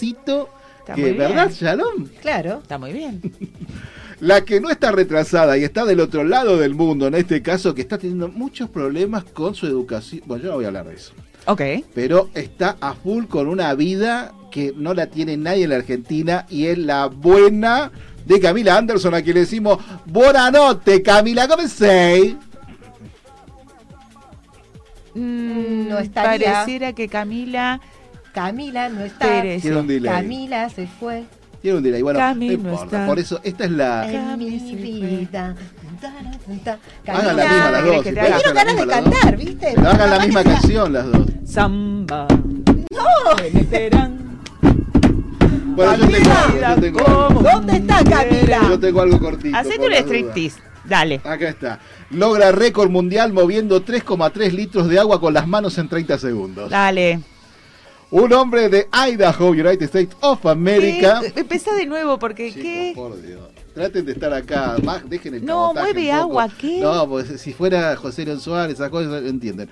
Está 0.89 0.95
que, 0.95 1.03
muy 1.03 1.13
bien. 1.13 1.29
¿verdad, 1.29 1.51
Shalom? 1.53 2.07
Claro. 2.23 2.61
Está 2.63 2.79
muy 2.79 2.93
bien. 2.95 3.21
La 4.21 4.41
que 4.41 4.59
no 4.59 4.71
está 4.71 4.91
retrasada 4.91 5.59
y 5.59 5.65
está 5.65 5.85
del 5.85 6.01
otro 6.01 6.25
lado 6.25 6.57
del 6.57 6.75
mundo, 6.75 7.07
en 7.07 7.15
este 7.15 7.43
caso, 7.43 7.75
que 7.75 7.83
está 7.83 7.99
teniendo 7.99 8.29
muchos 8.29 8.71
problemas 8.71 9.25
con 9.25 9.55
su 9.55 9.67
educación. 9.67 10.23
Bueno, 10.25 10.45
yo 10.45 10.49
no 10.51 10.57
voy 10.57 10.65
a 10.65 10.69
hablar 10.69 10.87
de 10.89 10.95
eso. 10.95 11.13
Ok. 11.45 11.61
Pero 11.95 12.31
está 12.35 12.79
a 12.81 12.95
full 12.95 13.27
con 13.27 13.49
una 13.49 13.75
vida 13.75 14.33
que 14.51 14.73
no 14.75 14.95
la 14.95 15.09
tiene 15.09 15.37
nadie 15.37 15.65
en 15.65 15.71
la 15.71 15.77
Argentina 15.77 16.47
y 16.49 16.67
es 16.67 16.79
la 16.79 17.07
buena 17.07 17.93
de 18.25 18.41
Camila 18.41 18.79
Anderson, 18.79 19.15
a 19.15 19.21
quien 19.23 19.35
le 19.35 19.41
decimos 19.41 19.79
Buenanote, 20.07 21.03
Camila, 21.03 21.47
¿cómo 21.47 21.63
estás? 21.63 22.19
Mm, 25.15 25.89
No 25.89 25.99
estaría. 25.99 26.53
Pareciera 26.53 26.93
que 26.93 27.09
Camila. 27.09 27.81
Camila 28.39 28.89
no 28.89 29.01
está. 29.01 29.27
Pérez. 29.27 29.63
Tiene 29.63 29.77
un 29.79 29.87
delay. 29.89 30.13
Camila 30.13 30.69
se 30.69 30.87
fue. 30.87 31.25
Tiene 31.61 31.79
un 31.79 31.83
delay. 31.83 32.03
Bueno, 32.03 32.21
Cami 32.21 32.47
no 32.47 32.53
no 32.63 32.69
importa. 32.71 32.85
está. 32.85 33.07
Por 33.07 33.19
eso, 33.19 33.41
esta 33.43 33.65
es 33.65 33.71
la. 33.73 34.09
En 34.13 34.39
mi 34.39 34.51
vida. 34.77 35.57
Hagan 37.07 37.37
la 37.37 37.45
misma 37.45 37.71
las 37.73 37.85
dos. 37.85 37.97
si 38.05 38.13
Quiero 38.13 38.29
la 38.45 38.53
ganas 38.53 38.77
de 38.77 38.85
dos. 38.85 38.95
cantar, 38.95 39.37
¿viste? 39.37 39.73
Pero 39.75 39.89
hagan 39.89 40.11
la 40.11 40.19
misma 40.21 40.45
canción 40.45 40.93
las 40.93 41.07
dos. 41.11 41.27
Samba. 41.45 42.29
¡No! 42.91 43.07
Bueno, 45.75 45.97
yo 45.97 46.09
tengo, 46.09 46.31
yo 46.61 46.81
tengo, 46.81 47.29
¿Dónde 47.43 47.77
está 47.77 48.05
Camila? 48.05 48.61
yo 48.69 48.81
tengo 48.81 49.03
algo 49.03 49.19
cortito. 49.21 49.57
Hacete 49.57 49.87
un 49.87 49.93
striptease. 49.95 50.61
Dale. 50.85 51.21
Acá 51.25 51.49
está. 51.49 51.81
Logra 52.11 52.51
récord 52.53 52.89
mundial 52.91 53.33
moviendo 53.33 53.85
3,3 53.85 54.53
litros 54.53 54.89
de 54.89 54.99
agua 54.99 55.21
con 55.21 55.35
las 55.35 55.47
manos 55.47 55.77
en 55.79 55.89
30 55.89 56.19
segundos. 56.19 56.71
Dale. 56.71 57.21
Un 58.11 58.33
hombre 58.33 58.69
de 58.69 58.89
Idaho, 58.93 59.49
United 59.51 59.83
States 59.83 60.17
of 60.21 60.45
America. 60.47 61.21
¿Qué? 61.35 61.41
Empezá 61.41 61.75
de 61.75 61.85
nuevo 61.87 62.19
porque 62.19 62.53
¿qué? 62.53 62.93
Por 62.95 63.21
Dios. 63.21 63.41
Traten 63.75 64.07
de 64.07 64.13
estar 64.13 64.33
acá, 64.33 64.77
más, 64.83 65.09
dejen 65.09 65.35
el 65.35 65.45
No, 65.45 65.73
mueve 65.75 66.11
agua, 66.11 66.49
¿qué? 66.59 66.81
No, 66.81 67.09
pues 67.09 67.41
si 67.41 67.53
fuera 67.53 67.95
José 67.97 68.25
León 68.25 68.41
Suárez, 68.41 68.75
esas 68.75 68.89
cosas 68.91 69.23
entienden. 69.25 69.69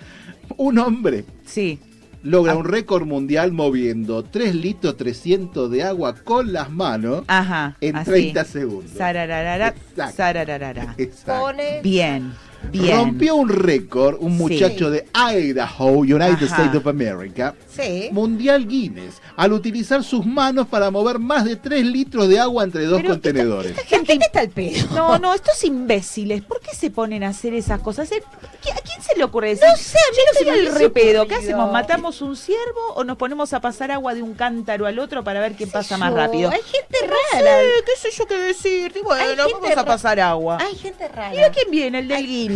Un 0.58 0.78
hombre 0.78 1.24
Sí. 1.44 1.78
logra 2.22 2.52
Ah. 2.52 2.56
un 2.56 2.64
récord 2.66 3.04
mundial 3.06 3.52
moviendo 3.52 4.22
3 4.22 4.54
litros 4.54 4.96
300 4.96 5.70
de 5.70 5.82
agua 5.82 6.14
con 6.22 6.52
las 6.52 6.70
manos 6.70 7.24
Ajá. 7.26 7.76
en 7.80 7.96
así. 7.96 8.10
30 8.10 8.44
segundos. 8.44 8.92
Sarararara, 8.96 9.68
Exacto. 9.68 10.16
sarararara. 10.16 10.94
Exacto. 10.98 11.40
Pone. 11.46 11.80
Bien. 11.82 12.32
Bien. 12.70 12.96
Rompió 12.98 13.36
un 13.36 13.48
récord 13.48 14.16
un 14.20 14.32
Sí. 14.36 14.42
muchacho 14.42 14.90
de 14.90 15.06
Idaho, 15.14 15.88
United 15.98 16.20
Ajá. 16.44 16.44
States 16.46 16.74
of 16.76 16.86
America, 16.86 17.54
Sí. 17.74 18.08
Mundial 18.12 18.66
Guinness, 18.66 19.20
al 19.36 19.52
utilizar 19.52 20.02
sus 20.02 20.24
manos 20.26 20.66
para 20.66 20.90
mover 20.90 21.18
más 21.18 21.44
de 21.44 21.56
3 21.56 21.84
litros 21.84 22.28
de 22.28 22.38
agua 22.38 22.64
entre 22.64 22.84
dos 22.86 23.00
Pero 23.00 23.14
contenedores. 23.14 23.76
La 23.76 23.82
gente 23.84 24.12
está 24.14 24.40
al 24.40 24.48
pedo. 24.50 24.86
No, 24.94 25.18
no, 25.18 25.34
estos 25.34 25.62
imbéciles, 25.64 26.42
¿por 26.42 26.60
qué 26.60 26.74
se 26.74 26.90
ponen 26.90 27.22
a 27.24 27.28
hacer 27.28 27.54
esas 27.54 27.80
cosas? 27.80 28.10
¿Eh? 28.12 28.22
¿Qué- 28.62 28.72
¿A 28.72 28.76
quién 28.76 29.00
se 29.02 29.16
le 29.16 29.24
ocurre 29.24 29.50
decir? 29.50 29.66
No 29.68 29.76
sé, 29.76 29.98
a 29.98 30.10
mí 30.10 30.16
"Che, 30.38 30.44
no 30.44 30.52
hubiese 30.52 30.78
repedo. 30.78 31.26
¿Qué 31.26 31.34
ocurrido". 31.34 31.54
hacemos? 31.56 31.72
¿Matamos 31.72 32.20
un 32.22 32.36
ciervo 32.36 32.94
o 32.94 33.04
nos 33.04 33.16
ponemos 33.16 33.52
a 33.52 33.60
pasar 33.60 33.90
agua 33.90 34.14
de 34.14 34.22
un 34.22 34.34
cántaro 34.34 34.86
al 34.86 34.98
otro 34.98 35.22
para 35.24 35.40
ver 35.40 35.52
quién 35.54 35.70
pasa 35.70 35.94
yo, 35.96 35.98
más 35.98 36.12
rápido? 36.12 36.50
hay 36.50 36.60
gente 36.62 37.06
No 37.06 37.12
rara. 37.32 37.46
sé, 37.60 37.66
qué 37.84 37.92
sé 38.10 38.16
yo 38.16 38.26
qué 38.26 38.38
decirte. 38.38 39.00
Bueno, 39.02 39.22
Hay 39.22 39.36
gente 39.36 39.52
vamos 39.52 39.76
a 39.78 39.84
pasar 39.84 40.18
agua. 40.20 40.58
Hay 40.60 40.74
gente 40.76 41.06
rara. 41.08 41.30
Mira 41.30 41.50
quién 41.50 41.70
viene, 41.70 41.98
el 42.00 42.08
del 42.08 42.26
Guinness. 42.26 42.55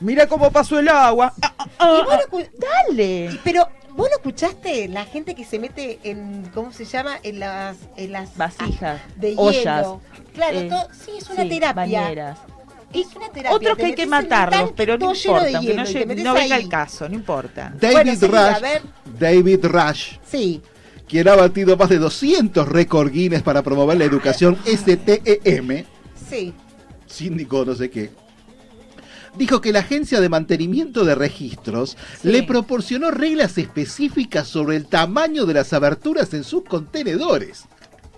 Mira 0.00 0.26
cómo 0.26 0.50
pasó 0.50 0.78
el 0.78 0.88
agua. 0.88 1.32
Ah, 1.42 1.54
ah, 1.58 1.66
ah, 1.78 1.98
Y 2.00 2.04
vos 2.04 2.12
ah. 2.14 2.18
no 2.30 2.38
escu- 2.38 2.50
Dale. 2.88 3.40
Pero, 3.44 3.68
¿vos 3.90 4.08
no 4.10 4.16
escuchaste 4.16 4.88
la 4.88 5.04
gente 5.04 5.34
que 5.34 5.44
se 5.44 5.58
mete 5.58 5.98
en, 6.04 6.50
¿cómo 6.54 6.72
se 6.72 6.84
llama? 6.84 7.18
En 7.22 7.40
las, 7.40 7.76
en 7.96 8.12
las 8.12 8.36
Vasijas, 8.36 9.00
de 9.16 9.34
ollas. 9.36 9.64
hielo. 9.82 10.00
Claro, 10.34 10.58
Eh, 10.60 10.68
todo- 10.68 10.88
sí, 10.92 11.12
es 11.18 11.28
una 11.30 11.42
sí, 11.42 11.48
terapia. 11.48 11.72
bañeras. 12.00 12.38
Es 12.92 13.06
una 13.16 13.28
terapia. 13.28 13.54
Otros 13.56 13.76
que 13.76 13.84
hay 13.86 13.94
que 13.94 14.06
matarlos, 14.06 14.72
pero 14.76 14.96
no 14.96 15.12
importa, 15.14 15.56
aunque 15.58 15.74
no, 15.74 15.84
llegue- 15.84 16.04
venga 16.06 16.32
ahí. 16.34 16.52
el 16.52 16.68
caso, 16.68 17.08
no 17.08 17.14
importa. 17.14 17.72
David 17.78 18.18
Bueno, 18.20 18.50
Rush. 18.50 19.18
David 19.18 19.64
Rush, 19.66 20.12
Sí. 20.26 20.62
quien 21.06 21.28
ha 21.28 21.34
batido 21.36 21.76
más 21.76 21.88
de 21.90 21.98
200 21.98 22.66
récord 22.66 23.10
Guinness 23.10 23.42
para 23.42 23.62
promover 23.62 23.98
la 23.98 24.04
educación 24.04 24.56
STEM, 24.66 25.84
Sí. 26.30 26.54
síndico 27.06 27.64
no 27.66 27.74
sé 27.74 27.90
qué, 27.90 28.10
dijo 29.38 29.60
que 29.60 29.72
la 29.72 29.80
agencia 29.80 30.20
de 30.20 30.28
mantenimiento 30.28 31.04
de 31.04 31.14
registros 31.14 31.96
le 32.22 32.42
proporcionó 32.42 33.10
reglas 33.10 33.56
específicas 33.56 34.48
sobre 34.48 34.76
el 34.76 34.86
tamaño 34.86 35.46
de 35.46 35.54
las 35.54 35.72
aberturas 35.72 36.34
en 36.34 36.44
sus 36.44 36.64
contenedores. 36.64 37.64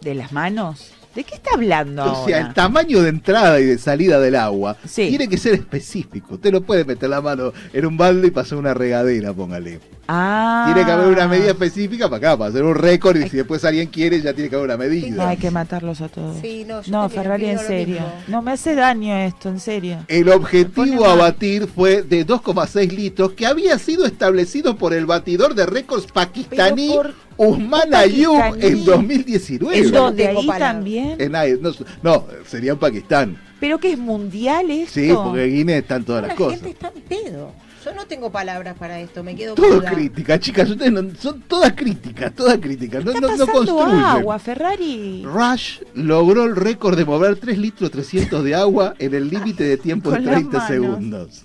¿De 0.00 0.14
las 0.14 0.32
manos? 0.32 0.92
¿De 1.14 1.24
qué 1.24 1.34
está 1.34 1.50
hablando 1.54 2.02
O 2.04 2.24
sea, 2.26 2.36
ahora? 2.36 2.48
el 2.48 2.54
tamaño 2.54 3.02
de 3.02 3.08
entrada 3.08 3.58
y 3.60 3.64
de 3.64 3.78
salida 3.78 4.20
del 4.20 4.36
agua 4.36 4.76
Sí. 4.86 5.08
tiene 5.08 5.28
que 5.28 5.38
ser 5.38 5.54
específico. 5.54 6.34
Usted 6.34 6.52
no 6.52 6.60
puede 6.60 6.84
meter 6.84 7.08
la 7.10 7.20
mano 7.20 7.52
en 7.72 7.86
un 7.86 7.96
balde 7.96 8.28
y 8.28 8.30
pasar 8.30 8.58
una 8.58 8.74
regadera, 8.74 9.32
póngale. 9.32 9.80
Ah. 10.12 10.64
Tiene 10.72 10.84
que 10.86 10.92
haber 10.92 11.06
una 11.08 11.28
medida 11.28 11.50
específica 11.50 12.08
para 12.08 12.16
acá, 12.30 12.36
para 12.38 12.50
hacer 12.50 12.64
un 12.64 12.74
récord 12.74 13.16
y 13.16 13.28
si 13.28 13.36
después 13.36 13.64
alguien 13.64 13.86
quiere 13.88 14.20
ya 14.20 14.32
tiene 14.34 14.48
que 14.50 14.56
haber 14.56 14.66
una 14.68 14.76
medida. 14.76 15.28
Hay 15.28 15.36
que 15.36 15.50
matarlos 15.50 16.00
a 16.00 16.08
todos. 16.08 16.36
Sí, 16.40 16.64
no, 16.66 16.82
yo 16.82 16.90
No, 16.92 17.08
Ferrari, 17.08 17.46
en 17.46 17.58
serio. 17.58 18.00
No 18.28 18.42
me 18.42 18.52
hace 18.52 18.74
daño 18.74 19.16
esto, 19.16 19.48
en 19.48 19.60
serio. 19.60 19.98
El 20.08 20.28
objetivo 20.30 21.06
a 21.06 21.14
batir 21.16 21.66
fue 21.68 22.02
de 22.02 22.24
2,6 22.26 22.92
litros 22.92 23.32
que 23.32 23.46
había 23.46 23.78
sido 23.78 24.04
establecido 24.04 24.76
por 24.76 24.94
el 24.94 25.06
batidor 25.06 25.54
de 25.54 25.66
récords 25.66 26.06
pakistaní 26.12 26.88
Pero 26.90 27.02
por- 27.02 27.14
Usman 27.36 27.94
Ayub 27.94 28.40
en 28.60 28.84
2019. 28.84 29.78
¿En 29.78 29.90
dónde? 29.92 30.28
¿Ahí 30.28 30.46
también? 30.46 31.16
En 31.20 31.34
ahí- 31.34 31.58
no, 31.60 31.70
no, 32.02 32.26
sería 32.46 32.72
en 32.72 32.78
Pakistán. 32.78 33.38
¿Pero 33.58 33.78
que 33.78 33.92
es 33.92 33.98
mundial 33.98 34.70
esto? 34.70 34.94
Sí, 34.94 35.10
porque 35.12 35.44
en 35.44 35.54
Guinness 35.54 35.76
están 35.78 36.04
todas 36.04 36.22
La 36.22 36.28
las 36.28 36.36
cosas. 36.36 36.60
gente 36.60 36.70
está 36.70 36.92
en 36.94 37.02
pedo. 37.02 37.52
Yo 37.82 37.94
no 37.94 38.04
tengo 38.06 38.30
palabras 38.30 38.76
para 38.78 39.00
esto, 39.00 39.24
me 39.24 39.34
quedo 39.34 39.54
Todo 39.54 39.82
crítica, 39.82 40.38
chicas. 40.38 40.68
Ustedes 40.68 40.92
no- 40.92 41.02
son 41.18 41.40
todas 41.48 41.72
críticas, 41.72 42.30
todas 42.34 42.58
críticas. 42.58 43.02
No, 43.02 43.12
no, 43.14 43.20
no 43.20 43.28
pasando 43.28 43.52
construyen. 43.52 44.00
agua, 44.00 44.38
Ferrari. 44.38 45.22
Rush 45.24 45.78
logró 45.94 46.44
el 46.44 46.56
récord 46.56 46.98
de 46.98 47.06
mover 47.06 47.36
3 47.36 47.56
litros 47.56 47.90
300 47.90 48.44
de 48.44 48.54
agua 48.54 48.94
en 48.98 49.14
el 49.14 49.30
límite 49.30 49.64
de 49.64 49.78
tiempo 49.78 50.10
de 50.10 50.16
Con 50.16 50.26
las 50.26 50.34
30 50.34 50.58
manos. 50.58 50.68
segundos. 50.68 51.44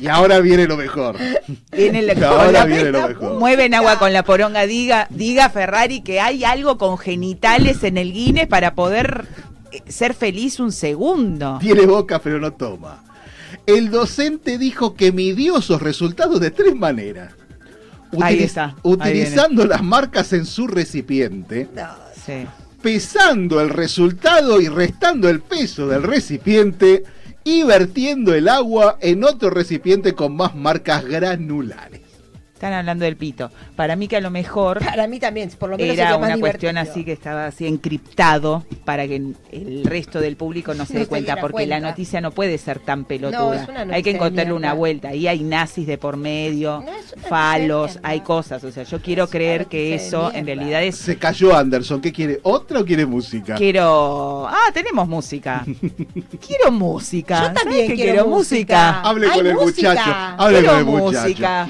Y 0.00 0.06
ahora 0.06 0.40
viene 0.40 0.66
lo 0.66 0.76
mejor. 0.76 1.16
Viene 1.72 2.14
con 2.14 2.24
ahora 2.24 2.64
viene 2.66 2.90
lo 2.92 3.08
mejor. 3.08 3.38
Mueven 3.38 3.74
agua 3.74 3.98
con 3.98 4.12
la 4.12 4.22
poronga. 4.22 4.66
Diga, 4.66 5.06
diga 5.10 5.48
Ferrari 5.50 6.02
que 6.02 6.20
hay 6.20 6.44
algo 6.44 6.76
con 6.78 6.98
genitales 6.98 7.82
en 7.84 7.96
el 7.96 8.12
Guinness 8.12 8.46
para 8.48 8.74
poder 8.74 9.26
eh, 9.72 9.82
ser 9.88 10.14
feliz 10.14 10.60
un 10.60 10.72
segundo. 10.72 11.58
Tiene 11.60 11.86
boca 11.86 12.18
pero 12.20 12.38
no 12.38 12.52
toma. 12.52 13.02
El 13.66 13.90
docente 13.90 14.58
dijo 14.58 14.94
que 14.94 15.10
midió 15.12 15.58
esos 15.58 15.80
resultados 15.80 16.40
de 16.40 16.50
tres 16.50 16.74
maneras. 16.74 17.32
Ahí 18.20 18.36
Utiliz- 18.36 18.44
está, 18.46 18.64
ahí 18.64 18.74
utilizando 18.82 19.66
las 19.66 19.82
marcas 19.82 20.32
en 20.32 20.46
su 20.46 20.66
recipiente, 20.66 21.68
Sí. 22.24 22.46
pesando 22.82 23.60
el 23.60 23.68
resultado 23.70 24.60
y 24.60 24.68
restando 24.68 25.28
el 25.28 25.40
peso 25.40 25.86
del 25.88 26.02
recipiente 26.02 27.04
y 27.48 27.62
vertiendo 27.62 28.34
el 28.34 28.46
agua 28.46 28.98
en 29.00 29.24
otro 29.24 29.48
recipiente 29.48 30.14
con 30.14 30.36
más 30.36 30.54
marcas 30.54 31.06
granulares. 31.06 32.07
Están 32.58 32.72
hablando 32.72 33.04
del 33.04 33.16
pito. 33.16 33.52
Para 33.76 33.94
mí 33.94 34.08
que 34.08 34.16
a 34.16 34.20
lo 34.20 34.30
mejor 34.32 34.80
Para 34.84 35.06
mí 35.06 35.20
también, 35.20 35.48
por 35.50 35.70
lo 35.70 35.78
menos 35.78 35.96
era 35.96 36.18
más 36.18 36.30
una 36.30 36.38
cuestión 36.38 36.72
divertido. 36.74 36.92
así 36.92 37.04
que 37.04 37.12
estaba 37.12 37.46
así 37.46 37.66
encriptado 37.68 38.64
para 38.84 39.06
que 39.06 39.14
el 39.52 39.84
resto 39.84 40.20
del 40.20 40.36
público 40.36 40.74
no 40.74 40.84
se 40.84 40.94
No 40.94 41.00
dé 41.00 41.06
cuenta, 41.06 41.36
porque 41.36 41.66
la 41.66 41.78
noticia 41.78 42.20
no 42.20 42.32
puede 42.32 42.58
ser 42.58 42.80
tan 42.80 43.02
No, 43.02 43.06
pelotuda. 43.06 43.62
es 43.62 43.68
una 43.68 43.82
hay 43.94 44.02
que 44.02 44.10
encontrarle 44.10 44.52
una 44.52 44.72
vuelta. 44.72 45.10
Ahí 45.10 45.28
hay 45.28 45.44
nazis 45.44 45.86
de 45.86 45.98
por 45.98 46.16
medio, 46.16 46.82
No, 46.84 46.92
falos, 47.28 48.00
hay 48.02 48.22
cosas. 48.22 48.64
O 48.64 48.72
sea, 48.72 48.82
yo 48.82 49.00
quiero 49.00 49.28
creer 49.28 49.66
que 49.66 49.94
eso 49.94 50.32
en 50.34 50.44
realidad 50.44 50.82
es 50.82 50.96
Se 50.96 51.16
cayó 51.16 51.56
Anderson. 51.56 52.00
¿Qué 52.00 52.12
quiere? 52.12 52.40
¿Otra 52.42 52.80
o 52.80 52.84
quiere 52.84 53.06
música? 53.06 53.54
Quiero. 53.54 54.48
Ah, 54.48 54.72
tenemos 54.74 55.06
música. 55.06 55.64
quiero 56.46 56.72
música. 56.72 57.36
Yo 57.38 57.44
¿Sabes 57.46 57.62
también 57.62 57.86
qué 57.86 57.94
quiero 57.94 58.26
música. 58.26 59.00
Hable 59.02 59.28
Hay 59.28 59.38
con 59.38 59.46
el 59.46 59.54
música. 59.54 59.90
muchacho. 59.90 60.10
Hable 60.42 60.58
quiero 60.58 60.72
con 60.72 60.78
el 60.80 60.84
muchacho. 60.86 61.22
música. 61.28 61.68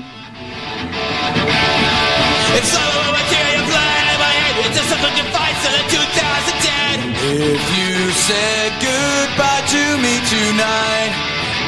It's 2.58 2.72
all 2.76 2.92
over 3.02 3.12
material 3.18 3.64
blind 3.66 4.06
in 4.14 4.18
my 4.22 4.32
head. 4.38 4.54
It's 4.62 4.78
something 4.86 5.14
you 5.18 5.26
find 5.34 5.54
till 5.62 5.74
in 5.74 5.86
2010. 5.90 7.18
If 7.52 7.62
you 7.78 8.10
said 8.14 8.70
goodbye 8.78 9.64
to 9.74 9.84
me 9.98 10.14
tonight, 10.26 11.12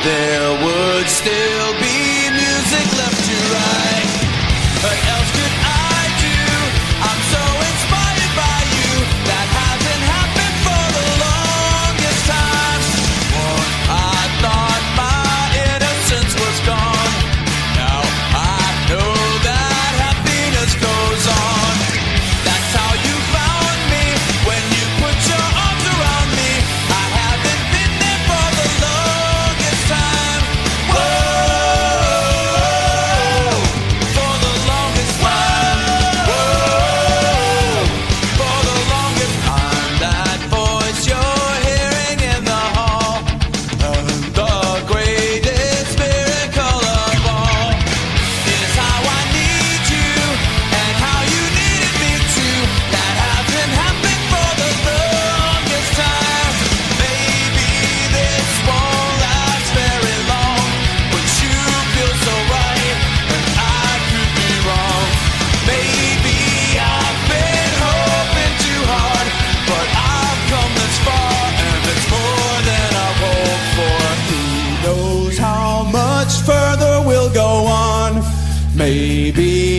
there 0.06 0.50
would 0.62 1.06
still 1.06 1.70
be 1.82 2.30
music 2.30 2.86
left 2.98 3.20
to 3.26 3.36
write. 3.50 3.80
Baby, 79.32 79.69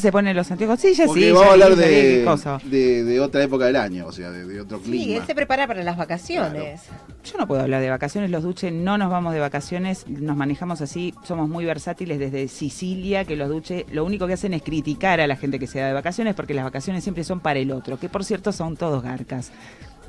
Se 0.00 0.12
ponen 0.12 0.36
los 0.36 0.50
anteojos, 0.50 0.80
sí, 0.80 0.94
ya 0.94 1.06
Porque 1.06 1.20
sí. 1.22 1.32
vamos 1.32 1.42
ya 1.44 1.48
a 1.48 1.52
hablar 1.52 1.76
de, 1.76 2.22
cosa. 2.24 2.60
de, 2.64 3.04
de 3.04 3.20
otra 3.20 3.42
época 3.42 3.66
del 3.66 3.76
año, 3.76 4.06
o 4.06 4.12
sea, 4.12 4.30
de, 4.30 4.44
de 4.44 4.60
otro 4.60 4.78
clima. 4.80 5.04
Sí, 5.04 5.14
él 5.14 5.22
se 5.26 5.34
prepara 5.34 5.66
para 5.66 5.82
las 5.82 5.96
vacaciones. 5.96 6.82
Yo 7.24 7.38
no 7.38 7.46
puedo 7.46 7.60
hablar 7.62 7.80
de 7.80 7.90
vacaciones, 7.90 8.30
los 8.30 8.42
duches 8.42 8.72
no 8.72 8.98
nos 8.98 9.10
vamos 9.10 9.32
de 9.34 9.40
vacaciones, 9.40 10.06
nos 10.08 10.36
manejamos 10.36 10.80
así, 10.80 11.12
somos 11.24 11.48
muy 11.48 11.64
versátiles 11.64 12.18
desde 12.18 12.46
Sicilia, 12.48 13.24
que 13.24 13.34
los 13.36 13.48
duches 13.48 13.84
lo 13.90 14.04
único 14.04 14.26
que 14.26 14.34
hacen 14.34 14.54
es 14.54 14.62
criticar 14.62 15.20
a 15.20 15.26
la 15.26 15.36
gente 15.36 15.58
que 15.58 15.66
se 15.66 15.80
da 15.80 15.88
de 15.88 15.92
vacaciones, 15.92 16.34
porque 16.34 16.54
las 16.54 16.64
vacaciones 16.64 17.02
siempre 17.02 17.24
son 17.24 17.40
para 17.40 17.58
el 17.58 17.72
otro, 17.72 17.98
que 17.98 18.08
por 18.08 18.24
cierto 18.24 18.52
son 18.52 18.76
todos 18.76 19.02
garcas. 19.02 19.50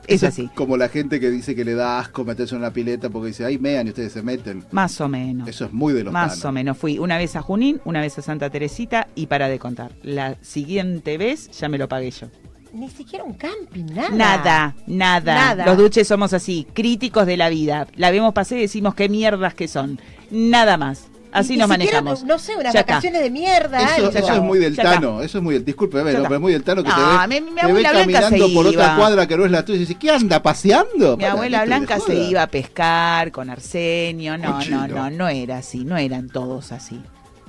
Es 0.07 0.23
Eso 0.23 0.27
así. 0.27 0.49
Como 0.55 0.77
la 0.77 0.87
gente 0.87 1.19
que 1.19 1.29
dice 1.29 1.53
que 1.53 1.65
le 1.65 1.73
da 1.73 1.99
asco 1.99 2.23
meterse 2.23 2.55
en 2.55 2.61
una 2.61 2.71
pileta 2.71 3.09
porque 3.09 3.27
dice, 3.27 3.45
ay, 3.45 3.57
mean 3.57 3.87
y 3.87 3.89
ustedes 3.89 4.13
se 4.13 4.21
meten. 4.21 4.63
Más 4.71 4.99
o 5.01 5.09
menos. 5.09 5.47
Eso 5.47 5.65
es 5.65 5.73
muy 5.73 5.93
de 5.93 6.05
los 6.05 6.13
Más 6.13 6.43
o 6.45 6.51
menos. 6.51 6.77
Fui 6.77 6.97
una 6.97 7.17
vez 7.17 7.35
a 7.35 7.41
Junín, 7.41 7.81
una 7.83 7.99
vez 7.99 8.17
a 8.17 8.21
Santa 8.21 8.49
Teresita 8.49 9.07
y 9.15 9.27
para 9.27 9.49
de 9.49 9.59
contar. 9.59 9.91
La 10.03 10.37
siguiente 10.41 11.17
vez 11.17 11.51
ya 11.51 11.67
me 11.67 11.77
lo 11.77 11.89
pagué 11.89 12.11
yo. 12.11 12.27
Ni 12.73 12.89
siquiera 12.89 13.23
un 13.23 13.33
camping, 13.33 13.85
nada. 13.85 14.09
Nada, 14.09 14.75
nada. 14.87 15.35
Nada. 15.35 15.65
Los 15.65 15.77
duches 15.77 16.07
somos 16.07 16.33
así, 16.33 16.67
críticos 16.73 17.25
de 17.25 17.37
la 17.37 17.49
vida. 17.49 17.87
La 17.95 18.11
vemos 18.11 18.33
pasar 18.33 18.57
y 18.59 18.61
decimos 18.61 18.95
qué 18.95 19.09
mierdas 19.09 19.53
que 19.53 19.67
son. 19.67 19.99
Nada 20.31 20.77
más. 20.77 21.07
Así 21.31 21.57
nos 21.57 21.69
siquiera, 21.69 22.01
manejamos. 22.01 22.23
No 22.23 22.39
sé, 22.39 22.55
unas 22.55 22.73
Ya 22.73 22.79
está. 22.81 22.93
vacaciones 22.95 23.21
de 23.21 23.29
mierda. 23.29 23.81
Eso, 23.81 24.05
algo. 24.07 24.09
eso 24.17 24.33
es 24.33 24.41
muy 24.41 24.59
del 24.59 24.75
Ya 24.75 24.83
está. 24.83 24.93
Tano, 24.95 25.21
eso 25.21 25.37
es 25.37 25.43
muy 25.43 25.53
del, 25.55 25.65
disculpe, 25.65 25.97
Ya 25.97 26.03
pero 26.03 26.33
es 26.35 26.41
muy 26.41 26.53
del 26.53 26.63
Tano 26.63 26.83
que 26.83 26.89
No, 26.89 26.95
te 26.95 27.01
ve, 27.27 27.41
mi- 27.41 27.49
mi 27.49 27.55
te 27.55 27.55
ve 27.55 27.61
abuela 27.61 27.91
Blanca 27.91 28.19
caminando 28.21 28.53
por 28.53 28.65
otra 28.67 28.95
cuadra 28.95 29.27
que 29.27 29.37
no 29.37 29.45
es 29.45 29.51
la 29.51 29.65
tuya 29.65 29.75
y 29.77 29.79
dice, 29.79 29.95
¿qué 29.95 30.09
anda 30.11 30.41
paseando? 30.41 31.17
Mi 31.17 31.23
Para, 31.23 31.33
abuela 31.33 31.59
¿qué 31.61 31.65
Blanca 31.65 31.99
se 31.99 32.15
iba 32.15 32.41
a 32.43 32.47
pescar 32.47 33.31
con 33.31 33.49
Arsenio. 33.49 34.37
No, 34.37 34.59
Con 34.59 34.69
no, 34.69 34.87
no, 34.87 35.09
no 35.09 35.27
era 35.27 35.57
así. 35.57 35.83
No 35.85 35.97
eran 35.97 36.29
todos 36.29 36.71
así. 36.71 37.01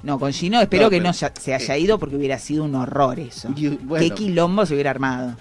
No, 0.03 0.19
con 0.19 0.33
Gino 0.33 0.61
espero 0.61 0.85
No, 0.85 0.91
que 0.91 0.99
pero- 0.99 1.09
no 1.09 1.13
se 1.13 1.55
haya 1.55 1.77
ido 1.77 1.99
porque 1.99 2.17
hubiera 2.17 2.39
sido 2.39 2.65
un 2.65 2.75
horror 2.75 3.19
eso. 3.21 3.49
Y, 3.57 3.69
bueno. 3.69 4.05
Qué 4.05 4.11
quilombo 4.15 4.65
se 4.67 4.75
hubiera 4.75 4.91
armado. 4.91 5.35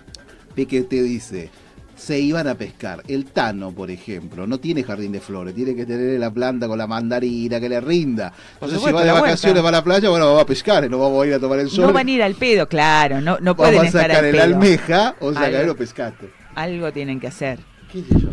Que 0.56 0.82
te 0.82 1.04
dice, 1.04 1.50
se 1.98 2.20
iban 2.20 2.48
a 2.48 2.56
pescar. 2.56 3.04
El 3.08 3.26
Tano, 3.26 3.72
por 3.72 3.92
ejemplo, 3.92 4.48
no 4.48 4.60
tiene 4.60 4.84
jardín 4.84 5.12
de 5.12 5.20
flores, 5.20 5.54
tiene 5.54 5.76
que 5.76 5.86
tener 5.86 6.20
la 6.20 6.32
planta 6.32 6.68
con 6.68 6.78
la 6.78 6.88
mandarina 6.88 7.60
que 7.60 7.68
le 7.68 7.82
rinda. 7.82 8.32
Entonces, 8.54 8.82
si 8.82 8.92
va 8.92 9.04
de 9.04 9.12
vacaciones 9.12 9.62
para 9.62 9.78
la 9.78 9.84
playa, 9.84 10.10
bueno, 10.10 10.28
vamos 10.28 10.44
a 10.44 10.46
pescar, 10.46 10.90
no 10.90 11.00
vamos 11.00 11.24
a 11.24 11.28
ir 11.28 11.34
a 11.34 11.40
tomar 11.40 11.60
el 11.60 11.70
sol. 11.70 11.88
No 11.88 11.94
van 11.94 12.08
a 12.08 12.12
ir 12.12 12.24
al 12.24 12.36
pedo, 12.36 12.68
claro. 12.68 13.20
No, 13.20 13.40
no 13.40 13.56
pueden 13.56 13.78
vamos 13.78 13.96
a 13.96 14.02
sacar 14.02 14.18
al 14.18 14.26
el 14.26 14.32
pedo. 14.32 14.44
almeja 14.44 15.16
o 15.20 15.34
sacar 15.34 15.76
pescate. 15.76 16.30
Algo 16.56 16.92
tienen 16.92 17.20
que 17.20 17.28
hacer. 17.28 17.60
¿Qué 17.92 18.02
sé 18.02 18.20
yo? 18.20 18.30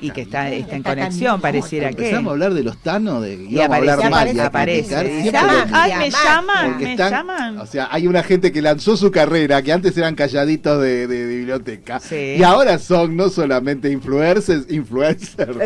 Y 0.00 0.10
que 0.12 0.20
está, 0.22 0.48
está 0.52 0.76
en 0.76 0.82
conexión, 0.84 1.40
pareciera 1.40 1.88
que. 1.92 2.02
Empezamos 2.04 2.30
a 2.30 2.32
hablar 2.34 2.54
de 2.54 2.62
los 2.62 2.76
Tanos, 2.82 3.20
de 3.22 3.34
Y 3.34 3.58
aparece, 3.60 3.90
hablar 3.92 4.10
mal, 4.10 4.36
y 4.36 4.38
a 4.38 4.46
aparece, 4.46 4.94
aparece. 4.96 5.32
lo. 5.32 5.76
Ay, 5.76 5.92
me 5.98 6.10
llaman, 6.10 6.78
me 6.78 6.90
están- 6.92 7.10
llaman. 7.10 7.58
O 7.58 7.66
sea, 7.66 7.88
hay 7.90 8.06
una 8.06 8.22
gente 8.22 8.52
que 8.52 8.62
lanzó 8.62 8.96
su 8.96 9.10
carrera, 9.10 9.60
que 9.62 9.72
antes 9.72 9.96
eran 9.98 10.14
calladitos 10.14 10.80
de, 10.80 11.06
de- 11.08 11.26
de 11.26 11.36
biblioteca, 11.36 11.98
Sí. 12.00 12.36
y 12.38 12.42
ahora 12.44 12.78
son 12.78 13.16
no 13.16 13.28
solamente 13.28 13.90
influencers, 13.90 14.66
influencers, 14.70 15.56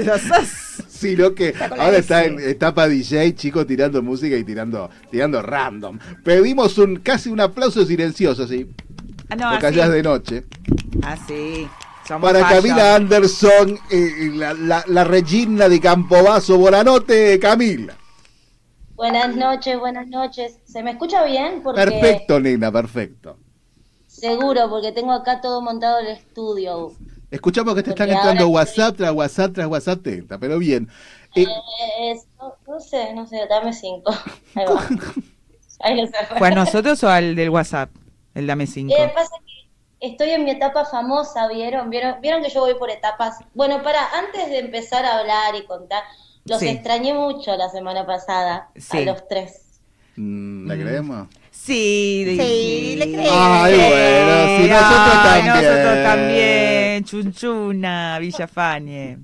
sino 0.89 1.35
que 1.35 1.55
ahora 1.79 1.99
está 1.99 2.25
en 2.25 2.39
etapa 2.41 2.89
DJ, 2.89 3.35
chicos 3.35 3.67
tirando 3.67 4.03
música 4.03 4.37
y 4.37 4.45
tirando, 4.45 4.89
tirando 5.11 5.43
random. 5.43 5.99
Pedimos 6.25 6.79
un 6.79 6.97
casi 6.97 7.29
un 7.29 7.41
aplauso 7.41 7.85
silencioso, 7.85 8.45
así, 8.45 8.67
Ah, 9.29 9.37
no, 9.37 9.51
porque 9.51 9.67
así. 9.67 9.75
allá 9.81 9.87
es 9.87 9.93
de 9.93 10.03
noche. 10.03 10.45
Así. 11.03 11.67
Somos 12.07 12.33
Para 12.33 12.41
fashion. 12.41 12.63
Camila 12.63 12.95
Anderson, 12.97 13.79
eh, 13.91 14.31
la, 14.35 14.55
la, 14.55 14.85
la 14.87 15.05
Regina 15.05 15.69
de 15.69 15.81
Campobasso, 15.81 16.59
Bonanote, 16.59 17.39
Camila. 17.39 17.95
Buenas 18.95 19.35
noches, 19.37 19.79
buenas 19.79 20.07
noches. 20.09 20.59
¿Se 20.65 20.83
me 20.83 20.93
escucha 20.93 21.25
bien? 21.25 21.63
Porque 21.63 21.81
Perfecto, 21.81 22.41
nena, 22.41 22.71
perfecto. 22.71 23.37
Seguro, 24.07 24.69
porque 24.69 24.93
tengo 24.93 25.13
acá 25.13 25.41
todo 25.41 25.61
montado 25.63 26.01
el 26.01 26.09
estudio. 26.09 26.93
Escuchamos 27.31 27.75
que 27.75 27.83
te 27.83 27.91
están 27.91 28.11
entrando 28.11 28.49
WhatsApp 28.49 28.97
tras 28.97 29.13
WhatsApp 29.13 29.55
tras 29.55 29.67
WhatsApp, 29.67 30.01
atenta, 30.01 30.39
pero 30.39 30.59
bien. 30.59 30.89
Eh, 31.35 31.45
Eh, 31.45 32.11
es- 32.13 32.27
no, 32.39 32.55
no 32.69 32.81
sé, 32.81 33.15
no 33.15 33.27
sé, 33.27 33.41
dame 33.49 33.73
cinco. 33.73 34.13
Ahí 34.55 34.67
va. 34.67 34.87
Ahí 35.81 36.01
lo 36.01 36.07
sé. 36.07 36.13
¿Fue 36.37 36.49
a 36.49 36.51
nosotros 36.55 37.03
o 37.05 37.09
al 37.09 37.35
del 37.35 37.49
WhatsApp? 37.51 37.91
El 38.35 38.47
Dame 38.47 38.67
5. 38.67 38.95
Eh, 38.97 39.13
pasa 39.15 39.35
estoy 40.03 40.31
en 40.31 40.45
mi 40.45 40.51
etapa 40.51 40.85
famosa, 40.85 41.49
¿vieron? 41.49 41.89
¿vieron? 41.89 42.21
Vieron 42.21 42.43
que 42.43 42.51
yo 42.51 42.61
voy 42.61 42.75
por 42.75 42.91
etapas. 42.91 43.39
Bueno, 43.55 43.83
para, 43.83 44.01
antes 44.19 44.49
de 44.51 44.59
empezar 44.59 45.05
a 45.07 45.19
hablar 45.21 45.55
y 45.55 45.65
contar, 45.65 46.03
los 46.45 46.59
Sí. 46.59 46.69
extrañé 46.69 47.15
mucho 47.15 47.57
la 47.57 47.69
semana 47.71 48.05
pasada, 48.05 48.69
a 48.77 48.81
Sí. 48.81 49.05
los 49.05 49.27
tres. 49.29 49.61
mm, 50.17 50.67
¿La 50.69 50.75
creemos? 50.75 51.29
Sí, 51.51 52.25
de- 52.25 52.37
Sí, 52.45 52.97
le 52.97 53.13
creo. 53.13 53.33
Ay, 53.33 53.75
bueno, 53.77 54.57
si 54.59 54.69
nosotros 54.69 55.17
Ay, 55.23 55.43
también. 55.43 55.55
nosotros 55.55 56.05
también. 56.05 57.05
Chunchuna, 57.05 58.19
Villafañe. 58.19 59.19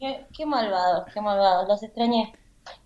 Qué, 0.00 0.26
qué 0.36 0.44
malvados, 0.46 1.04
qué 1.14 1.20
malvados, 1.20 1.68
los 1.68 1.82
extrañé. 1.84 2.32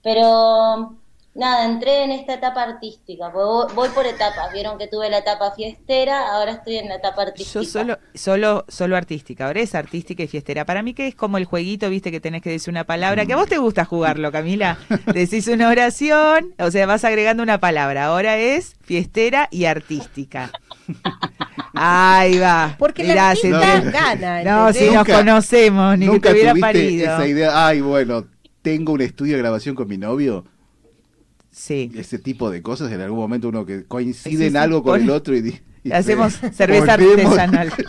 Pero 0.03 0.95
nada, 1.37 1.65
entré 1.67 2.05
en 2.05 2.11
esta 2.13 2.35
etapa 2.35 2.63
artística, 2.63 3.31
porque 3.33 3.45
voy, 3.45 3.67
voy 3.75 3.89
por 3.91 4.07
etapas. 4.07 4.53
Vieron 4.53 4.79
que 4.79 4.89
tuve 4.89 5.09
la 5.11 5.19
etapa 5.19 5.53
fiestera, 5.53 6.35
ahora 6.35 6.53
estoy 6.53 6.77
en 6.77 6.89
la 6.89 6.97
etapa 6.97 7.23
artística. 7.23 7.61
Yo 7.61 7.65
solo, 7.69 7.99
solo, 8.15 8.65
solo 8.69 8.97
artística. 8.97 9.47
Ahora 9.47 9.61
es 9.61 9.75
artística 9.75 10.23
y 10.23 10.29
fiestera. 10.29 10.65
Para 10.65 10.83
mí 10.83 10.95
que 10.95 11.07
es 11.09 11.15
como 11.15 11.39
el 11.39 11.45
jueguito, 11.45 11.89
viste, 11.91 12.11
que 12.11 12.21
tenés 12.21 12.43
que 12.43 12.51
decir 12.51 12.71
una 12.71 12.85
palabra. 12.85 13.27
Que 13.27 13.33
a 13.33 13.37
vos 13.37 13.49
te 13.49 13.59
gusta 13.59 13.85
jugarlo, 13.85 14.33
Camila. 14.33 14.79
Decís 15.13 15.49
una 15.49 15.69
oración, 15.69 16.55
o 16.59 16.71
sea, 16.71 16.87
vas 16.87 17.05
agregando 17.05 17.43
una 17.43 17.59
palabra. 17.59 18.07
Ahora 18.07 18.37
es 18.37 18.75
fiestera 18.83 19.49
y 19.51 19.65
artística. 19.67 20.51
Ahí 21.75 22.39
va. 22.39 22.75
Porque 22.79 23.03
Mirá, 23.03 23.15
la 23.15 23.29
artista 23.31 23.83
se- 23.83 23.91
gana. 23.91 24.43
No, 24.43 24.73
si 24.73 24.91
nos 24.91 25.07
conocemos, 25.07 25.99
ni 25.99 26.07
que 26.07 26.13
¿Nunca 26.13 26.29
te 26.31 26.35
hubiera 26.35 26.51
tuviste 26.53 26.67
parido. 26.67 27.05
esa 27.15 27.27
idea? 27.27 27.67
Ay, 27.67 27.81
bueno, 27.81 28.25
tengo 28.63 28.93
un 28.93 29.03
estudio 29.03 29.35
de 29.37 29.43
grabación 29.43 29.75
con 29.75 29.87
mi 29.89 29.99
novio. 29.99 30.45
Sí. 31.59 31.91
Ese 31.97 32.19
tipo 32.19 32.51
de 32.51 32.61
cosas, 32.61 32.93
en 32.93 33.01
algún 33.01 33.19
momento 33.19 33.49
uno 33.49 33.65
que 33.65 33.85
coincide 33.87 34.37
Sí, 34.37 34.45
en 34.45 34.51
sí, 34.53 34.57
algo 34.59 34.83
con 34.83 34.93
pone- 34.93 35.05
el 35.05 35.11
otro 35.11 35.35
y, 35.35 35.59
y 35.85 35.91
Hacemos 35.91 36.35
se- 36.35 36.53
cerveza 36.53 36.99
ponemos- 36.99 37.39
artesanal. 37.39 37.73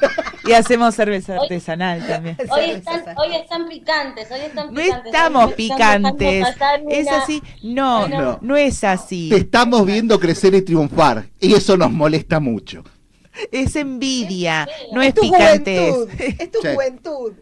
Y 0.47 0.53
hacemos 0.53 0.95
cerveza 0.95 1.35
artesanal 1.41 2.07
también. 2.07 2.37
Hoy 2.49 2.69
están, 2.71 3.03
hoy 3.17 3.35
están 3.35 3.67
picantes, 3.67 4.31
hoy 4.31 4.39
están 4.45 4.67
No 4.67 4.73
picantes. 4.81 5.05
estamos 5.07 5.51
están 5.57 5.67
dejando 5.67 6.15
picantes. 6.15 6.97
Es 6.97 7.07
así. 7.11 7.43
No, 7.63 8.07
no, 8.07 8.39
no 8.41 8.55
es 8.55 8.81
así. 8.85 9.27
Te 9.29 9.35
estamos 9.39 9.85
viendo 9.85 10.17
crecer 10.21 10.55
y 10.55 10.61
triunfar. 10.61 11.25
Y 11.41 11.53
eso 11.53 11.75
nos 11.75 11.91
molesta 11.91 12.39
mucho. 12.39 12.85
Es 13.51 13.75
envidia, 13.75 14.65
no 14.93 15.01
es 15.01 15.09
Es 15.09 15.13
tu 15.15 15.21
picantez. 15.23 15.91
juventud. 15.93 16.09
Es 16.39 16.51
tu 16.53 16.59
Sí. 16.61 16.67
juventud. 16.73 17.33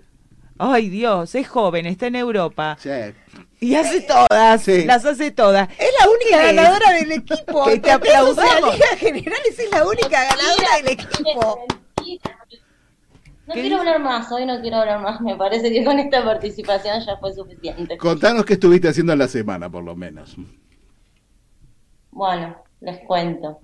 Ay, 0.58 0.90
Dios, 0.90 1.36
es 1.36 1.48
joven, 1.48 1.86
está 1.86 2.08
en 2.08 2.16
Europa. 2.16 2.76
Sí. 2.82 2.90
Y 3.66 3.76
hace 3.76 4.02
todas, 4.02 4.62
Sí. 4.62 4.86
las 4.86 5.04
hace 5.06 5.32
todas. 5.32 5.70
Es 5.78 5.90
la 6.00 6.10
única 6.10 6.38
¿Qué 6.40 6.56
ganadora 6.56 6.92
del 6.94 7.12
equipo. 7.20 7.66
Que 7.66 7.80
te 7.80 7.92
¿entendés? 7.92 8.22
O 8.22 8.34
sea, 8.36 8.46
aplaudamos. 8.46 8.62
La 8.70 8.74
Liga 8.76 8.98
Generales 8.98 9.60
es 9.60 9.72
la 9.72 9.86
única 9.88 10.24
ganadora 10.24 10.76
del 10.78 10.88
equipo. 10.90 11.66
No 13.48 13.54
¿Qué 13.54 13.62
quiero 13.62 13.78
hablar 13.78 14.00
más, 14.00 14.32
hoy 14.32 14.46
no 14.46 14.60
quiero 14.60 14.78
hablar 14.78 15.00
más. 15.02 15.22
Me 15.22 15.36
parece 15.36 15.72
que 15.72 15.84
con 15.84 16.00
esta 16.00 16.24
participación 16.24 17.00
ya 17.06 17.18
fue 17.18 17.34
suficiente. 17.34 17.96
Contanos 17.98 18.44
qué 18.44 18.54
estuviste 18.54 18.88
haciendo 18.88 19.14
en 19.14 19.20
la 19.20 19.28
semana, 19.28 19.70
por 19.70 19.84
lo 19.84 19.96
menos. 19.96 20.36
Bueno, 22.12 22.56
les 22.82 23.00
cuento. 23.06 23.60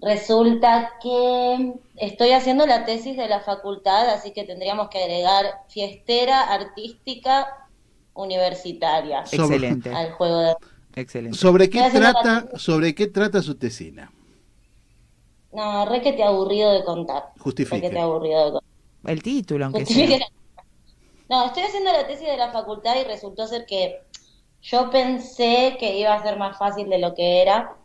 Resulta 0.00 0.92
que 1.02 1.74
estoy 1.96 2.32
haciendo 2.32 2.66
la 2.66 2.84
tesis 2.84 3.16
de 3.16 3.28
la 3.28 3.40
facultad, 3.40 4.08
así 4.10 4.32
que 4.32 4.44
tendríamos 4.44 4.88
que 4.88 4.98
agregar 5.02 5.44
fiestera, 5.68 6.42
artística, 6.42 7.46
universitaria 8.14 9.24
Excelente, 9.30 9.90
al 9.90 10.12
juego 10.12 10.38
de... 10.40 10.54
excelente. 10.96 11.36
¿Sobre 11.38 11.68
qué 11.70 11.84
trata, 11.84 12.48
la- 12.52 12.58
sobre 12.58 12.94
qué 12.94 13.06
trata 13.08 13.42
su 13.42 13.56
tesina? 13.56 14.12
No, 15.58 15.86
re 15.86 16.02
que 16.02 16.12
te 16.12 16.22
aburrido 16.22 16.70
de 16.72 16.84
contar. 16.84 17.32
Justifique. 17.38 17.76
Re 17.76 17.80
que 17.80 17.90
te 17.90 17.98
aburrido 17.98 18.44
de 18.44 18.50
contar. 18.52 18.68
El 19.04 19.22
título, 19.22 19.64
aunque 19.66 19.86
Justifique 19.86 20.16
sea. 20.16 20.18
la- 20.18 20.26
No, 21.28 21.46
estoy 21.46 21.64
haciendo 21.64 21.92
la 21.92 22.06
tesis 22.06 22.26
de 22.28 22.36
la 22.36 22.52
facultad 22.52 22.96
y 23.00 23.04
resultó 23.04 23.46
ser 23.46 23.66
que 23.66 24.02
yo 24.62 24.90
pensé 24.90 25.76
que 25.78 25.98
iba 25.98 26.14
a 26.14 26.22
ser 26.22 26.38
más 26.38 26.58
fácil 26.58 26.88
de 26.90 26.98
lo 26.98 27.14
que 27.14 27.42
era 27.42 27.76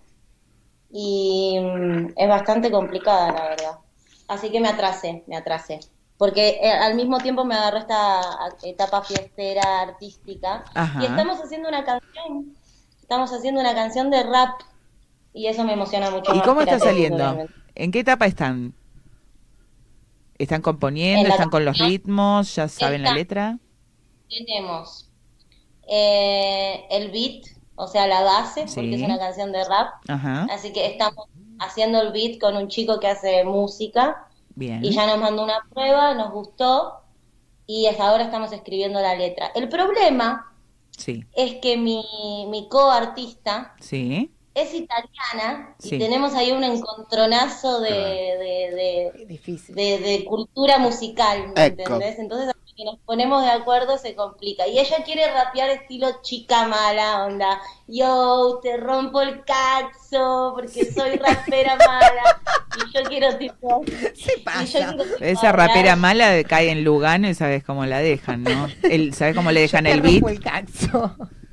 y 0.91 1.59
mm, 1.61 2.13
es 2.17 2.29
bastante 2.29 2.71
complicada, 2.71 3.31
la 3.31 3.49
verdad. 3.49 3.79
Así 4.27 4.51
que 4.51 4.59
me 4.61 4.69
atrasé, 4.69 5.23
me 5.27 5.37
atrasé. 5.37 5.79
Porque 6.19 6.59
eh, 6.61 6.69
al 6.69 6.95
mismo 6.95 7.19
tiempo 7.19 7.45
me 7.45 7.55
agarró 7.55 7.77
esta 7.77 8.19
etapa 8.63 9.01
fiestera, 9.03 9.83
artística. 9.83 10.65
Ajá. 10.73 11.01
Y 11.01 11.05
estamos 11.05 11.39
haciendo 11.39 11.69
una 11.69 11.85
canción, 11.85 12.57
estamos 12.99 13.31
haciendo 13.31 13.61
una 13.61 13.73
canción 13.73 14.09
de 14.11 14.23
rap 14.23 14.59
y 15.33 15.47
eso 15.47 15.63
me 15.63 15.71
emociona 15.71 16.11
mucho. 16.11 16.33
¿Y 16.33 16.39
más 16.39 16.45
cómo 16.45 16.59
está 16.59 16.77
saliendo? 16.77 17.47
¿En 17.73 17.91
qué 17.91 17.99
etapa 18.01 18.25
están? 18.25 18.73
¿Están 20.37 20.61
componiendo? 20.61 21.29
¿Están 21.29 21.49
con 21.49 21.63
los 21.63 21.77
ritmos? 21.77 22.53
¿Ya 22.53 22.67
saben 22.67 23.01
la 23.01 23.13
letra? 23.13 23.57
Tenemos 24.27 25.09
eh, 25.87 26.85
el 26.89 27.11
beat, 27.11 27.45
o 27.75 27.87
sea, 27.87 28.07
la 28.07 28.23
base, 28.23 28.65
porque 28.75 28.95
es 28.95 29.01
una 29.03 29.19
canción 29.19 29.53
de 29.53 29.63
rap. 29.63 29.87
Ajá. 30.09 30.47
Así 30.51 30.73
que 30.73 30.85
estamos 30.85 31.27
haciendo 31.59 32.01
el 32.01 32.11
beat 32.11 32.41
con 32.41 32.57
un 32.57 32.67
chico 32.67 32.99
que 32.99 33.07
hace 33.07 33.45
música 33.45 34.25
Bien. 34.59 34.83
y 34.83 34.91
ya 34.91 35.07
nos 35.07 35.17
mandó 35.19 35.43
una 35.43 35.59
prueba, 35.73 36.13
nos 36.13 36.31
gustó 36.31 36.95
y 37.65 37.85
hasta 37.87 38.07
ahora 38.09 38.25
estamos 38.25 38.51
escribiendo 38.51 38.99
la 38.99 39.15
letra. 39.15 39.51
El 39.55 39.69
problema 39.69 40.53
Sí. 40.91 41.23
es 41.33 41.55
que 41.61 41.77
mi, 41.77 42.45
mi 42.49 42.67
co-artista 42.67 43.73
Sí. 43.79 44.31
es 44.53 44.73
italiana 44.73 45.75
Sí. 45.79 45.95
y 45.95 45.99
tenemos 45.99 46.33
ahí 46.33 46.51
un 46.51 46.63
encontronazo 46.65 47.79
de, 47.79 47.91
de, 47.93 49.11
de, 49.15 49.73
de- 49.73 49.99
de 49.99 50.25
cultura 50.25 50.77
musical, 50.79 51.53
¿me 51.55 51.65
Ecco. 51.67 51.81
entendés? 51.95 52.19
Entonces, 52.19 52.53
que 52.79 52.85
nos 52.85 52.97
ponemos 52.99 53.43
de 53.43 53.51
acuerdo 53.51 53.97
se 53.97 54.15
complica. 54.15 54.65
Y 54.65 54.79
ella 54.79 55.03
quiere 55.03 55.23
rapear 55.33 55.69
estilo 55.69 56.07
chica 56.21 56.65
mala, 56.65 57.25
onda, 57.25 57.59
yo 57.87 58.59
te 58.63 58.77
rompo 58.77 59.21
el 59.21 59.43
cazo 59.43 60.53
porque 60.55 60.89
soy 60.89 61.17
rapera 61.17 61.75
mala. 61.75 62.39
Y 62.77 62.97
yo 62.97 63.03
quiero 63.09 63.37
tipo... 63.37 63.83
y 63.85 63.91
yo 63.91 64.79
quiero, 64.79 65.03
tipo, 65.03 65.15
Esa 65.19 65.51
rapera 65.51 65.97
mala 65.97 66.29
de- 66.29 66.45
cae 66.45 66.69
en 66.71 66.85
Lugano 66.85 67.27
y 67.27 67.33
sabes 67.33 67.65
cómo 67.65 67.85
la 67.85 67.99
dejan, 67.99 68.43
¿no? 68.43 68.67
El, 68.83 69.13
¿Sabes 69.13 69.35
cómo 69.35 69.51
le 69.51 69.59
dejan 69.59 69.85
el 69.85 70.01
beat? 70.01 70.23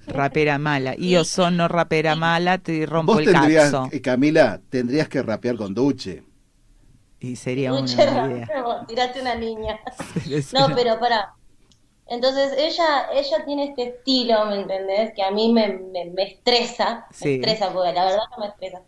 Rapera 0.07 0.59
mala. 0.59 0.95
Y 0.97 1.11
yo 1.11 1.25
sono 1.25 1.67
rapera 1.67 2.15
mala, 2.15 2.59
te 2.59 2.87
rompo 2.87 3.15
Vos 3.15 3.23
el 3.23 3.33
tendrías, 3.33 3.65
cazo. 3.73 3.89
eh, 3.91 4.01
Camila, 4.01 4.61
tendrías 4.71 5.09
que 5.09 5.21
rapear 5.23 5.57
con 5.57 5.75
Duche. 5.75 6.23
Y 7.21 7.37
sería 7.37 7.73
una 7.73 7.91
idea. 7.91 8.49
Tirate 8.87 9.21
una. 9.21 9.35
Es 10.31 10.53
No, 10.53 10.69
pero 10.75 10.99
para. 11.01 11.33
Entonces 12.09 12.53
ella, 12.57 13.09
ella 13.13 13.45
tiene 13.45 13.65
este 13.71 13.83
estilo, 13.89 14.47
¿me 14.47 14.61
entendés? 14.61 15.13
Que 15.15 15.23
a 15.25 15.31
mí 15.33 15.53
me, 15.53 15.69
me, 15.69 16.05
me 16.05 16.23
estresa, 16.23 17.07
Sí. 17.11 17.25
me 17.27 17.35
estresa, 17.37 17.73
porque 17.73 17.93
la 17.93 18.05
verdad 18.05 18.23
no 18.31 18.45
me 18.45 18.47
estresa. 18.47 18.83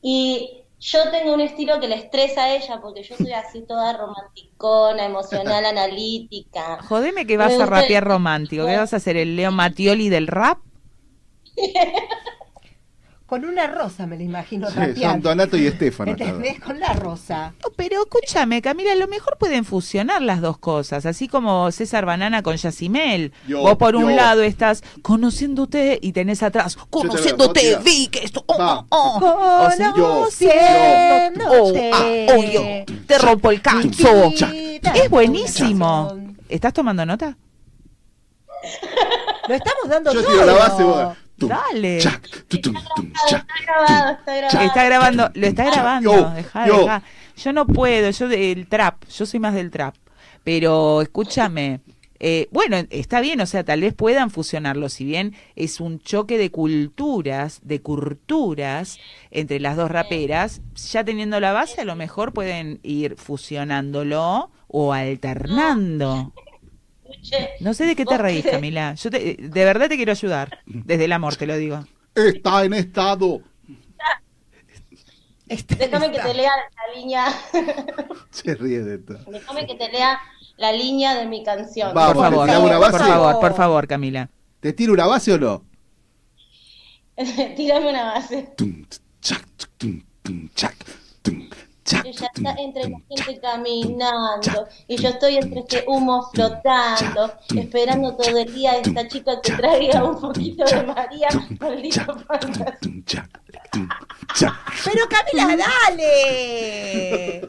Y 0.00 0.62
yo 0.78 1.10
tengo 1.10 1.32
un 1.34 1.40
estilo 1.40 1.80
que 1.80 1.88
le 1.88 1.96
estresa 1.96 2.44
a 2.44 2.54
ella, 2.54 2.80
porque 2.80 3.02
yo 3.02 3.16
soy 3.16 3.32
así 3.32 3.62
toda 3.62 3.96
romanticona, 3.96 5.04
emocional, 5.06 5.64
analítica. 5.66 6.78
Jodeme 6.82 7.26
que 7.26 7.36
vas 7.36 7.48
Me 7.48 7.54
a 7.54 7.56
gusta 7.58 7.64
el- 7.76 7.82
rapear 7.82 8.04
romántico. 8.04 8.66
¿Qué 8.66 8.76
vas 8.76 8.92
a 8.92 8.96
hacer? 8.98 9.16
¿El 9.16 9.34
Leo 9.34 9.50
Mattioli 9.50 10.08
del 10.08 10.28
rap? 10.28 10.58
Con 13.32 13.46
una 13.46 13.66
rosa 13.66 14.06
me 14.06 14.18
la 14.18 14.24
imagino 14.24 14.68
Sí, 14.70 15.00
son. 15.00 15.22
Donato 15.22 15.56
y 15.56 15.66
Estefano. 15.66 16.10
¿Entendés? 16.10 16.60
Con 16.60 16.78
la 16.78 16.92
rosa. 16.92 17.54
Pero 17.76 18.02
escúchame, 18.02 18.60
Camila, 18.60 18.92
a 18.92 18.94
lo 18.94 19.08
mejor 19.08 19.38
pueden 19.38 19.64
fusionar 19.64 20.20
las 20.20 20.42
dos 20.42 20.58
cosas, 20.58 21.06
así 21.06 21.28
como 21.28 21.72
César 21.72 22.04
Banana 22.04 22.42
con 22.42 22.56
Yacimel. 22.56 23.32
Yo, 23.48 23.62
Vos 23.62 23.78
por 23.78 23.96
un 23.96 24.10
yo. 24.10 24.16
lado 24.16 24.42
estás 24.42 24.84
conociéndote 25.00 25.98
y 26.02 26.12
tenés 26.12 26.42
atrás, 26.42 26.76
conociéndote, 26.90 27.78
vi 27.82 28.08
que 28.08 28.22
esto, 28.22 28.44
oh, 28.48 28.84
oh, 28.90 29.18
oh. 29.22 29.66
O 29.66 29.70
sea, 29.70 29.92
Conociéndote. 29.92 31.40
oh, 31.54 31.72
ah, 31.94 32.34
oh, 32.36 32.44
yo, 32.44 32.84
te 33.06 33.16
rompo 33.16 33.50
el 33.50 33.62
cazo. 33.62 34.30
Es 34.94 35.08
buenísimo. 35.08 36.18
¿Estás 36.50 36.74
tomando 36.74 37.06
nota? 37.06 37.38
Lo 39.48 39.54
estamos 39.54 39.88
dando 39.88 40.12
Yo 40.12 40.22
todo. 40.22 40.32
tiro 40.32 40.44
la 40.44 40.52
base, 40.52 40.84
vos. 40.84 41.16
Tum, 41.38 41.48
Dale. 41.48 41.98
chac, 41.98 42.28
tu, 42.48 42.60
tum, 42.60 42.74
tum, 42.94 43.12
chac. 43.28 43.46
Está 43.48 43.64
grabado, 43.64 44.10
está 44.12 44.36
grabado. 44.36 44.66
Está 44.66 44.84
grabando, 44.84 45.30
lo 45.34 45.46
está 45.46 45.64
grabando. 45.64 46.12
Yo, 46.14 46.30
dejá, 46.30 46.66
yo. 46.66 46.78
dejá. 46.80 47.02
Yo 47.36 47.52
no 47.52 47.66
puedo, 47.66 48.10
yo 48.10 48.28
del 48.28 48.66
trap, 48.68 49.04
yo 49.08 49.26
soy 49.26 49.40
más 49.40 49.54
del 49.54 49.70
trap. 49.70 49.94
Pero 50.44 51.02
escúchame, 51.02 51.80
eh, 52.24 52.48
bueno, 52.52 52.76
está 52.90 53.20
bien, 53.20 53.40
o 53.40 53.46
sea, 53.46 53.64
tal 53.64 53.80
vez 53.80 53.94
puedan 53.94 54.30
fusionarlo, 54.30 54.88
si 54.88 55.04
bien 55.04 55.34
es 55.56 55.80
un 55.80 55.98
choque 55.98 56.38
de 56.38 56.52
culturas, 56.52 57.60
de 57.64 57.80
culturas 57.80 59.00
entre 59.32 59.58
las 59.58 59.76
dos 59.76 59.90
raperas, 59.90 60.60
ya 60.74 61.02
teniendo 61.02 61.40
la 61.40 61.52
base, 61.52 61.80
a 61.80 61.84
lo 61.84 61.96
mejor 61.96 62.32
pueden 62.32 62.78
ir 62.84 63.16
fusionándolo 63.16 64.52
o 64.68 64.92
alternando. 64.92 66.32
No 67.60 67.74
sé 67.74 67.84
de 67.86 67.96
qué 67.96 68.04
te 68.04 68.14
¿Vos 68.14 68.20
reís? 68.20 68.44
Camila. 68.44 68.94
Yo 68.94 69.10
te- 69.10 69.36
de 69.38 69.64
verdad 69.64 69.88
te 69.88 69.96
quiero 69.96 70.12
ayudar, 70.12 70.58
desde 70.66 71.04
el 71.06 71.12
amor 71.12 71.36
te 71.36 71.46
lo 71.46 71.56
digo. 71.56 71.84
Está 72.14 72.64
en 72.64 72.74
estado. 72.74 73.40
Déjame 75.78 76.10
que 76.10 76.18
te 76.18 76.32
lea 76.34 76.50
la 76.56 76.94
línea, 76.98 77.26
Se 78.30 78.54
ríe 78.54 78.80
de 78.80 78.94
esto. 78.94 79.18
déjame 79.30 79.66
que 79.66 79.74
te 79.74 79.90
lea 79.90 80.18
la 80.56 80.72
línea 80.72 81.14
de 81.14 81.26
mi 81.26 81.44
canción. 81.44 81.92
Vamos, 81.92 82.14
por 82.14 82.24
favor, 82.24 82.48
¿te 82.48 82.56
una 82.56 82.78
por 82.78 82.92
base? 82.92 82.98
favor, 83.04 83.40
por 83.40 83.54
favor, 83.54 83.86
Camila. 83.86 84.30
¿Te 84.60 84.72
tiro 84.72 84.94
una 84.94 85.06
base 85.06 85.32
o 85.34 85.38
no? 85.38 85.64
Tírame 87.56 87.90
una 87.90 88.04
base. 88.14 88.54
Tum, 88.56 88.82
chac, 89.20 89.44
tum, 89.76 90.02
tum, 90.22 90.48
chac, 90.54 90.74
tum, 91.20 91.48
Ella 91.84 92.30
tum, 92.34 92.46
está 92.46 92.60
entre 92.62 92.88
la 92.88 92.98
gente 93.08 93.40
caminando 93.40 94.68
y 94.86 94.96
yo 94.96 95.08
estoy 95.08 95.36
entre 95.36 95.60
este 95.60 95.84
humo 95.88 96.28
flotando, 96.32 97.32
esperando 97.56 98.14
todo 98.16 98.38
el 98.38 98.54
día 98.54 98.72
a 98.72 98.76
esta 98.76 99.08
chica 99.08 99.40
que 99.42 99.52
traiga 99.52 100.04
un 100.04 100.20
poquito 100.20 100.64
de 100.64 100.82
María. 100.84 101.28
Pero 104.84 105.06
Camila, 105.08 105.56
dale. 105.88 107.40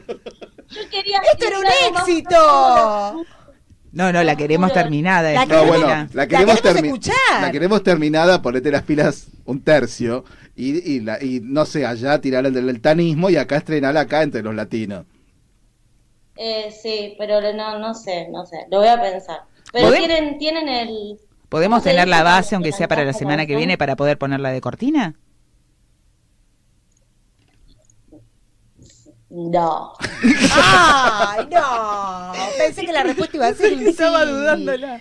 Yo 0.68 0.80
quería 0.90 1.18
Esto 1.32 1.46
era 1.46 1.58
un 1.58 1.66
éxito. 1.98 3.24
No, 3.92 4.12
no, 4.12 4.24
la 4.24 4.34
queremos 4.36 4.72
terminada. 4.72 5.30
La 5.32 5.46
No, 5.46 5.54
queremos- 5.54 5.68
bueno, 5.68 6.08
la 6.12 6.26
queremos, 6.26 6.60
queremos 6.60 6.62
termi- 6.82 6.86
escuchar. 6.86 7.14
la 7.42 7.52
queremos 7.52 7.82
terminada, 7.84 8.42
ponete 8.42 8.70
las 8.72 8.82
pilas 8.82 9.28
un 9.44 9.62
tercio 9.62 10.24
y, 10.56 10.92
y, 10.96 11.00
la- 11.00 11.22
y 11.22 11.40
no 11.40 11.64
sé, 11.66 11.84
allá 11.86 12.20
tirar 12.20 12.46
el 12.46 12.54
del 12.54 12.66
deltanismo 12.66 13.30
y 13.30 13.36
acá 13.36 13.56
estrenarla 13.56 14.00
acá 14.00 14.22
entre 14.22 14.42
los 14.42 14.54
latinos. 14.54 15.04
Eh, 16.36 16.70
sí, 16.72 17.14
pero 17.18 17.40
no, 17.52 17.78
no 17.78 17.94
sé, 17.94 18.28
no 18.30 18.44
sé, 18.46 18.66
lo 18.70 18.78
voy 18.78 18.88
a 18.88 19.00
pensar. 19.00 19.40
Pero 19.72 19.88
¿Podem- 19.88 19.98
tienen, 19.98 20.38
tienen 20.38 20.68
el... 20.68 21.18
¿Podemos 21.48 21.78
¿cómo 21.78 21.84
se 21.84 21.90
tener 21.90 22.08
la 22.08 22.22
base, 22.24 22.54
aunque 22.56 22.72
sea 22.72 22.88
para 22.88 23.04
la 23.04 23.12
semana 23.12 23.46
que 23.46 23.54
viene, 23.56 23.78
para 23.78 23.94
poder 23.96 24.18
ponerla 24.18 24.50
de 24.50 24.60
cortina? 24.60 25.14
No. 29.30 29.92
Ay, 30.54 31.46
no. 31.50 32.32
Pensé 32.58 32.86
que 32.86 32.92
la 32.92 33.02
respuesta 33.02 33.36
iba 33.36 33.46
a 33.48 33.54
ser 33.54 33.72
un 33.72 33.78
sí. 33.84 33.88
Estaba 33.88 34.24
dudándola. 34.24 35.00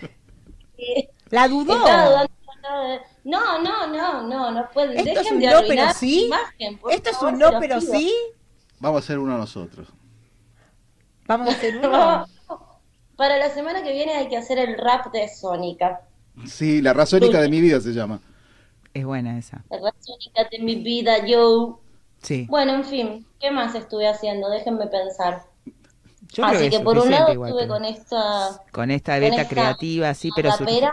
La 1.30 1.48
dudó. 1.48 1.74
Estaba 1.78 2.06
dudando, 2.06 2.24
estaba- 2.24 2.43
No, 3.24 3.60
no, 3.62 3.88
no, 3.88 4.24
no, 4.28 4.52
no 4.52 4.70
pueden. 4.74 4.98
Esto 4.98 5.10
es 5.10 5.16
Dejen 5.18 5.36
un 5.36 5.40
de 5.42 5.48
no, 5.48 5.62
pero 5.68 5.88
su 5.94 6.00
sí. 6.00 6.26
imagen, 6.26 6.80
Esto 6.90 7.10
es 7.10 7.22
un 7.22 7.38
no, 7.40 7.60
pero 7.60 7.80
pido. 7.80 7.92
sí. 7.94 8.14
Vamos 8.80 9.02
a 9.02 9.04
hacer 9.04 9.20
uno 9.20 9.38
nosotros. 9.38 9.88
Vamos 11.28 11.50
a 11.50 11.52
hacer 11.52 11.78
uno. 11.78 11.90
No. 11.90 12.26
Para 13.16 13.38
la 13.38 13.50
semana 13.50 13.84
que 13.84 13.92
viene 13.94 14.14
hay 14.14 14.28
que 14.28 14.38
hacer 14.38 14.58
el 14.58 14.78
rap 14.78 15.12
de 15.14 15.30
Sónica. 15.30 16.02
Sí, 16.46 16.82
la 16.82 16.94
razónica 16.94 17.40
de 17.42 17.50
mi 17.50 17.62
vida 17.62 17.80
se 17.80 17.92
llama. 17.94 18.20
Es 18.94 19.06
buena 19.06 19.38
esa. 19.38 19.64
El 19.70 19.84
rap 19.84 19.96
Sónica 20.00 20.48
de 20.52 20.60
mi 20.60 20.76
vida, 20.76 21.26
yo. 21.26 21.80
Sí. 22.22 22.48
Bueno, 22.50 22.74
en 22.74 22.84
fin, 22.86 23.26
¿qué 23.40 23.52
más 23.52 23.76
estuve 23.76 24.08
haciendo? 24.08 24.50
Déjenme 24.50 24.88
pensar. 24.88 25.44
Yo 26.34 26.44
creo 26.44 26.46
Así 26.48 26.64
que 26.64 26.70
que, 26.72 26.76
es 26.78 26.82
por 26.82 26.98
un 26.98 27.12
lado 27.12 27.32
igual, 27.32 27.50
estuve 27.52 27.64
pero- 27.68 27.74
con 27.76 27.86
esta 27.86 28.62
Con 28.72 28.90
esta 28.92 29.12
con 29.14 29.22
beta 29.22 29.36
esta 29.42 29.48
creativa, 29.50 30.14
sí, 30.16 30.32
pero 30.36 30.52
surgió, 30.54 30.92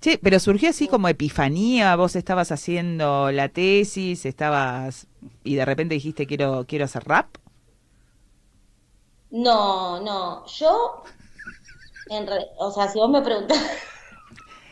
Che, 0.00 0.18
pero 0.22 0.38
surgió 0.40 0.70
así 0.70 0.88
como 0.88 1.08
epifanía, 1.08 1.94
vos 1.96 2.16
estabas 2.16 2.52
haciendo 2.52 3.30
la 3.32 3.48
tesis, 3.50 4.24
estabas 4.24 5.06
y 5.44 5.56
de 5.56 5.64
repente 5.66 5.94
dijiste 5.94 6.26
quiero 6.26 6.64
quiero 6.66 6.86
hacer 6.86 7.04
rap. 7.04 7.36
No, 9.30 10.00
no, 10.00 10.44
yo, 10.46 11.02
en 12.10 12.26
re- 12.26 12.46
o 12.58 12.70
sea, 12.72 12.88
si 12.88 12.98
vos 12.98 13.10
me 13.10 13.22
preguntás, 13.22 13.58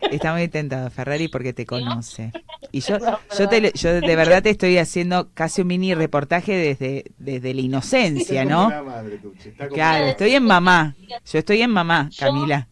Está 0.01 0.33
muy 0.33 0.49
tentado 0.49 0.91
Ferrari 0.91 1.29
porque 1.29 1.53
te 1.53 1.67
conoce. 1.67 2.33
Y 2.71 2.81
yo, 2.81 2.99
yo, 3.37 3.49
te, 3.49 3.73
yo 3.73 4.01
de 4.01 4.17
verdad 4.17 4.43
te 4.43 4.51
estoy 4.51 4.79
haciendo 4.79 5.29
casi 5.35 5.63
un 5.63 5.69
mini 5.69 5.95
reportaje 5.95 6.53
desde, 6.55 7.05
desde 7.19 7.53
la 7.53 7.61
inocencia, 7.61 8.43
Está 8.43 8.55
¿no? 8.55 8.85
madre, 8.85 9.21
está 9.45 9.69
Claro, 9.69 10.07
estoy 10.07 10.35
en 10.35 10.45
mamá. 10.45 10.95
Yo 11.27 11.39
estoy 11.39 11.63
en 11.63 11.71
mamá, 11.71 12.11
Camila. 12.17 12.69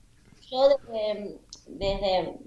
Yo 0.51 0.69
desde, 0.69 1.39
desde 1.67 2.39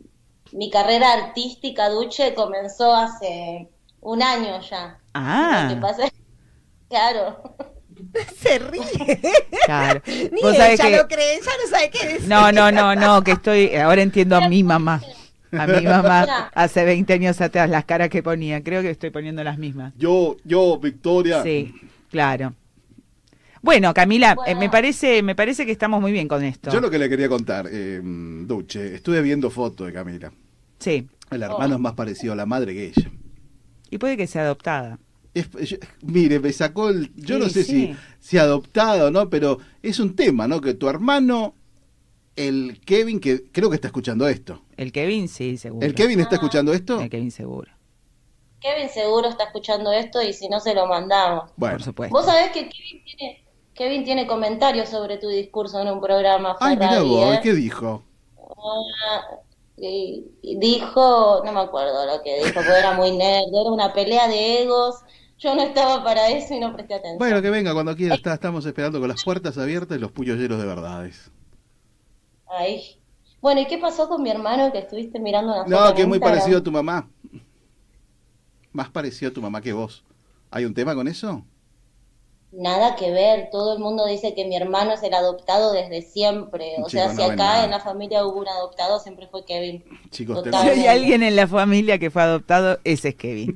mi 0.52 0.70
carrera 0.70 1.14
artística, 1.14 1.90
Duche, 1.90 2.34
comenzó 2.34 2.94
hace 2.96 3.68
un 4.02 4.22
año 4.24 4.60
ya. 4.62 4.98
Ah. 5.14 5.68
Lo 5.70 5.76
que 5.76 5.82
pasa 5.82 6.06
es- 6.06 6.14
claro. 6.90 7.56
Se 8.42 8.60
ríe. 8.60 9.20
Claro. 9.66 10.02
Ni 10.08 10.42
ella 10.50 10.78
que- 10.78 10.98
lo 10.98 11.08
cree, 11.08 11.40
ya 11.40 11.52
no 11.64 11.70
sabe 11.70 11.90
qué 11.90 12.08
decir. 12.08 12.28
No, 12.30 12.52
no, 12.52 12.72
no, 12.72 12.96
no, 12.96 13.22
que 13.24 13.32
estoy, 13.32 13.76
ahora 13.76 14.02
entiendo 14.02 14.38
a 14.38 14.48
mi 14.48 14.64
mamá. 14.64 15.02
A 15.52 15.66
mi 15.66 15.82
mamá 15.82 16.50
hace 16.54 16.86
20 16.86 17.12
años 17.14 17.42
atrás 17.42 17.70
las 17.70 17.84
caras 17.86 18.10
que 18.10 18.22
ponía, 18.22 18.64
creo 18.64 18.82
que 18.84 18.92
estoy 18.92 19.10
poniendo 19.10 19.44
las 19.44 19.58
mismas. 19.58 19.94
Yo, 19.98 20.38
yo, 20.46 20.78
Victoria. 20.78 21.42
Sí, 21.44 21.74
claro. 22.10 22.54
Bueno, 23.62 23.94
Camila, 23.94 24.36
eh, 24.46 24.56
me 24.56 24.70
parece 24.70 25.22
me 25.22 25.36
parece 25.36 25.66
que 25.66 25.72
estamos 25.72 26.00
muy 26.02 26.12
bien 26.12 26.28
con 26.28 26.44
esto. 26.44 26.72
Yo 26.72 26.80
lo 26.80 26.90
que 26.90 26.98
le 27.00 27.10
quería 27.10 27.28
contar, 27.30 27.68
eh, 27.72 28.00
Duche, 28.04 28.96
estuve 28.96 29.22
viendo 29.22 29.50
fotos 29.50 29.88
de 29.88 29.94
Camila. 29.94 30.32
Sí. 30.80 31.08
El 31.32 31.44
hermano 31.44 31.76
es 31.76 31.82
más 31.82 31.94
parecido 31.94 32.34
a 32.34 32.36
la 32.36 32.46
madre 32.46 32.74
que 32.74 32.88
ella. 32.88 33.12
Y 33.92 33.98
puede 33.98 34.18
que 34.18 34.28
sea 34.28 34.44
adoptada. 34.44 34.98
Es- 35.34 35.50
yo- 35.70 35.78
mire, 36.02 36.40
me 36.40 36.52
sacó 36.54 36.90
el. 36.90 37.12
Yo 37.16 37.36
Sí, 37.38 37.42
no 37.44 37.50
sé 37.50 37.64
sí. 37.64 37.72
si, 37.88 37.96
si 38.20 38.38
adoptado 38.38 39.08
o 39.08 39.12
no, 39.12 39.30
pero 39.30 39.60
es 39.84 40.00
un 40.00 40.16
tema, 40.16 40.48
¿no? 40.48 40.60
Que 40.62 40.74
tu 40.74 40.88
hermano, 40.90 41.54
el 42.36 42.80
Kevin, 42.86 43.20
que 43.20 43.44
creo 43.52 43.70
que 43.70 43.76
está 43.76 43.88
escuchando 43.90 44.28
esto. 44.28 44.64
El 44.78 44.92
Kevin, 44.92 45.28
sí, 45.28 45.58
seguro. 45.58 45.86
¿El 45.86 45.94
Kevin 45.94 46.20
está 46.22 46.36
escuchando 46.36 46.74
esto? 46.74 47.00
El 47.02 47.10
Kevin 47.10 47.32
seguro. 47.32 47.72
Kevin 48.62 48.90
seguro 48.90 49.30
está 49.30 49.46
escuchando 49.46 49.92
esto 49.92 50.22
y 50.22 50.34
si 50.34 50.50
no 50.50 50.60
se 50.60 50.74
lo 50.74 50.86
mandamos. 50.88 51.52
Bueno, 51.56 51.76
por 51.78 51.84
supuesto. 51.84 52.14
Vos 52.16 52.26
sabés 52.26 52.52
que 52.52 52.68
Kevin 52.68 53.04
tiene, 53.06 53.44
Kevin 53.80 54.04
tiene 54.04 54.28
comentarios 54.28 54.90
sobre 54.90 55.18
tu 55.18 55.30
discurso 55.30 55.80
en 55.80 55.88
un 55.88 56.02
programa. 56.02 56.58
Ay, 56.60 56.76
mira 56.76 57.02
vos, 57.02 57.36
¿eh? 57.36 57.40
¿qué 57.42 57.54
dijo? 57.54 58.04
Y 59.78 60.26
dijo, 60.60 61.42
no 61.46 61.54
me 61.54 61.62
acuerdo 61.62 62.06
lo 62.06 62.22
que 62.22 62.40
dijo, 62.40 62.56
porque 62.56 62.78
era 62.78 62.92
muy 62.98 63.12
nerd, 63.12 63.48
era 63.48 63.72
una 63.72 63.94
pelea 63.94 64.28
de 64.28 64.64
egos. 64.64 64.96
Yo 65.38 65.56
no 65.56 65.62
estaba 65.62 66.04
para 66.04 66.28
eso 66.28 66.54
y 66.56 66.60
no 66.60 66.74
presté 66.74 66.96
atención. 66.96 67.20
Bueno, 67.20 67.42
que 67.42 67.50
venga 67.50 67.72
cuando 67.74 67.96
quiera. 67.96 68.16
Está, 68.16 68.34
estamos 68.34 68.66
esperando 68.66 69.00
con 69.00 69.08
las 69.08 69.24
puertas 69.24 69.58
abiertas 69.58 69.98
y 69.98 70.02
los 70.02 70.12
puños 70.12 70.38
llenos 70.38 70.60
de 70.60 70.66
verdades. 70.66 71.32
Ay. 72.48 73.00
Bueno, 73.40 73.62
¿y 73.62 73.66
qué 73.66 73.78
pasó 73.78 74.10
con 74.10 74.22
mi 74.22 74.30
hermano 74.30 74.74
que 74.74 74.80
estuviste 74.80 75.20
mirando 75.20 75.54
una 75.54 75.64
foto 75.64 75.86
No, 75.86 75.96
que 75.96 76.02
es 76.02 76.08
muy 76.10 76.18
Instagram? 76.18 76.40
parecido 76.40 76.60
a 76.60 76.64
tu 76.64 76.72
mamá. 76.74 77.10
Más 78.74 78.90
parecido 78.90 79.32
a 79.32 79.34
tu 79.34 79.42
mamá 79.42 79.62
que 79.62 79.72
vos. 79.72 80.04
¿Hay 80.52 80.66
un 80.66 80.74
tema 80.74 80.94
con 80.94 81.08
eso? 81.08 81.46
Nada 82.52 82.96
que 82.96 83.12
ver, 83.12 83.50
todo 83.52 83.74
el 83.74 83.80
mundo 83.80 84.08
dice 84.08 84.34
que 84.34 84.46
mi 84.46 84.56
hermano 84.56 84.94
es 84.94 85.04
el 85.04 85.14
adoptado 85.14 85.72
desde 85.72 86.02
siempre. 86.02 86.74
O 86.80 86.88
Chicos, 86.88 86.92
sea, 86.92 87.10
si 87.14 87.22
acá 87.22 87.64
en 87.64 87.70
la 87.70 87.80
familia 87.80 88.26
hubo 88.26 88.40
un 88.40 88.48
adoptado, 88.48 89.00
siempre 89.00 89.28
fue 89.28 89.46
Kevin. 89.46 89.84
Chicos, 90.10 90.44
Si 90.44 90.56
hay 90.56 90.88
alguien 90.88 91.22
en 91.22 91.36
la 91.36 91.48
familia 91.48 92.00
que 92.00 92.10
fue 92.10 92.24
adoptado, 92.24 92.80
ese 92.84 93.10
es 93.10 93.16
Kevin. 93.16 93.56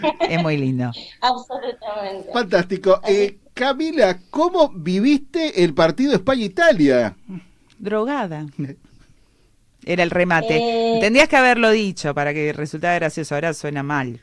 es 0.30 0.42
muy 0.42 0.56
lindo. 0.56 0.90
Absolutamente. 1.20 2.32
Fantástico. 2.32 3.00
Eh, 3.06 3.38
Camila, 3.52 4.18
¿cómo 4.30 4.70
viviste 4.70 5.62
el 5.62 5.74
partido 5.74 6.14
España-Italia? 6.14 7.16
Drogada. 7.78 8.46
Era 9.84 10.02
el 10.02 10.10
remate. 10.10 10.56
Eh. 10.56 11.00
Tendrías 11.00 11.28
que 11.28 11.36
haberlo 11.36 11.70
dicho 11.70 12.14
para 12.14 12.32
que 12.32 12.52
resultara 12.52 12.94
gracioso. 12.94 13.34
Ahora 13.34 13.52
suena 13.52 13.82
mal. 13.82 14.20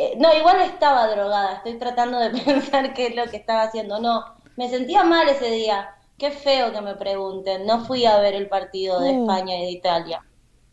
Eh, 0.00 0.14
no, 0.16 0.32
igual 0.32 0.60
estaba 0.60 1.08
drogada, 1.08 1.54
estoy 1.56 1.76
tratando 1.76 2.20
de 2.20 2.30
pensar 2.44 2.94
qué 2.94 3.08
es 3.08 3.16
lo 3.16 3.28
que 3.28 3.36
estaba 3.36 3.62
haciendo. 3.64 3.98
No, 4.00 4.24
me 4.56 4.70
sentía 4.70 5.02
mal 5.02 5.28
ese 5.28 5.50
día. 5.50 5.88
Qué 6.16 6.30
feo 6.30 6.72
que 6.72 6.80
me 6.80 6.94
pregunten. 6.94 7.66
No 7.66 7.84
fui 7.84 8.04
a 8.06 8.18
ver 8.20 8.34
el 8.34 8.48
partido 8.48 9.00
de 9.00 9.10
Uh. 9.10 9.22
España 9.22 9.56
y 9.58 9.62
de 9.66 9.70
Italia. 9.72 10.24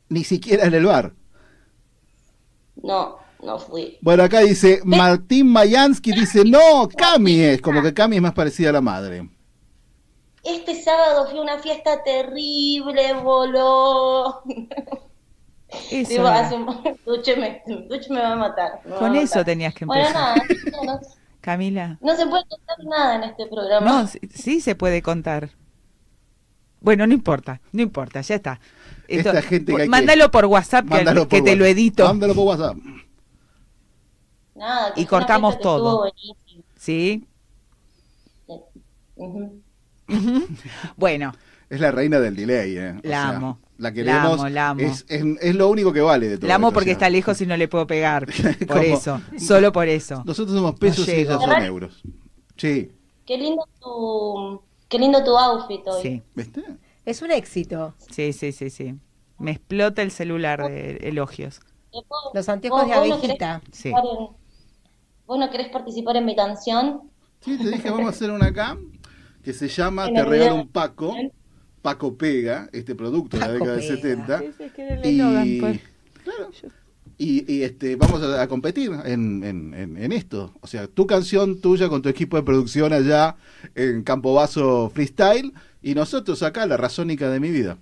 Ni 0.10 0.23
siquiera 0.23 0.65
en 0.65 0.73
el 0.73 0.85
bar. 0.85 1.14
No, 2.76 3.18
no 3.41 3.60
fui. 3.60 3.97
Bueno, 4.02 4.23
acá 4.23 4.39
dice 4.41 4.81
Martín 4.84 5.47
Mayansky, 5.52 6.11
dice, 6.14 6.43
no, 6.45 6.88
Cami 6.95 7.41
es, 7.41 7.61
como 7.61 7.81
que 7.81 7.93
Cami 7.93 8.18
es 8.18 8.22
más 8.22 8.34
parecida 8.34 8.69
a 8.69 8.73
la 8.73 8.81
madre. 8.81 9.30
Este 10.43 10.76
sábado 10.81 11.27
fui 11.27 11.39
a 11.39 11.41
una 11.41 11.60
fiesta 11.60 12.03
terrible, 12.03 13.14
voló. 13.14 14.43
Eso 15.91 16.09
Digo, 16.09 16.27
era. 16.27 16.39
hace 16.45 16.55
un- 16.55 16.81
Duche 17.05 17.35
me, 17.35 17.61
Duche 17.89 18.09
me 18.13 18.19
va 18.21 18.33
a 18.33 18.35
matar. 18.35 18.81
Con 18.99 19.13
a 19.15 19.19
eso 19.19 19.35
matar. 19.35 19.45
tenías 19.45 19.73
que 19.73 19.85
Bueno, 19.85 20.05
empezar. 20.07 20.37
nada, 20.37 20.47
no, 20.85 20.99
Camila. 21.41 21.97
no 22.01 22.15
se 22.15 22.25
puede 22.27 22.43
contar 22.47 22.77
nada 22.85 23.15
en 23.15 23.23
este 23.23 23.45
programa. 23.47 23.85
No, 23.85 24.07
sí, 24.07 24.19
sí 24.33 24.61
se 24.61 24.75
puede 24.75 25.01
contar. 25.01 25.49
Bueno, 26.81 27.07
no 27.07 27.13
importa, 27.13 27.61
no 27.71 27.81
importa, 27.81 28.21
ya 28.21 28.35
está. 28.35 28.59
Esto- 29.07 29.29
Esta 29.29 29.41
gente 29.41 29.73
que 29.73 29.81
hay 29.81 29.87
que- 29.87 29.89
mándalo 29.89 30.29
por 30.31 30.45
WhatsApp 30.45 30.85
que, 30.85 30.91
Mándalo 30.95 31.27
que 31.27 31.37
por 31.39 31.45
te 31.45 31.55
lo 31.55 31.63
WhatsApp. 31.63 31.77
edito. 31.77 32.05
Mándalo 32.07 32.35
por 32.35 32.45
WhatsApp. 32.45 32.77
Nada, 34.55 34.93
que 34.93 35.01
Y 35.01 35.05
cortamos 35.05 35.55
que 35.57 35.63
todo. 35.63 36.11
¿Sí? 36.75 37.27
Ujú. 39.17 39.61
Bueno, 40.97 41.33
Es 41.69 41.79
la 41.79 41.91
reina 41.91 42.19
del 42.19 42.35
delay, 42.35 42.77
¿eh? 42.77 42.91
O 42.91 42.95
La 43.07 43.09
sea, 43.09 43.29
amo. 43.29 43.59
La 43.77 43.89
La 43.89 43.93
queremos. 43.93 44.33
amo, 44.39 44.49
la 44.49 44.69
amo. 44.69 44.81
Es, 44.81 45.05
es, 45.09 45.23
es 45.41 45.55
lo 45.55 45.69
único 45.69 45.91
que 45.91 46.01
vale 46.01 46.27
de 46.29 46.37
todo. 46.37 46.47
la 46.47 46.55
amo 46.55 46.67
esto, 46.67 46.73
porque 46.75 46.91
o 46.91 46.93
sea, 46.93 47.07
está 47.07 47.09
lejos 47.09 47.41
y 47.41 47.45
no 47.45 47.57
le 47.57 47.67
puedo 47.67 47.85
pegar. 47.87 48.27
Por 48.67 48.83
eso, 48.83 49.21
solo 49.37 49.71
por 49.71 49.87
eso. 49.87 50.23
Nosotros 50.25 50.55
somos 50.55 50.75
pesos 50.79 51.07
No 51.07 51.13
y 51.13 51.17
ellos 51.17 51.41
son 51.43 51.63
euros. 51.63 52.01
Sí. 52.55 52.91
Qué 53.25 53.37
lindo 53.37 53.67
tu, 53.81 54.61
qué 54.87 54.99
lindo 54.99 55.23
tu 55.23 55.35
outfit 55.37 55.81
hoy. 55.87 56.01
Sí. 56.01 56.23
¿Viste? 56.35 56.63
Es 57.05 57.21
un 57.21 57.31
éxito. 57.31 57.95
Sí, 58.11 58.31
sí, 58.33 58.51
sí, 58.51 58.69
sí. 58.69 58.95
Me 59.39 59.51
explota 59.51 60.01
el 60.01 60.11
celular 60.11 60.65
de 60.69 60.97
elogios. 61.01 61.59
Los 62.33 62.47
anteojos 62.47 62.83
de 62.87 62.95
no 62.95 63.01
abejita. 63.01 63.61
Sí. 63.71 63.89
en- 63.89 63.95
¿Vos 65.27 65.39
no 65.39 65.49
querés 65.49 65.69
participar 65.69 66.15
en 66.17 66.25
mi 66.25 66.35
canción? 66.35 67.01
Sí, 67.41 67.57
te 67.57 67.69
dije, 67.71 67.89
vamos 67.89 68.05
a 68.07 68.09
hacer 68.09 68.29
una 68.31 68.47
acá 68.47 68.77
que 69.43 69.53
se 69.53 69.67
llama 69.67 70.07
Te 70.13 70.23
regalo 70.23 70.55
un 70.55 70.67
Paco. 70.67 71.13
Paco 71.86 72.18
Pega, 72.18 72.70
este 72.74 72.95
producto 72.95 73.38
de 73.38 73.45
la 73.45 73.53
década 73.53 73.78
del 73.78 73.86
Pega. 73.86 73.95
70. 74.02 74.40
Sí, 74.40 74.53
sí, 74.57 74.64
es 74.64 74.74
que 74.74 74.82
era 74.84 74.95
el 74.95 75.06
y, 75.06 75.10
eslogan, 75.10 75.56
pues. 75.60 75.82
claro, 76.24 76.56
y, 77.18 77.45
y, 77.53 77.64
este, 77.64 77.95
vamos 77.95 78.22
a, 78.24 78.41
a 78.41 78.48
competir 78.48 78.91
en, 79.06 79.44
en, 79.44 79.74
en- 79.74 79.98
en 79.98 80.12
esto. 80.12 80.53
O 80.62 80.68
sea, 80.68 80.88
tu 80.88 81.07
canción 81.07 81.62
tuya 81.62 81.88
con 81.90 82.02
tu 82.02 82.10
equipo 82.10 82.38
de 82.38 82.44
producción 82.44 82.91
allá 82.94 83.38
en 83.76 84.03
Campo 84.03 84.34
Vaso 84.34 84.90
Freestyle 84.94 85.53
y 85.82 85.95
nosotros 85.95 86.44
acá, 86.44 86.66
la 86.68 86.78
razónica 86.78 87.30
de 87.30 87.40
mi 87.40 87.52
vida. 87.52 87.78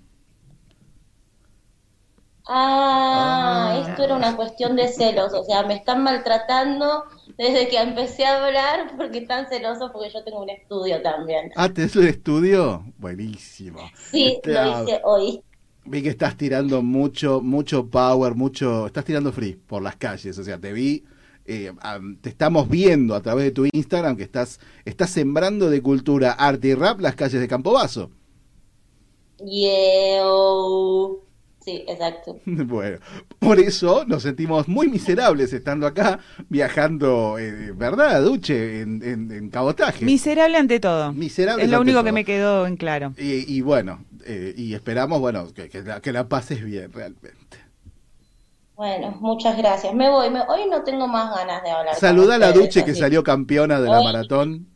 Ah, 2.48 3.86
esto 3.88 4.04
era 4.04 4.16
una 4.16 4.36
cuestión 4.36 4.76
de 4.76 4.90
celos, 4.90 5.34
o 5.34 5.44
sea, 5.46 5.64
me 5.64 5.76
están 5.76 6.04
maltratando 6.04 7.06
desde 7.38 7.68
que 7.68 7.80
empecé 7.80 8.26
a 8.26 8.45
hablar 8.45 8.95
porque 8.97 9.19
están 9.19 9.47
celosos 9.47 9.91
porque 9.91 10.10
yo 10.11 10.23
tengo 10.23 10.43
un 10.43 10.49
estudio 10.49 11.01
también. 11.01 11.51
Ah, 11.55 11.69
¿tenés 11.69 11.95
un 11.95 12.07
estudio? 12.07 12.85
Buenísimo. 12.97 13.80
Sí, 14.11 14.34
Este, 14.35 14.53
lo 14.53 14.84
hice 14.84 15.01
hoy. 15.03 15.43
Vi 15.85 16.01
que 16.01 16.10
estás 16.10 16.38
tirando 16.38 16.81
mucho, 16.81 17.41
mucho 17.41 17.89
power, 17.89 18.35
mucho, 18.35 18.88
estás 18.88 19.03
tirando 19.03 19.34
free 19.34 19.55
por 19.55 19.81
las 19.81 19.97
calles, 19.97 20.38
o 20.38 20.43
sea, 20.43 20.57
te 20.57 20.72
vi, 20.72 21.03
eh, 21.45 21.73
te 22.22 22.30
estamos 22.30 22.69
viendo 22.69 23.15
a 23.15 23.22
través 23.22 23.43
de 23.45 23.51
tu 23.51 23.65
Instagram 23.65 24.15
que 24.15 24.23
estás, 24.23 24.61
estás 24.85 25.10
sembrando 25.10 25.69
de 25.69 25.81
cultura, 25.81 26.31
arte 26.31 26.69
y 26.69 26.73
rap 26.73 27.01
las 27.01 27.15
calles 27.15 27.41
de 27.41 27.49
Campobaso. 27.49 28.11
Yeah. 29.43 30.23
Sí, 31.64 31.85
exacto. 31.88 32.40
Bueno, 32.45 32.98
por 33.40 33.60
eso 33.60 34.03
nos 34.06 34.23
sentimos 34.23 34.68
muy 34.68 34.88
miserables 34.90 35.53
estando 35.53 35.88
acá, 35.88 36.19
viajando, 36.49 37.38
eh, 37.40 37.72
¿verdad, 37.76 38.22
Duche? 38.22 38.81
En, 38.81 39.02
en, 39.03 39.31
en 39.31 39.49
cabotaje. 39.49 40.03
Miserable 40.06 40.57
ante 40.57 40.80
todo. 40.80 41.14
Miserables 41.14 41.65
es 41.65 41.72
lo 41.72 41.77
ante 41.77 41.81
único 41.90 41.98
todo. 41.99 42.06
que 42.06 42.11
me 42.11 42.26
quedó 42.26 42.68
en 42.68 42.76
claro. 42.77 43.14
Y, 43.18 43.53
y 43.57 43.61
bueno, 43.61 44.03
eh, 44.26 44.53
y 44.57 44.73
esperamos, 44.73 45.19
bueno, 45.19 45.48
que, 45.53 45.69
que 45.69 45.81
la, 45.84 46.02
que 46.02 46.11
la 46.11 46.27
pases 46.27 46.64
bien 46.64 46.91
realmente. 46.91 47.57
Bueno, 48.76 49.15
muchas 49.22 49.56
gracias. 49.57 49.94
Me 49.94 50.10
voy. 50.10 50.30
me- 50.31 50.41
Hoy 50.41 50.68
no 50.69 50.84
tengo 50.84 51.07
más 51.07 51.35
ganas 51.35 51.61
de 51.64 51.69
hablar. 51.69 51.95
Saluda 51.95 52.35
a 52.35 52.38
la 52.40 52.52
Duche 52.52 52.84
que 52.84 52.95
salió 52.95 53.23
campeona 53.23 53.80
de 53.80 53.90
la 53.90 54.02
maratón. 54.02 54.68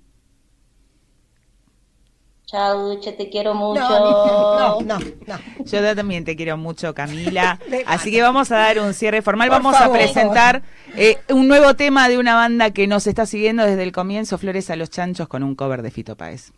Chao, 2.48 2.96
Duche, 2.96 3.12
te 3.12 3.30
quiero 3.30 3.54
mucho. 3.54 3.82
No, 3.82 4.80
no, 4.80 5.00
no. 5.00 5.40
Yo 5.66 5.96
también 5.96 6.24
te 6.24 6.38
quiero 6.38 6.56
mucho, 6.56 6.94
Camila. 6.94 7.60
Así 7.86 8.10
que 8.10 8.22
vamos 8.22 8.50
a 8.54 8.58
dar 8.58 8.80
un 8.80 8.94
cierre 8.94 9.22
formal. 9.22 9.50
Por 9.50 9.58
vamos 9.58 9.78
favor. 9.78 9.98
a 9.98 10.00
presentar 10.00 10.64
eh, 10.96 11.18
un 11.30 11.50
nuevo 11.50 11.76
tema 11.76 12.08
de 12.08 12.18
una 12.18 12.36
banda 12.36 12.72
que 12.72 12.88
nos 12.88 13.06
está 13.06 13.26
siguiendo 13.26 13.66
desde 13.66 13.84
el 13.84 13.92
comienzo, 13.92 14.38
Flores 14.38 14.70
a 14.70 14.78
los 14.78 14.90
Chanchos, 14.90 15.28
con 15.28 15.44
un 15.44 15.56
cover 15.56 15.82
de 15.82 15.92
Fito 15.92 16.16
Páez. 16.16 16.54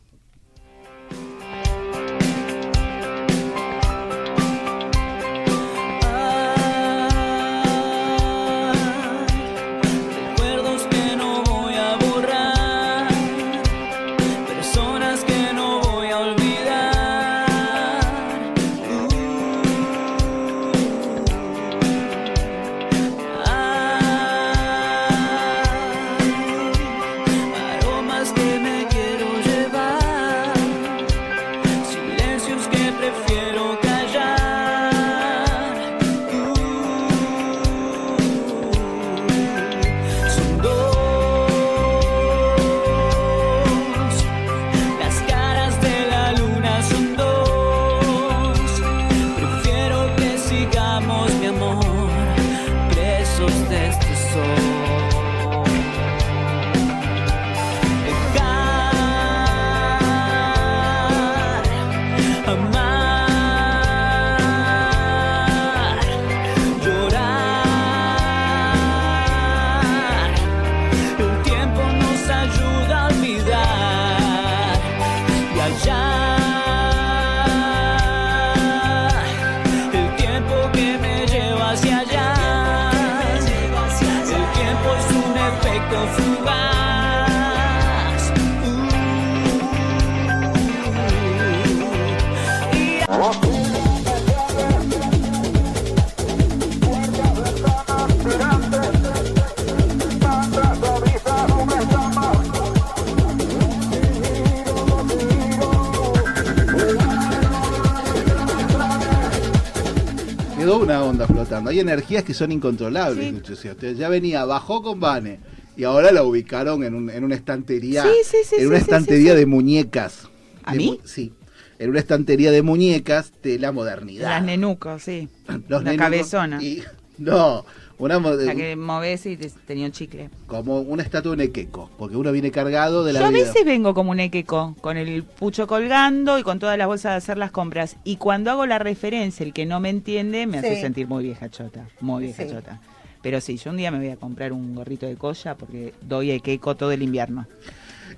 Flotando. 111.28 111.70
Hay 111.70 111.80
energías 111.80 112.24
que 112.24 112.34
son 112.34 112.52
incontrolables, 112.52 113.34
Lucho. 113.34 113.54
Usted 113.54 113.96
ya 113.96 114.10
venía, 114.10 114.46
bajó 114.46 114.82
con 114.82 115.00
Vane 115.00 115.40
y 115.78 115.84
ahora 115.84 116.12
la 116.12 116.24
ubicaron 116.24 116.84
en, 116.84 116.94
un- 116.96 117.10
en 117.10 117.24
una 117.24 117.36
estantería. 117.36 118.04
Sí, 118.04 118.10
sí, 118.24 118.38
sí, 118.46 118.56
en 118.60 118.68
una 118.68 118.78
sí, 118.78 118.84
sí, 118.86 118.90
estantería 118.91 119.32
sí, 119.32 119.36
sí. 119.36 119.40
de 119.40 119.46
muñecas. 119.46 120.28
¿A 120.64 120.72
De 120.74 120.78
mí? 120.78 120.86
mu- 120.88 120.98
Sí. 121.08 121.34
En 121.80 121.90
una 121.91 122.00
estantería 122.00 122.52
de 122.52 122.62
muñecas 122.62 123.32
de 123.41 123.58
la 123.58 123.72
modernidad. 123.72 124.28
Las 124.30 124.44
nenucos, 124.44 125.02
sí. 125.04 125.30
Los 125.70 125.84
la 125.84 125.91
nenucos 125.91 125.98
cabezona. 125.98 126.62
y- 126.62 126.84
no, 127.18 127.66
una 127.99 128.17
mo- 128.19 128.31
La 128.31 128.55
que 128.55 128.76
moves 128.76 129.26
y 129.26 129.38
te- 129.38 129.49
tenía 129.67 129.85
un 129.85 129.91
chicle. 129.91 130.30
como 130.47 130.80
una 130.80 131.03
estatua 131.03 131.31
de 131.35 131.45
Nequeco, 131.45 131.89
porque 131.97 132.15
uno 132.17 132.31
viene 132.31 132.49
cargado 132.49 133.03
de 133.03 133.13
la 133.13 133.19
Yo 133.19 133.26
a 133.27 133.31
veces 133.31 133.63
vengo 133.65 133.93
como 133.93 134.11
un 134.11 134.19
equeco, 134.19 134.76
con 134.81 134.97
el 134.97 135.23
pucho 135.23 135.67
colgando 135.67 136.39
y 136.39 136.43
con 136.43 136.57
todas 136.59 136.77
las 136.77 136.88
bolsas 136.88 137.11
de 137.11 137.17
hacer 137.17 137.38
las 137.38 137.51
compras. 137.51 137.97
Y 138.03 138.15
cuando 138.15 138.49
hago 138.51 138.65
la 138.65 138.80
referencia, 138.80 139.45
el 139.45 139.53
que 139.53 139.65
no 139.65 139.80
me 139.80 139.89
entiende, 139.89 140.47
me 140.47 140.57
hace 140.59 140.81
sentir 140.81 141.07
muy 141.07 141.23
vieja 141.26 141.49
chota. 141.49 141.88
Muy 142.01 142.23
vieja 142.23 142.43
Sí. 142.43 142.49
chota. 142.51 142.80
Pero 143.21 143.41
sí, 143.41 143.57
yo 143.57 143.71
un 143.71 143.77
día 143.77 143.91
me 143.91 143.97
voy 143.99 144.09
a 144.09 144.15
comprar 144.15 144.53
un 144.53 144.73
gorrito 144.73 145.05
de 145.05 145.17
colla 145.17 145.55
porque 145.55 145.93
doy 146.01 146.31
equeco 146.31 146.76
todo 146.76 146.91
el 146.93 147.03
invierno. 147.03 147.45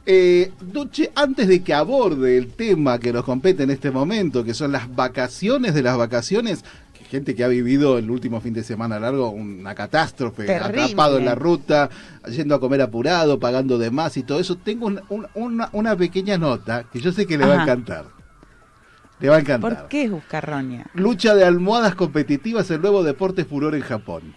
Eh, 0.05 0.51
Duche, 0.61 1.11
antes 1.15 1.47
de 1.47 1.61
que 1.63 1.73
aborde 1.73 2.37
el 2.37 2.47
tema 2.53 2.99
que 2.99 3.11
nos 3.13 3.23
compete 3.23 3.63
en 3.63 3.71
este 3.71 3.91
momento, 3.91 4.43
que 4.43 4.53
son 4.53 4.71
las 4.71 4.93
vacaciones 4.95 5.73
de 5.73 5.83
las 5.83 5.97
vacaciones, 5.97 6.63
gente 7.11 7.35
que 7.35 7.43
ha 7.43 7.47
vivido 7.49 7.97
el 7.97 8.09
último 8.09 8.39
fin 8.39 8.53
de 8.53 8.63
semana 8.63 8.97
largo 8.99 9.29
una 9.31 9.75
catástrofe, 9.75 10.45
Terrible. 10.45 10.83
atrapado 10.83 11.17
en 11.19 11.25
la 11.25 11.35
ruta, 11.35 11.89
yendo 12.29 12.55
a 12.55 12.59
comer 12.61 12.81
apurado, 12.81 13.37
pagando 13.37 13.77
de 13.77 13.91
más 13.91 14.15
y 14.15 14.23
todo 14.23 14.39
eso, 14.39 14.55
tengo 14.55 14.87
un- 14.87 15.01
un- 15.09 15.27
una, 15.35 15.69
una 15.73 15.95
pequeña 15.97 16.37
nota 16.37 16.85
que 16.91 17.01
yo 17.01 17.11
sé 17.11 17.27
que 17.27 17.37
le 17.37 17.45
va 17.45 17.59
a 17.59 17.63
encantar. 17.63 18.05
Le 19.19 19.29
va 19.29 19.35
a 19.35 19.39
encantar. 19.39 19.77
¿Por 19.77 19.87
qué 19.89 20.05
es 20.05 20.11
buscarronia? 20.11 20.87
Lucha 20.95 21.35
de 21.35 21.43
almohadas 21.43 21.93
competitivas, 21.95 22.71
el 22.71 22.81
nuevo 22.81 23.03
deporte 23.03 23.43
furor 23.45 23.75
en 23.75 23.81
Japón. 23.81 24.33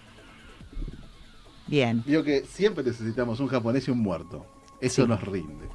Bien. 1.66 2.02
Digo 2.05 2.22
que 2.22 2.44
siempre 2.44 2.84
necesitamos 2.84 3.40
un 3.40 3.46
japonés 3.48 3.88
y 3.88 3.90
un 3.92 4.01
muerto. 4.01 4.44
Eso 4.80 5.02
Sí. 5.02 5.09
nos 5.09 5.22
rinde. 5.22 5.68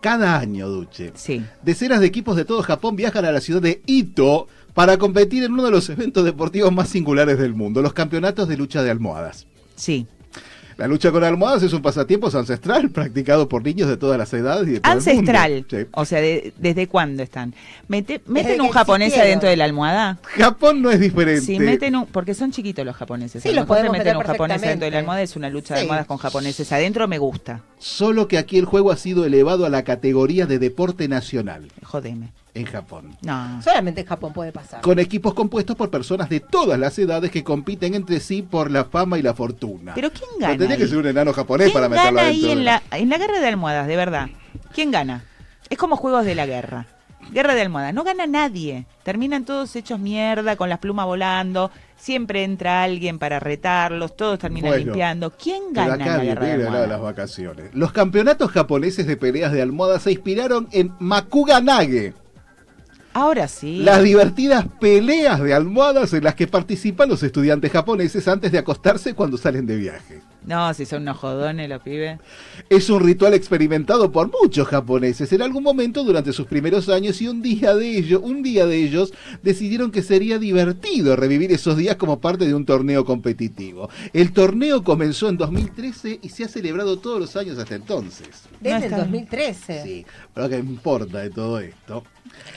Cada 0.00 0.38
año, 0.38 0.68
Duche, 0.68 1.12
Sí. 1.14 1.42
decenas 1.62 2.00
de 2.00 2.06
equipos 2.06 2.36
de 2.36 2.44
todo 2.44 2.62
Japón 2.62 2.96
viajan 2.96 3.24
a 3.26 3.32
la 3.32 3.40
ciudad 3.40 3.60
de 3.60 3.82
Ito 3.86 4.48
para 4.72 4.96
competir 4.96 5.44
en 5.44 5.52
uno 5.52 5.64
de 5.64 5.70
los 5.70 5.88
eventos 5.90 6.24
deportivos 6.24 6.72
más 6.72 6.88
singulares 6.88 7.38
del 7.38 7.54
mundo, 7.54 7.82
los 7.82 7.92
campeonatos 7.92 8.48
de 8.48 8.56
lucha 8.56 8.82
de 8.82 8.90
almohadas. 8.90 9.46
Sí. 9.76 10.06
La 10.80 10.88
lucha 10.88 11.12
con 11.12 11.22
almohadas 11.22 11.62
es 11.62 11.74
un 11.74 11.82
pasatiempo 11.82 12.34
ancestral 12.34 12.88
practicado 12.94 13.50
por 13.50 13.62
niños 13.62 13.86
de 13.86 13.98
todas 13.98 14.16
las 14.16 14.32
edades 14.32 14.66
y 14.66 14.70
de 14.72 14.80
todo 14.80 14.92
el 14.92 14.98
mundo. 14.98 15.10
Ancestral. 15.10 15.66
Sí. 15.68 15.76
O 15.92 16.04
sea, 16.06 16.22
de- 16.22 16.54
¿desde 16.56 16.86
cuándo 16.86 17.22
están? 17.22 17.52
Mete- 17.86 18.22
¿Meten 18.24 18.62
un 18.62 18.70
japonés 18.70 19.08
existieron. 19.08 19.26
adentro 19.28 19.50
de 19.50 19.56
la 19.58 19.64
almohada? 19.64 20.18
Japón 20.22 20.80
no 20.80 20.90
es 20.90 20.98
diferente. 20.98 21.42
Sí, 21.42 21.58
meten 21.58 21.96
un, 21.96 22.06
porque 22.06 22.32
son 22.32 22.50
chiquitos 22.50 22.82
los 22.86 22.96
japoneses. 22.96 23.42
Sí, 23.42 23.50
a 23.50 23.52
lo 23.52 23.58
los 23.58 23.66
podemos 23.66 23.92
meter 23.92 24.16
un 24.16 24.22
japonés 24.22 24.62
adentro 24.62 24.86
de 24.86 24.90
la 24.92 24.98
almohada, 25.00 25.20
es 25.20 25.36
una 25.36 25.50
lucha 25.50 25.74
de 25.74 25.80
Sí. 25.80 25.84
almohadas 25.84 26.06
con 26.06 26.16
japoneses 26.16 26.72
adentro, 26.72 27.06
me 27.06 27.18
gusta. 27.18 27.60
Solo 27.78 28.26
que 28.26 28.38
aquí 28.38 28.56
el 28.56 28.64
juego 28.64 28.90
ha 28.90 28.96
sido 28.96 29.26
elevado 29.26 29.66
a 29.66 29.68
la 29.68 29.84
categoría 29.84 30.46
de 30.46 30.58
deporte 30.58 31.08
nacional 31.08 31.68
Jodeme. 31.82 32.28
En 32.54 32.64
Japón. 32.66 33.16
No. 33.22 33.62
Solamente 33.62 34.00
en 34.02 34.06
Japón 34.06 34.32
puede 34.32 34.52
pasar. 34.52 34.80
con 34.80 34.98
equipos 34.98 35.34
compuestos 35.34 35.76
por 35.76 35.90
personas 35.90 36.28
de 36.28 36.40
todas 36.40 36.78
las 36.78 36.98
edades 36.98 37.30
que 37.30 37.44
compiten 37.44 37.94
entre 37.94 38.20
sí 38.20 38.42
por 38.42 38.70
la 38.70 38.84
fama 38.84 39.18
y 39.18 39.22
la 39.22 39.34
fortuna. 39.34 39.92
Pero 39.94 40.10
¿quién 40.10 40.28
No 40.38 40.46
gana? 40.46 40.56
tendría 40.58 40.76
que 40.76 40.86
ser 40.88 40.98
un 40.98 41.06
enano 41.06 41.32
japonés 41.32 41.66
¿Quién 41.66 41.74
para 41.74 41.88
meterlo 41.88 42.16
gana 42.16 42.28
ahí 42.28 42.50
en 42.50 42.64
la, 42.64 42.82
en 42.92 43.08
la 43.08 43.18
guerra 43.18 43.40
de 43.40 43.46
almohadas, 43.46 43.86
de 43.86 43.96
verdad? 43.96 44.28
¿Quién 44.74 44.90
gana? 44.90 45.24
Es 45.68 45.78
como 45.78 45.96
juegos 45.96 46.24
de 46.24 46.34
la 46.34 46.46
guerra. 46.46 46.86
Guerra 47.32 47.54
de 47.54 47.60
almohadas. 47.60 47.94
No 47.94 48.02
gana 48.02 48.26
nadie. 48.26 48.86
Terminan 49.04 49.44
todos 49.44 49.76
hechos 49.76 50.00
mierda, 50.00 50.56
con 50.56 50.68
las 50.68 50.80
plumas 50.80 51.06
volando. 51.06 51.70
Siempre 51.96 52.42
entra 52.42 52.82
alguien 52.82 53.20
para 53.20 53.38
retarlos. 53.38 54.16
Todos 54.16 54.38
terminan 54.40 54.70
Bueno, 54.70 54.84
limpiando. 54.86 55.30
¿Quién 55.30 55.62
gana 55.72 55.94
acá 55.94 56.16
la 56.16 56.24
guerra 56.24 56.46
de 56.46 56.52
almohadas? 56.54 56.88
las 56.88 57.00
vacaciones. 57.00 57.70
Los 57.74 57.92
campeonatos 57.92 58.50
japoneses 58.50 59.06
de 59.06 59.16
peleas 59.16 59.52
de 59.52 59.62
almohadas 59.62 60.02
se 60.02 60.12
inspiraron 60.12 60.66
en 60.72 60.92
Makuganage, 60.98 62.14
Ahora 63.12 63.48
sí. 63.48 63.78
las 63.78 64.02
divertidas 64.02 64.66
peleas 64.80 65.42
de 65.42 65.52
almohadas 65.52 66.12
en 66.12 66.22
las 66.24 66.34
que 66.36 66.46
participan 66.46 67.08
los 67.08 67.22
estudiantes 67.22 67.72
japoneses 67.72 68.28
antes 68.28 68.52
de 68.52 68.58
acostarse 68.58 69.14
cuando 69.14 69.36
salen 69.36 69.66
de 69.66 69.76
viaje. 69.76 70.20
No, 70.46 70.72
si 70.72 70.86
son 70.86 71.02
unos 71.02 71.18
jodones 71.18 71.68
los 71.68 71.82
pibes. 71.82 72.18
Es 72.70 72.88
un 72.88 73.00
ritual 73.02 73.34
experimentado 73.34 74.10
por 74.10 74.30
muchos 74.40 74.66
japoneses 74.68 75.30
en 75.34 75.42
algún 75.42 75.62
momento 75.62 76.02
durante 76.02 76.32
sus 76.32 76.46
primeros 76.46 76.88
años 76.88 77.20
y 77.20 77.28
un 77.28 77.42
día 77.42 77.74
de 77.74 77.98
ellos, 77.98 78.20
un 78.24 78.42
día 78.42 78.64
de 78.64 78.76
ellos 78.76 79.12
decidieron 79.42 79.90
que 79.90 80.02
sería 80.02 80.38
divertido 80.38 81.14
revivir 81.14 81.52
esos 81.52 81.76
días 81.76 81.96
como 81.96 82.20
parte 82.20 82.46
de 82.46 82.54
un 82.54 82.64
torneo 82.64 83.04
competitivo. 83.04 83.90
El 84.14 84.32
torneo 84.32 84.82
comenzó 84.82 85.28
en 85.28 85.36
2013 85.36 86.20
y 86.22 86.28
se 86.30 86.44
ha 86.44 86.48
celebrado 86.48 86.98
todos 86.98 87.20
los 87.20 87.36
años 87.36 87.58
hasta 87.58 87.74
entonces. 87.74 88.28
Desde 88.60 88.76
el 88.78 88.82
está- 88.84 88.98
2013. 88.98 89.82
Sí, 89.82 90.06
pero 90.32 90.48
¿qué 90.48 90.56
importa 90.58 91.18
de 91.18 91.30
todo 91.30 91.60
esto? 91.60 92.02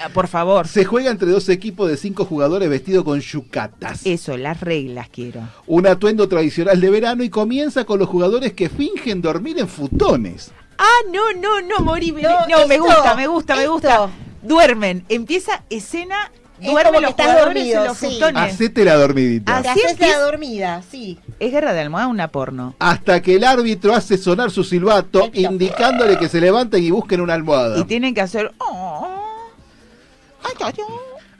Ah, 0.03 0.09
Por 0.09 0.27
favor. 0.27 0.67
Se 0.67 0.83
juega 0.85 1.11
entre 1.11 1.29
dos 1.29 1.47
equipos 1.49 1.89
de 1.89 1.97
cinco 1.97 2.25
jugadores 2.25 2.69
vestidos 2.69 3.03
con 3.03 3.19
yucatas. 3.21 4.05
Eso, 4.05 4.35
las 4.37 4.59
reglas 4.61 5.07
quiero. 5.09 5.41
Un 5.67 5.87
atuendo 5.87 6.27
tradicional 6.27 6.79
de 6.81 6.89
verano 6.89 7.23
y 7.23 7.29
comienza 7.29 7.85
con 7.85 7.99
los 7.99 8.09
jugadores 8.09 8.53
que 8.53 8.69
fingen 8.69 9.21
dormir 9.21 9.59
en 9.59 9.67
futones. 9.67 10.51
Ah, 10.77 10.99
no, 11.11 11.31
no, 11.39 11.61
no, 11.61 11.79
morí. 11.85 12.11
No, 12.11 12.47
No, 12.47 12.67
me 12.67 12.77
gusta, 12.79 13.15
me 13.15 13.27
gusta, 13.27 13.55
me 13.55 13.67
gusta. 13.67 14.09
Duermen. 14.41 15.05
Empieza 15.09 15.63
escena. 15.69 16.31
Que 16.59 16.71
los 17.01 17.09
estás 17.09 17.39
dormido, 17.43 17.81
en 17.81 17.87
los 17.87 17.97
sí. 17.97 18.05
futones. 18.05 18.53
Hacete 18.53 18.85
la 18.85 18.95
dormidita. 18.95 19.61
Te 19.61 19.67
Así 19.69 19.79
haces 19.81 19.91
empieza- 19.91 20.17
la 20.17 20.23
dormida, 20.23 20.81
sí. 20.89 21.19
¿Es 21.39 21.51
guerra 21.51 21.73
de 21.73 21.81
almohada 21.81 22.07
o 22.07 22.11
una 22.11 22.29
porno? 22.29 22.73
hasta 22.79 23.21
que 23.21 23.35
el 23.35 23.43
árbitro 23.43 23.93
hace 23.93 24.17
sonar 24.17 24.49
su 24.49 24.63
silbato, 24.63 25.29
indicándole 25.33 26.17
que 26.17 26.29
se 26.29 26.39
levanten 26.39 26.81
y 26.81 26.89
busquen 26.91 27.19
una 27.19 27.33
almohada. 27.33 27.77
Y 27.79 27.83
tienen 27.83 28.13
que 28.13 28.21
hacer. 28.21 28.53
oh, 28.59 29.22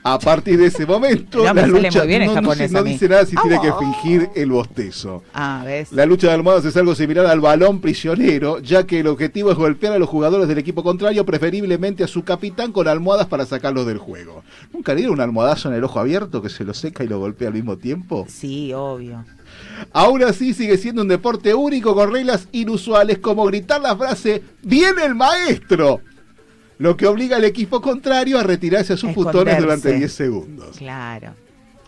A 0.06 0.20
partir 0.20 0.60
de 0.60 0.66
ese 0.66 0.86
momento, 0.86 1.42
la 1.46 1.54
lucha 1.66 2.00
muy 2.00 2.08
bien 2.08 2.24
en 2.24 2.34
no, 2.44 2.54
se- 2.54 2.68
no 2.68 2.84
dice 2.84 3.08
nada 3.08 3.26
si 3.26 3.38
tiene 3.38 3.62
que 3.62 3.72
fingir 3.72 4.30
el 4.36 4.52
bostezo. 4.52 5.24
Ah, 5.34 5.64
¿ves? 5.66 5.94
La 5.94 6.06
lucha 6.06 6.28
de 6.28 6.34
almohadas 6.34 6.66
es 6.66 6.76
algo 6.76 6.94
similar 6.94 7.26
al 7.26 7.40
balón 7.40 7.80
prisionero, 7.80 8.60
ya 8.60 8.86
que 8.86 9.00
el 9.00 9.08
objetivo 9.08 9.50
es 9.52 9.58
golpear 9.58 9.94
a 9.94 10.00
los 10.00 10.10
jugadores 10.10 10.50
del 10.50 10.58
equipo 10.58 10.84
contrario, 10.84 11.26
preferiblemente 11.26 12.04
a 12.04 12.08
su 12.08 12.26
capitán, 12.26 12.74
con 12.74 12.90
almohadas 12.90 13.28
para 13.28 13.46
sacarlos 13.46 13.86
del 13.88 13.98
juego. 13.98 14.44
¿Nunca 14.74 14.92
le 14.92 14.98
dieron 14.98 15.14
un 15.16 15.22
almohadazo 15.22 15.70
en 15.70 15.76
el 15.76 15.84
ojo 15.86 16.02
abierto 16.02 16.42
que 16.42 16.50
se 16.50 16.66
lo 16.66 16.74
seca 16.74 17.06
y 17.06 17.08
lo 17.08 17.20
golpea 17.20 17.48
al 17.48 17.54
mismo 17.54 17.78
tiempo? 17.78 18.26
Sí, 18.28 18.74
obvio. 18.74 19.24
Aún 19.94 20.22
así 20.24 20.54
sigue 20.54 20.78
siendo 20.78 21.04
un 21.04 21.08
deporte 21.08 21.54
único 21.54 21.96
con 21.96 22.12
reglas 22.12 22.50
inusuales 22.52 23.20
como 23.20 23.46
gritar 23.46 23.80
la 23.80 23.96
frase 23.96 24.44
¡Viene 24.64 25.06
el 25.06 25.16
maestro! 25.16 26.02
Lo 26.78 26.98
que 26.98 27.08
obliga 27.08 27.38
al 27.38 27.44
equipo 27.44 27.82
contrario 27.82 28.40
a 28.40 28.44
retirarse 28.44 28.94
a 28.94 28.98
sus 28.98 29.12
futones 29.14 29.58
durante 29.60 29.94
10 29.94 30.12
segundos. 30.12 30.78
Claro, 30.78 31.34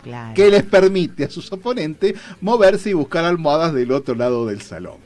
claro. 0.02 0.34
Que 0.34 0.50
les 0.50 0.62
permite 0.62 1.24
a 1.24 1.30
sus 1.30 1.50
oponentes 1.52 2.14
moverse 2.40 2.90
y 2.90 2.92
buscar 2.94 3.24
almohadas 3.24 3.74
del 3.74 3.92
otro 3.92 4.14
lado 4.14 4.46
del 4.46 4.62
salón. 4.62 4.98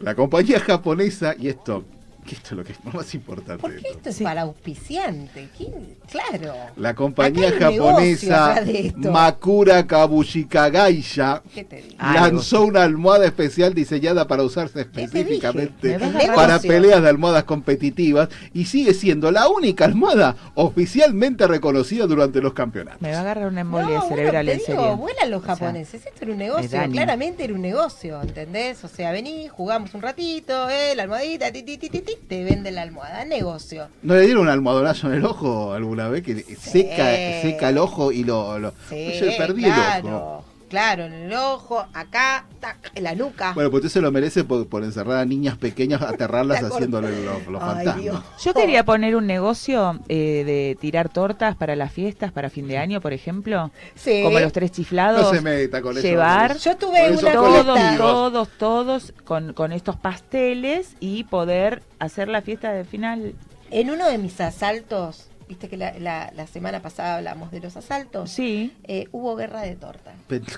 La 0.00 0.14
compañía 0.14 0.60
japonesa, 0.60 1.34
y 1.38 1.48
esto, 1.48 1.84
que 2.28 2.34
esto 2.34 2.48
es 2.50 2.52
lo 2.58 2.64
que 2.64 2.72
es 2.72 2.84
más 2.84 3.14
importante 3.14 3.60
¿Por 3.60 3.70
de 3.70 3.76
qué 3.78 3.82
todo. 3.88 3.92
esto 3.96 4.10
es 4.10 4.20
para 4.20 4.42
auspiciante? 4.42 5.48
¿Quién? 5.56 5.96
Claro. 6.10 6.54
La 6.76 6.94
compañía 6.94 7.50
negocio 7.50 7.58
japonesa. 7.78 8.62
Makura 8.96 9.86
Kabushikagaisha 9.86 11.42
¿Qué 11.54 11.64
te 11.64 11.76
digo? 11.76 11.96
lanzó 11.98 12.64
una 12.64 12.82
almohada 12.82 13.26
especial 13.26 13.74
diseñada 13.74 14.26
para 14.26 14.42
usarse 14.42 14.84
te 14.84 15.02
específicamente 15.02 15.98
para 16.34 16.58
peleas 16.58 17.02
de 17.02 17.08
almohadas 17.08 17.44
competitivas 17.44 18.28
y 18.52 18.66
sigue 18.66 18.94
siendo 18.94 19.30
la 19.30 19.48
única 19.48 19.84
almohada 19.86 20.36
oficialmente 20.54 21.46
reconocida 21.46 22.06
durante 22.06 22.40
los 22.40 22.52
campeonatos. 22.52 23.00
Me 23.00 23.10
va 23.12 23.18
a 23.18 23.20
agarrar 23.20 23.48
una 23.48 23.62
embolia 23.62 23.98
No, 23.98 24.08
cerebral 24.08 24.46
bueno, 24.46 24.52
en 24.52 24.60
serio. 24.66 24.80
digo, 24.82 24.96
vuelan 24.96 25.30
los 25.30 25.42
O 25.42 25.46
sea, 25.46 25.56
japoneses. 25.56 26.06
Esto 26.06 26.18
era 26.24 26.32
un 26.32 26.38
negocio, 26.38 26.78
claramente 26.92 27.44
era 27.44 27.54
un 27.54 27.62
negocio, 27.62 28.20
¿entendés? 28.22 28.82
O 28.84 28.88
sea, 28.88 29.12
vení, 29.12 29.48
jugamos 29.48 29.94
un 29.94 30.02
ratito, 30.02 30.68
eh, 30.68 30.94
la 30.94 31.04
almohadita, 31.04 31.50
ti, 31.52 31.62
ti, 31.62 31.78
ti, 31.78 31.88
ti, 31.88 32.00
ti, 32.00 32.12
te 32.28 32.44
venden 32.44 32.74
la 32.74 32.82
almohada, 32.82 33.24
negocio. 33.24 33.88
¿No 34.02 34.14
le 34.14 34.22
dieron 34.22 34.42
un 34.44 34.48
almohadonazo 34.48 35.08
en 35.08 35.14
el 35.14 35.24
ojo 35.24 35.72
alguna 35.72 36.08
vez 36.08 36.22
que 36.22 36.42
seca, 36.56 37.04
seca 37.42 37.68
el 37.70 37.78
ojo 37.78 38.12
y 38.12 38.24
lo... 38.24 38.58
lo- 38.58 38.72
Sí, 38.88 39.12
perdí 39.38 39.62
claro. 39.64 40.08
el 40.08 40.14
ojo. 40.14 40.44
Claro, 40.68 41.04
en 41.04 41.12
el 41.14 41.32
ojo, 41.32 41.86
acá, 41.94 42.44
tac, 42.60 42.92
en 42.94 43.04
la 43.04 43.14
nuca. 43.14 43.52
Bueno, 43.54 43.70
pues 43.70 43.84
usted 43.84 43.98
se 43.98 44.02
lo 44.02 44.12
merece 44.12 44.44
por, 44.44 44.66
por 44.68 44.84
encerrar 44.84 45.18
a 45.18 45.24
niñas 45.24 45.56
pequeñas, 45.56 46.02
aterrarlas 46.02 46.62
haciéndole 46.62 47.24
los, 47.24 47.46
los 47.46 47.62
Ay, 47.62 47.68
fantasmas. 47.68 48.02
Dios. 48.02 48.22
Yo 48.42 48.54
quería 48.54 48.84
poner 48.84 49.16
un 49.16 49.26
negocio 49.26 49.98
eh, 50.08 50.44
de 50.44 50.76
tirar 50.80 51.08
tortas 51.08 51.56
para 51.56 51.74
las 51.76 51.92
fiestas, 51.92 52.32
para 52.32 52.50
fin 52.50 52.68
de 52.68 52.78
año, 52.78 53.00
por 53.00 53.12
ejemplo. 53.12 53.70
Sí. 53.94 54.22
Como 54.22 54.38
los 54.40 54.52
tres 54.52 54.72
chiflados. 54.72 55.22
No 55.22 55.30
se 55.32 55.40
meta 55.40 55.80
con 55.80 55.96
eso, 55.96 56.06
Llevar 56.06 56.52
eso. 56.52 56.70
Yo 56.70 56.76
tuve 56.76 57.10
una 57.10 57.32
todos, 57.32 57.96
todos, 57.96 58.48
todos 58.58 59.14
con, 59.24 59.54
con 59.54 59.72
estos 59.72 59.96
pasteles 59.96 60.96
y 61.00 61.24
poder 61.24 61.82
hacer 61.98 62.28
la 62.28 62.42
fiesta 62.42 62.72
de 62.72 62.84
final. 62.84 63.34
En 63.70 63.90
uno 63.90 64.08
de 64.08 64.18
mis 64.18 64.40
asaltos, 64.40 65.27
viste 65.48 65.68
que 65.68 65.76
la, 65.76 65.98
la- 65.98 66.30
la 66.36 66.46
semana 66.46 66.80
pasada 66.82 67.16
hablamos 67.16 67.50
de 67.50 67.60
los 67.60 67.76
asaltos. 67.76 68.30
Sí. 68.30 68.72
Eh, 68.84 69.08
hubo 69.12 69.34
guerra 69.36 69.62
de 69.62 69.74
torta. 69.76 70.12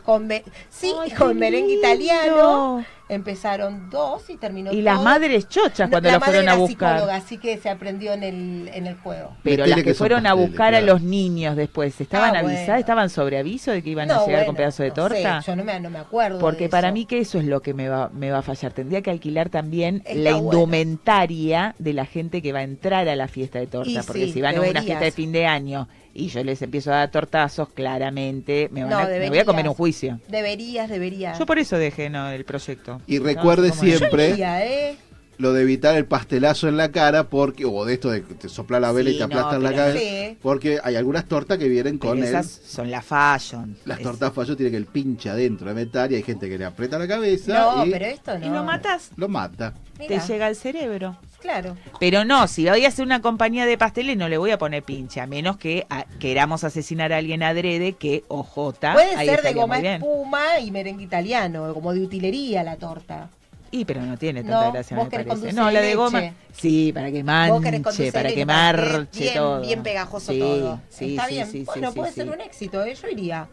Con 0.04 0.28
sí, 0.68 0.92
Ay, 1.00 1.10
con 1.12 1.38
merengue 1.38 1.74
italiano. 1.74 2.84
Empezaron 3.10 3.90
dos 3.90 4.30
y 4.30 4.36
terminó 4.36 4.72
Y 4.72 4.82
las 4.82 5.02
madres 5.02 5.48
chochas 5.48 5.88
No, 5.88 5.90
cuando 5.90 6.08
la 6.08 6.14
lo 6.14 6.20
madre 6.20 6.32
fueron 6.34 6.48
a 6.48 6.54
buscar. 6.54 6.92
psicóloga, 6.94 7.16
así 7.16 7.38
que 7.38 7.58
se 7.58 7.68
aprendió 7.68 8.12
en 8.12 8.22
el, 8.22 8.70
en 8.72 8.86
el 8.86 8.94
juego. 8.96 9.36
Pero 9.42 9.64
Metele 9.64 9.68
las 9.76 9.82
que 9.84 9.94
fueron 9.94 10.26
a 10.26 10.34
buscar 10.34 10.74
a 10.74 10.80
los 10.80 11.02
niños 11.02 11.56
después, 11.56 12.00
¿estaban 12.00 12.36
Ah, 12.36 12.38
avisadas? 12.38 12.66
bueno. 12.66 12.80
¿Estaban 12.80 13.10
sobre 13.10 13.38
aviso 13.38 13.72
de 13.72 13.82
que 13.82 13.90
iban 13.90 14.10
a 14.10 14.14
No, 14.14 14.20
llegar 14.26 14.40
bueno, 14.40 14.46
con 14.46 14.56
pedazo 14.56 14.82
de 14.84 14.88
no 14.90 14.94
torta? 14.94 15.42
sé, 15.42 15.46
yo 15.50 15.56
no 15.56 15.64
me, 15.64 15.80
no 15.80 15.90
me 15.90 15.98
acuerdo. 15.98 16.36
de 16.36 16.40
Porque 16.40 16.68
para 16.68 16.88
eso. 16.88 16.94
mí 16.94 17.04
que 17.06 17.18
eso 17.18 17.38
es 17.38 17.44
lo 17.46 17.60
que 17.62 17.74
me 17.74 17.88
va, 17.88 18.08
me 18.14 18.30
va 18.30 18.38
a 18.38 18.42
fallar. 18.42 18.72
Tendría 18.72 19.02
que 19.02 19.10
alquilar 19.10 19.50
también 19.50 20.02
Está 20.04 20.14
la 20.14 20.36
bueno. 20.36 20.44
indumentaria 20.44 21.74
de 21.78 21.92
la 21.92 22.06
gente 22.06 22.42
que 22.42 22.52
va 22.52 22.60
a 22.60 22.62
entrar 22.62 23.08
a 23.08 23.16
la 23.16 23.28
fiesta 23.28 23.58
de 23.58 23.66
torta. 23.66 23.90
Y 23.90 23.98
porque 23.98 24.26
sí, 24.26 24.32
si 24.34 24.40
van 24.40 24.56
a 24.56 24.60
una 24.60 24.82
fiesta 24.82 25.04
de 25.04 25.12
fin 25.12 25.32
de 25.32 25.46
año 25.46 25.88
y 26.14 26.28
yo 26.28 26.42
les 26.44 26.60
empiezo 26.62 26.92
a 26.92 26.96
dar 26.96 27.10
tortazos, 27.10 27.68
claramente 27.72 28.68
me, 28.72 28.82
van 28.82 28.90
No, 28.90 28.98
a, 28.98 29.04
me 29.06 29.28
voy 29.28 29.38
a 29.38 29.44
comer 29.44 29.68
un 29.68 29.74
juicio. 29.74 30.20
Deberías, 30.28 30.88
deberías. 30.88 31.38
Yo 31.38 31.46
por 31.46 31.58
eso 31.58 31.76
dejé 31.78 32.10
no, 32.10 32.30
el 32.30 32.44
proyecto. 32.44 33.00
Y 33.06 33.18
recuerde 33.18 33.72
siempre- 33.72 34.28
Yo 34.28 34.34
iría, 34.34 34.66
¿eh? 34.66 34.96
Lo 35.38 35.54
de 35.54 35.62
evitar 35.62 35.96
el 35.96 36.04
pastelazo 36.04 36.68
en 36.68 36.76
la 36.76 36.90
cara, 36.92 37.30
porque 37.30 37.64
o 37.64 37.86
de 37.86 37.94
esto 37.94 38.10
de 38.10 38.22
que 38.22 38.34
te 38.34 38.50
sopla 38.50 38.78
la 38.78 38.92
vela 38.92 39.08
y 39.08 39.12
Sí, 39.14 39.18
te 39.20 39.24
aplastan 39.24 39.62
no, 39.62 39.70
la 39.70 39.74
cabeza, 39.74 39.98
Sí. 39.98 40.36
porque 40.42 40.78
hay 40.84 40.96
algunas 40.96 41.24
tortas 41.24 41.56
que 41.56 41.66
vienen 41.66 41.98
Pero 41.98 42.10
con 42.10 42.18
el, 42.18 42.24
esas 42.24 42.46
son 42.46 42.90
la 42.90 43.00
fashion. 43.00 43.74
las 43.86 43.98
Es- 44.00 44.04
tortas 44.04 44.34
fallo 44.34 44.54
tiene 44.54 44.70
que 44.70 44.76
el 44.76 44.84
pinche 44.84 45.30
adentro 45.30 45.68
de 45.68 45.74
metal 45.74 46.12
y 46.12 46.16
hay 46.16 46.22
gente 46.22 46.46
que 46.46 46.58
le 46.58 46.66
aprieta 46.66 46.98
la 46.98 47.08
cabeza 47.08 47.54
No, 47.74 47.86
y 47.86 47.90
pero 47.90 48.04
esto 48.04 48.38
no. 48.38 48.46
Y 48.46 48.50
lo 48.50 48.64
matas, 48.64 49.12
lo 49.16 49.28
mata. 49.28 49.72
Te 49.96 50.18
llega 50.20 50.44
al 50.46 50.56
cerebro. 50.56 51.16
Claro. 51.40 51.76
Pero 51.98 52.24
no, 52.24 52.46
si 52.48 52.68
voy 52.68 52.84
a 52.84 52.88
hacer 52.88 53.04
una 53.04 53.20
compañía 53.22 53.64
de 53.66 53.78
pasteles 53.78 54.16
no 54.16 54.28
le 54.28 54.36
voy 54.38 54.50
a 54.50 54.58
poner 54.58 54.82
pinche, 54.82 55.20
a 55.20 55.26
menos 55.26 55.56
que 55.56 55.86
a- 55.88 56.04
queramos 56.18 56.64
asesinar 56.64 57.12
a 57.12 57.16
alguien 57.16 57.42
adrede 57.42 57.94
que 57.94 58.24
OJ. 58.28 58.80
Puede 58.92 59.16
ahí 59.16 59.26
ser 59.28 59.42
de 59.42 59.52
goma 59.54 59.78
espuma 59.78 60.58
y 60.60 60.70
merengue 60.70 61.04
italiano, 61.04 61.72
como 61.74 61.92
de 61.94 62.00
utilería 62.00 62.62
la 62.62 62.76
torta. 62.76 63.28
Y 63.72 63.84
pero 63.84 64.02
no 64.02 64.16
tiene 64.18 64.42
tanta 64.42 64.64
No, 64.66 64.72
gracia, 64.72 64.96
me 64.96 65.04
parece. 65.06 65.52
No, 65.52 65.70
la 65.70 65.80
de 65.80 65.86
leche. 65.86 65.96
goma. 65.96 66.22
Sí, 66.52 66.92
para 66.92 67.10
que 67.12 67.22
manche, 67.22 68.10
para 68.12 68.28
que 68.32 68.44
marche 68.44 69.20
bien, 69.20 69.34
todo. 69.34 69.60
Bien 69.60 69.82
pegajoso 69.84 70.32
Sí, 70.32 70.38
todo. 70.40 70.80
sí, 70.88 71.10
Está 71.14 71.26
sí, 71.28 71.34
bien. 71.34 71.64
bueno, 71.66 71.92
puede 71.92 72.12
ser 72.12 72.28
un 72.30 72.40
éxito, 72.40 72.84
¿eh? 72.84 72.94
yo 73.00 73.08
iría. 73.08 73.46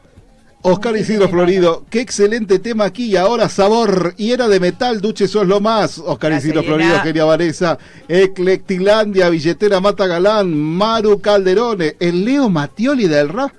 Oscar 0.63 0.97
Isidro 0.97 1.29
Florido, 1.29 1.85
qué 1.89 2.01
excelente 2.01 2.59
tema 2.59 2.85
aquí 2.85 3.05
y 3.05 3.15
ahora 3.15 3.47
sabor. 3.47 4.13
Y 4.17 4.31
era 4.31 4.47
de 4.47 4.59
metal, 4.59 4.99
Duche, 4.99 5.27
sos 5.27 5.47
lo 5.47 5.61
más. 5.61 5.99
Oscar 5.99 6.33
Isidro. 6.33 6.63
Florido, 6.63 6.99
Genia 7.01 7.25
Vanessa, 7.25 7.77
Eclectilandia, 8.07 9.29
Billetera 9.29 9.79
Mata 9.79 10.07
Galán, 10.07 10.53
Maru 10.53 11.21
Calderone, 11.21 11.95
el 11.99 12.25
Leo 12.25 12.49
Matioli 12.49 13.07
del 13.07 13.29
rap. 13.29 13.53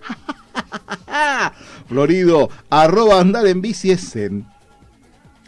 Florido, 1.89 2.51
arroba 2.69 3.21
andar 3.21 3.47
en 3.47 3.63
bici 3.63 3.91
es 3.91 4.11
zen. 4.11 4.47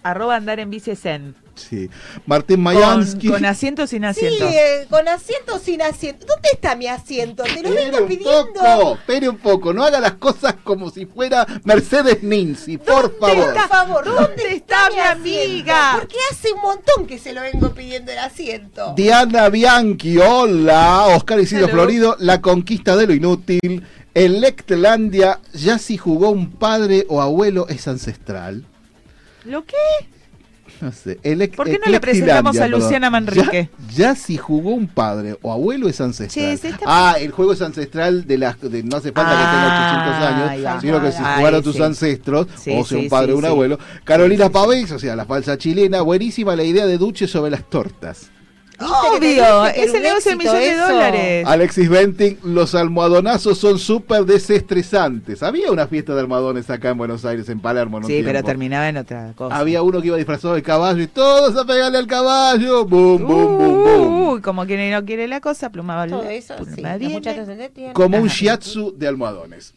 Arroba 0.03 0.37
andar 0.37 0.61
en 0.61 0.71
bici 0.71 0.97
zen. 0.97 1.35
Sí. 1.55 1.91
Martín 2.25 2.57
Con, 2.57 2.63
Mayansky. 2.65 3.29
con 3.29 3.45
asiento 3.45 3.83
o 3.83 3.87
sin 3.87 4.07
asiento. 4.07 4.49
Sí, 4.49 4.55
eh, 4.57 4.87
con 4.89 5.07
asiento 5.09 5.57
o 5.57 5.59
sin 5.59 5.83
asiento. 5.83 6.25
¿Dónde 6.27 6.49
está 6.55 6.75
mi 6.75 6.87
asiento? 6.87 7.43
Te 7.43 7.63
lo 7.63 7.75
vengo 7.75 8.07
pidiendo. 8.07 8.53
poco, 8.55 8.95
espere 8.95 9.29
un 9.29 9.37
poco, 9.37 9.73
no 9.75 9.85
haga 9.85 10.01
las 10.01 10.13
cosas 10.15 10.55
como 10.65 10.89
si 10.91 11.05
fuera 11.05 11.47
Mercedes 11.65 12.23
Ninzi, 12.23 12.79
por 12.79 13.19
favor. 13.19 13.53
Por 13.53 13.69
favor, 13.69 14.05
¿dónde 14.07 14.55
está 14.55 14.89
mi 14.91 15.01
amiga? 15.01 15.97
Porque 15.99 16.17
hace 16.31 16.51
un 16.53 16.63
montón 16.63 17.07
que 17.07 17.19
se 17.19 17.35
lo 17.35 17.43
vengo 17.43 17.75
pidiendo 17.75 18.11
el 18.11 18.19
asiento. 18.21 18.95
Diana 18.97 19.51
Bianchi, 19.51 20.17
hola. 20.17 21.09
Oscar 21.09 21.41
Isidro 21.41 21.65
Hello. 21.67 21.75
Florido, 21.75 22.17
la 22.21 22.41
conquista 22.41 22.97
de 22.97 23.07
lo 23.07 23.13
inútil. 23.13 23.85
Electlandia, 24.15 25.41
ya 25.53 25.79
si 25.79 25.97
jugó 25.99 26.31
un 26.31 26.51
padre 26.53 27.05
o 27.09 27.21
abuelo 27.21 27.69
es 27.69 27.87
ancestral. 27.87 28.65
¿Lo 29.45 29.65
qué? 29.65 29.77
No 30.81 30.93
sé. 30.93 31.17
¿Por 31.57 31.67
qué 31.69 31.79
no 31.85 31.91
le 31.91 32.01
presentamos 32.01 32.57
a. 32.59 32.69
Luciana 32.69 33.11
Manrique? 33.11 33.69
Ya, 33.91 34.13
ya 34.13 34.15
si 34.15 34.37
jugó 34.37 34.71
un 34.71 34.87
padre 34.87 35.37
o 35.43 35.53
abuelo 35.53 35.89
es 35.89 36.01
ancestral. 36.01 36.57
Se 36.59 36.69
está- 36.69 36.85
Ah, 36.87 37.17
el 37.21 37.33
juego 37.33 37.53
es 37.53 37.61
ancestral 37.61 38.27
de 38.27 38.39
las 38.39 38.59
de 38.61 38.83
no 38.85 38.97
hace 38.97 39.13
falta 39.13 39.33
que 39.33 39.37
Ah, 39.41 39.51
tenga 39.53 39.67
800 39.77 40.23
va. 40.23 40.69
años, 40.71 40.81
sino 40.83 41.03
que 41.03 41.13
si 41.13 41.19
jugaron 41.19 41.63
tus 41.63 41.77
sí. 41.77 41.83
ancestros, 41.83 42.47
Sí, 42.57 42.71
o 42.71 42.85
sea, 42.85 42.99
sí, 42.99 43.05
un 43.05 43.11
padre 43.11 43.27
sí, 43.29 43.33
o 43.33 43.37
un 43.37 43.43
sí. 43.43 43.49
abuelo. 43.49 43.79
Carolina 44.05 44.49
Pavés, 44.49 44.91
o 44.93 44.99
sea, 44.99 45.17
la 45.17 45.25
falsa 45.27 45.59
chilena, 45.59 46.01
buenísima 46.03 46.55
la 46.57 46.63
idea 46.63 46.87
de 46.87 46.97
Duche 46.99 47.27
sobre 47.27 47.51
las 47.51 47.69
tortas. 47.69 48.31
¿Viste 48.81 48.95
que 49.13 49.21
te 49.21 49.43
Obvio, 49.43 49.67
ese 49.67 49.97
un 49.97 50.03
negocio 50.03 50.31
de 50.31 50.37
millón 50.37 50.55
de 50.55 50.77
dólares. 50.77 51.47
Alexis 51.47 51.89
Venting, 51.89 52.39
los 52.45 52.75
almohadonazos 52.75 53.59
son 53.59 53.79
súper 53.79 54.25
desestresantes. 54.25 55.43
Había 55.43 55.71
una 55.71 55.87
fiesta 55.87 56.15
de 56.15 56.21
almohadones 56.21 56.71
acá 56.71 56.91
en 56.91 56.99
Buenos 56.99 57.25
Aires, 57.25 57.49
en 57.49 57.61
Palermo, 57.61 57.99
en 57.99 58.05
un 58.05 58.11
Sí, 58.11 58.23
pero 58.25 58.43
terminaba 58.43 58.89
en 58.89 58.97
otra 58.97 59.33
cosa. 59.35 59.57
Había 59.57 59.83
uno 59.83 60.01
que 60.01 60.09
iba 60.09 60.17
disfrazado 60.17 60.55
de 60.55 60.63
caballo 60.63 61.03
y 61.03 61.07
todos 61.07 61.57
a 61.57 61.65
pegarle 61.65 61.99
al 61.99 62.07
caballo. 62.07 62.85
Boom, 62.85 63.27
boom, 63.27 63.59
boom, 63.59 63.85
boom. 63.85 64.29
Uy, 64.31 64.41
como 64.41 64.65
quien 64.67 64.91
no 64.91 65.05
quiere 65.05 65.29
la 65.29 65.41
cosa, 65.41 65.71
plumaba 65.71 66.07
Todo 66.07 66.29
eso, 66.29 66.57
pluma 66.57 66.99
sí. 66.99 67.93
Como 67.93 68.19
un 68.19 68.29
shiatsu 68.29 68.95
de 68.97 69.09
almohadones. 69.09 69.75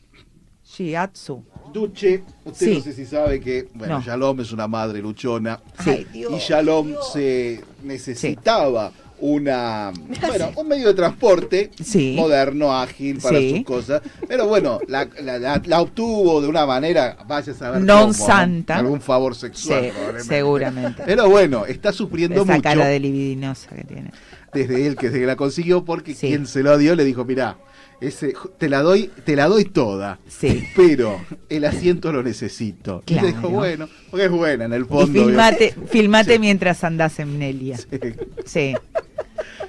Shiatsu. 0.66 1.44
Duche, 1.74 2.24
usted 2.46 2.66
Sí. 2.68 2.74
no 2.76 2.82
sé 2.84 2.94
si 2.94 3.06
sabe 3.06 3.40
que, 3.42 3.68
bueno, 3.74 3.96
No. 4.00 4.02
Shalom 4.06 4.40
es 4.42 4.52
una 4.52 4.68
madre 4.68 5.02
luchona. 5.02 5.60
Ay, 5.78 6.06
Dios, 6.14 6.32
y 6.34 6.38
Shalom 6.38 6.88
Dios. 6.88 7.12
se 7.14 7.62
necesitaba 7.84 8.92
una, 9.20 9.92
bueno, 10.28 10.52
un 10.58 10.68
medio 10.68 10.88
de 10.88 10.94
transporte 10.96 11.72
Sí. 11.82 12.14
moderno, 12.18 12.78
ágil 12.78 13.20
para 13.20 13.40
Sí. 13.40 13.56
sus 13.58 13.66
cosas. 13.66 14.02
Pero 14.28 14.48
bueno, 14.48 14.80
la, 14.88 15.08
la- 15.22 15.40
la- 15.40 15.62
la 15.66 15.82
obtuvo 15.82 16.42
de 16.42 16.48
una 16.50 16.66
manera, 16.66 17.18
vaya 17.26 17.54
a 17.54 17.56
saber 17.56 17.82
Non 17.82 18.12
cómo, 18.12 18.14
santa. 18.14 18.78
Algún 18.78 19.00
favor 19.00 19.34
sexual, 19.34 19.82
Sí, 19.86 19.90
probablemente. 19.92 20.28
seguramente. 20.28 21.04
Pero 21.06 21.30
bueno, 21.30 21.66
está 21.66 21.94
sufriendo 21.94 22.42
Esa 22.44 22.52
mucho 22.52 22.64
cara 22.64 22.86
de 22.88 23.00
libidinosa 23.00 23.70
que 23.74 23.84
tiene. 23.86 24.12
Desde 24.54 24.88
él 24.88 24.96
que 24.96 25.08
desde 25.08 25.20
que 25.22 25.26
la 25.26 25.36
consiguió 25.36 25.84
porque 25.86 26.14
Sí. 26.16 26.28
quien 26.28 26.48
se 26.48 26.64
lo 26.64 26.78
dio 26.78 26.96
le 26.96 27.04
dijo, 27.06 27.26
mirá, 27.26 27.58
ese, 28.02 28.34
te 28.58 28.68
la 28.70 28.82
doy, 28.82 29.10
te 29.26 29.36
la 29.36 29.48
doy 29.48 29.66
toda. 29.66 30.20
Sí. 30.28 30.64
Pero 30.76 31.20
el 31.50 31.64
asiento 31.66 32.12
lo 32.12 32.22
necesito. 32.24 33.02
Y 33.06 33.14
Claro. 33.14 33.28
le 33.28 33.34
dijo, 33.34 33.50
bueno, 33.50 33.88
porque 34.12 34.26
es 34.26 34.32
buena 34.32 34.66
en 34.66 34.74
el 34.74 34.82
Y 34.84 34.86
fondo. 34.86 35.24
filmate, 35.26 35.74
filmate 35.90 36.40
mientras 36.40 36.84
andás 36.84 37.20
en 37.20 37.40
Nelia. 37.40 37.78
obviamente. 37.88 38.28
Sí. 38.46 38.74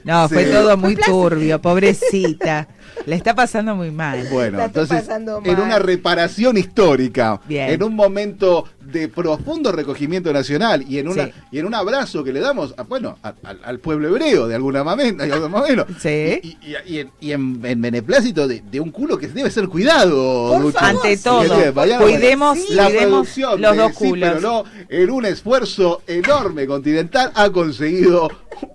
No, 0.05 0.29
Sí. 0.29 0.35
fue 0.35 0.45
todo 0.47 0.77
muy 0.77 0.97
turbio, 0.97 1.61
pobrecita. 1.63 2.69
Le 3.07 3.17
está 3.17 3.35
pasando 3.35 3.75
muy 3.77 3.91
mal. 3.91 4.27
Bueno, 4.31 4.59
La 4.59 4.65
entonces, 4.67 5.09
en 5.09 5.61
una 5.61 5.79
reparación 5.79 6.57
histórica, 6.57 7.41
Bien. 7.47 7.71
en 7.71 7.83
un 7.83 7.95
momento 7.95 8.67
de 8.81 9.09
profundo 9.09 9.73
recogimiento 9.73 10.33
nacional 10.33 10.85
y 10.89 10.99
en 10.99 11.09
una 11.09 11.25
Sí. 11.27 11.33
y 11.53 11.59
en 11.59 11.67
un 11.67 11.75
abrazo 11.75 12.23
que 12.23 12.33
le 12.33 12.41
damos, 12.41 12.75
a- 12.77 12.83
bueno, 12.83 13.19
a- 13.23 13.35
al- 13.45 13.61
al 13.65 13.79
pueblo 13.81 14.09
hebreo 14.09 14.47
de 14.47 14.55
alguna 14.55 14.85
manera, 14.85 15.25
de 15.25 15.33
alguna 15.33 15.61
manera. 15.61 15.87
Sí. 15.99 16.41
Y, 16.43 16.49
y- 16.63 16.77
y 16.87 16.99
en, 17.01 17.11
y 17.21 17.33
en- 17.33 17.61
en 17.65 17.81
beneplácito 17.83 18.47
de, 18.47 18.63
de 18.71 18.81
un 18.81 18.91
culo 18.91 19.19
que 19.19 19.29
debe 19.29 19.51
ser 19.51 19.69
cuidado, 19.69 20.53
Por 20.53 20.61
Lucho. 20.63 20.79
Ante 20.81 21.17
todo, 21.17 21.73
vaya- 21.73 21.99
cuidemos, 21.99 22.59
la 22.71 22.85
cuidemos 22.87 23.09
producción 23.11 23.61
los 23.61 23.73
de 23.73 23.79
dos 23.83 23.93
Sí, 23.93 24.09
culos. 24.09 24.29
pero 24.35 24.41
no, 24.41 24.65
en 24.89 25.11
un 25.11 25.25
esfuerzo 25.27 26.03
enorme 26.07 26.67
continental 26.67 27.33
ha 27.35 27.51
conseguido 27.51 28.31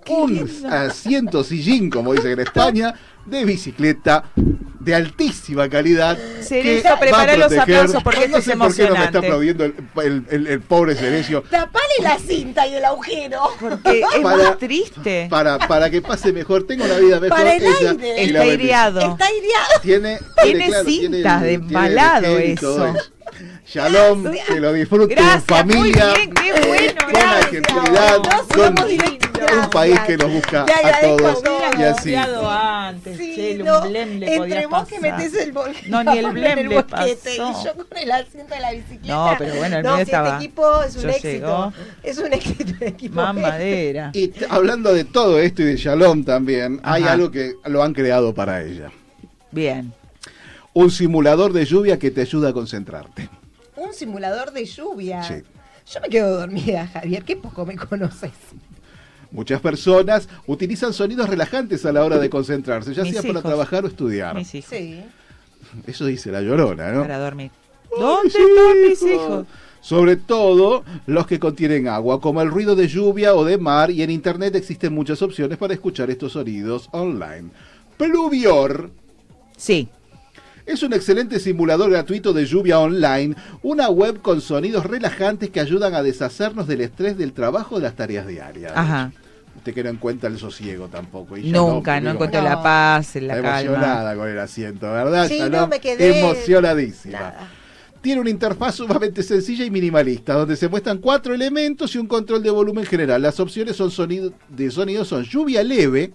un 0.08 0.48
asiento 0.70 1.42
sillín, 1.44 1.88
como 1.90 2.12
dicen 2.14 2.32
en 2.32 2.40
España, 2.40 2.94
de 3.26 3.44
bicicleta 3.44 4.24
de 4.80 4.94
altísima 4.94 5.68
calidad. 5.68 6.18
Cerezo, 6.42 6.88
prepara 6.98 7.36
los 7.36 7.56
aplausos 7.56 8.02
porque 8.02 8.20
no 8.20 8.24
esto 8.24 8.38
es 8.38 8.44
sé 8.44 8.56
por 8.56 8.74
qué 8.74 8.88
no 8.88 8.96
me 8.96 9.04
está 9.04 9.18
aplaudiendo 9.18 9.64
el, 9.64 9.74
el- 10.02 10.24
el- 10.30 10.46
el 10.46 10.60
pobre 10.62 10.94
Cerecio. 10.96 11.42
Tapale 11.50 11.84
la 12.02 12.18
cinta 12.18 12.66
y 12.66 12.74
el 12.74 12.84
agujero. 12.84 13.42
Porque 13.60 14.00
es 14.00 14.20
Para- 14.22 14.36
muy 14.48 14.56
triste. 14.58 15.26
Para, 15.30 15.58
para 15.58 15.90
que 15.90 16.00
pase 16.02 16.32
mejor, 16.32 16.66
tenga 16.66 16.86
una 16.86 16.96
vida 16.96 17.20
mejor. 17.20 17.36
Para 17.38 17.54
el 17.54 17.62
ella 17.62 17.90
aire. 17.90 18.24
Está 18.24 18.40
aireado. 18.42 19.00
Está 19.12 19.26
aireado. 19.26 19.80
Tiene, 19.82 20.18
Tiene 20.42 20.66
claro, 20.66 20.84
cintas 20.84 21.10
tiene 21.20 21.46
de 21.46 21.52
embalado 21.54 22.38
eso. 22.38 22.94
Shalom, 23.66 24.24
que 24.48 24.60
lo 24.60 24.72
disfruten 24.72 25.16
en 25.18 25.24
Gracias, 25.24 25.64
muy 25.66 25.74
familia. 25.76 26.12
bien, 26.14 26.34
qué 26.34 26.52
bueno, 26.66 26.92
gracias. 27.08 27.62
con 28.48 28.56
somos 28.58 28.88
directos. 28.88 29.52
un 29.64 29.70
país 29.70 30.00
que 30.00 30.16
nos 30.16 30.32
busca 30.32 30.64
Te 30.66 30.72
a 30.72 30.76
agradezco 30.78 31.16
todos 31.16 31.44
a 31.76 31.80
y 31.80 31.84
así. 31.84 32.14
Antes, 32.14 33.16
Sí, 33.16 33.32
che, 33.36 33.54
no, 33.62 33.82
un 33.82 33.88
blem 33.88 34.18
le 34.18 34.34
entre 34.34 34.66
vos 34.70 34.88
que 34.88 35.00
metés 35.00 35.34
el 35.34 35.52
bol 35.52 35.72
No, 35.88 36.02
ni 36.04 36.18
el 36.18 36.24
en 36.26 36.32
blem 36.34 36.58
el 36.58 36.68
le 36.68 36.74
boquete 36.76 37.36
pasó. 37.36 37.60
y 37.60 37.64
yo 37.64 37.74
con 37.88 37.98
el 37.98 38.10
asiento 38.12 38.54
de 38.54 38.60
la 38.60 38.72
bicicleta. 38.72 39.14
No, 39.14 39.34
pero 39.38 39.54
bueno, 39.56 39.76
el 39.78 39.82
no, 39.82 39.88
mío 39.90 39.96
si 39.98 40.02
estaba- 40.10 40.28
Este 40.30 40.44
equipo 40.44 40.82
es 40.82 40.96
un 40.96 41.02
yo 41.02 41.08
éxito. 41.08 41.28
llegó. 41.28 41.72
Es 42.02 42.18
un 42.18 42.32
éxito 42.32 42.72
de 42.78 42.88
equipo. 42.88 43.14
Más 43.16 43.34
madera. 43.34 44.10
Y 44.14 44.32
hablando 44.48 44.94
de 44.94 45.04
todo 45.04 45.38
esto 45.38 45.62
y 45.62 45.66
de 45.66 45.76
Shalom 45.76 46.24
también, 46.24 46.80
hay 46.82 47.02
algo 47.04 47.30
que 47.30 47.54
lo 47.66 47.82
han 47.82 47.92
creado 47.92 48.34
para 48.34 48.62
ella. 48.62 48.90
Bien. 49.50 49.92
Un 50.72 50.90
simulador 50.90 51.52
de 51.52 51.64
lluvia 51.64 51.98
que 51.98 52.10
te 52.10 52.20
ayuda 52.20 52.50
a 52.50 52.52
concentrarte. 52.52 53.28
Un 53.76 53.92
simulador 53.92 54.52
de 54.52 54.64
lluvia. 54.64 55.22
Sí. 55.24 55.34
Yo 55.92 56.00
me 56.00 56.08
quedo 56.08 56.38
dormida, 56.38 56.86
Javier. 56.86 57.24
Qué 57.24 57.36
poco 57.36 57.66
me 57.66 57.74
conoces. 57.76 58.30
Muchas 59.32 59.60
personas 59.60 60.28
utilizan 60.46 60.92
sonidos 60.92 61.28
relajantes 61.28 61.86
a 61.86 61.92
la 61.92 62.04
hora 62.04 62.18
de 62.18 62.28
concentrarse, 62.28 62.92
ya 62.92 63.04
Mis 63.04 63.12
sea 63.12 63.22
para 63.22 63.42
trabajar 63.42 63.84
o 63.84 63.88
estudiar. 63.88 64.34
Mis 64.34 64.54
hijos. 64.54 64.70
Sí. 64.70 65.00
Eso 65.86 66.06
dice 66.06 66.32
la 66.32 66.40
llorona, 66.40 66.90
¿no? 66.92 67.02
Para 67.02 67.18
dormir. 67.18 67.50
¿Dónde 67.98 68.28
están 68.28 68.82
mis 68.88 69.02
hijos? 69.02 69.46
Sobre 69.80 70.16
todo 70.16 70.84
los 71.06 71.26
que 71.26 71.38
contienen 71.38 71.88
agua, 71.88 72.20
como 72.20 72.42
el 72.42 72.50
ruido 72.50 72.76
de 72.76 72.88
lluvia 72.88 73.34
o 73.34 73.44
de 73.44 73.56
mar, 73.56 73.90
y 73.90 74.02
en 74.02 74.10
internet 74.10 74.54
existen 74.54 74.94
muchas 74.94 75.22
opciones 75.22 75.56
para 75.58 75.74
escuchar 75.74 76.10
estos 76.10 76.32
sonidos 76.32 76.88
online. 76.92 77.50
Pluvior. 77.96 78.90
Sí. 79.56 79.88
Es 80.70 80.84
un 80.84 80.92
excelente 80.92 81.40
simulador 81.40 81.90
gratuito 81.90 82.32
de 82.32 82.46
lluvia 82.46 82.78
online, 82.78 83.34
una 83.62 83.90
web 83.90 84.20
con 84.22 84.40
sonidos 84.40 84.86
relajantes 84.86 85.50
que 85.50 85.58
ayudan 85.58 85.94
a 85.94 86.02
deshacernos 86.04 86.68
del 86.68 86.80
estrés 86.82 87.18
del 87.18 87.32
trabajo 87.32 87.76
de 87.76 87.82
las 87.82 87.96
tareas 87.96 88.24
diarias. 88.24 88.70
Ajá. 88.76 89.10
Usted 89.56 89.74
que 89.74 89.82
no 89.82 89.90
encuentra 89.90 90.30
el 90.30 90.38
sosiego 90.38 90.86
tampoco. 90.86 91.36
y 91.36 91.50
Nunca, 91.50 92.00
no 92.00 92.14
bueno, 92.14 92.40
la 92.40 92.62
paz, 92.62 93.16
la 93.16 93.34
Está 93.34 93.42
calma. 93.42 93.60
emocionada 93.62 94.14
con 94.14 94.28
el 94.28 94.38
asiento, 94.38 94.92
¿verdad? 94.92 95.26
Sí, 95.26 95.40
no, 95.50 95.66
me 95.66 95.80
quedé- 95.80 96.20
Emocionadísima. 96.20 97.34
Tiene 98.00 98.20
una 98.20 98.30
interfaz 98.30 98.76
sumamente 98.76 99.24
sencilla 99.24 99.64
y 99.64 99.70
minimalista, 99.72 100.34
donde 100.34 100.54
se 100.56 100.68
muestran 100.68 100.98
cuatro 100.98 101.34
elementos 101.34 101.92
y 101.96 101.98
un 101.98 102.06
control 102.06 102.44
de 102.44 102.50
volumen 102.50 102.86
general. 102.86 103.20
Las 103.20 103.40
opciones 103.40 103.74
son 103.76 103.90
sonido, 103.90 104.32
de 104.48 104.70
sonido 104.70 105.04
son 105.04 105.24
lluvia 105.24 105.64
leve, 105.64 106.12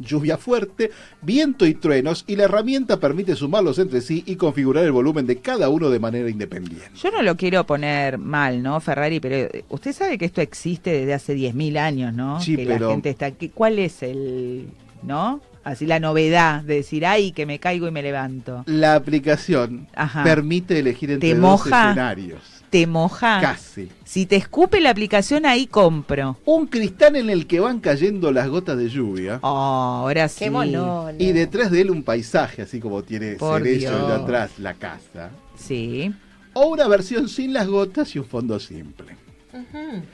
lluvia 0.00 0.36
fuerte, 0.38 0.90
viento 1.22 1.66
y 1.66 1.74
truenos, 1.74 2.24
y 2.26 2.36
la 2.36 2.44
herramienta 2.44 2.98
permite 3.00 3.34
sumarlos 3.36 3.78
entre 3.78 4.00
sí 4.00 4.22
y 4.26 4.36
configurar 4.36 4.84
el 4.84 4.92
volumen 4.92 5.26
de 5.26 5.36
cada 5.38 5.68
uno 5.68 5.90
de 5.90 5.98
manera 5.98 6.28
independiente. 6.30 6.90
Yo 7.02 7.10
no 7.10 7.22
lo 7.22 7.36
quiero 7.36 7.64
poner 7.66 8.18
mal, 8.18 8.62
¿no, 8.62 8.80
Ferrari? 8.80 9.20
Pero 9.20 9.36
eh, 9.36 9.64
usted 9.68 9.92
sabe 9.92 10.18
que 10.18 10.24
esto 10.24 10.40
existe 10.40 10.90
desde 10.90 11.14
hace 11.14 11.34
10.000 11.36 11.78
años, 11.78 12.14
¿no? 12.14 12.40
Sí, 12.40 12.56
que 12.56 12.66
pero- 12.66 12.86
la 12.88 12.92
gente 12.92 13.10
está. 13.10 13.32
¿Cuál 13.54 13.78
es 13.78 14.02
el, 14.02 14.68
no? 15.02 15.40
Así 15.64 15.84
la 15.84 16.00
novedad 16.00 16.62
de 16.62 16.76
decir, 16.76 17.04
ay, 17.04 17.32
que 17.32 17.44
me 17.44 17.58
caigo 17.58 17.86
y 17.86 17.90
me 17.90 18.02
levanto. 18.02 18.62
La 18.66 18.94
aplicación 18.94 19.86
Ajá. 19.94 20.24
permite 20.24 20.78
elegir 20.78 21.10
entre 21.10 21.34
¿Te 21.34 21.38
dos 21.38 21.60
escenarios. 21.66 22.40
¿Te 22.70 22.86
moja? 22.86 23.40
Casi. 23.40 23.88
Si 24.04 24.26
te 24.26 24.36
escupe 24.36 24.80
la 24.80 24.90
aplicación, 24.90 25.46
ahí 25.46 25.66
compro. 25.66 26.38
Un 26.44 26.66
cristal 26.66 27.16
en 27.16 27.30
el 27.30 27.46
que 27.46 27.60
van 27.60 27.80
cayendo 27.80 28.30
las 28.30 28.48
gotas 28.48 28.76
de 28.76 28.88
lluvia. 28.90 29.38
Oh, 29.42 30.00
ahora 30.02 30.28
sí. 30.28 30.40
Qué 30.44 30.50
mono. 30.50 31.08
Y 31.18 31.32
detrás 31.32 31.70
de 31.70 31.80
él 31.80 31.90
un 31.90 32.02
paisaje, 32.02 32.62
así 32.62 32.78
como 32.78 33.02
tiene 33.02 33.32
Por 33.36 33.62
cerezo 33.62 33.96
Dios. 33.96 34.08
de 34.08 34.14
atrás 34.14 34.50
la 34.58 34.74
casa. 34.74 35.30
Sí. 35.56 36.12
O 36.52 36.66
una 36.66 36.86
versión 36.88 37.28
sin 37.28 37.52
las 37.54 37.66
gotas 37.68 38.14
y 38.14 38.18
un 38.18 38.26
fondo 38.26 38.60
simple. 38.60 39.16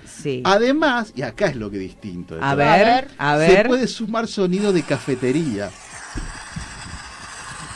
Sí. 0.06 0.40
Además, 0.44 1.12
y 1.16 1.22
acá 1.22 1.46
es 1.46 1.56
lo 1.56 1.70
que 1.70 1.76
es 1.76 1.82
distinto. 1.82 2.36
de 2.36 2.40
A 2.42 2.54
ver, 2.54 3.08
a 3.18 3.32
Se 3.38 3.48
ver. 3.52 3.66
puede 3.66 3.88
sumar 3.88 4.26
sonido 4.28 4.72
de 4.72 4.82
cafetería. 4.82 5.70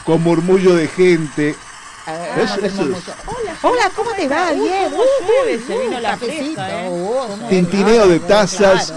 Con 0.04 0.22
murmullo 0.22 0.74
de 0.74 0.86
gente. 0.88 1.54
Eso- 2.08 2.64
eso 2.64 2.82
es 2.82 2.88
Hola, 3.62 3.90
¿cómo 3.94 4.10
te 4.12 4.28
va? 4.28 4.52
Bien. 4.52 4.90
¿cómo 4.90 5.02
llueve? 5.26 5.62
Se 5.66 5.78
vino 5.78 6.00
la 6.00 6.10
cafecito. 6.12 6.62
fresca, 6.62 7.48
tintineo 7.48 8.08
de 8.08 8.20
tazas 8.20 8.92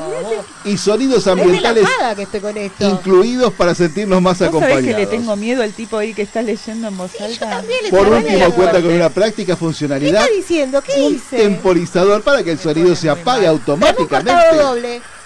y 0.63 0.77
sonidos 0.77 1.19
Es 1.19 1.27
ambientales 1.27 1.83
relajada 1.83 2.15
que 2.15 2.21
estoy 2.23 2.39
con 2.39 2.57
esto. 2.57 2.85
incluidos 2.89 3.53
para 3.53 3.75
sentirnos 3.75 4.21
más 4.21 4.39
¿Vos 4.39 4.51
sabés 4.51 4.61
que 4.61 4.67
le 4.67 4.73
acompañados. 4.89 5.09
tengo 5.09 5.35
miedo 5.35 5.63
al 5.63 5.73
tipo 5.73 5.97
ahí 5.97 6.13
que 6.13 6.21
está 6.21 6.41
leyendo 6.41 6.87
en 6.87 6.97
voz 6.97 7.11
alta? 7.19 7.63
Por 7.89 8.07
último, 8.07 8.51
cuenta 8.53 8.81
con 8.81 8.91
una 8.91 9.09
práctica 9.09 9.53
¿Qué 9.53 9.57
funcionalidad, 9.59 10.21
está 10.23 10.33
diciendo? 10.35 10.81
¿Qué 10.81 10.93
un 11.01 11.15
hice? 11.15 11.37
temporizador 11.37 12.21
para 12.21 12.43
que 12.43 12.51
el 12.51 12.59
sonido 12.59 12.95
se 12.95 13.09
apague 13.09 13.47
automáticamente 13.47 14.31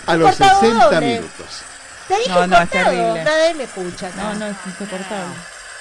a 0.07 0.15
los 0.15 0.29
Cortado 0.29 0.59
60 0.61 0.85
doble. 0.85 1.07
minutos. 1.07 1.45
Te 2.07 2.17
dije 2.17 2.29
No, 2.29 2.47
no, 2.47 2.61
es 2.61 2.69
terrible. 2.69 3.23
Nadie 3.23 3.53
me 3.55 3.63
escucha. 3.63 4.09
No, 4.15 4.33
no, 4.35 4.45
es 4.45 4.55
insoportable. 4.65 5.35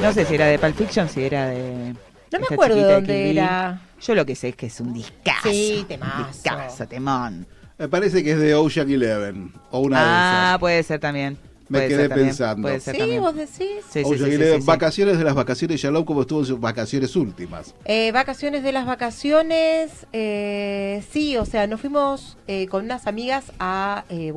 No 0.00 0.12
sé 0.12 0.24
si 0.24 0.34
era 0.34 0.46
de 0.46 0.58
Pulp 0.58 0.76
Fiction, 0.76 1.08
si 1.08 1.24
era 1.24 1.46
de. 1.48 1.94
No 2.32 2.38
me 2.38 2.46
acuerdo 2.50 2.76
de 2.76 2.92
dónde 2.94 3.14
Kill 3.14 3.24
Bill. 3.28 3.38
era. 3.38 3.80
Yo 4.00 4.14
lo 4.14 4.26
que 4.26 4.34
sé 4.34 4.48
es 4.48 4.56
que 4.56 4.66
es 4.66 4.80
un 4.80 4.92
discazo. 4.92 5.48
Sí, 5.50 5.84
temazo. 5.86 6.28
Discazo, 6.28 6.86
temón. 6.88 7.46
Me 7.78 7.88
parece 7.88 8.22
que 8.24 8.32
es 8.32 8.38
de 8.38 8.54
Ocean 8.54 8.90
Eleven. 8.90 9.52
O 9.70 9.80
una 9.80 9.98
de 10.00 10.04
Ah, 10.06 10.44
esas. 10.50 10.58
puede 10.60 10.82
ser 10.82 11.00
también. 11.00 11.38
Me 11.68 11.78
Puede 11.78 11.88
quedé 11.88 12.08
también, 12.08 12.28
pensando. 12.28 12.62
Puede 12.68 12.80
ser 12.80 12.94
Sí, 12.94 13.00
también. 13.00 13.20
vos 13.22 13.34
decís. 13.34 13.68
Sí, 13.90 14.00
Ocean 14.00 14.18
sí, 14.18 14.24
sí, 14.24 14.30
Eleven, 14.32 14.60
sí. 14.60 14.66
vacaciones 14.66 15.18
de 15.18 15.24
las 15.24 15.34
vacaciones. 15.34 15.80
Shalom, 15.80 16.04
como 16.04 16.22
estuvo 16.22 16.40
en 16.40 16.46
sus 16.46 16.60
vacaciones 16.60 17.16
últimas. 17.16 17.74
Eh, 17.84 18.12
vacaciones 18.12 18.62
de 18.62 18.72
las 18.72 18.84
vacaciones, 18.86 20.06
eh, 20.12 21.02
sí, 21.10 21.36
o 21.36 21.44
sea, 21.46 21.66
nos 21.66 21.80
fuimos 21.80 22.36
eh, 22.46 22.66
con 22.66 22.84
unas 22.84 23.06
amigas 23.06 23.52
a 23.58 24.04
eh, 24.10 24.32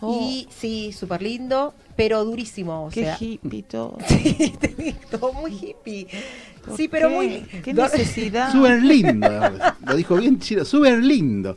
Bolivia 0.00 0.26
y 0.28 0.48
sí, 0.58 0.92
súper 0.92 1.22
lindo, 1.22 1.74
pero 1.96 2.24
durísimo, 2.24 2.86
o 2.86 2.90
Qué 2.90 3.04
sea, 3.04 3.16
hippie 3.18 3.62
todo. 3.62 3.98
Sí, 4.08 4.54
te 4.60 4.68
digo, 4.68 4.98
todo 5.10 5.32
muy 5.32 5.52
hippie. 5.52 6.06
Sí, 6.76 6.88
pero 6.88 7.08
qué? 7.08 7.14
muy... 7.14 7.40
¿Qué 7.62 7.72
necesidad? 7.72 8.50
Súper 8.50 8.82
lindo. 8.82 9.28
Lo 9.86 9.94
dijo 9.94 10.16
bien 10.16 10.40
chido. 10.40 10.64
Súper 10.64 10.98
lindo. 10.98 11.56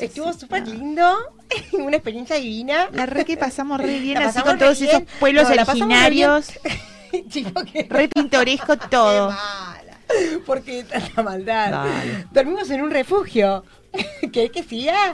Estuvo 0.00 0.32
súper 0.32 0.66
lindo, 0.66 1.08
una 1.72 1.96
experiencia 1.96 2.36
divina. 2.36 2.88
La 2.92 3.06
re 3.06 3.24
que 3.24 3.36
pasamos 3.36 3.80
re 3.80 4.00
bien 4.00 4.18
así 4.18 4.40
con 4.42 4.58
todos 4.58 4.78
bien. 4.80 4.90
esos 4.90 5.02
pueblos 5.20 5.44
No, 5.48 5.54
originarios. 5.62 6.48
Chico, 7.28 7.62
que 7.64 7.86
Re 7.88 8.08
pintoresco 8.08 8.76
todo. 8.76 9.32
porque 10.46 10.84
tanta 10.84 11.22
maldad. 11.22 11.70
Dale. 11.70 12.26
Dormimos 12.32 12.68
en 12.70 12.82
un 12.82 12.90
refugio. 12.90 13.64
¿Querés 14.32 14.50
que 14.52 14.62
siga? 14.62 15.10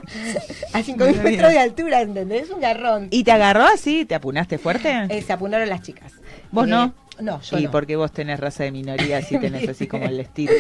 A 0.73 0.81
5.000 0.81 0.97
Muy 0.97 1.13
bien. 1.13 1.23
metros 1.25 1.51
de 1.53 1.59
altura, 1.59 2.01
¿entendés? 2.03 2.51
Un 2.51 2.61
garrón. 2.61 3.09
¿Y 3.11 3.25
te 3.25 3.33
agarró 3.33 3.65
así? 3.65 4.05
¿Te 4.05 4.15
apunaste 4.15 4.59
fuerte? 4.59 5.07
Eh, 5.09 5.23
se 5.23 5.33
apunaron 5.33 5.69
las 5.69 5.83
chicas. 5.83 6.13
¿Vos 6.51 6.67
Eh, 6.67 6.71
no? 6.71 6.95
No, 7.19 7.41
yo 7.41 7.57
y 7.59 7.65
no. 7.65 7.71
porque 7.71 7.97
vos 7.97 8.13
tenés 8.13 8.39
raza 8.39 8.65
de 8.65 8.73
minoría, 8.73 9.17
así 9.17 9.39
tenés 9.39 9.67
así 9.71 9.87
como 9.87 10.05
el 10.05 10.21
estirpe. 10.21 10.55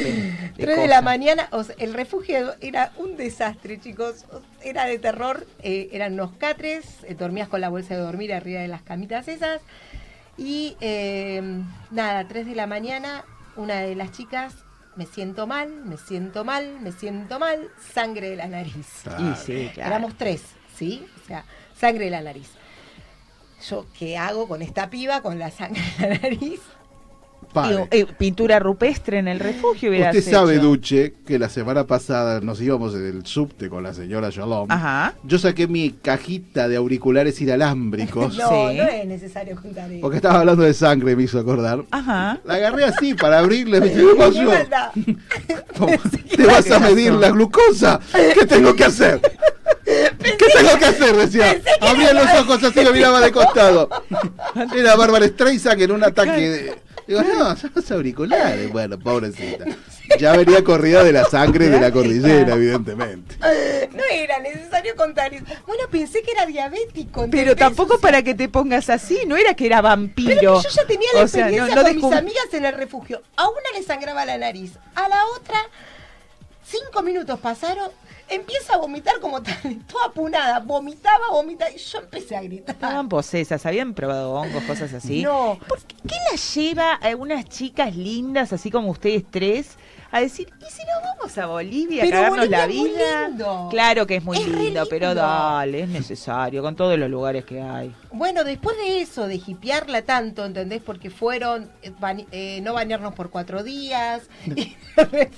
de 0.56 0.64
3 0.64 0.76
de 0.78 0.88
la 0.88 1.02
mañana, 1.02 1.48
o 1.52 1.62
sea, 1.64 1.74
el 1.78 1.92
refugio 1.92 2.54
era 2.62 2.92
un 2.96 3.18
desastre, 3.18 3.78
chicos. 3.78 4.24
Era 4.62 4.86
de 4.86 4.98
terror, 4.98 5.46
eh, 5.62 5.90
eran 5.92 6.14
unos 6.14 6.32
catres, 6.36 6.86
eh, 7.06 7.14
dormías 7.14 7.48
con 7.48 7.60
la 7.60 7.68
bolsa 7.68 7.94
de 7.94 8.00
dormir 8.00 8.32
arriba 8.32 8.62
de 8.62 8.68
las 8.68 8.80
camitas 8.80 9.28
esas. 9.28 9.60
Y 10.38 10.76
nada, 11.90 12.26
3 12.26 12.46
de 12.46 12.54
la 12.54 12.66
mañana, 12.66 13.24
una 13.56 13.80
de 13.80 13.94
las 13.94 14.12
chicas, 14.12 14.54
me 14.96 15.06
siento 15.06 15.46
mal, 15.46 15.84
me 15.84 15.96
siento 15.96 16.44
mal, 16.44 16.80
me 16.80 16.90
siento 16.92 17.38
mal, 17.38 17.70
sangre 17.92 18.30
de 18.30 18.36
la 18.36 18.48
nariz. 18.48 19.04
Y 19.18 19.34
sí, 19.36 19.70
claro. 19.74 19.90
Éramos 19.90 20.16
tres, 20.16 20.42
¿sí? 20.74 21.06
O 21.22 21.26
sea, 21.26 21.44
sangre 21.78 22.06
de 22.06 22.10
la 22.10 22.22
nariz. 22.22 22.50
Yo, 23.68 23.86
¿qué 23.98 24.16
hago 24.16 24.48
con 24.48 24.62
esta 24.62 24.90
piba 24.90 25.22
con 25.22 25.38
la 25.38 25.50
sangre 25.50 25.82
de 25.98 26.08
la 26.08 26.18
nariz? 26.18 26.60
Pare. 27.52 27.88
Y, 27.92 27.96
eh, 27.96 28.06
pintura 28.18 28.58
rupestre 28.58 29.18
en 29.18 29.28
el 29.28 29.40
refugio 29.40 29.90
Usted 29.90 30.22
sabe, 30.22 30.54
hecho. 30.54 30.64
Duche, 30.64 31.14
que 31.26 31.38
la 31.38 31.48
semana 31.48 31.86
pasada 31.86 32.40
nos 32.40 32.60
íbamos 32.60 32.94
en 32.94 33.06
el 33.06 33.26
subte 33.26 33.68
con 33.68 33.82
la 33.82 33.94
señora 33.94 34.30
Shalom. 34.30 34.70
Ajá. 34.70 35.14
Yo 35.24 35.38
saqué 35.38 35.66
mi 35.66 35.90
cajita 35.90 36.68
de 36.68 36.76
auriculares 36.76 37.40
inalámbricos. 37.40 38.36
No, 38.46 38.50
no 38.72 38.82
es 38.84 39.06
necesario 39.06 39.56
contar 39.60 39.90
eso. 39.90 40.00
Porque 40.00 40.16
estaba 40.16 40.40
hablando 40.40 40.62
de 40.62 40.74
sangre, 40.74 41.16
me 41.16 41.22
hizo 41.24 41.38
acordar. 41.38 41.84
Ajá. 41.90 42.38
La 42.44 42.54
agarré 42.54 42.84
así 42.84 43.14
para 43.14 43.38
abrirle. 43.38 43.80
Me 43.80 43.88
dice, 43.88 44.00
¿qué 44.00 44.06
Qué 44.12 44.16
pasó? 44.16 44.42
maldad. 44.42 44.90
¿Te 46.36 46.46
vas 46.46 46.70
a 46.70 46.78
medir 46.80 47.12
la 47.14 47.30
glucosa? 47.30 48.00
¿Qué 48.38 48.46
tengo 48.46 48.74
que 48.74 48.84
hacer? 48.84 49.20
¿Qué 49.84 50.46
tengo 50.54 50.78
que 50.78 50.84
hacer? 50.84 51.16
Decía. 51.16 51.60
Abría 51.80 52.12
los 52.12 52.26
ojos 52.40 52.62
así, 52.62 52.82
lo 52.84 52.92
miraba 52.92 53.20
de 53.20 53.32
costado. 53.32 53.88
Era 54.76 54.96
Bárbara 54.96 55.26
Streisand 55.26 55.80
en 55.82 55.92
un 55.92 56.04
ataque 56.04 56.40
de... 56.40 56.74
Digo, 57.06 57.22
no, 57.22 57.56
son 57.56 57.70
los 57.74 57.90
auriculares. 57.90 58.70
Bueno, 58.72 58.98
pobrecita. 58.98 59.64
Ya 60.18 60.36
venía 60.36 60.64
corrida 60.64 61.04
de 61.04 61.12
la 61.12 61.24
sangre 61.24 61.68
de 61.68 61.80
la 61.80 61.92
cordillera, 61.92 62.54
evidentemente. 62.54 63.36
No 63.92 64.02
era 64.10 64.38
necesario 64.40 64.96
contar 64.96 65.32
eso. 65.32 65.44
Bueno, 65.66 65.84
pensé 65.90 66.22
que 66.22 66.32
era 66.32 66.46
diabético. 66.46 67.28
Pero 67.30 67.54
tampoco 67.54 67.98
para 67.98 68.22
que 68.22 68.34
te 68.34 68.48
pongas 68.48 68.90
así, 68.90 69.20
no 69.26 69.36
era 69.36 69.54
que 69.54 69.66
era 69.66 69.80
vampiro. 69.80 70.28
Pero 70.28 70.56
que 70.58 70.68
yo 70.68 70.74
ya 70.74 70.86
tenía 70.86 71.08
la 71.14 71.22
O 71.22 71.28
sea, 71.28 71.48
experiencia 71.48 71.74
no 71.76 71.82
con 71.82 72.10
mis 72.10 72.18
amigas 72.18 72.46
en 72.52 72.64
el 72.64 72.74
refugio. 72.74 73.22
A 73.36 73.48
una 73.48 73.70
le 73.74 73.82
sangraba 73.84 74.24
la 74.24 74.38
nariz, 74.38 74.72
a 74.94 75.08
la 75.08 75.24
otra, 75.36 75.58
cinco 76.64 77.02
minutos 77.02 77.38
pasaron, 77.40 77.90
empieza 78.28 78.74
a 78.74 78.78
vomitar 78.78 79.20
como 79.20 79.42
tal, 79.42 79.56
toda 79.86 80.06
apunada, 80.06 80.60
vomitaba, 80.60 81.30
vomitaba, 81.30 81.70
y 81.70 81.78
yo 81.78 81.98
empecé 81.98 82.36
a 82.36 82.42
gritar. 82.42 82.74
Estaban 82.74 83.08
posesas, 83.08 83.64
habían 83.66 83.94
probado 83.94 84.32
hongos, 84.32 84.62
cosas 84.64 84.92
así. 84.92 85.22
No. 85.22 85.58
¿Por 85.66 85.80
qué, 85.82 85.96
qué 86.08 86.16
las 86.30 86.54
lleva 86.54 86.94
a 86.94 87.14
unas 87.16 87.44
chicas 87.48 87.96
lindas, 87.96 88.52
así 88.52 88.70
como 88.70 88.90
ustedes 88.90 89.24
tres, 89.30 89.76
a 90.10 90.20
decir, 90.20 90.48
¿y 90.60 90.70
si 90.70 90.82
nos 90.84 91.02
vamos 91.02 91.38
a 91.38 91.46
Bolivia 91.46 92.02
Pero 92.02 92.16
a 92.18 92.20
cagarnos 92.22 92.38
Bolivia 92.48 92.58
la 92.58 92.64
es 92.64 92.76
muy 92.78 92.88
vida? 92.90 93.28
lindo. 93.28 93.68
Claro 93.70 94.06
que 94.06 94.16
es 94.16 94.24
muy 94.24 94.38
Es 94.38 94.48
lindo, 94.48 94.86
pero 94.88 95.14
dale, 95.14 95.80
es 95.82 95.88
necesario, 95.88 96.62
con 96.62 96.76
todos 96.76 96.98
los 96.98 97.10
lugares 97.10 97.44
que 97.44 97.60
hay. 97.60 97.94
Bueno, 98.12 98.44
después 98.44 98.76
de 98.78 99.00
eso, 99.00 99.26
de 99.26 99.36
hipearla 99.44 100.02
tanto, 100.02 100.44
¿entendés? 100.44 100.82
Porque 100.82 101.10
fueron, 101.10 101.70
eh, 101.82 101.92
eh, 102.32 102.60
no 102.62 102.72
bañarnos 102.72 103.14
por 103.14 103.30
cuatro 103.30 103.62
días. 103.62 104.22
bueno, 104.96 105.30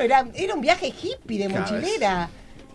era, 0.00 0.26
era 0.34 0.54
un 0.54 0.60
viaje 0.60 0.88
hippie 0.88 1.38
de 1.38 1.46
Claro, 1.48 1.60
mochilera. 1.72 2.28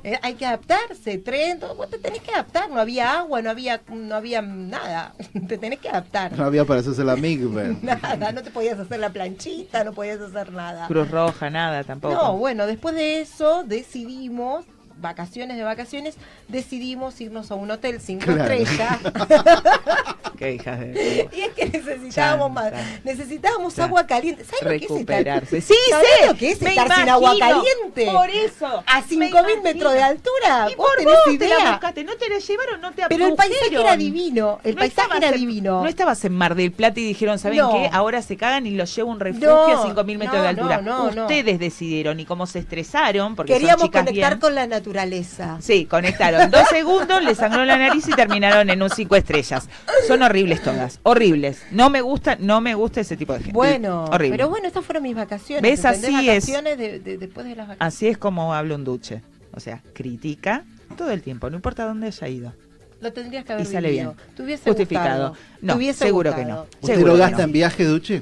Eh, 0.05 0.19
hay 0.21 0.35
que 0.35 0.45
adaptarse, 0.45 1.17
tren, 1.17 1.59
todo, 1.59 1.73
vos 1.73 1.89
te 1.89 1.97
tenés 1.97 2.21
que 2.21 2.31
adaptar, 2.31 2.69
no 2.69 2.79
había 2.79 3.17
agua, 3.17 3.41
no 3.41 3.49
había, 3.49 3.81
no 3.91 4.13
había 4.13 4.39
nada, 4.39 5.15
te 5.47 5.57
tenés 5.57 5.79
que 5.79 5.89
adaptar. 5.89 6.37
No 6.37 6.45
había 6.45 6.63
para 6.63 6.81
hacerse 6.81 7.03
la 7.03 7.15
migbe. 7.15 7.75
Nada, 7.81 8.31
no 8.31 8.43
te 8.43 8.51
podías 8.51 8.77
hacer 8.77 8.99
la 8.99 9.09
planchita, 9.09 9.83
no 9.83 9.93
podías 9.93 10.21
hacer 10.21 10.51
nada. 10.51 10.85
Cruz 10.85 11.09
Roja, 11.09 11.49
nada 11.49 11.83
tampoco. 11.83 12.13
No, 12.13 12.37
bueno, 12.37 12.67
después 12.67 12.93
de 12.93 13.19
eso 13.21 13.63
decidimos, 13.63 14.65
vacaciones 14.97 15.57
de 15.57 15.63
vacaciones, 15.63 16.17
decidimos 16.49 17.19
irnos 17.19 17.49
a 17.49 17.55
un 17.55 17.71
hotel 17.71 17.99
cinco 17.99 18.25
Claro. 18.25 18.53
estrellas. 18.53 18.99
Qué 20.37 20.53
hijas 20.53 20.79
de... 20.79 21.29
Y 21.35 21.41
es 21.41 21.49
que 21.53 21.65
necesitábamos 21.69 22.51
más, 22.51 22.71
necesitábamos 23.03 23.77
agua 23.79 24.05
caliente. 24.07 24.43
¿Sabes 24.43 24.63
lo 24.63 24.69
que 24.69 24.85
es 24.85 25.01
estar? 25.01 25.45
Sí, 25.47 25.73
¿Sabés 25.89 26.07
sé. 26.21 26.27
lo 26.27 26.35
que 26.35 26.51
es 26.51 26.61
Me 26.61 26.69
estar 26.69 26.95
sin 26.95 27.09
agua 27.09 27.33
caliente? 27.39 28.05
Por 28.11 28.29
eso. 28.29 28.83
A 28.85 29.01
Me 29.01 29.07
5000 29.07 29.29
imagino. 29.29 29.61
metros 29.63 29.93
de 29.93 30.03
altura. 30.03 30.67
Y 30.71 30.75
¿Vos 30.75 30.87
por 30.87 30.97
tenés 30.97 31.13
vos 31.25 31.37
te 31.37 31.47
la 31.49 31.71
buscaste, 31.71 32.03
no 32.03 32.15
te 32.15 32.29
la 32.29 32.39
llevaron, 32.39 32.81
no 32.81 32.91
te 32.93 33.03
Pero 33.07 33.27
el 33.27 33.35
paisaje 33.35 33.75
era 33.75 33.95
divino, 33.97 34.59
el 34.63 34.75
No 34.75 34.79
paisaje 34.79 35.17
era 35.17 35.29
en- 35.29 35.35
divino. 35.35 35.81
No 35.81 35.87
estabas 35.87 36.23
en 36.25 36.33
Mar 36.33 36.55
del 36.55 36.71
Plata 36.71 36.99
y 36.99 37.03
dijeron, 37.05 37.39
¿saben 37.39 37.59
No. 37.59 37.71
qué? 37.73 37.89
Ahora 37.91 38.21
se 38.21 38.37
cagan 38.37 38.65
y 38.67 38.71
los 38.71 38.93
llevo 38.95 39.09
a 39.11 39.13
un 39.13 39.19
refugio 39.19 39.49
No, 39.49 39.65
a 39.67 39.85
5.000 39.85 40.17
metros 40.17 40.41
de 40.41 40.47
altura. 40.47 40.81
no, 40.81 41.05
no, 41.05 41.11
no. 41.11 41.21
Ustedes 41.23 41.59
decidieron 41.59 42.19
y 42.19 42.25
como 42.25 42.45
se 42.47 42.59
estresaron, 42.59 43.35
porque 43.35 43.53
Queríamos 43.53 43.81
son 43.81 43.89
chicas 43.89 44.03
conectar 44.05 44.31
bien, 44.33 44.39
con 44.39 44.55
la 44.55 44.67
naturaleza. 44.67 45.57
Sí, 45.61 45.85
conectaron 45.85 46.49
dos 46.51 46.67
segundos, 46.69 47.23
le 47.23 47.35
sangró 47.35 47.65
la 47.65 47.77
nariz 47.77 48.07
y 48.07 48.11
terminaron 48.11 48.69
en 48.69 48.81
un 48.81 48.89
cinco 48.89 49.15
estrellas. 49.15 49.67
Son 50.07 50.21
horribles 50.25 50.61
todas, 50.63 50.99
horribles. 51.03 51.63
No 51.71 51.89
me 51.89 52.01
gusta, 52.01 52.37
no 52.39 52.61
me 52.61 52.75
gusta 52.75 53.01
ese 53.01 53.15
tipo 53.17 53.33
de 53.33 53.39
gente. 53.39 53.53
Bueno, 53.53 54.05
horrible. 54.05 54.37
pero 54.37 54.49
bueno, 54.49 54.67
estas 54.67 54.83
fueron 54.85 55.03
mis 55.03 55.15
vacaciones. 55.15 55.61
¿Ves? 55.63 55.85
Así 55.85 56.29
es. 56.29 56.45
de- 56.45 56.99
de- 56.99 57.17
después 57.17 57.45
de 57.45 57.55
las 57.55 57.67
vacaciones. 57.67 57.77
Así 57.95 58.07
es 58.07 58.17
como 58.17 58.53
habla 58.53 58.75
un 58.75 58.83
duche. 58.83 59.21
O 59.53 59.59
sea, 59.59 59.81
critica 59.93 60.63
todo 60.97 61.11
el 61.11 61.21
tiempo, 61.21 61.49
no 61.49 61.55
importa 61.55 61.85
dónde 61.85 62.07
haya 62.07 62.27
ido. 62.27 62.53
Lo 63.01 63.11
tendrías 63.13 63.45
que 63.45 63.53
haber 63.53 63.65
Y 63.65 63.69
sale 63.71 63.89
vivido. 63.89 64.13
bien. 64.15 64.35
Te 64.35 64.43
hubiese 64.43 64.63
Justificado. 64.69 65.29
gustado. 65.29 65.45
No, 65.61 65.77
Te 65.77 65.93
seguro 65.93 66.31
gustado. 66.31 66.47
que 66.47 66.51
no. 66.53 66.61
¿Usted 66.81 66.93
Seguro 66.95 67.13
lo 67.13 67.19
gasta 67.19 67.37
no. 67.37 67.43
en 67.43 67.51
viaje, 67.51 67.83
Duche? 67.85 68.21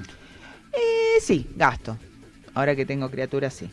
Eh, 0.73 1.19
sí, 1.21 1.47
gasto. 1.55 1.97
Ahora 2.53 2.75
que 2.75 2.85
tengo 2.85 3.09
criaturas, 3.09 3.53
sí. 3.53 3.69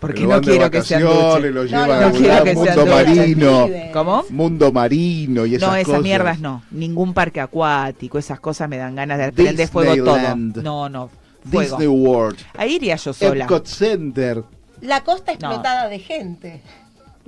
Porque 0.00 0.26
no 0.26 0.40
quiero 0.40 0.70
que 0.70 0.82
sean 0.82 1.02
duches. 1.02 1.52
Lo 1.52 1.62
No, 1.62 1.64
llevan 1.64 2.00
no, 2.00 2.08
no 2.10 2.14
quiero 2.14 2.44
que 2.44 2.54
sean 2.54 2.76
mundo 2.76 2.86
marino. 2.86 3.68
¿Cómo? 3.92 4.24
Mundo 4.30 4.72
marino 4.72 5.46
y 5.46 5.56
esas 5.56 5.68
no, 5.68 5.74
esas 5.74 5.86
cosas. 5.86 6.02
mierdas 6.02 6.40
no. 6.40 6.62
Ningún 6.70 7.14
parque 7.14 7.40
acuático, 7.40 8.18
esas 8.18 8.38
cosas 8.38 8.68
me 8.68 8.76
dan 8.76 8.94
ganas 8.94 9.18
de 9.18 9.32
prender 9.32 9.68
fuego 9.68 10.04
todo. 10.04 10.36
No, 10.62 10.88
no. 10.88 11.10
Fuego. 11.50 11.76
Disney 11.78 11.88
World. 11.88 12.38
Ahí 12.56 12.74
iría 12.74 12.96
yo 12.96 13.12
sola. 13.12 13.44
Epcot 13.44 13.66
Center. 13.66 14.44
La 14.80 15.02
costa 15.02 15.32
explotada 15.32 15.88
de 15.88 15.98
gente. 15.98 16.62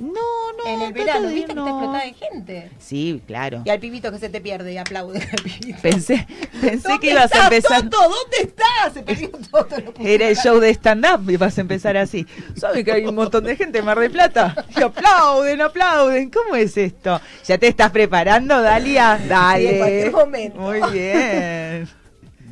No, 0.01 0.53
no. 0.57 0.67
En 0.67 0.81
el 0.81 0.93
verano, 0.95 1.29
de 1.29 1.35
¿viste 1.35 1.49
que 1.49 1.55
no. 1.55 1.67
está 1.67 1.77
explotada 1.77 2.05
de 2.05 2.15
gente? 2.15 2.71
Sí, 2.79 3.23
claro. 3.27 3.63
Y 3.67 3.71
al 3.71 3.79
pibito 3.79 4.11
que 4.11 4.19
se 4.19 4.31
te 4.31 4.41
pierde 4.41 4.73
y 4.73 4.79
aplaude 4.79 5.21
al 5.21 5.43
pibito. 5.43 5.79
Pensé, 5.83 6.27
pensé 6.59 6.89
¿Dónde 6.89 7.07
que 7.07 7.13
ibas 7.13 7.33
a 7.35 7.45
empezar. 7.45 7.83
Toto? 7.83 7.99
¿Dónde 8.03 8.37
está? 8.41 8.91
Se 8.95 9.03
perdió 9.03 9.29
lo 9.29 9.39
pusieron 9.39 9.95
Era 10.01 10.29
el 10.29 10.37
show 10.37 10.59
de 10.59 10.71
stand-up 10.71 11.31
y 11.31 11.37
vas 11.37 11.59
a 11.59 11.61
empezar 11.61 11.99
así. 11.99 12.27
¿Sabes 12.57 12.83
que 12.83 12.93
hay 12.93 13.05
un 13.05 13.15
montón 13.15 13.45
de 13.45 13.57
gente 13.57 13.81
en 13.81 13.85
Mar 13.85 13.99
del 13.99 14.11
Plata? 14.11 14.65
Y 14.75 14.83
aplauden, 14.83 15.61
aplauden. 15.61 16.31
¿Cómo 16.31 16.57
es 16.57 16.79
esto? 16.79 17.21
¿Ya 17.47 17.59
te 17.59 17.69
estás 17.69 17.91
preparando, 17.91 18.63
Dalia? 18.63 19.21
Dale. 19.29 19.61
Sí, 19.61 19.69
en 19.69 19.79
cualquier 19.79 20.13
momento. 20.13 20.61
Muy 20.61 20.81
bien. 20.93 22.00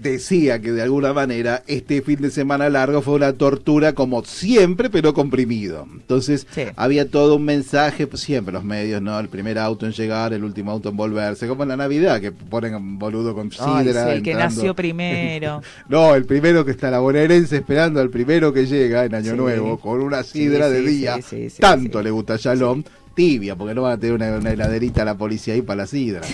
Decía 0.01 0.61
que 0.61 0.73
de 0.73 0.83
alguna 0.83 1.13
manera 1.13 1.63
este 1.67 2.03
fin 2.03 2.21
de 2.21 2.31
semana 2.31 2.69
largo 2.71 3.03
fue 3.03 3.15
una 3.15 3.33
tortura 3.33 3.95
como 3.95 4.25
siempre, 4.25 4.91
pero 4.91 5.13
comprimido. 5.15 5.87
Entonces 5.93 6.47
había 6.77 7.09
todo 7.11 7.37
un 7.37 7.45
mensaje, 7.45 8.07
pues, 8.07 8.23
siempre 8.23 8.53
los 8.53 8.65
medios, 8.65 9.03
¿no? 9.03 9.19
El 9.19 9.29
primer 9.29 9.59
auto 9.59 9.87
en 9.87 9.93
llegar, 9.93 10.33
el 10.33 10.45
último 10.45 10.71
auto 10.71 10.91
en 10.91 10.97
volverse, 10.97 11.49
como 11.49 11.65
en 11.65 11.71
la 11.71 11.77
Navidad, 11.77 12.21
que 12.21 12.31
ponen 12.33 12.75
un 12.75 12.99
boludo 12.99 13.35
con 13.35 13.51
sidra. 13.51 14.05
sí, 14.05 14.11
el 14.11 14.23
que 14.23 14.35
nació 14.35 14.75
primero. 14.75 15.63
No, 15.89 16.15
el 16.15 16.25
primero 16.25 16.65
que 16.65 16.71
está 16.73 16.91
la 16.91 16.99
bonaerense 16.99 17.57
esperando 17.57 18.01
al 18.01 18.11
primero 18.11 18.53
que 18.53 18.67
llega 18.67 19.05
en 19.05 19.15
Año 19.15 19.33
Sí. 19.33 19.37
Nuevo 19.37 19.79
con 19.79 20.01
una 20.01 20.23
sidra 20.23 20.69
de 20.69 20.83
día. 20.83 21.19
Tanto 21.59 22.03
le 22.03 22.11
gusta 22.11 22.35
a 22.35 22.37
Shalom, 22.37 22.83
tibia, 23.15 23.57
porque 23.57 23.75
no 23.75 23.83
van 23.83 23.93
a 23.93 23.99
tener 23.99 24.15
una, 24.15 24.37
una 24.37 24.51
heladerita 24.51 25.03
a 25.03 25.05
la 25.05 25.17
policía 25.17 25.55
ahí 25.55 25.63
para 25.63 25.79
la 25.83 25.87
sidra. 25.87 26.21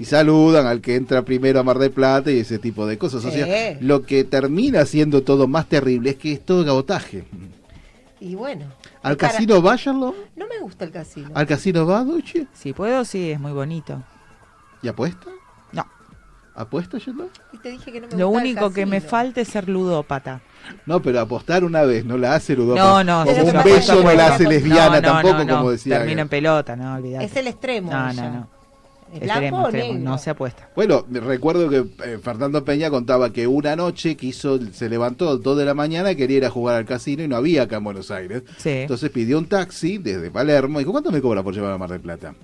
Y 0.00 0.06
saludan 0.06 0.66
al 0.66 0.80
que 0.80 0.96
entra 0.96 1.20
primero 1.26 1.60
a 1.60 1.62
Mar 1.62 1.78
del 1.78 1.90
Plata 1.90 2.30
y 2.30 2.38
ese 2.38 2.58
tipo 2.58 2.86
de 2.86 2.96
cosas. 2.96 3.22
O 3.22 3.30
sea, 3.30 3.76
lo 3.82 4.00
que 4.02 4.24
termina 4.24 4.86
siendo 4.86 5.22
todo 5.22 5.46
más 5.46 5.66
terrible 5.68 6.08
es 6.08 6.16
que 6.16 6.32
es 6.32 6.40
todo 6.42 6.64
cabotaje. 6.64 7.24
Y 8.18 8.34
bueno. 8.34 8.64
¿Al 9.02 9.18
para- 9.18 9.32
casino 9.32 9.60
váyanlo? 9.60 10.14
No 10.36 10.46
me 10.48 10.58
gusta 10.60 10.86
el 10.86 10.90
casino. 10.90 11.28
¿Al 11.34 11.46
casino 11.46 11.86
va, 11.86 12.02
Duche? 12.02 12.46
Si 12.54 12.72
puedo, 12.72 13.04
sí, 13.04 13.30
es 13.30 13.38
muy 13.38 13.52
bonito. 13.52 14.02
¿Y 14.82 14.88
apuesta? 14.88 15.26
No. 15.72 15.86
¿Apuesta, 16.54 16.96
Yolanda? 16.96 17.32
Y 17.52 17.58
te 17.58 17.70
dije 17.70 17.92
que 17.92 18.00
no 18.00 18.08
me 18.08 18.16
Lo 18.16 18.28
gusta 18.28 18.42
el 18.42 18.50
único 18.52 18.72
que 18.72 18.86
me 18.86 19.02
falta 19.02 19.42
es 19.42 19.48
ser 19.48 19.68
ludópata. 19.68 20.40
No, 20.86 21.02
pero 21.02 21.20
apostar 21.20 21.62
una 21.62 21.82
vez 21.82 22.06
no 22.06 22.16
la 22.16 22.34
hace 22.34 22.56
ludópata. 22.56 22.88
No, 22.88 23.04
no. 23.04 23.30
Como 23.30 23.44
un 23.44 23.64
beso 23.64 24.02
no 24.02 24.14
la 24.14 24.34
hace 24.34 24.48
lesbiana 24.48 24.98
No, 25.02 25.08
no, 25.08 25.12
tampoco, 25.12 25.34
no, 25.34 25.44
no. 25.44 25.56
como 25.58 25.70
decía. 25.72 25.98
Termino 25.98 26.22
en 26.22 26.28
pelota, 26.30 26.74
no, 26.74 26.94
olvidate. 26.94 27.26
Es 27.26 27.36
el 27.36 27.48
extremo. 27.48 27.92
No, 27.92 28.10
ella. 28.10 28.30
no, 28.30 28.34
no. 28.38 28.59
No 29.98 30.18
se 30.18 30.30
apuesta. 30.30 30.68
Bueno, 30.76 31.04
me 31.08 31.20
recuerdo 31.20 31.68
que 31.68 31.78
eh, 32.04 32.18
Fernando 32.22 32.64
Peña 32.64 32.90
contaba 32.90 33.32
que 33.32 33.46
una 33.46 33.74
noche 33.76 34.16
quiso, 34.16 34.58
se 34.72 34.88
levantó 34.88 35.28
a 35.28 35.34
las 35.34 35.42
2 35.42 35.58
de 35.58 35.64
la 35.64 35.74
mañana, 35.74 36.14
quería 36.14 36.36
ir 36.38 36.44
a 36.44 36.50
jugar 36.50 36.76
al 36.76 36.84
casino 36.84 37.22
y 37.22 37.28
no 37.28 37.36
había 37.36 37.62
acá 37.62 37.76
en 37.76 37.84
Buenos 37.84 38.10
Aires. 38.10 38.42
Sí. 38.58 38.70
Entonces 38.70 39.10
pidió 39.10 39.38
un 39.38 39.46
taxi 39.46 39.98
desde 39.98 40.30
Palermo 40.30 40.78
y 40.78 40.82
dijo, 40.84 40.92
¿cuánto 40.92 41.10
me 41.10 41.20
cobra 41.20 41.42
por 41.42 41.54
llevar 41.54 41.72
a 41.72 41.78
Mar 41.78 41.90
del 41.90 42.00
Plata? 42.00 42.34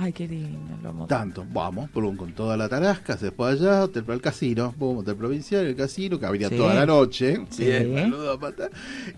Ay, 0.00 0.12
qué 0.12 0.28
lindo. 0.28 0.78
Lo 0.80 0.90
amo. 0.90 1.06
Tanto, 1.08 1.44
vamos, 1.52 1.90
con 1.90 2.32
toda 2.32 2.56
la 2.56 2.68
tarasca, 2.68 3.16
se 3.16 3.32
fue 3.32 3.50
allá, 3.50 3.82
hotel 3.82 4.04
para 4.04 4.14
el 4.14 4.20
casino, 4.22 4.72
boom, 4.78 4.98
hotel 4.98 5.16
provincial, 5.16 5.66
el 5.66 5.74
casino, 5.74 6.20
que 6.20 6.26
abría 6.26 6.48
Sí. 6.48 6.56
toda 6.56 6.72
la 6.72 6.86
noche. 6.86 7.40
Sí. 7.50 7.64
Bien, 7.64 8.08
ludópata. 8.08 8.70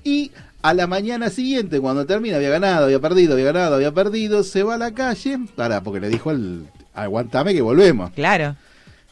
Y 0.04 0.32
a 0.62 0.72
la 0.72 0.86
mañana 0.86 1.28
siguiente, 1.28 1.78
cuando 1.80 2.06
termina, 2.06 2.36
había 2.36 2.48
ganado, 2.48 2.86
había 2.86 2.98
perdido, 2.98 3.34
había 3.34 3.44
ganado, 3.52 3.74
había 3.74 3.92
perdido, 3.92 4.42
se 4.42 4.62
va 4.62 4.76
a 4.76 4.78
la 4.78 4.94
calle, 4.94 5.38
para, 5.54 5.82
porque 5.82 6.00
le 6.00 6.08
dijo 6.08 6.30
al 6.30 6.64
aguantame 6.94 7.54
que 7.54 7.62
volvemos. 7.62 8.10
Claro. 8.12 8.56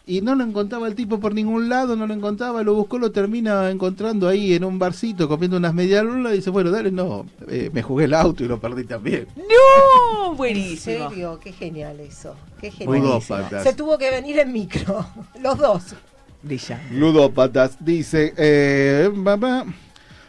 Y 0.07 0.23
no 0.23 0.35
lo 0.35 0.43
encontraba 0.43 0.89
el 0.89 0.95
tipo 0.95 1.21
por 1.21 1.35
ningún 1.35 1.69
lado, 1.69 1.95
no 1.95 2.07
lo 2.07 2.15
encontraba, 2.15 2.63
lo 2.63 2.75
buscó, 2.75 2.99
lo 2.99 3.13
termina 3.13 3.69
encontrando 3.71 4.27
ahí 4.27 4.55
en 4.55 4.65
un 4.65 4.79
barcito 4.79 5.29
comiendo 5.29 5.59
unas 5.59 5.75
medialunas 5.75 6.33
y 6.33 6.37
dice, 6.37 6.49
bueno, 6.49 6.71
dale, 6.71 6.91
no, 6.91 7.27
eh, 7.47 7.69
me 7.75 7.83
jugué 7.83 8.07
el 8.07 8.15
auto 8.15 8.43
y 8.43 8.49
lo 8.49 8.59
perdí 8.59 8.85
también. 8.85 9.27
¡No! 9.37 10.31
¿En 10.31 10.37
Buenísimo. 10.39 11.11
serio? 11.11 11.39
Qué 11.43 11.53
genial 11.53 12.01
eso. 12.01 12.35
Qué 12.59 12.73
Ludópatas. 12.87 13.49
genial. 13.51 13.65
Se 13.65 13.75
tuvo 13.75 13.99
que 13.99 14.11
venir 14.11 14.39
en 14.39 14.51
micro. 14.51 15.07
Los 15.43 15.59
dos. 15.59 15.83
Brilla. 16.43 16.81
Ludópatas, 16.91 17.77
dice 17.85 18.33
eh, 18.39 19.11
mamá, 19.15 19.67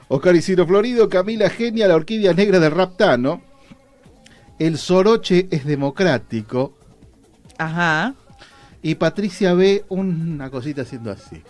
Oscar 0.10 0.36
Isidro 0.36 0.68
Florido, 0.68 1.08
Camila 1.08 1.50
Genia, 1.50 1.88
la 1.88 1.96
orquídea 1.96 2.34
negra 2.34 2.60
del 2.60 2.72
Raptano, 2.72 3.42
el 4.58 4.78
soroche 4.78 5.48
es 5.52 5.64
democrático 5.64 6.74
Ajá. 7.60 8.14
y 8.82 8.96
Patricia 8.96 9.54
ve 9.54 9.86
una 9.90 10.50
cosita 10.50 10.82
haciendo 10.82 11.12
así. 11.12 11.44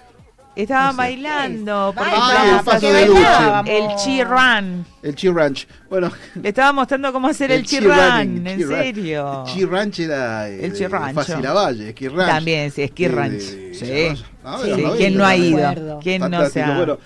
Estaban 0.56 0.98
bailando. 0.98 1.94
porque 1.96 2.10
estábamos 2.12 2.60
el 2.60 2.66
paso 2.66 2.92
de 2.94 3.06
lucha. 3.06 3.62
El 3.66 3.96
chi 3.96 4.24
run. 4.24 4.86
El 5.04 5.16
Chi 5.16 5.30
Ranch. 5.30 5.68
Bueno, 5.90 6.12
Le 6.42 6.50
estaba 6.50 6.74
mostrando 6.74 7.14
cómo 7.14 7.28
hacer 7.30 7.52
el, 7.52 7.64
chi 7.64 7.78
Chi 7.78 7.86
running, 7.86 8.38
run. 8.40 8.48
En 8.48 8.68
serio. 8.68 9.44
Chi 9.48 9.64
Ranch 9.64 10.00
era 10.00 10.50
eh, 10.50 10.66
El 10.66 10.74
Chi 10.74 10.80
de 10.80 10.88
Rancho. 10.90 11.14
Fácil 11.14 11.42
Lavalle, 11.42 11.92
Ski 11.92 12.08
Ranch. 12.10 12.30
También, 12.30 12.72
sí, 12.72 12.88
Ski 12.88 13.04
De- 13.08 13.10
Ranch. 13.16 13.32
de- 13.42 13.74
Sí. 13.76 13.86
de- 13.86 14.18
Ah, 14.44 14.60
Sí, 14.62 14.84
¿quién 14.98 15.16
no 15.18 15.26
ha 15.26 15.36
ido? 15.38 16.00
¿Quién 16.02 16.30
no 16.30 16.46
se 16.50 16.62
ha- 16.62 16.76
Bueno, 16.76 16.98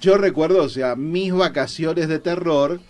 yo 0.00 0.16
recuerdo, 0.16 0.62
o 0.62 0.68
sea, 0.70 0.94
mis 0.96 1.32
vacaciones 1.34 2.08
de 2.08 2.20
terror 2.20 2.80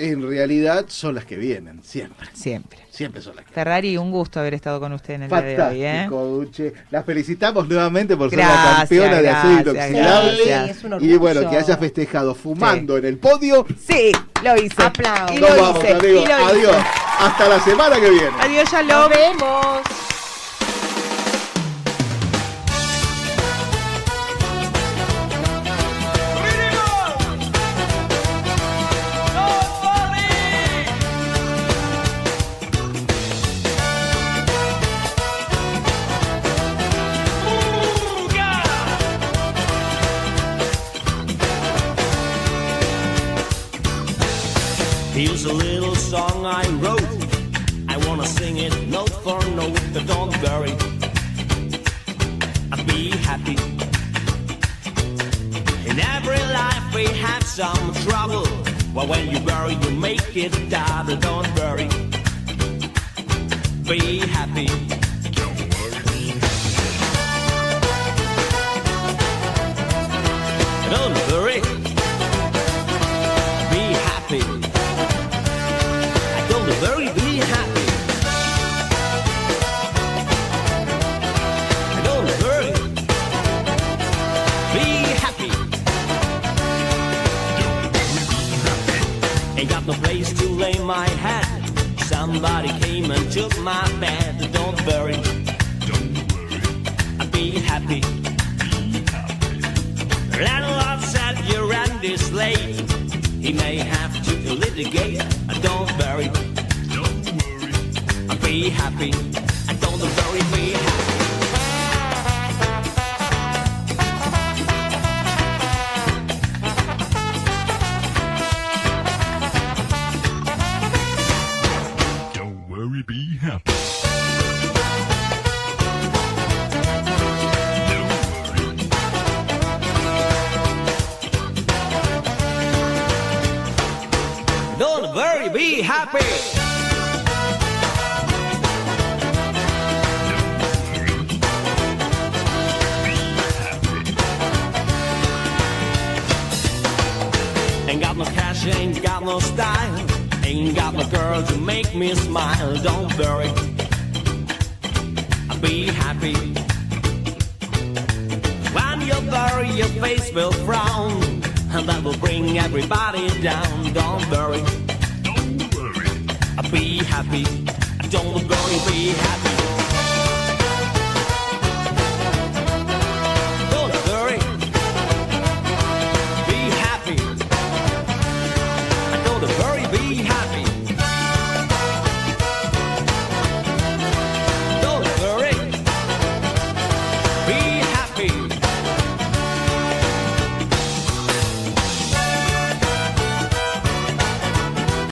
en 0.00 0.26
realidad 0.26 0.86
son 0.88 1.14
las 1.14 1.24
que 1.24 1.36
vienen, 1.36 1.82
siempre. 1.82 2.28
Siempre. 2.32 2.78
Siempre 2.90 3.22
son 3.22 3.36
las 3.36 3.44
que 3.44 3.52
Ferrari, 3.52 3.96
un 3.96 4.10
gusto 4.10 4.40
haber 4.40 4.54
estado 4.54 4.80
con 4.80 4.92
usted 4.92 5.14
en 5.14 5.22
el 5.24 5.28
día 5.28 5.40
de 5.40 5.62
hoy. 5.62 5.82
¿eh? 5.84 5.86
Fantástico, 5.86 6.24
Duche. 6.26 6.72
La 6.90 7.02
felicitamos 7.02 7.68
nuevamente 7.68 8.16
por 8.16 8.30
ser 8.30 8.40
la 8.40 8.76
campeona 8.78 9.22
de 9.22 9.28
acero 9.28 9.72
inoxidable. 9.72 10.44
Sí, 10.44 10.70
es 10.70 10.84
un 10.84 11.04
y 11.04 11.16
bueno, 11.16 11.48
que 11.48 11.56
haya 11.56 11.76
festejado 11.76 12.34
fumando 12.34 12.96
en 12.98 13.04
el 13.04 13.18
podio. 13.18 13.66
Sí, 13.86 14.12
lo 14.42 14.56
hice. 14.56 14.82
Aplausos. 14.82 15.36
Y 15.36 15.40
Nos 15.40 15.56
lo 15.56 15.62
vamos, 15.62 15.84
amigos. 15.84 16.02
lo 16.02 16.20
hice. 16.22 16.32
Adiós. 16.32 16.76
Hasta 17.20 17.48
la 17.48 17.60
semana 17.60 17.96
que 17.96 18.10
viene. 18.10 18.30
Adiós, 18.40 18.70
ya 18.70 18.82
Nos 18.82 19.08
vemos. 19.08 20.19
get 60.48 60.70
dotted 60.70 61.22
on. 61.26 61.49